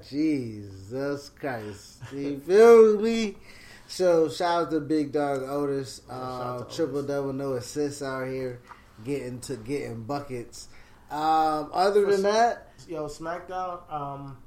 Jesus 0.09 1.31
Christ. 1.31 1.99
He 2.13 2.37
feels 2.37 3.03
me. 3.03 3.37
So 3.89 4.29
shout 4.29 4.65
out 4.65 4.71
to 4.73 4.81
Big 4.81 5.13
Dog 5.13 5.43
Otis. 5.43 6.03
Uh, 6.11 6.65
triple 6.65 6.99
Otis. 6.99 7.09
double 7.09 7.33
no 7.33 7.53
assists 7.55 8.03
out 8.03 8.27
here, 8.27 8.61
getting 9.05 9.41
to 9.41 9.57
getting 9.57 10.03
buckets. 10.03 10.69
Um, 11.11 11.71
other 11.73 12.05
than 12.07 12.23
that, 12.23 12.73
Yo, 12.89 13.07
SmackDown. 13.07 13.81
Um, 13.93 14.39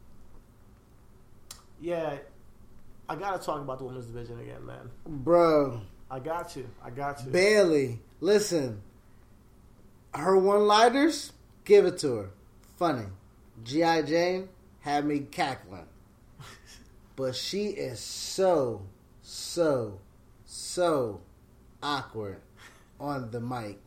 yeah, 1.80 2.18
I 3.08 3.16
gotta 3.16 3.44
talk 3.44 3.62
about 3.62 3.80
the 3.80 3.86
women's 3.86 4.06
division 4.08 4.40
again, 4.40 4.66
man. 4.66 4.90
bro, 5.06 5.82
I 6.12 6.20
got 6.20 6.56
you. 6.56 6.70
I 6.84 6.90
got 6.90 7.24
you. 7.26 7.32
Bayley, 7.32 8.00
listen. 8.20 8.82
Her 10.14 10.38
one 10.38 10.66
lighters, 10.66 11.32
give 11.66 11.86
it 11.86 12.00
to 12.00 12.16
her. 12.16 12.30
Funny. 12.78 13.06
G.I. 13.64 14.02
Jane 14.04 14.50
had 14.80 15.06
me 15.06 15.20
cackling. 15.20 15.86
But 17.16 17.36
she 17.36 17.66
is 17.68 18.00
so, 18.00 18.82
so, 19.30 20.00
so 20.46 21.22
awkward 21.84 22.42
on 23.00 23.30
the 23.30 23.40
mic. 23.40 23.78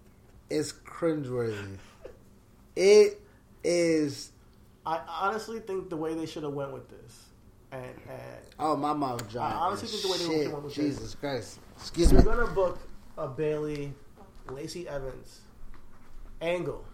It's 0.49 0.73
cringeworthy. 0.73 1.79
It 2.77 3.21
is. 3.65 4.31
I 4.87 5.01
honestly 5.09 5.59
think 5.59 5.91
the 5.91 5.97
way 5.97 6.15
they 6.15 6.27
should 6.27 6.45
have 6.45 6.53
went 6.53 6.73
with 6.73 6.89
this, 6.89 7.25
and, 7.73 7.85
and 8.09 8.45
Oh, 8.59 8.77
my 8.77 8.93
mouth 8.93 9.29
dry. 9.31 9.51
I 9.51 9.55
honestly 9.55 9.89
think 9.89 10.03
the 10.03 10.09
way 10.11 10.39
they 10.45 10.49
went 10.49 10.63
with 10.65 10.75
this- 10.75 10.85
Jesus 10.97 11.15
Christ. 11.15 11.59
Excuse 11.77 12.13
me. 12.13 12.23
gonna 12.23 12.47
book 12.47 12.79
a 13.19 13.27
Bayley, 13.27 13.93
Lacey 14.49 14.89
Evans 14.89 15.41
angle, 16.41 16.85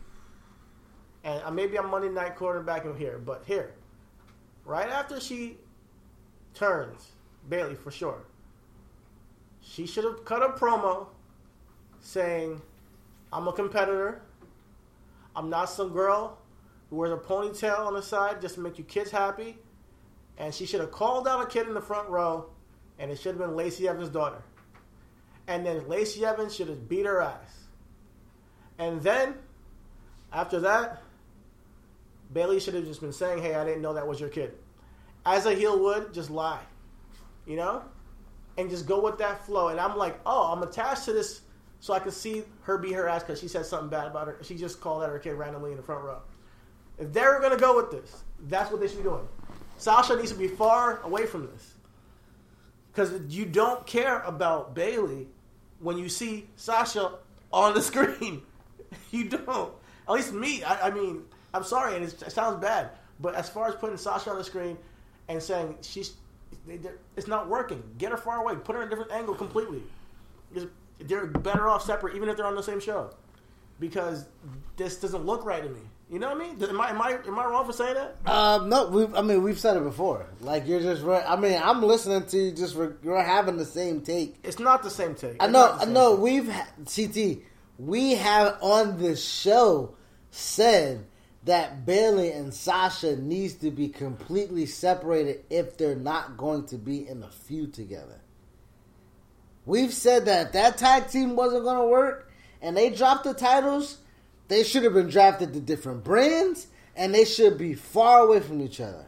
and 1.25 1.43
uh, 1.43 1.51
maybe 1.51 1.79
I'm 1.79 1.91
Monday 1.91 2.09
night 2.09 2.37
quarterback 2.37 2.85
in 2.87 2.97
here, 2.97 3.19
but 3.19 3.43
here, 3.47 3.75
right 4.65 4.89
after 4.89 5.21
she 5.21 5.59
turns 6.55 7.09
Bayley 7.49 7.75
for 7.75 7.91
sure, 7.91 8.23
she 9.69 9.87
should 9.87 10.05
have 10.05 10.25
cut 10.25 10.43
a 10.43 10.49
promo 10.49 11.07
saying, 12.01 12.61
"I'm 13.33 13.47
a 13.47 13.53
competitor. 13.53 14.23
I'm 15.37 15.51
not 15.51 15.69
some 15.69 15.93
girl 15.93 16.39
who 16.91 16.97
wears 16.97 17.13
a 17.13 17.17
ponytail 17.17 17.81
on 17.87 17.95
the 17.95 18.03
side 18.03 18.41
just 18.41 18.55
to 18.55 18.61
make 18.61 18.79
you 18.79 18.85
kids 18.85 19.11
happy." 19.11 19.59
And 20.39 20.55
she 20.55 20.67
should 20.67 20.81
have 20.81 20.93
called 20.93 21.29
out 21.29 21.43
a 21.43 21.47
kid 21.47 21.67
in 21.67 21.75
the 21.75 21.81
front 21.81 22.09
row, 22.09 22.51
and 22.99 23.11
it 23.11 23.19
should 23.19 23.37
have 23.37 23.39
been 23.39 23.57
Lacey 23.57 23.89
Evans' 23.89 24.09
daughter 24.09 24.43
and 25.49 25.65
then 25.65 25.89
Lacey 25.89 26.25
Evans 26.25 26.55
should 26.55 26.69
have 26.69 26.89
beat 26.89 27.07
her 27.07 27.21
ass. 27.21 27.65
And 28.79 29.01
then, 29.03 29.35
after 30.33 30.61
that, 30.61 31.03
Bayley 32.33 32.61
should 32.61 32.75
have 32.75 32.85
just 32.85 33.01
been 33.01 33.15
saying, 33.15 33.43
"Hey, 33.43 33.55
I 33.55 33.65
didn't 33.65 33.81
know 33.83 33.95
that 33.95 34.07
was 34.07 34.21
your 34.21 34.29
kid." 34.29 34.57
As 35.25 35.47
a 35.47 35.55
heel 35.55 35.79
would, 35.81 36.13
just 36.13 36.31
lie, 36.31 36.63
you 37.47 37.57
know, 37.57 37.83
and 38.59 38.69
just 38.69 38.87
go 38.87 39.01
with 39.01 39.17
that 39.19 39.47
flow. 39.47 39.69
And 39.69 39.81
I'm 39.81 39.97
like, 39.97 40.21
"Oh, 40.27 40.53
I'm 40.53 40.63
attached 40.63 41.05
to 41.07 41.13
this, 41.15 41.41
so 41.81 41.95
I 41.95 42.01
can 42.01 42.11
see 42.11 42.45
her 42.63 42.77
be 42.77 42.93
her 42.93 43.09
ass 43.09 43.23
because 43.23 43.41
she 43.41 43.49
said 43.49 43.65
something 43.65 43.89
bad 43.89 44.07
about 44.09 44.27
her. 44.27 44.39
She 44.43 44.57
just 44.57 44.81
called 44.81 45.03
out 45.03 45.09
her 45.09 45.19
kid 45.19 45.35
randomly 45.35 45.71
in 45.71 45.77
the 45.77 45.83
front 45.83 46.05
row." 46.05 46.21
If 46.99 47.13
they 47.13 47.23
were 47.23 47.39
gonna 47.41 47.57
go 47.57 47.77
with 47.77 47.91
this, 47.91 48.25
that's 48.49 48.71
what 48.71 48.81
they 48.81 48.89
should 48.89 48.99
be 48.99 49.05
doing. 49.05 49.27
Sasha 49.79 50.17
needs 50.17 50.33
to 50.33 50.39
be 50.39 50.49
far 50.49 51.01
away 51.03 51.25
from 51.25 51.47
this 51.47 51.75
because 52.93 53.13
you 53.29 53.47
don't 53.47 53.87
care 53.87 54.21
about 54.23 54.75
Bayley 54.75 55.29
when 55.79 55.97
you 55.97 56.09
see 56.09 56.49
Sasha 56.57 57.13
on 57.53 57.75
the 57.75 57.83
screen. 57.91 58.43
You 59.11 59.29
don't. 59.29 59.73
At 60.09 60.15
least 60.15 60.33
me. 60.33 60.65
I, 60.65 60.89
I 60.89 60.91
mean, 60.91 61.23
I'm 61.55 61.63
sorry, 61.63 61.95
and 61.95 62.05
it 62.05 62.33
sounds 62.33 62.61
bad, 62.61 62.91
but 63.21 63.35
as 63.35 63.49
far 63.49 63.69
as 63.69 63.75
putting 63.77 63.97
Sasha 63.97 64.31
on 64.31 64.39
the 64.39 64.45
screen 64.45 64.77
and 65.29 65.43
saying 65.43 65.77
she's, 65.83 66.15
they, 66.69 66.79
it's 67.17 67.27
not 67.27 67.49
working. 67.49 67.83
Get 67.99 68.11
her 68.13 68.17
far 68.17 68.39
away. 68.43 68.55
Put 68.57 68.77
her 68.77 68.83
in 68.83 68.89
a 68.89 68.91
different 68.91 69.13
angle 69.13 69.35
completely. 69.35 69.83
They're 71.01 71.27
better 71.27 71.69
off 71.69 71.85
separate, 71.85 72.15
even 72.17 72.29
if 72.29 72.37
they're 72.37 72.47
on 72.47 72.57
the 72.57 72.63
same 72.63 72.81
show, 72.81 73.11
because 73.81 74.27
this 74.77 74.97
doesn't 74.97 75.25
look 75.25 75.45
right 75.45 75.63
to 75.63 75.69
me. 75.69 75.81
You 76.11 76.19
know 76.19 76.29
what 76.33 76.43
I 76.43 76.53
mean? 76.53 76.63
Am 76.63 76.81
I 76.81 76.91
am 76.91 77.03
I 77.03 77.19
am 77.27 77.39
I 77.39 77.45
wrong 77.45 77.67
for 77.67 77.73
saying 77.73 77.95
that? 77.95 78.17
Um, 78.27 78.71
no, 78.71 78.89
we. 78.89 79.07
I 79.15 79.21
mean, 79.21 79.43
we've 79.43 79.59
said 79.59 79.77
it 79.77 79.85
before. 79.85 80.27
Like 80.41 80.67
you're 80.67 80.81
just. 80.81 81.03
Re- 81.03 81.23
I 81.27 81.37
mean, 81.37 81.61
I'm 81.63 81.83
listening 81.83 82.25
to 82.27 82.39
you. 82.39 82.53
Just 82.53 82.77
re- 82.77 82.95
you're 83.03 83.23
having 83.23 83.59
the 83.59 83.67
same 83.67 84.01
take. 84.01 84.37
It's 84.43 84.59
not 84.59 84.83
the 84.83 84.91
same 84.91 85.15
take. 85.15 85.43
I 85.43 85.49
know. 85.49 85.77
I 85.79 85.85
know. 85.85 86.15
take. 86.15 86.23
We've 86.23 86.51
ha- 86.51 86.67
CT. 86.87 87.39
We 87.79 88.15
have 88.15 88.57
on 88.63 88.99
this 88.99 89.23
show 89.23 89.95
said 90.31 91.05
that 91.49 91.87
Bayley 91.87 92.31
and 92.31 92.53
Sasha 92.53 93.17
needs 93.17 93.55
to 93.55 93.71
be 93.71 93.89
completely 93.89 94.67
separated 94.67 95.47
if 95.49 95.79
they're 95.79 95.97
not 95.97 96.37
going 96.37 96.67
to 96.67 96.77
be 96.77 97.09
in 97.09 97.23
a 97.23 97.31
feud 97.31 97.73
together. 97.73 98.21
We've 99.65 99.95
said 99.95 100.27
that 100.27 100.53
that 100.53 100.77
tag 100.77 101.09
team 101.09 101.37
wasn't 101.37 101.65
going 101.65 101.79
to 101.79 101.87
work 101.87 102.31
and 102.61 102.77
they 102.77 102.91
dropped 102.91 103.25
the 103.25 103.33
titles, 103.33 103.97
they 104.49 104.63
should 104.63 104.85
have 104.85 104.93
been 104.93 105.09
drafted 105.09 105.55
to 105.55 105.61
different 105.61 106.05
brands 106.05 106.67
and 106.95 107.15
they 107.15 107.25
should 107.25 107.57
be 107.57 107.73
far 107.73 108.21
away 108.27 108.41
from 108.41 108.61
each 108.61 108.79
other. 108.79 109.07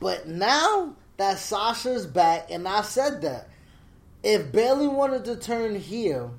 But 0.00 0.26
now 0.26 0.96
that 1.16 1.38
Sasha's 1.38 2.06
back, 2.06 2.50
and 2.50 2.66
I 2.66 2.82
said 2.82 3.22
that 3.22 3.48
if 4.24 4.50
Bayley 4.50 4.88
wanted 4.88 5.26
to 5.26 5.36
turn 5.36 5.76
heel 5.76 6.36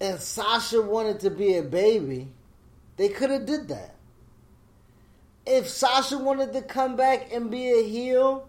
and 0.00 0.18
Sasha 0.18 0.80
wanted 0.80 1.20
to 1.20 1.30
be 1.30 1.58
a 1.58 1.62
baby, 1.62 2.28
they 3.00 3.08
could 3.08 3.30
have 3.30 3.46
did 3.46 3.68
that. 3.68 3.94
If 5.46 5.70
Sasha 5.70 6.18
wanted 6.18 6.52
to 6.52 6.60
come 6.60 6.96
back 6.96 7.32
and 7.32 7.50
be 7.50 7.72
a 7.72 7.82
heel 7.82 8.46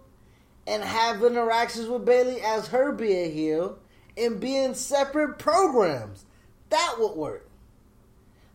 and 0.67 0.83
have 0.83 1.23
interactions 1.23 1.87
with 1.87 2.03
Bayley 2.03 2.41
as 2.41 2.67
her 2.67 2.91
be 2.91 3.13
a 3.13 3.29
heel 3.31 3.79
and 4.17 4.41
be 4.41 4.57
in 4.57 4.75
separate 4.75 5.39
programs, 5.39 6.25
that 6.69 6.95
would 6.99 7.15
work. 7.15 7.47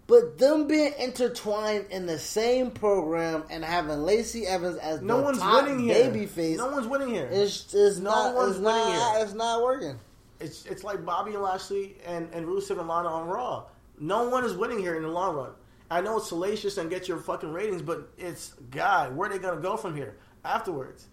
But 0.06 0.36
them 0.36 0.68
being 0.68 0.92
intertwined 1.00 1.86
in 1.90 2.04
the 2.04 2.18
same 2.18 2.72
program 2.72 3.44
and 3.48 3.64
having 3.64 4.02
Lacey 4.02 4.46
Evans 4.46 4.76
as 4.76 5.00
No 5.00 5.16
the 5.16 5.22
one's 5.22 5.38
top 5.38 5.64
winning 5.64 5.80
here. 5.80 6.10
babyface, 6.10 6.58
No 6.58 6.66
one's 6.68 6.86
winning 6.86 7.08
here. 7.08 7.26
it's, 7.32 7.72
it's 7.74 7.96
No 8.00 8.10
not. 8.10 8.34
one's 8.34 8.56
It's 8.56 8.58
winning 8.58 8.82
not. 8.82 9.14
here. 9.16 9.24
It's 9.24 9.32
not 9.34 9.62
working. 9.62 9.98
It's 10.40 10.66
it's 10.66 10.84
like 10.84 11.06
Bobby 11.06 11.32
and 11.32 11.42
Lashley 11.42 11.96
and, 12.04 12.28
and 12.34 12.46
Rusev 12.46 12.78
and 12.78 12.86
Lana 12.86 13.08
on 13.08 13.26
Raw. 13.28 13.64
No 13.98 14.28
one 14.28 14.44
is 14.44 14.52
winning 14.52 14.78
here 14.78 14.94
in 14.94 15.02
the 15.02 15.08
long 15.08 15.34
run. 15.34 15.50
I 15.90 16.00
know 16.00 16.16
it's 16.18 16.28
salacious 16.28 16.78
and 16.78 16.90
get 16.90 17.08
your 17.08 17.18
fucking 17.18 17.52
ratings, 17.52 17.82
but 17.82 18.10
it's 18.18 18.54
God, 18.70 19.16
where 19.16 19.28
are 19.28 19.32
they 19.32 19.38
gonna 19.38 19.60
go 19.60 19.76
from 19.76 19.94
here 19.94 20.16
afterwards? 20.44 21.06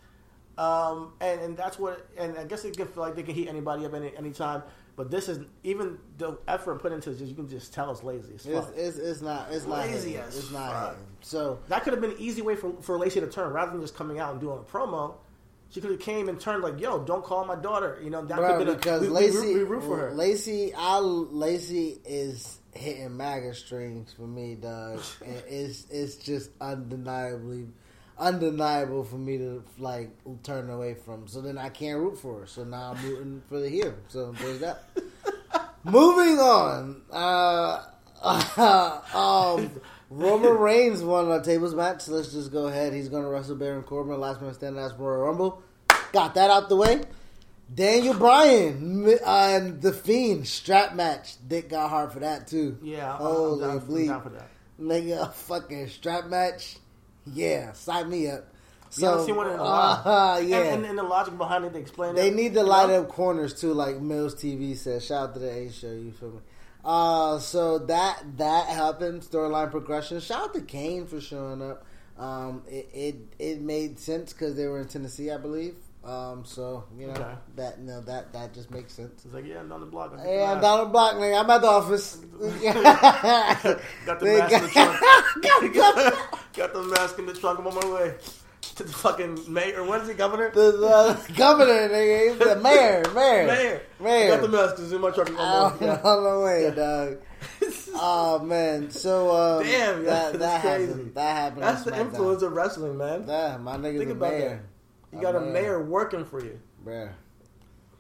Um, 0.58 1.14
and 1.20 1.42
and 1.42 1.58
that's 1.58 1.80
what. 1.80 2.08
And 2.18 2.38
I 2.38 2.44
guess 2.44 2.62
they 2.64 2.72
can 2.72 2.88
feel 2.88 3.04
like 3.04 3.16
they 3.16 3.24
can 3.24 3.34
heat 3.34 3.48
anybody 3.48 3.86
up 3.86 3.94
any 3.94 4.32
time. 4.32 4.64
But 4.96 5.10
this 5.10 5.28
is 5.28 5.40
even 5.64 5.98
the 6.20 6.38
effort 6.48 6.80
put 6.80 6.92
into 6.92 7.10
this. 7.10 7.28
You 7.28 7.34
can 7.34 7.50
just 7.50 7.74
tell 7.74 7.90
it's 7.90 8.04
lazy 8.04 8.36
It's, 8.36 8.46
it's, 8.46 8.98
it's 8.98 9.22
not. 9.22 9.52
It's 9.52 9.66
not. 9.66 9.80
Lazy 9.80 10.12
hitting. 10.12 10.28
as 10.28 10.38
It's 10.38 10.52
not. 10.52 10.72
fuck. 10.72 10.98
So 11.22 11.60
That 11.68 11.84
could 11.84 11.94
have 11.94 12.02
been 12.02 12.12
an 12.12 12.18
easy 12.20 12.44
way 12.44 12.56
for 12.56 12.74
for 12.82 13.00
Lacey 13.00 13.20
to 13.20 13.28
turn 13.28 13.52
rather 13.52 13.72
than 13.72 13.82
just 13.82 13.96
coming 13.96 14.20
out 14.20 14.32
and 14.34 14.40
doing 14.42 14.60
a 14.60 14.62
promo. 14.62 15.16
She 15.70 15.82
could 15.82 15.90
have 15.90 16.00
came 16.00 16.30
and 16.30 16.40
turned 16.40 16.62
like, 16.64 16.80
"Yo, 16.80 17.04
don't 17.04 17.24
call 17.24 17.46
my 17.46 17.56
daughter." 17.56 18.00
You 18.04 18.12
know, 18.12 18.24
that 18.26 18.38
could 18.38 18.48
have 18.48 18.60
been 18.60 18.76
because 18.76 19.02
a, 19.02 19.06
we, 19.06 19.10
Lacey, 19.10 19.40
we, 19.40 19.54
we 19.56 19.64
root 19.64 19.84
for 19.84 19.98
her. 19.98 20.12
Lacey, 20.12 20.72
I 20.78 21.00
Lacey 21.00 22.00
is 22.06 22.60
hitting 22.74 23.16
MAGA 23.16 23.54
strings 23.54 24.14
for 24.14 24.28
me, 24.28 24.56
dog, 24.56 25.02
and 25.26 25.42
it's 25.48 25.86
it's 25.90 26.16
just 26.16 26.52
undeniably 26.62 27.68
undeniable 28.18 29.04
for 29.04 29.18
me 29.18 29.38
to 29.38 29.64
like 29.78 30.12
turn 30.44 30.70
away 30.70 30.94
from. 30.94 31.28
So 31.28 31.42
then 31.42 31.58
I 31.58 31.70
can't 31.70 32.00
root 32.00 32.18
for 32.18 32.42
her. 32.42 32.46
So 32.46 32.64
now 32.64 32.94
I'm 32.96 33.04
rooting 33.04 33.42
for 33.50 33.60
the 33.60 33.70
heel. 33.70 33.94
So 34.08 34.32
there's 34.34 34.60
that. 34.60 34.84
Moving 35.84 36.40
on. 36.40 37.02
Uh, 37.12 37.84
um, 39.14 39.72
Roman 40.10 40.58
Reigns 40.58 41.02
won 41.02 41.30
a 41.32 41.44
tables 41.44 41.76
match. 41.76 42.04
So 42.04 42.14
Let's 42.14 42.32
just 42.32 42.52
go 42.52 42.68
ahead. 42.68 42.94
He's 42.94 43.10
going 43.10 43.24
to 43.24 43.30
wrestle 43.30 43.56
Baron 43.56 43.84
Corbin, 43.84 44.20
last 44.20 44.42
man 44.42 44.54
standing, 44.54 44.82
last 44.82 44.96
Royal 44.98 45.24
Rumble. 45.24 45.62
Got 46.14 46.36
that 46.36 46.50
out 46.50 46.70
the 46.70 46.76
way. 46.76 47.02
Daniel 47.74 48.14
Bryan 48.14 49.08
and 49.26 49.82
the 49.82 49.94
Fiend 49.94 50.48
strap 50.48 50.96
match. 50.96 51.36
Dick 51.48 51.70
got 51.70 51.90
hard 51.90 52.12
for 52.12 52.20
that 52.20 52.48
too. 52.48 52.78
Yeah, 52.82 53.18
holy 53.18 53.64
I'm 53.66 53.72
I'm 53.72 53.82
bleep. 53.82 54.08
down 54.08 54.22
for 54.22 54.30
that. 54.30 54.50
Nigga, 54.80 55.22
a 55.24 55.32
fucking 55.32 55.88
strap 55.90 56.26
match. 56.28 56.78
Yeah, 57.26 57.72
sign 57.74 58.10
me 58.10 58.30
up. 58.30 58.46
You 58.98 59.08
haven't 59.08 59.26
seen 59.26 59.36
one 59.36 59.48
in 59.50 59.58
a 59.58 59.64
uh, 59.64 60.38
yeah. 60.46 60.58
And, 60.60 60.68
and, 60.68 60.86
and 60.86 60.98
the 61.00 61.04
logic 61.04 61.36
behind 61.38 61.66
it, 61.66 61.74
they 61.74 61.80
explain 61.80 62.14
They 62.14 62.28
it. 62.28 62.36
need 62.36 62.54
to 62.54 62.62
light 62.64 62.92
up 62.92 63.08
corners 63.10 63.60
too, 63.60 63.74
like 63.74 64.00
Mills 64.00 64.36
TV 64.36 64.78
says. 64.78 65.06
Shout 65.06 65.30
out 65.30 65.34
to 65.34 65.40
the 65.40 65.50
A 65.52 65.72
show, 65.72 65.88
you 65.92 66.12
feel 66.12 66.30
me? 66.32 66.40
Uh, 66.86 67.40
so 67.40 67.80
that 67.80 68.22
that 68.38 68.68
happened. 68.68 69.22
Storyline 69.22 69.72
progression. 69.72 70.20
Shout 70.20 70.42
out 70.50 70.54
to 70.54 70.62
Kane 70.62 71.08
for 71.08 71.20
showing 71.22 71.62
up. 71.62 71.86
Um, 72.20 72.62
it 72.68 72.90
it, 72.94 73.16
it 73.40 73.62
made 73.62 73.98
sense 74.00 74.32
because 74.34 74.56
they 74.56 74.68
were 74.68 74.80
in 74.80 74.88
Tennessee, 74.88 75.32
I 75.32 75.38
believe. 75.38 75.76
Um, 76.04 76.44
so 76.44 76.84
you 76.98 77.08
know 77.08 77.14
Okay. 77.14 77.34
that 77.56 77.80
know 77.80 78.02
that 78.02 78.34
that 78.34 78.54
just 78.54 78.70
makes 78.72 78.92
sense. 78.94 79.24
It's 79.24 79.34
like, 79.34 79.46
yeah, 79.46 79.60
I'm 79.60 79.70
down 79.70 79.80
the 79.80 79.86
block. 79.86 80.14
I'll 80.18 80.24
Hey, 80.24 80.44
I'm 80.44 80.56
mask. 80.56 80.62
Donald 80.62 80.92
Block, 80.92 81.16
nigga. 81.16 81.40
I'm 81.42 81.50
at 81.50 81.62
the 81.62 81.68
office. 81.68 82.16
Got 84.06 84.20
the 84.20 84.26
mask 84.26 84.54
in 84.54 84.64
the 84.64 84.70
trunk. 84.70 85.00
got 86.54 86.74
the- 86.74 86.80
the 86.82 86.84
mask 86.90 87.20
in 87.20 87.26
the 87.26 87.34
trunk. 87.34 87.60
I'm 87.60 87.68
on 87.68 87.76
my 87.76 87.94
way 87.94 88.16
to 88.76 88.84
the 88.84 88.92
fucking 88.92 89.40
mayor. 89.52 89.84
What 89.86 90.02
is 90.02 90.08
he, 90.10 90.14
governor? 90.14 90.52
the, 90.52 90.72
the 90.72 91.34
governor, 91.36 91.88
nigga. 91.90 92.30
He's 92.32 92.38
the 92.40 92.56
mayor, 92.58 93.04
mayor, 93.14 93.46
mayor. 93.48 93.82
mayor. 94.00 94.28
Got 94.36 94.42
the 94.42 94.48
mask. 94.50 94.76
It's 94.80 94.92
in 94.92 95.00
my 95.02 95.12
truck. 95.12 95.30
I'm 95.30 95.38
on 95.38 95.80
my 95.80 95.86
way. 95.86 96.00
On 96.04 96.24
my 96.24 96.38
way, 96.44 96.72
dog. 96.76 97.18
Oh 97.96 98.40
man, 98.40 98.90
so 98.90 99.32
um, 99.60 99.64
Damn, 99.64 100.04
that 100.06 100.34
that's 100.34 100.38
that 100.40 100.62
crazy. 100.62 100.88
happened. 100.92 101.16
That 101.16 101.36
happened. 101.36 101.64
That's 101.64 101.84
the 101.84 101.98
influence 102.00 102.42
of 102.42 102.54
wrestling, 102.54 102.98
man. 102.98 103.26
Yeah, 103.28 103.58
my 103.58 103.78
nigga's 103.78 104.00
Think 104.00 104.10
a 104.10 104.14
about 104.14 104.32
mayor. 104.34 104.64
You 105.14 105.22
got 105.22 105.36
a 105.36 105.42
mayor 105.42 105.84
working 105.84 106.26
for 106.26 106.44
you. 106.44 106.60
Bruh. 106.86 107.12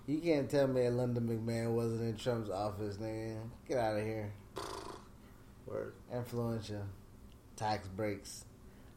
You 0.06 0.20
can't 0.20 0.50
tell 0.50 0.68
me 0.68 0.82
that 0.82 0.92
Linda 0.92 1.22
McMahon 1.22 1.74
wasn't 1.74 2.02
in 2.02 2.18
Trump's 2.18 2.50
office, 2.50 2.98
nigga. 2.98 3.38
Get 3.68 3.78
out 3.78 3.98
of 3.98 4.04
here. 4.04 4.34
Word. 5.66 5.94
Influential. 6.14 6.84
Tax 7.56 7.88
breaks. 7.88 8.46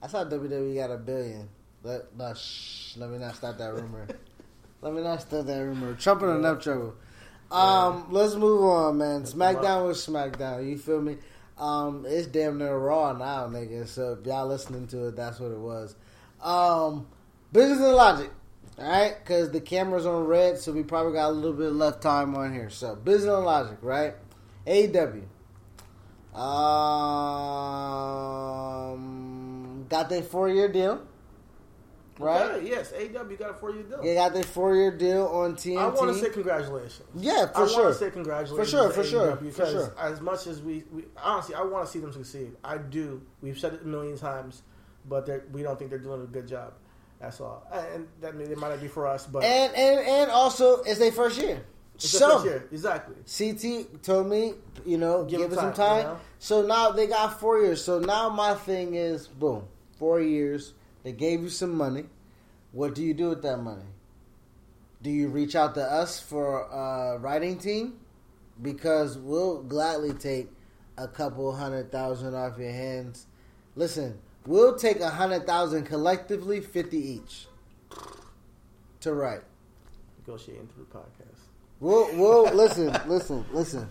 I 0.02 0.09
saw 0.09 0.24
WWE 0.24 0.74
got 0.74 0.90
a 0.90 0.97
billion. 0.97 1.48
Let, 1.82 2.16
no, 2.16 2.34
shh, 2.34 2.97
let 2.97 3.10
me 3.10 3.18
not 3.18 3.36
start 3.36 3.59
that 3.59 3.72
rumor. 3.74 4.09
let 4.80 4.93
me 4.93 5.02
not 5.02 5.20
start 5.20 5.47
that 5.47 5.59
rumor. 5.59 5.94
Trump 5.94 6.22
in 6.22 6.30
enough 6.30 6.62
trouble. 6.62 6.94
Um, 7.51 8.06
let's 8.10 8.34
move 8.34 8.62
on, 8.64 8.98
man. 8.98 9.22
SmackDown 9.22 9.86
was 9.86 10.05
SmackDown. 10.05 10.68
You 10.68 10.78
feel 10.78 11.01
me? 11.01 11.18
Um, 11.59 12.05
it's 12.06 12.26
damn 12.26 12.59
near 12.59 12.76
Raw 12.76 13.12
now, 13.12 13.47
nigga. 13.47 13.86
So 13.86 14.18
if 14.18 14.26
y'all 14.26 14.47
listening 14.47 14.88
to 14.88 15.09
it, 15.09 15.16
that's 15.16 15.38
what 15.38 15.52
it 15.52 15.59
was. 15.59 15.94
Um, 16.43 17.06
business 17.52 17.78
and 17.78 17.94
logic. 17.94 18.31
All 18.78 18.86
right, 18.86 19.16
because 19.18 19.51
the 19.52 19.60
camera's 19.60 20.05
on 20.05 20.27
red, 20.27 20.59
so 20.59 20.70
we 20.70 20.82
probably 20.82 21.14
got 21.14 21.31
a 21.31 21.32
little 21.32 21.55
bit 21.55 21.73
left 21.73 22.02
time 22.02 22.35
on 22.35 22.52
here. 22.52 22.68
So 22.68 22.94
business 22.94 23.35
and 23.35 23.44
logic, 23.44 23.78
right? 23.81 24.14
AEW. 24.66 25.23
Um, 28.97 29.86
got 29.89 30.10
their 30.10 30.23
four 30.23 30.51
year 30.51 30.70
deal, 30.70 31.01
right? 32.18 32.43
Okay, 32.43 32.68
yes, 32.68 32.93
AW 32.93 33.23
got 33.36 33.51
a 33.52 33.55
four 33.55 33.73
year 33.73 33.85
deal. 33.85 34.02
They 34.02 34.14
got 34.14 34.35
their 34.35 34.43
four 34.43 34.77
year 34.77 34.94
deal 34.94 35.27
on 35.28 35.55
TNT. 35.55 35.78
I 35.78 35.89
want 35.89 36.14
to 36.14 36.20
say 36.23 36.28
congratulations. 36.28 37.09
yeah, 37.14 37.47
for 37.47 37.64
I 37.64 37.66
sure. 37.68 37.85
want 37.85 37.94
to 37.94 38.05
say 38.05 38.10
congratulations. 38.10 38.70
For 38.70 38.77
sure, 38.77 38.90
for 38.90 39.05
sure, 39.05 39.36
AEW 39.36 39.39
for 39.39 39.44
because 39.44 39.73
sure. 39.73 39.94
As 39.98 40.20
much 40.20 40.47
as 40.47 40.60
we, 40.60 40.85
we 40.93 41.05
honestly, 41.23 41.55
I 41.55 41.62
want 41.62 41.86
to 41.86 41.90
see 41.90 42.01
them 42.01 42.12
succeed. 42.12 42.52
I 42.62 42.77
do. 42.77 43.23
We've 43.40 43.59
said 43.59 43.73
it 43.73 43.81
a 43.82 43.86
million 43.86 44.18
times, 44.18 44.60
but 45.09 45.27
we 45.52 45.62
don't 45.62 45.78
think 45.78 45.89
they're 45.89 45.98
doing 45.98 46.20
a 46.23 46.27
good 46.27 46.47
job. 46.47 46.74
That's 47.20 47.40
all. 47.40 47.66
Uh, 47.72 47.82
and 47.94 48.09
that 48.20 48.34
may, 48.34 48.44
it 48.44 48.59
might 48.59 48.68
not 48.70 48.80
be 48.80 48.88
for 48.88 49.06
us, 49.06 49.26
but 49.26 49.43
and 49.43 49.74
and 49.74 50.01
and 50.06 50.30
also 50.30 50.82
it's 50.82 50.98
their 50.98 51.12
first 51.12 51.40
year. 51.40 51.64
it's 51.94 52.09
so 52.09 52.34
first 52.34 52.44
year. 52.44 52.68
exactly. 52.70 53.16
CT 53.26 54.02
told 54.02 54.26
me, 54.28 54.55
you 54.84 54.98
know, 54.98 55.24
give, 55.24 55.40
Give 55.40 55.52
it 55.52 55.55
some 55.55 55.72
time. 55.72 55.76
time, 55.76 55.98
you 55.98 56.05
know? 56.05 56.20
So 56.38 56.66
now 56.66 56.90
they 56.93 57.06
got 57.06 57.40
four 57.40 57.60
years. 57.60 57.82
So 57.82 57.98
now 57.98 58.28
my 58.28 58.55
thing 58.55 58.94
is, 58.94 59.26
boom, 59.28 59.64
four 59.98 60.20
years. 60.20 60.74
They 61.05 61.12
gave 61.12 61.40
you 61.40 61.48
some 61.48 61.74
money. 61.74 62.05
What 62.72 62.94
do 62.94 63.02
you 63.02 63.14
do 63.14 63.30
with 63.30 63.43
that 63.43 63.59
money? 63.59 63.84
Do 65.02 65.10
you 65.10 65.28
reach 65.28 65.55
out 65.55 65.74
to 65.76 65.82
us 65.82 66.18
for 66.20 66.62
a 66.62 67.18
writing 67.18 67.59
team? 67.59 68.01
Because 68.60 69.16
we'll 69.16 69.62
gladly 69.62 70.12
take 70.14 70.51
a 70.98 71.06
couple 71.06 71.55
hundred 71.55 71.93
thousand 71.93 72.34
off 72.34 72.59
your 72.59 72.72
hands. 72.72 73.26
Listen, 73.76 74.18
we'll 74.47 74.77
take 74.77 75.01
a 75.01 75.10
hundred 75.10 75.47
thousand 75.47 75.85
collectively, 75.85 76.60
fifty 76.60 76.98
each 76.98 77.47
to 79.01 79.12
write. 79.14 79.43
Negotiating 80.27 80.68
through 80.68 80.86
the 80.90 80.98
podcast. 80.98 81.39
We'll, 81.81 82.14
we'll 82.16 82.52
listen, 82.55 82.97
listen, 83.06 83.44
listen. 83.52 83.89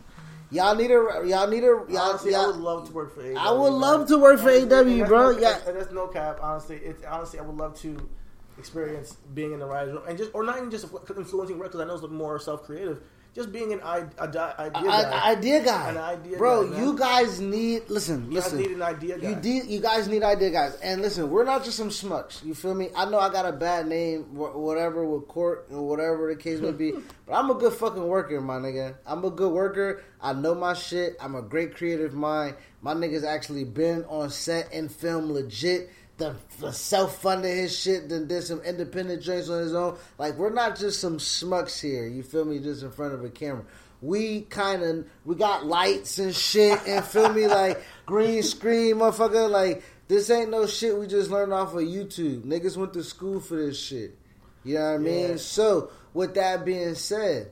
Y'all 0.51 0.75
need 0.75 0.91
a, 0.91 1.23
y'all 1.25 1.47
need 1.47 1.63
a, 1.63 1.83
y'all, 1.89 1.97
honestly, 1.97 2.35
I 2.35 2.41
y'all- 2.41 2.51
would 2.51 2.61
love 2.61 2.87
to 2.87 2.93
work 2.93 3.13
for 3.15 3.21
AEW. 3.23 3.37
I 3.37 3.51
would 3.51 3.73
love 3.73 4.07
to 4.09 4.17
work 4.17 4.39
for 4.39 4.49
Honestly, 4.49 4.69
AEW, 4.69 4.91
and 4.91 4.99
that's 5.01 5.09
bro. 5.09 5.31
No, 5.31 5.39
Yeah. 5.39 5.59
that's 5.65 5.91
no 5.91 6.07
cap. 6.07 6.39
Honestly, 6.41 6.77
it's 6.77 7.03
honestly, 7.05 7.39
I 7.39 7.41
would 7.43 7.57
love 7.57 7.79
to 7.81 8.09
experience 8.57 9.17
being 9.33 9.53
in 9.53 9.59
the 9.59 9.65
writers' 9.65 9.93
room 9.95 10.03
and 10.07 10.17
just, 10.17 10.31
or 10.33 10.43
not 10.43 10.57
even 10.57 10.71
just 10.71 10.85
influencing 11.15 11.59
records. 11.59 11.81
I 11.81 11.85
know 11.85 11.95
it's 11.95 12.07
more 12.07 12.39
self-creative. 12.39 13.01
Just 13.35 13.51
being 13.51 13.73
an 13.73 13.81
i- 13.83 14.05
a, 14.17 14.27
di- 14.29 14.55
idea 14.57 14.89
I- 14.89 15.01
guy. 15.03 15.31
idea 15.31 15.65
guy, 15.65 15.89
An 15.89 15.97
idea 15.97 16.37
bro. 16.37 16.69
guy, 16.69 16.79
you 16.79 16.97
guys 16.97 17.41
need 17.41 17.81
listen, 17.89 18.31
You 18.31 18.39
guys 18.39 18.53
listen. 18.53 18.57
need 18.61 18.71
an 18.71 18.81
idea 18.81 19.19
guy. 19.19 19.29
You 19.29 19.35
de- 19.35 19.65
you 19.67 19.79
guys 19.81 20.07
need 20.07 20.23
idea 20.23 20.51
guys, 20.51 20.75
and 20.81 21.01
listen. 21.01 21.29
We're 21.29 21.43
not 21.43 21.65
just 21.65 21.75
some 21.75 21.89
schmucks. 21.89 22.41
You 22.45 22.55
feel 22.55 22.73
me? 22.73 22.91
I 22.95 23.03
know 23.09 23.19
I 23.19 23.29
got 23.29 23.45
a 23.45 23.51
bad 23.51 23.87
name, 23.87 24.21
whatever 24.33 25.03
with 25.05 25.27
court 25.27 25.67
or 25.69 25.81
whatever 25.85 26.33
the 26.33 26.41
case 26.41 26.61
may 26.61 26.71
be, 26.71 26.93
but 27.27 27.33
I'm 27.33 27.49
a 27.49 27.55
good 27.55 27.73
fucking 27.73 28.07
worker, 28.07 28.39
my 28.39 28.55
nigga. 28.55 28.95
I'm 29.05 29.25
a 29.25 29.29
good 29.29 29.51
worker. 29.51 30.01
I 30.21 30.31
know 30.31 30.55
my 30.55 30.73
shit. 30.73 31.17
I'm 31.19 31.35
a 31.35 31.41
great 31.41 31.75
creative 31.75 32.13
mind. 32.13 32.55
My 32.81 32.93
nigga's 32.93 33.25
actually 33.25 33.65
been 33.65 34.05
on 34.05 34.29
set 34.29 34.71
and 34.73 34.89
film 34.89 35.29
legit. 35.33 35.89
The, 36.17 36.35
the 36.59 36.71
self 36.71 37.21
funded 37.21 37.57
his 37.57 37.77
shit, 37.77 38.07
then 38.07 38.27
did 38.27 38.43
some 38.43 38.61
independent 38.61 39.21
joints 39.21 39.49
on 39.49 39.59
his 39.59 39.73
own. 39.73 39.97
Like 40.17 40.35
we're 40.35 40.49
not 40.53 40.77
just 40.77 41.01
some 41.01 41.17
schmucks 41.17 41.81
here. 41.81 42.07
You 42.07 42.23
feel 42.23 42.45
me? 42.45 42.59
Just 42.59 42.83
in 42.83 42.91
front 42.91 43.13
of 43.13 43.23
a 43.23 43.29
camera 43.29 43.65
we 44.01 44.41
kind 44.41 44.83
of 44.83 45.05
we 45.23 45.35
got 45.35 45.65
lights 45.65 46.19
and 46.19 46.35
shit 46.35 46.79
and 46.87 47.03
feel 47.03 47.31
me 47.33 47.47
like 47.61 47.81
green 48.05 48.43
screen 48.43 48.95
motherfucker 48.95 49.49
like 49.49 49.83
this 50.07 50.29
ain't 50.29 50.51
no 50.51 50.67
shit 50.67 50.95
we 50.97 51.07
just 51.07 51.31
learned 51.31 51.53
off 51.53 51.73
of 51.73 51.81
YouTube 51.81 52.43
niggas 52.43 52.77
went 52.77 52.93
to 52.93 53.03
school 53.03 53.39
for 53.39 53.55
this 53.55 53.79
shit 53.79 54.17
you 54.63 54.75
know 54.75 54.81
what 54.91 54.95
I 54.95 54.97
mean 54.97 55.29
Yeah. 55.31 55.35
so 55.37 55.89
with 56.13 56.35
that 56.35 56.65
being 56.65 56.93
said 56.95 57.51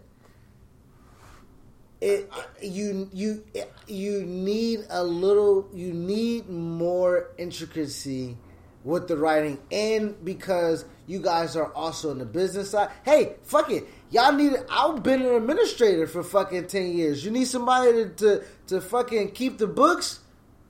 it 2.02 2.30
you 2.62 3.10
you 3.14 3.44
you 3.88 4.24
need 4.24 4.82
a 4.90 5.04
little 5.04 5.70
you 5.74 5.94
need 5.94 6.50
more 6.50 7.30
intricacy 7.38 8.38
with 8.84 9.08
the 9.08 9.16
writing 9.18 9.58
and 9.72 10.16
because 10.26 10.86
you 11.08 11.20
guys 11.20 11.56
are 11.56 11.72
also 11.74 12.12
in 12.12 12.18
the 12.18 12.26
business 12.26 12.72
side. 12.72 12.90
Hey 13.04 13.36
fuck 13.44 13.70
it. 13.72 13.86
Y'all 14.12 14.32
need 14.34 14.54
i've 14.70 15.02
been 15.04 15.22
an 15.22 15.36
administrator 15.36 16.06
for 16.08 16.24
fucking 16.24 16.68
10 16.68 16.94
years. 16.94 17.24
You 17.26 17.32
need 17.32 17.46
somebody 17.48 17.92
to 17.94 18.10
to, 18.10 18.44
to 18.68 18.82
fucking 18.82 19.32
keep 19.32 19.58
the 19.58 19.68
books 19.68 20.20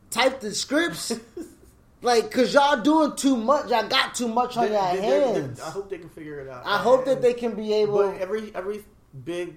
type 0.10 0.40
the 0.42 0.54
scripts. 0.54 1.14
Like 2.02 2.32
cause 2.32 2.54
y'all 2.54 2.82
doing 2.82 3.16
too 3.16 3.38
much. 3.38 3.70
Y'all 3.70 3.88
got 3.88 4.14
too 4.14 4.28
much 4.28 4.58
on 4.58 4.66
They- 4.66 4.74
your 4.74 4.82
they- 4.92 4.96
they're- 5.02 5.20
they're- 5.34 5.42
hands. 5.44 5.62
I 5.62 5.70
hope 5.70 5.90
they 5.90 5.98
can 6.00 6.10
figure 6.10 6.42
it 6.42 6.50
out. 6.50 6.64
i 6.66 6.78
hope 6.78 7.06
that 7.06 7.22
they 7.22 7.32
can 7.34 7.56
be 7.56 7.74
able 7.76 8.00
But 8.12 8.20
every 8.20 8.52
every 8.54 8.84
big 9.24 9.56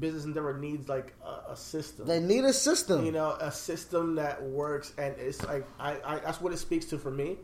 business 0.00 0.24
endeavor 0.24 0.58
needs 0.58 0.88
like 0.88 1.14
a, 1.24 1.52
a 1.52 1.56
system. 1.56 2.04
they 2.08 2.18
need 2.18 2.42
a 2.44 2.52
system. 2.52 3.04
You 3.06 3.12
know, 3.12 3.36
a 3.40 3.52
system 3.52 4.16
that 4.16 4.42
works, 4.42 4.92
and 4.98 5.14
it's 5.18 5.40
like 5.44 5.64
I, 5.78 5.96
I 6.04 6.18
that's 6.18 6.40
what 6.40 6.52
it 6.52 6.56
speaks 6.58 6.86
to 6.86 6.98
for 6.98 7.12
me, 7.12 7.38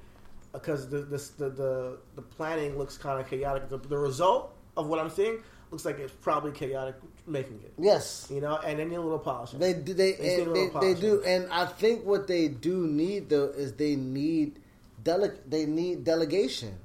because 0.52 0.88
the 0.88 0.98
the 0.98 1.18
the 1.38 1.50
the, 1.50 1.98
the 2.16 2.22
planning 2.22 2.76
looks 2.78 2.96
kind 2.98 3.20
of 3.20 3.28
chaotic. 3.28 3.68
The, 3.68 3.78
the 3.78 3.98
result 3.98 4.56
of 4.76 4.86
what 4.86 4.98
I'm 4.98 5.10
seeing 5.10 5.38
looks 5.70 5.84
like 5.84 5.98
it's 5.98 6.12
probably 6.12 6.50
chaotic 6.52 6.96
making 7.26 7.60
it. 7.64 7.72
yes 7.78 8.26
You 8.30 8.40
know, 8.40 8.56
and 8.58 8.78
they 8.78 8.84
need 8.84 8.96
a 8.96 9.00
little 9.00 9.18
polishing. 9.18 9.60
They 9.60 9.74
do. 9.74 9.94
They 9.94 10.12
They 10.12 10.36
just 10.36 10.38
need 10.38 10.46
a 10.48 10.52
and 10.52 10.82
they, 10.82 10.94
they 10.94 11.00
do, 11.00 11.22
and 11.24 11.52
I 11.52 11.66
think 11.66 12.04
what 12.04 12.26
they 12.26 12.48
do 12.48 12.86
need 12.86 13.28
though 13.28 13.46
is 13.46 13.74
they 13.74 13.94
need 13.96 14.58
dele- 15.04 15.38
They 15.46 15.66
need 15.66 16.04
delegation. 16.04 16.76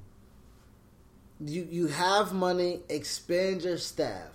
You 1.40 1.66
you 1.70 1.86
have 1.88 2.32
money, 2.32 2.80
expand 2.88 3.62
your 3.62 3.78
staff. 3.78 4.32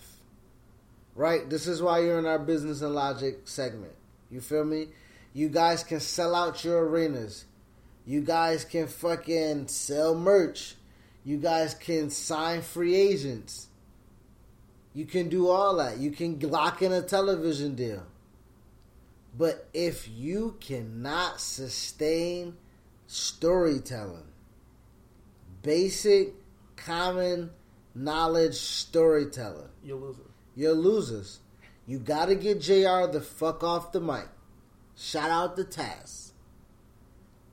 Right. 1.15 1.49
This 1.49 1.67
is 1.67 1.81
why 1.81 1.99
you're 1.99 2.19
in 2.19 2.25
our 2.25 2.39
business 2.39 2.81
and 2.81 2.93
logic 2.93 3.41
segment. 3.45 3.93
You 4.29 4.39
feel 4.39 4.63
me? 4.63 4.87
You 5.33 5.49
guys 5.49 5.83
can 5.83 5.99
sell 5.99 6.35
out 6.35 6.63
your 6.63 6.85
arenas. 6.85 7.45
You 8.06 8.22
guys 8.22 8.65
can 8.65 8.88
fucking 8.88 9.68
sell 9.68 10.15
merch. 10.15 10.76
You 11.23 11.38
guys 11.38 11.73
can 11.76 12.10
sign 12.10 12.61
free 12.61 12.95
agents. 12.95 13.68
You 14.94 15.06
can 15.06 15.30
do 15.30 15.48
all 15.48 15.78
that. 15.78 15.98
You 15.98 16.11
can 16.11 16.40
lock 16.40 16.82
in 16.82 16.91
a 16.91 17.02
television 17.02 17.76
deal. 17.76 18.03
But 19.38 19.69
if 19.73 20.10
you 20.10 20.57
cannot 20.60 21.40
sustain 21.40 22.57
storytelling, 23.07 24.26
basic, 25.61 26.34
common 26.76 27.52
knowledge 27.95 28.56
storytelling, 28.56 29.69
You'll 29.84 29.99
lose 29.99 30.18
it. 30.18 30.26
you're 30.56 30.73
losers. 30.73 31.40
You 31.88 31.99
gotta 31.99 32.36
get 32.36 32.61
JR 32.61 33.07
the 33.11 33.22
fuck 33.22 33.64
off 33.64 33.91
the 33.91 34.02
mic. 34.02 34.28
Shout 34.95 35.30
out 35.32 35.56
to 35.57 35.64
Taz. 35.64 36.30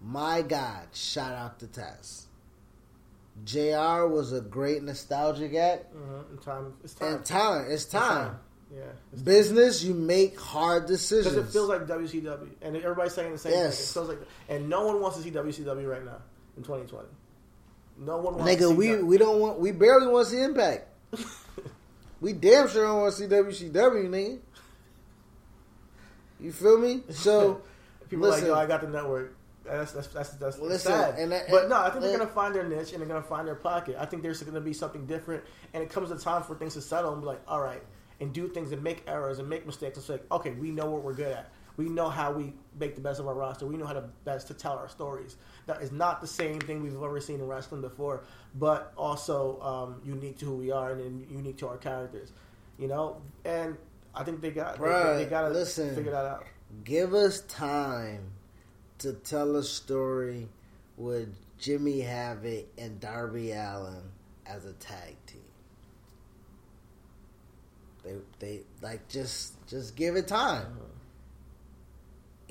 My 0.00 0.42
God, 0.42 0.86
shout 0.92 1.32
out 1.34 1.58
to 1.60 1.66
Taz. 1.66 2.24
JR 3.44 4.06
was 4.06 4.32
a 4.32 4.40
great 4.40 4.82
nostalgic 4.82 5.54
act. 5.54 5.94
Mhm, 5.94 6.30
and 6.30 6.42
time, 6.42 6.74
it's 6.84 6.94
time. 6.94 7.14
And 7.16 7.24
talent, 7.24 7.70
it's 7.70 7.84
It's 7.84 7.92
time. 7.92 8.38
Yeah. 8.74 8.82
It's 9.12 9.22
Business, 9.22 9.82
you 9.82 9.94
make 9.94 10.38
hard 10.38 10.86
decisions. 10.86 11.34
Because 11.34 11.48
it 11.48 11.52
feels 11.52 11.68
like 11.68 11.86
WCW, 11.86 12.48
and 12.62 12.76
everybody's 12.76 13.14
saying 13.14 13.32
the 13.32 13.38
same 13.38 13.52
Yes. 13.52 13.76
thing. 13.76 13.84
It 13.84 14.06
feels 14.06 14.08
like, 14.20 14.28
and 14.48 14.68
no 14.68 14.86
one 14.86 15.00
wants 15.00 15.16
to 15.16 15.22
see 15.22 15.30
WCW 15.30 15.88
right 15.88 16.04
now 16.04 16.18
in 16.56 16.62
2020. 16.62 17.08
No 17.98 18.16
one 18.18 18.36
wants 18.36 18.44
to 18.44 18.56
Nigga, 18.64 18.68
see 18.70 18.74
we 18.74 19.02
we 19.02 19.18
don't 19.18 19.40
want 19.40 19.58
we 19.58 19.72
barely 19.72 20.06
want 20.06 20.26
to 20.28 20.34
see 20.34 20.42
Impact. 20.42 20.86
we 22.20 22.32
damn 22.32 22.68
sure 22.68 22.84
don't 22.84 23.00
want 23.00 23.14
to 23.14 23.18
see 23.22 23.26
WCW, 23.26 24.08
nigga. 24.08 24.38
You 26.40 26.52
feel 26.52 26.78
me? 26.78 27.02
So 27.10 27.62
People 28.08 28.26
are 28.26 28.30
like, 28.30 28.44
yo, 28.44 28.54
I 28.54 28.66
got 28.66 28.80
the 28.82 28.88
network. 28.88 29.34
That's 29.68 29.92
that's 29.92 30.08
that's, 30.08 30.30
that's 30.30 30.58
Listen, 30.58 30.92
sad. 30.92 31.18
and 31.18 31.32
that- 31.32 31.50
but 31.50 31.68
no, 31.68 31.76
I 31.76 31.90
think 31.90 32.02
they're 32.02 32.18
gonna 32.18 32.30
find 32.30 32.54
their 32.54 32.66
niche 32.68 32.92
and 32.92 33.00
they're 33.00 33.08
gonna 33.08 33.22
find 33.22 33.46
their 33.46 33.54
pocket. 33.54 33.96
I 33.98 34.06
think 34.06 34.22
there's 34.22 34.42
gonna 34.42 34.60
be 34.60 34.72
something 34.72 35.06
different, 35.06 35.44
and 35.74 35.82
it 35.82 35.90
comes 35.90 36.10
a 36.10 36.18
time 36.18 36.42
for 36.42 36.54
things 36.54 36.74
to 36.74 36.80
settle 36.80 37.12
and 37.12 37.20
be 37.22 37.26
like, 37.26 37.40
all 37.46 37.60
right, 37.60 37.82
and 38.20 38.32
do 38.32 38.48
things 38.48 38.72
and 38.72 38.82
make 38.82 39.02
errors 39.06 39.38
and 39.38 39.48
make 39.48 39.66
mistakes 39.66 39.96
and 39.96 40.04
say, 40.06 40.12
like, 40.14 40.26
okay, 40.32 40.50
we 40.52 40.70
know 40.70 40.86
what 40.90 41.02
we're 41.02 41.14
good 41.14 41.32
at. 41.32 41.50
We 41.76 41.88
know 41.88 42.08
how 42.08 42.32
we 42.32 42.54
make 42.80 42.96
the 42.96 43.00
best 43.00 43.20
of 43.20 43.28
our 43.28 43.34
roster. 43.34 43.64
We 43.64 43.76
know 43.76 43.86
how 43.86 43.92
to 43.92 44.04
best 44.24 44.48
to 44.48 44.54
tell 44.54 44.72
our 44.72 44.88
stories. 44.88 45.36
That 45.66 45.80
is 45.80 45.92
not 45.92 46.20
the 46.20 46.26
same 46.26 46.58
thing 46.58 46.82
we've 46.82 47.00
ever 47.00 47.20
seen 47.20 47.36
in 47.38 47.46
wrestling 47.46 47.82
before, 47.82 48.24
but 48.56 48.92
also 48.96 49.60
um, 49.60 50.00
unique 50.04 50.38
to 50.38 50.44
who 50.46 50.56
we 50.56 50.72
are 50.72 50.90
and, 50.90 51.30
unique 51.30 51.56
to 51.58 51.68
our 51.68 51.76
characters. 51.76 52.32
You 52.80 52.88
know, 52.88 53.20
and 53.44 53.76
I 54.12 54.24
think 54.24 54.40
they 54.40 54.50
got 54.50 54.78
Bruh, 54.78 55.18
they, 55.18 55.24
they 55.24 55.30
gotta 55.30 55.50
listen. 55.50 55.94
figure 55.94 56.10
that 56.10 56.24
out. 56.24 56.44
give 56.82 57.14
us 57.14 57.42
time 57.42 58.32
to 58.98 59.12
tell 59.12 59.56
a 59.56 59.62
story 59.62 60.48
with 60.96 61.28
Jimmy 61.58 62.00
Havoc 62.00 62.66
and 62.76 63.00
Darby 63.00 63.52
Allin 63.52 64.02
as 64.46 64.64
a 64.64 64.72
tag 64.74 65.16
team. 65.26 65.40
They 68.04 68.14
they 68.38 68.60
like 68.80 69.08
just 69.08 69.54
just 69.68 69.96
give 69.96 70.16
it 70.16 70.28
time. 70.28 70.66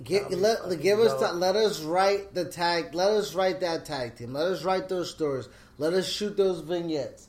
Get, 0.04 0.30
That'll 0.30 0.38
be 0.38 0.44
let, 0.44 0.82
give 0.82 1.00
us 1.00 1.20
dope. 1.20 1.36
let 1.36 1.56
us 1.56 1.82
write 1.82 2.36
the 2.36 2.46
tag 2.46 2.94
let 2.94 3.10
us 3.12 3.34
write 3.34 3.62
that 3.62 3.86
tag 3.86 4.16
team 4.16 4.34
let 4.34 4.46
us 4.46 4.64
write 4.64 4.90
those 4.90 5.10
stories 5.10 5.50
let 5.80 5.94
us 5.94 6.08
shoot 6.08 6.38
those 6.38 6.60
vignettes 6.60 7.28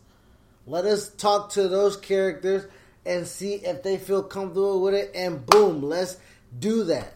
let 0.66 0.84
us 0.84 1.08
talk 1.08 1.52
to 1.52 1.66
those 1.68 1.96
characters 1.96 2.70
and 3.06 3.26
see 3.26 3.54
if 3.54 3.82
they 3.82 3.96
feel 3.96 4.22
comfortable 4.22 4.82
with 4.82 4.92
it 4.92 5.10
and 5.14 5.46
boom 5.46 5.80
let's 5.80 6.18
do 6.58 6.84
that 6.84 7.14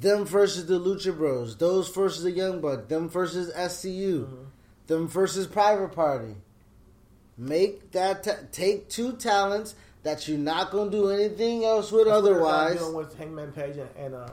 them 0.00 0.24
versus 0.24 0.66
the 0.66 0.78
lucha 0.80 1.16
bros 1.16 1.56
those 1.56 1.88
versus 1.90 2.22
the 2.24 2.30
young 2.30 2.60
buck 2.60 2.88
them 2.88 3.08
versus 3.08 3.52
SCU 3.54 4.26
them 4.86 5.06
versus 5.06 5.46
private 5.46 5.92
party 5.92 6.34
make 7.38 7.90
that 7.92 8.22
ta- 8.24 8.36
take 8.50 8.88
two 8.88 9.12
talents 9.12 9.74
that 10.02 10.26
you're 10.28 10.38
not 10.38 10.70
gonna 10.70 10.90
do 10.90 11.10
anything 11.10 11.64
else 11.64 11.92
with 11.92 12.06
That's 12.06 12.16
otherwise 12.18 12.76
dealing 12.78 12.94
with 12.94 13.16
Hangman 13.16 13.52
Page 13.52 13.76
and 13.76 13.88
and, 13.96 14.14
uh, 14.14 14.26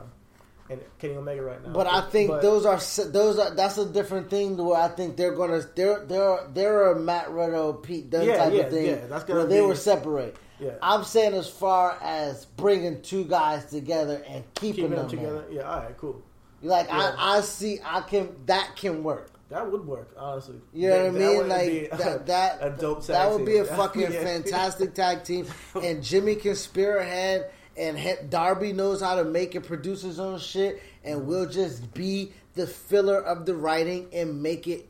and 0.68 0.80
Kenny 0.98 1.16
Omega 1.16 1.42
right 1.42 1.64
now. 1.66 1.72
But 1.72 1.86
I 1.86 2.00
think 2.02 2.30
But- 2.30 2.42
those 2.42 2.64
are 2.66 2.78
those 3.10 3.38
are 3.38 3.54
that's 3.54 3.78
a 3.78 3.86
different 3.86 4.30
thing. 4.30 4.56
To 4.56 4.64
where 4.64 4.80
I 4.80 4.88
think 4.88 5.16
they're 5.16 5.34
gonna 5.34 5.62
they're 5.74 6.04
they're 6.06 6.38
they're 6.52 6.92
a 6.92 6.98
Matt 6.98 7.30
Riddle 7.30 7.74
Pete 7.74 8.10
Dunne 8.10 8.26
Yeah, 8.26 8.36
type 8.36 8.52
yeah, 8.52 8.60
of 8.62 8.70
thing. 8.72 8.86
yeah, 8.86 9.06
that's 9.08 9.24
gonna 9.24 9.40
where 9.40 9.48
they 9.48 9.60
were 9.60 9.74
separate. 9.76 10.36
Yeah. 10.60 10.72
I'm 10.82 11.04
saying 11.04 11.34
as 11.34 11.48
far 11.48 11.98
as 12.02 12.44
bringing 12.44 13.02
two 13.02 13.24
guys 13.24 13.64
together 13.66 14.22
and 14.28 14.44
keeping, 14.54 14.84
keeping 14.84 14.90
them 14.96 15.08
together. 15.08 15.44
Yeah, 15.50 15.62
all 15.62 15.80
right, 15.80 15.96
cool. 15.96 16.22
Like 16.62 16.88
Yeah. 16.88 17.14
I 17.16 17.38
I 17.38 17.40
see 17.40 17.78
I 17.84 18.02
can 18.02 18.36
that 18.46 18.76
can 18.76 19.02
work. 19.02 19.30
That 19.48 19.70
would 19.70 19.84
work, 19.84 20.14
honestly. 20.16 20.60
You 20.72 20.90
know 20.90 21.06
what 21.06 21.06
I 21.06 21.10
mean? 21.10 21.48
Like 21.48 21.70
be 21.70 21.86
that, 21.96 22.26
that 22.26 22.58
a 22.60 22.70
dope. 22.70 23.04
that 23.06 23.30
would 23.30 23.44
be 23.44 23.56
a 23.56 23.64
fucking 23.64 24.02
Yeah. 24.12 24.22
fantastic 24.22 24.94
tag 24.94 25.24
team, 25.24 25.46
and 25.74 26.02
Jimmy 26.02 26.36
can 26.36 26.54
spearhead, 26.54 27.50
and 27.76 28.30
Darby 28.30 28.72
knows 28.72 29.00
how 29.00 29.16
to 29.16 29.24
make 29.24 29.54
and 29.54 29.64
produce 29.64 30.02
his 30.02 30.20
own 30.20 30.38
shit, 30.38 30.82
and 31.02 31.20
mm-hmm. 31.20 31.28
we'll 31.28 31.48
just 31.48 31.92
be 31.94 32.32
the 32.54 32.66
filler 32.66 33.20
of 33.20 33.46
the 33.46 33.54
writing 33.54 34.08
and 34.12 34.42
make 34.42 34.68
it 34.68 34.86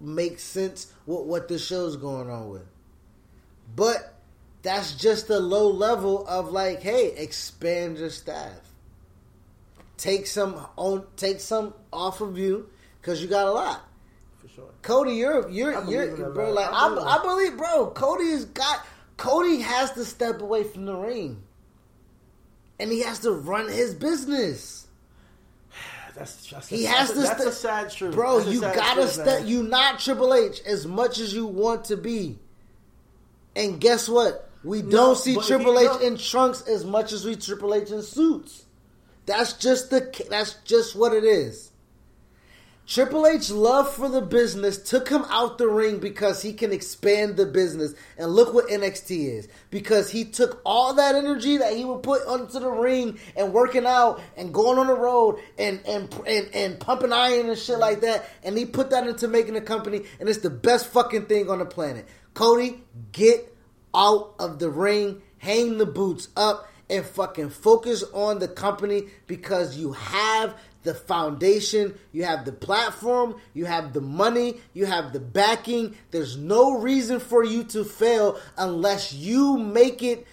make 0.00 0.38
sense 0.38 0.92
with 1.06 1.22
what 1.22 1.48
the 1.48 1.58
show's 1.58 1.96
going 1.96 2.30
on 2.30 2.50
with. 2.50 2.66
But 3.74 4.13
that's 4.64 4.94
just 4.94 5.30
a 5.30 5.38
low 5.38 5.68
level 5.70 6.26
of 6.26 6.50
like, 6.50 6.82
hey, 6.82 7.12
expand 7.16 7.98
your 7.98 8.10
staff. 8.10 8.58
Take 9.98 10.26
some 10.26 10.66
on, 10.76 11.04
take 11.16 11.38
some 11.38 11.72
off 11.92 12.20
of 12.20 12.36
you 12.36 12.68
because 13.00 13.22
you 13.22 13.28
got 13.28 13.46
a 13.46 13.52
lot. 13.52 13.86
for 14.40 14.48
sure. 14.48 14.70
Cody, 14.82 15.12
you're 15.12 15.48
you're 15.48 15.84
you're 15.88 16.30
bro. 16.30 16.50
Like 16.52 16.68
I 16.72 16.86
I, 16.86 16.88
believe 16.88 17.06
I, 17.06 17.16
it. 17.16 17.22
believe, 17.22 17.56
bro. 17.56 17.90
Cody's 17.90 18.44
got 18.46 18.84
Cody 19.16 19.60
has 19.60 19.92
to 19.92 20.04
step 20.04 20.40
away 20.40 20.64
from 20.64 20.86
the 20.86 20.96
ring, 20.96 21.42
and 22.80 22.90
he 22.90 23.02
has 23.02 23.20
to 23.20 23.30
run 23.32 23.68
his 23.68 23.94
business. 23.94 24.88
That's 26.16 26.46
just 26.46 26.70
He 26.70 26.84
has 26.84 27.10
to. 27.12 27.20
that's 27.20 27.44
a 27.44 27.52
sad 27.52 27.90
truth, 27.90 28.14
bro. 28.14 28.38
That's 28.40 28.52
You 28.52 28.60
gotta 28.62 29.08
step. 29.08 29.46
You 29.46 29.62
not 29.64 30.00
Triple 30.00 30.32
H 30.34 30.60
as 30.66 30.86
much 30.86 31.18
as 31.18 31.34
you 31.34 31.46
want 31.46 31.84
to 31.86 31.96
be, 31.96 32.38
and 33.54 33.80
guess 33.80 34.08
what? 34.08 34.43
We 34.64 34.82
No, 34.82 34.90
don't 34.90 35.18
see 35.18 35.36
Triple 35.36 35.78
H 35.78 36.00
in 36.00 36.16
trunks 36.16 36.62
as 36.62 36.84
much 36.84 37.12
as 37.12 37.24
we 37.24 37.36
Triple 37.36 37.74
H 37.74 37.90
in 37.90 38.02
suits. 38.02 38.64
That's 39.26 39.52
just 39.54 39.90
the. 39.90 40.26
That's 40.30 40.54
just 40.64 40.96
what 40.96 41.12
it 41.12 41.24
is. 41.24 41.70
Triple 42.86 43.26
H 43.26 43.50
love 43.50 43.90
for 43.94 44.10
the 44.10 44.20
business 44.20 44.76
took 44.76 45.08
him 45.08 45.24
out 45.30 45.56
the 45.56 45.68
ring 45.68 46.00
because 46.00 46.42
he 46.42 46.52
can 46.52 46.70
expand 46.70 47.38
the 47.38 47.46
business. 47.46 47.94
And 48.18 48.32
look 48.32 48.52
what 48.52 48.68
NXT 48.68 49.26
is. 49.38 49.48
Because 49.70 50.10
he 50.10 50.26
took 50.26 50.60
all 50.66 50.92
that 50.94 51.14
energy 51.14 51.56
that 51.56 51.74
he 51.74 51.86
would 51.86 52.02
put 52.02 52.26
onto 52.26 52.58
the 52.58 52.70
ring 52.70 53.18
and 53.36 53.54
working 53.54 53.86
out 53.86 54.20
and 54.36 54.52
going 54.52 54.78
on 54.78 54.88
the 54.88 54.94
road 54.94 55.40
and 55.58 55.80
and 55.86 56.12
and, 56.26 56.54
and 56.54 56.80
pumping 56.80 57.12
iron 57.12 57.48
and 57.48 57.58
shit 57.58 57.78
like 57.78 58.02
that. 58.02 58.28
And 58.42 58.56
he 58.56 58.66
put 58.66 58.90
that 58.90 59.06
into 59.06 59.28
making 59.28 59.56
a 59.56 59.62
company 59.62 60.02
and 60.20 60.28
it's 60.28 60.40
the 60.40 60.50
best 60.50 60.88
fucking 60.88 61.24
thing 61.24 61.48
on 61.48 61.60
the 61.60 61.66
planet. 61.66 62.06
Cody, 62.34 62.82
get 63.12 63.53
out 63.94 64.34
of 64.38 64.58
the 64.58 64.70
ring, 64.70 65.22
hang 65.38 65.78
the 65.78 65.86
boots 65.86 66.28
up, 66.36 66.68
and 66.90 67.04
fucking 67.04 67.50
focus 67.50 68.04
on 68.12 68.38
the 68.40 68.48
company 68.48 69.04
because 69.26 69.76
you 69.76 69.92
have 69.92 70.54
the 70.82 70.94
foundation, 70.94 71.98
you 72.12 72.24
have 72.24 72.44
the 72.44 72.52
platform, 72.52 73.36
you 73.54 73.64
have 73.64 73.94
the 73.94 74.02
money, 74.02 74.60
you 74.74 74.84
have 74.84 75.12
the 75.14 75.20
backing. 75.20 75.96
There's 76.10 76.36
no 76.36 76.78
reason 76.78 77.20
for 77.20 77.42
you 77.42 77.64
to 77.64 77.84
fail 77.84 78.38
unless 78.58 79.14
you 79.14 79.56
make 79.56 80.02
it 80.02 80.26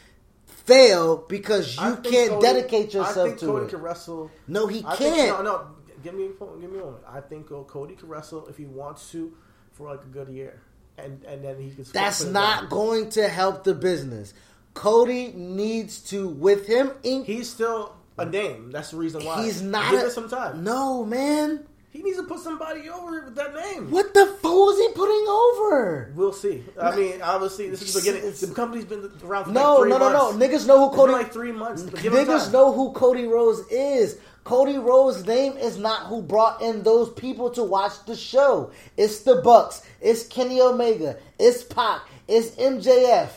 fail 0.46 1.18
because 1.18 1.76
you 1.78 1.96
can't 2.04 2.32
Cody- 2.32 2.42
dedicate 2.42 2.96
I 2.96 3.00
yourself 3.00 3.28
think 3.30 3.40
to 3.40 3.46
Cody 3.46 3.66
it. 3.66 3.70
can 3.70 3.82
wrestle. 3.82 4.30
No, 4.48 4.68
he 4.68 4.84
I 4.86 4.96
can't. 4.98 5.38
no, 5.38 5.42
no. 5.44 5.68
Give 6.04 6.16
me, 6.16 6.28
a 6.28 6.30
phone- 6.32 6.60
give 6.60 6.72
me 6.72 6.80
a 6.80 6.84
moment. 6.84 7.04
I 7.08 7.22
think 7.22 7.48
Cody 7.68 7.96
can 7.96 8.10
wrestle 8.10 8.48
if 8.48 8.58
he 8.58 8.66
wants 8.66 9.10
to 9.12 9.32
for 9.72 9.90
like 9.90 10.02
a 10.04 10.08
good 10.08 10.30
year, 10.30 10.62
and 11.03 11.23
and 11.26 11.44
then 11.44 11.60
he 11.61 11.72
can. 11.72 11.86
That's 11.94 12.23
not 12.26 12.69
going 12.69 13.10
to 13.11 13.28
help 13.28 13.64
the 13.64 13.73
business. 13.73 14.34
Cody 14.73 15.34
needs 15.36 15.99
to, 16.11 16.30
with 16.30 16.65
him, 16.65 16.91
in, 17.03 17.26
He's 17.26 17.49
still 17.49 17.94
a 18.18 18.26
name. 18.26 18.72
That's 18.72 18.91
the 18.91 18.98
reason 18.98 19.23
why. 19.26 19.44
he's 19.44 19.61
not. 19.61 19.91
Give 19.91 20.02
a- 20.02 20.06
it 20.06 20.11
some 20.11 20.30
time. 20.30 20.64
No, 20.64 21.03
man. 21.03 21.65
He 21.90 22.02
needs 22.02 22.15
to 22.15 22.23
put 22.23 22.40
somebody 22.40 22.88
over 22.90 23.26
with 23.26 23.36
that 23.36 23.53
name. 23.53 23.91
What 23.91 24.14
the 24.14 24.26
fuck 24.26 24.69
is 24.72 24.80
he 24.80 24.88
putting 24.94 25.28
over? 25.28 26.14
We'll 26.15 26.32
see. 26.32 26.64
I 26.82 26.95
mean, 26.95 27.22
obviously, 27.22 27.69
this 27.69 27.82
is 27.82 27.94
the 27.94 27.99
beginning. 27.99 28.32
The 28.32 28.56
company's 28.56 28.86
been 28.86 29.11
around 29.26 29.44
for 29.45 29.52
No, 29.52 29.73
like 29.73 29.82
three 29.82 29.90
no, 29.90 29.98
no, 29.98 30.14
no. 30.14 30.32
months. 30.32 30.38
Niggas 30.64 30.68
know 30.68 30.88
who 30.90 30.95
Cody. 30.95 31.11
like 31.11 31.34
three 31.34 31.52
months. 31.52 31.84
But 31.84 32.02
give 32.02 32.14
him 32.14 32.26
Niggas 32.26 32.53
know 32.53 32.72
who 32.72 32.94
Cody 32.94 33.26
Rhodes 33.28 33.60
is. 33.69 34.18
Cody 34.43 34.77
Rhodes's 34.77 35.26
name 35.26 35.53
is 35.57 35.77
not 35.77 36.07
who 36.07 36.22
brought 36.22 36.61
in 36.61 36.84
those 36.84 37.11
people 37.13 37.49
to 37.51 37.63
watch 37.63 37.93
the 38.05 38.15
show. 38.15 38.72
It's 38.97 39.19
the 39.22 39.35
Bucks. 39.35 39.85
It's 40.01 40.26
Kenny 40.26 40.59
Omega. 40.61 41.18
It's 41.38 41.63
Pac. 41.63 42.01
It's 42.27 42.51
MJF. 42.55 43.30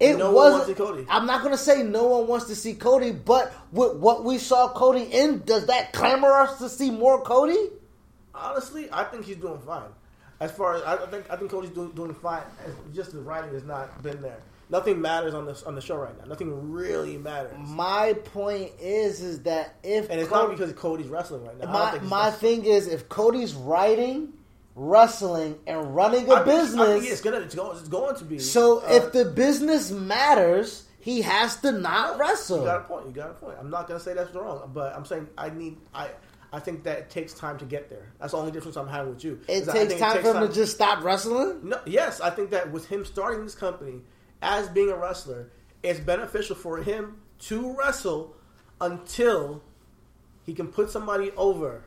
It 0.00 0.16
No 0.16 0.30
wasn't. 0.32 0.34
wants 0.34 0.66
to 0.66 0.72
see 0.72 0.78
Cody. 0.78 1.06
I'm 1.08 1.26
not 1.26 1.42
gonna 1.42 1.56
say 1.56 1.82
no 1.82 2.04
one 2.06 2.26
wants 2.28 2.46
to 2.46 2.56
see 2.56 2.74
Cody, 2.74 3.10
but 3.12 3.52
with 3.72 3.96
what 3.96 4.24
we 4.24 4.38
saw 4.38 4.68
Cody 4.72 5.02
in, 5.02 5.40
does 5.44 5.66
that 5.66 5.92
clamor 5.92 6.32
us 6.32 6.58
to 6.58 6.68
see 6.68 6.90
more 6.90 7.20
Cody? 7.22 7.70
Honestly, 8.34 8.88
I 8.92 9.04
think 9.04 9.24
he's 9.24 9.36
doing 9.36 9.58
fine. 9.58 9.88
As 10.40 10.52
far 10.52 10.76
as 10.76 10.82
I 10.82 10.94
I 10.94 11.06
think, 11.06 11.28
I 11.30 11.36
think 11.36 11.50
Cody's 11.50 11.70
doing 11.70 11.90
doing 11.90 12.14
fine. 12.14 12.44
Just 12.94 13.12
the 13.12 13.20
writing 13.20 13.52
has 13.54 13.64
not 13.64 14.00
been 14.02 14.22
there. 14.22 14.38
Nothing 14.70 15.00
matters 15.00 15.32
on 15.32 15.46
this 15.46 15.62
on 15.62 15.74
the 15.74 15.80
show 15.80 15.96
right 15.96 16.16
now. 16.18 16.24
Nothing 16.26 16.70
really 16.70 17.16
matters. 17.16 17.54
My 17.58 18.12
point 18.12 18.72
is, 18.78 19.20
is 19.22 19.42
that 19.44 19.76
if 19.82 20.10
And 20.10 20.20
it's 20.20 20.28
Cody- 20.28 20.48
not 20.48 20.58
because 20.58 20.72
Cody's 20.74 21.08
wrestling 21.08 21.44
right 21.44 21.58
now. 21.58 21.72
My 21.72 21.98
my 22.00 22.24
wrestling. 22.26 22.62
thing 22.62 22.70
is 22.72 22.86
if 22.86 23.08
Cody's 23.08 23.54
writing, 23.54 24.34
wrestling, 24.74 25.58
and 25.66 25.94
running 25.94 26.28
a 26.28 26.34
I 26.34 26.44
think- 26.44 26.48
I 26.48 26.60
business, 26.60 27.10
it's 27.12 27.20
gonna 27.20 27.38
it's 27.40 27.54
going 27.54 27.78
it's 27.78 27.88
going 27.88 28.16
to 28.16 28.24
be. 28.24 28.38
so 28.38 28.80
uh, 28.80 28.88
if 28.90 29.12
the 29.12 29.24
business 29.24 29.90
matters, 29.90 30.84
he 31.00 31.22
has 31.22 31.56
to 31.62 31.72
not 31.72 32.18
wrestle. 32.18 32.58
You 32.60 32.64
got 32.66 32.80
a 32.82 32.84
point. 32.84 33.06
You 33.06 33.12
got 33.12 33.30
a 33.30 33.34
point. 33.34 33.56
I'm 33.58 33.70
not 33.70 33.88
gonna 33.88 34.00
say 34.00 34.12
that's 34.14 34.34
wrong, 34.34 34.70
but 34.74 34.94
I'm 34.94 35.04
saying 35.04 35.28
I 35.38 35.50
need 35.50 35.78
I 35.94 36.10
I 36.52 36.60
think 36.60 36.84
that 36.84 36.98
it 36.98 37.10
takes 37.10 37.34
time 37.34 37.58
to 37.58 37.64
get 37.64 37.88
there. 37.90 38.12
That's 38.20 38.32
the 38.32 38.38
only 38.38 38.52
difference 38.52 38.76
I'm 38.76 38.88
having 38.88 39.14
with 39.14 39.24
you. 39.24 39.40
It 39.48 39.66
takes 39.66 39.94
time 39.94 40.22
for 40.22 40.34
him 40.34 40.46
to 40.48 40.52
just 40.54 40.74
stop 40.74 41.02
wrestling. 41.04 41.60
No, 41.62 41.80
yes, 41.86 42.20
I 42.20 42.30
think 42.30 42.50
that 42.50 42.70
with 42.70 42.86
him 42.88 43.04
starting 43.04 43.44
this 43.44 43.54
company 43.54 44.00
as 44.42 44.68
being 44.68 44.90
a 44.90 44.96
wrestler, 44.96 45.50
it's 45.82 46.00
beneficial 46.00 46.56
for 46.56 46.82
him 46.82 47.18
to 47.40 47.76
wrestle 47.76 48.34
until 48.80 49.62
he 50.44 50.54
can 50.54 50.68
put 50.68 50.90
somebody 50.90 51.30
over. 51.36 51.82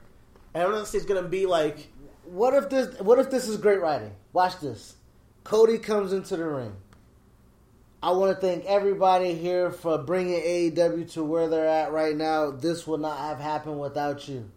And 0.54 0.64
I'm 0.64 0.72
not 0.72 0.88
saying 0.88 1.04
it's 1.04 1.12
gonna 1.12 1.28
be 1.28 1.46
like 1.46 1.88
What 2.26 2.54
if 2.54 2.70
this? 2.70 3.00
What 3.00 3.20
if 3.20 3.30
this 3.30 3.48
is 3.48 3.58
great 3.58 3.82
writing? 3.82 4.14
Watch 4.34 4.60
this. 4.60 4.96
Cody 5.44 5.80
comes 5.80 6.14
into 6.14 6.38
the 6.38 6.46
ring. 6.46 6.76
I 8.04 8.12
want 8.12 8.36
to 8.36 8.42
thank 8.42 8.66
everybody 8.66 9.36
here 9.36 9.70
for 9.70 10.00
bringing 10.00 10.42
AEW 10.42 11.12
to 11.14 11.24
where 11.24 11.48
they're 11.48 11.68
at 11.68 11.92
right 11.92 12.16
now. 12.16 12.50
This 12.50 12.88
would 12.88 13.02
not 13.02 13.20
have 13.20 13.40
happened 13.40 13.80
without 13.80 14.28
you. 14.28 14.50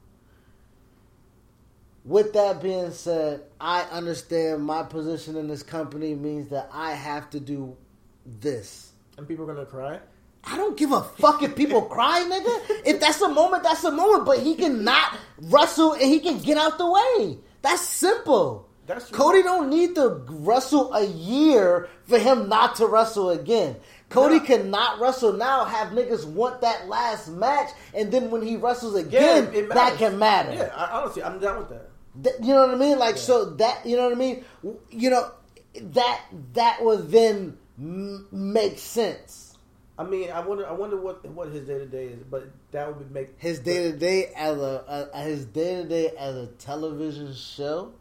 With 2.07 2.33
that 2.35 2.63
being 2.63 2.91
said, 2.91 3.43
I 3.61 3.83
understand 3.83 4.65
my 4.65 4.83
position 4.83 5.37
in 5.37 5.49
this 5.49 5.63
company 5.63 6.15
means 6.15 6.49
that 6.51 6.71
I 6.73 6.93
have 6.93 7.29
to 7.31 7.41
do 7.41 7.77
this. 8.27 8.93
and 9.19 9.27
people 9.29 9.49
are 9.49 9.55
gonna 9.55 9.67
cry. 9.67 10.01
I 10.47 10.57
don't 10.59 10.77
give 10.77 10.93
a 10.93 11.03
fuck 11.03 11.43
if 11.43 11.57
people 11.57 11.83
cry, 11.97 12.21
nigga. 12.29 12.83
If 12.87 13.01
that's 13.01 13.21
a 13.23 13.29
moment, 13.29 13.63
that's 13.63 13.85
a 13.85 13.91
moment. 13.91 14.27
But 14.27 14.41
he 14.41 14.55
can 14.55 14.85
not 14.85 15.17
wrestle 15.41 15.93
and 15.95 16.03
he 16.03 16.21
can 16.21 16.39
get 16.39 16.59
out 16.59 16.77
the 16.79 16.91
way. 16.91 17.39
That's 17.63 17.81
simple. 17.83 18.69
That's 18.87 19.09
true. 19.09 19.17
Cody 19.17 19.43
don't 19.43 19.71
need 19.71 19.95
to 19.95 20.23
wrestle 20.29 20.93
a 20.93 21.07
year 21.07 21.89
for 22.05 22.19
him 22.19 22.51
not 22.51 22.77
to 22.77 22.87
wrestle 22.87 23.31
again. 23.31 23.77
Cody 24.11 24.39
No. 24.39 24.45
cannot 24.45 25.01
wrestle 25.01 25.33
now. 25.33 25.65
Have 25.65 25.89
niggas 25.95 26.27
want 26.27 26.61
that 26.61 26.89
last 26.89 27.29
match, 27.29 27.71
and 27.95 28.13
then 28.13 28.31
when 28.31 28.43
he 28.43 28.57
wrestles 28.57 28.95
again, 28.95 29.51
it 29.55 29.71
that 29.71 29.97
can 29.97 30.19
matter. 30.19 30.53
Yeah, 30.53 30.71
I, 30.77 31.01
honestly, 31.01 31.23
I'm 31.23 31.39
down 31.41 31.59
with 31.61 31.71
that. 31.71 31.89
Th- 32.23 32.37
you 32.47 32.53
know 32.55 32.67
what 32.67 32.75
I 32.75 32.79
mean? 32.79 32.99
Like 32.99 33.17
so 33.17 33.47
that 33.57 33.87
you 33.87 33.97
know 33.97 34.05
what 34.05 34.13
I 34.13 34.17
mean? 34.19 34.45
You 34.91 35.09
know 35.09 35.33
that 35.81 36.21
that 36.53 36.85
would 36.85 37.11
then 37.11 37.57
m- 37.79 38.27
make 38.31 38.79
sense. 38.79 39.57
I 39.97 40.03
mean, 40.03 40.31
I 40.31 40.41
wonder, 40.41 40.67
I 40.67 40.73
wonder 40.73 40.97
what 40.97 41.25
what 41.31 41.49
his 41.49 41.67
day 41.67 41.79
to 41.79 41.87
day 41.87 42.07
is, 42.07 42.25
but 42.25 42.49
that 42.73 42.97
would 42.97 43.11
make 43.13 43.41
His 43.41 43.61
day 43.61 43.91
to 43.91 43.97
day 43.97 44.33
as 44.37 44.59
a 44.59 45.11
uh, 45.15 45.23
his 45.23 45.45
day 45.45 45.77
to 45.83 45.89
day 45.89 46.11
as 46.19 46.35
a 46.35 46.47
television 46.59 47.33
show. 47.33 47.93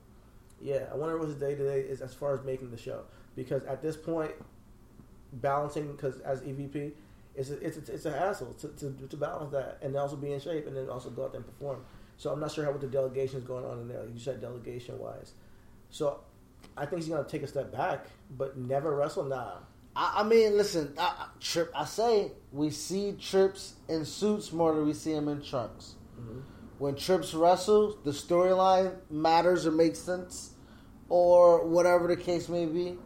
Yeah, 0.60 0.86
I 0.92 0.96
wonder 0.96 1.18
what 1.20 1.28
his 1.28 1.38
day 1.38 1.54
to 1.56 1.64
day 1.64 1.82
is 1.82 2.02
as 2.02 2.14
far 2.14 2.34
as 2.34 2.44
making 2.44 2.72
the 2.72 2.78
show. 2.78 3.02
Because 3.36 3.64
at 3.66 3.82
this 3.82 3.96
point, 3.96 4.32
balancing 5.34 5.92
because 5.92 6.20
as 6.22 6.42
EVP, 6.42 6.94
it's 7.36 7.50
a, 7.50 7.58
it's 7.66 7.78
a, 7.78 7.94
it's 7.94 8.06
a 8.06 8.12
hassle 8.12 8.54
to, 8.62 8.70
to 8.70 9.08
to 9.08 9.18
balance 9.18 9.52
that 9.52 9.78
and 9.82 9.96
also 9.96 10.16
be 10.16 10.32
in 10.34 10.40
shape 10.40 10.66
and 10.66 10.76
then 10.76 10.90
also 10.90 11.10
go 11.12 11.26
out 11.26 11.32
there 11.34 11.42
and 11.42 11.48
perform. 11.48 11.84
So 12.18 12.32
I'm 12.32 12.40
not 12.40 12.52
sure 12.52 12.64
how 12.66 12.72
what 12.72 12.82
the 12.82 12.88
delegation 12.88 13.40
is 13.40 13.44
going 13.44 13.66
on 13.66 13.80
in 13.82 13.88
there. 13.88 14.00
Like 14.02 14.14
you 14.14 14.20
said 14.20 14.42
delegation 14.42 14.98
wise. 14.98 15.34
So 15.90 16.22
I 16.78 16.86
think 16.86 17.02
he's 17.04 17.10
gonna 17.10 17.28
take 17.28 17.44
a 17.44 17.48
step 17.48 17.72
back, 17.72 18.08
but 18.38 18.58
never 18.58 18.96
wrestle. 18.96 19.24
Nah, 19.26 19.58
I, 19.96 20.16
I 20.18 20.24
mean, 20.24 20.58
listen, 20.58 20.94
I, 20.98 21.04
I- 21.04 21.28
Trip. 21.40 21.72
I 21.76 21.86
say 21.86 22.32
we 22.52 22.70
see 22.70 23.14
Trips 23.14 23.76
in 23.90 24.06
suits 24.06 24.52
more 24.52 24.74
than 24.76 24.86
we 24.86 24.94
see 24.94 25.12
him 25.14 25.28
in 25.28 25.42
trunks. 25.42 25.96
Mm-hmm. 26.20 26.40
When 26.80 26.96
Trips 26.96 27.34
wrestles, 27.34 27.98
the 28.04 28.12
storyline 28.12 28.96
matters 29.10 29.66
or 29.68 29.72
makes 29.72 30.00
sense, 30.00 30.52
or 31.10 31.66
whatever 31.66 32.08
the 32.08 32.18
case 32.18 32.50
may 32.50 32.66
be. 32.66 32.98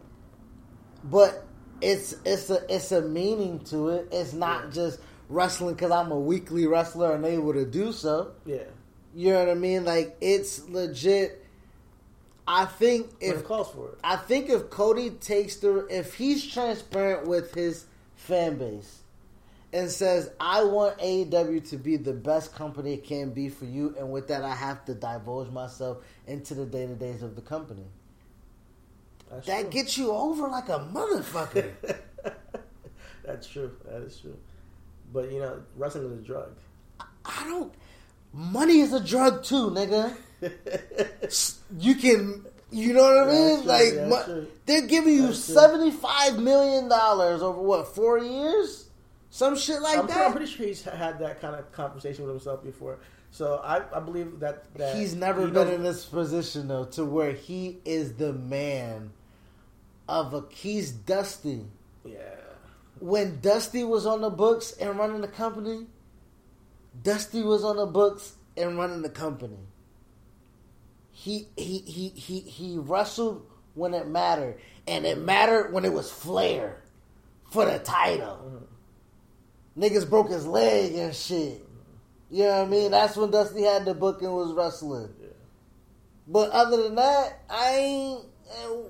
But 1.04 1.44
it's 1.80 2.14
it's 2.24 2.50
a 2.50 2.64
it's 2.74 2.90
a 2.92 3.02
meaning 3.02 3.60
to 3.66 3.90
it. 3.90 4.08
It's 4.10 4.32
not 4.32 4.72
just 4.72 4.98
wrestling 5.28 5.74
because 5.74 5.90
I'm 5.90 6.10
a 6.10 6.18
weekly 6.18 6.66
wrestler 6.66 7.14
and 7.14 7.24
able 7.24 7.52
to 7.52 7.64
do 7.66 7.92
so. 7.92 8.32
yeah. 8.46 8.62
You 9.14 9.32
know 9.32 9.40
what 9.40 9.48
I 9.48 9.54
mean? 9.54 9.84
Like 9.84 10.16
it's 10.20 10.68
legit. 10.68 11.44
I 12.50 12.64
think 12.64 13.10
if 13.20 13.44
calls 13.44 13.70
for 13.70 13.90
it. 13.90 13.98
I 14.02 14.16
think 14.16 14.48
if 14.48 14.70
Cody 14.70 15.10
takes 15.10 15.56
the 15.56 15.86
if 15.90 16.14
he's 16.14 16.46
transparent 16.46 17.28
with 17.28 17.54
his 17.54 17.84
fan 18.16 18.56
base 18.56 19.00
and 19.72 19.90
says 19.90 20.30
I 20.40 20.64
want 20.64 20.98
AEW 20.98 21.68
to 21.70 21.76
be 21.76 21.96
the 21.98 22.14
best 22.14 22.54
company 22.54 22.94
it 22.94 23.04
can 23.04 23.30
be 23.30 23.50
for 23.50 23.66
you, 23.66 23.94
and 23.98 24.10
with 24.10 24.28
that 24.28 24.44
I 24.44 24.54
have 24.54 24.84
to 24.86 24.94
divulge 24.94 25.50
myself 25.50 25.98
into 26.26 26.54
the 26.54 26.64
day 26.64 26.86
to 26.86 26.94
days 26.94 27.22
of 27.22 27.36
the 27.36 27.42
company. 27.42 27.84
That's 29.30 29.46
That 29.46 29.60
true. 29.62 29.70
gets 29.70 29.98
you 29.98 30.10
over 30.10 30.48
like 30.48 30.70
a 30.70 30.78
motherfucker. 30.92 31.70
That's 33.24 33.46
true. 33.46 33.72
That 33.84 34.00
is 34.02 34.18
true. 34.18 34.38
But 35.12 35.30
you 35.30 35.40
know, 35.40 35.60
wrestling 35.76 36.06
is 36.06 36.18
a 36.18 36.22
drug. 36.22 36.56
I 37.26 37.44
don't. 37.44 37.74
Money 38.32 38.80
is 38.80 38.92
a 38.92 39.00
drug 39.00 39.42
too, 39.42 39.70
nigga. 39.70 40.16
you 41.78 41.94
can, 41.96 42.44
you 42.70 42.92
know 42.92 43.02
what 43.02 43.28
I 43.28 43.32
mean? 43.32 43.66
that's 43.66 43.66
like 43.66 44.08
mo- 44.08 44.24
true. 44.24 44.46
they're 44.66 44.86
giving 44.86 45.14
you 45.14 45.26
That's 45.28 45.46
true. 45.46 45.54
seventy 45.54 45.90
five 45.90 46.38
million 46.38 46.88
dollars 46.88 47.42
over 47.42 47.60
what 47.60 47.94
four 47.94 48.18
years, 48.18 48.88
some 49.30 49.56
shit 49.56 49.80
like 49.82 49.98
I'm, 49.98 50.06
that. 50.06 50.26
I'm 50.26 50.32
pretty 50.32 50.46
sure 50.46 50.66
he's 50.66 50.82
had 50.82 51.18
that 51.20 51.40
kind 51.40 51.56
of 51.56 51.70
conversation 51.72 52.24
with 52.24 52.34
himself 52.34 52.62
before. 52.62 52.98
So 53.30 53.60
I, 53.62 53.82
I 53.94 54.00
believe 54.00 54.40
that, 54.40 54.72
that 54.76 54.96
He's 54.96 55.14
never 55.14 55.44
he 55.44 55.50
been 55.52 55.68
in 55.68 55.82
this 55.82 56.04
position 56.06 56.68
though, 56.68 56.84
to 56.86 57.04
where 57.04 57.32
he 57.32 57.78
is 57.84 58.14
the 58.14 58.32
man 58.32 59.10
of 60.08 60.32
a. 60.34 60.44
He's 60.50 60.90
Dusty. 60.92 61.64
Yeah, 62.04 62.16
when 63.00 63.40
Dusty 63.40 63.84
was 63.84 64.06
on 64.06 64.20
the 64.22 64.30
books 64.30 64.72
and 64.72 64.98
running 64.98 65.20
the 65.20 65.28
company, 65.28 65.86
Dusty 67.02 67.42
was 67.42 67.64
on 67.64 67.76
the 67.76 67.86
books 67.86 68.34
and 68.56 68.78
running 68.78 69.02
the 69.02 69.10
company. 69.10 69.58
He 71.10 71.48
he 71.56 71.78
he 71.78 72.08
he 72.10 72.40
he 72.40 72.78
wrestled 72.78 73.46
when 73.74 73.94
it 73.94 74.08
mattered, 74.08 74.58
and 74.86 75.04
it 75.04 75.18
mattered 75.18 75.72
when 75.72 75.84
it 75.84 75.92
was 75.92 76.10
Flair 76.10 76.82
for 77.50 77.64
the 77.64 77.78
title. 77.78 78.66
Mm-hmm. 79.76 79.82
Niggas 79.82 80.08
broke 80.08 80.30
his 80.30 80.46
leg 80.46 80.94
and 80.94 81.14
shit. 81.14 81.64
You 82.30 82.44
know 82.44 82.58
what 82.58 82.66
I 82.66 82.70
mean? 82.70 82.90
That's 82.90 83.16
when 83.16 83.30
Dusty 83.30 83.62
had 83.62 83.84
the 83.84 83.94
book 83.94 84.22
and 84.22 84.32
was 84.32 84.52
wrestling. 84.52 85.10
But 86.26 86.50
other 86.50 86.82
than 86.82 86.94
that, 86.96 87.42
I 87.48 87.70
ain't. 87.70 88.24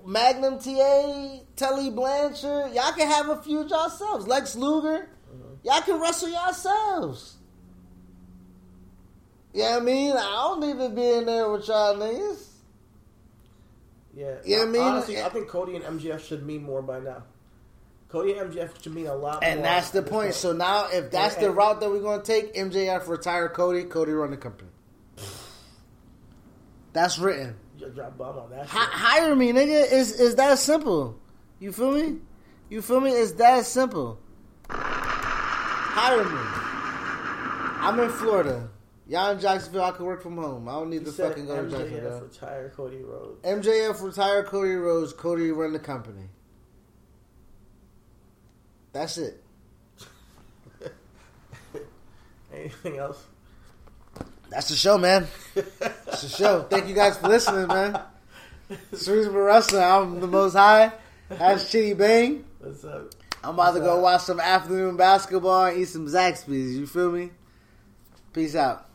Magnum 0.07 0.61
TA, 0.61 1.41
Tully 1.57 1.91
Blanchard, 1.91 2.73
y'all 2.75 2.93
can 2.93 3.09
have 3.09 3.29
a 3.29 3.43
feud 3.43 3.69
yourselves. 3.69 4.29
Lex 4.29 4.55
Luger, 4.55 5.09
mm-hmm. 5.29 5.55
y'all 5.65 5.81
can 5.81 6.01
wrestle 6.01 6.29
yourselves. 6.29 7.38
You 9.59 9.65
know 9.65 9.77
I 9.77 9.81
mean? 9.81 10.13
I 10.17 10.21
don't 10.21 10.61
need 10.61 10.79
to 10.83 10.89
be 10.91 11.11
in 11.11 11.27
there 11.27 11.49
with 11.51 11.67
y'all 11.69 11.95
niggas. 11.97 12.47
yeah. 14.15 14.37
You 14.45 14.57
know 14.59 14.63
I 14.63 14.67
mean? 14.67 14.83
Honestly, 14.83 15.21
I 15.23 15.29
think 15.31 15.49
Cody 15.49 15.77
and 15.77 15.85
MJF 15.85 16.21
should 16.27 16.47
mean 16.47 16.63
more 16.63 16.81
by 16.83 17.01
now. 17.01 17.25
Cody 18.09 18.33
and 18.39 18.53
MJF 18.53 18.83
should 18.83 18.95
mean 18.95 19.07
a 19.07 19.15
lot. 19.15 19.43
And 19.45 19.65
that's 19.65 19.91
the 19.91 20.01
point. 20.03 20.35
So 20.35 20.53
now, 20.53 20.87
if 20.91 21.11
that's 21.11 21.35
the 21.37 21.47
And- 21.49 21.57
route 21.57 21.81
that 21.81 21.91
we're 21.91 22.01
going 22.01 22.21
to 22.23 22.27
take, 22.27 22.55
MJF 22.55 23.07
retire 23.09 23.49
Cody, 23.49 23.85
Cody 23.85 24.13
run 24.13 24.31
the 24.31 24.37
company. 24.37 24.71
That's 26.93 27.19
written. 27.19 27.57
You 27.79 27.89
drop 27.91 28.17
bomb 28.19 28.39
on 28.39 28.51
that. 28.51 28.63
Shit. 28.69 28.71
hire 28.79 29.37
me, 29.37 29.53
nigga. 29.53 29.93
Is 29.93 30.19
is 30.19 30.35
that 30.37 30.59
simple? 30.59 31.19
You 31.61 31.71
feel 31.73 31.93
me? 31.93 32.19
You 32.71 32.83
feel 32.83 33.01
me? 33.01 33.11
It's 33.13 33.33
that 33.33 33.67
simple. 33.67 34.19
Hire 34.71 36.25
me. 36.25 36.41
I'm 37.81 38.01
in 38.01 38.11
Florida. 38.11 38.69
Y'all 39.09 39.31
in 39.31 39.41
Jacksonville. 39.41 39.85
I 39.85 39.91
could 39.93 40.05
work 40.05 40.23
from 40.23 40.37
home. 40.37 40.69
I 40.69 40.73
don't 40.73 40.91
need 40.91 41.01
You 41.01 41.07
to 41.07 41.13
fucking 41.13 41.47
go 41.47 41.57
to 41.57 41.63
MJF 41.63 41.71
Jacksonville. 41.91 42.21
retire 42.21 42.73
Cody 42.77 43.03
Rhodes. 43.03 43.43
MJF 43.43 44.03
retire 44.03 44.45
Cody 44.45 44.75
Rhodes. 44.75 45.13
Cody 45.15 45.51
run 45.51 45.73
the 45.73 45.79
company. 45.79 46.29
That's 48.93 49.17
it. 49.17 49.43
Anything 52.55 52.99
else? 52.99 53.25
That's 54.51 54.69
the 54.69 54.77
show, 54.77 54.99
man. 54.99 55.27
That's 55.55 56.23
the 56.23 56.29
show. 56.29 56.63
Thank 56.65 56.89
you 56.89 56.95
guys 56.95 57.17
for 57.17 57.29
listening, 57.29 57.67
man. 57.69 57.99
Of 58.71 59.35
Wrestling. 59.35 59.83
I'm 59.83 60.21
the 60.21 60.27
most 60.27 60.53
high. 60.55 60.93
That's 61.31 61.71
Chitty 61.71 61.95
Bang. 61.95 62.45
What's 62.59 62.85
up? 62.85 63.15
I'm 63.43 63.55
about 63.55 63.73
to 63.73 63.81
go 63.81 64.01
watch 64.01 64.23
some 64.23 64.41
afternoon 64.41 64.97
basketball 64.97 65.67
and 65.67 65.79
eat 65.79 65.87
some 65.87 66.07
Zaxby's. 66.07 66.77
You 66.77 66.87
feel 66.87 67.11
me? 67.13 67.31
Peace 68.33 68.55
out. 68.55 68.88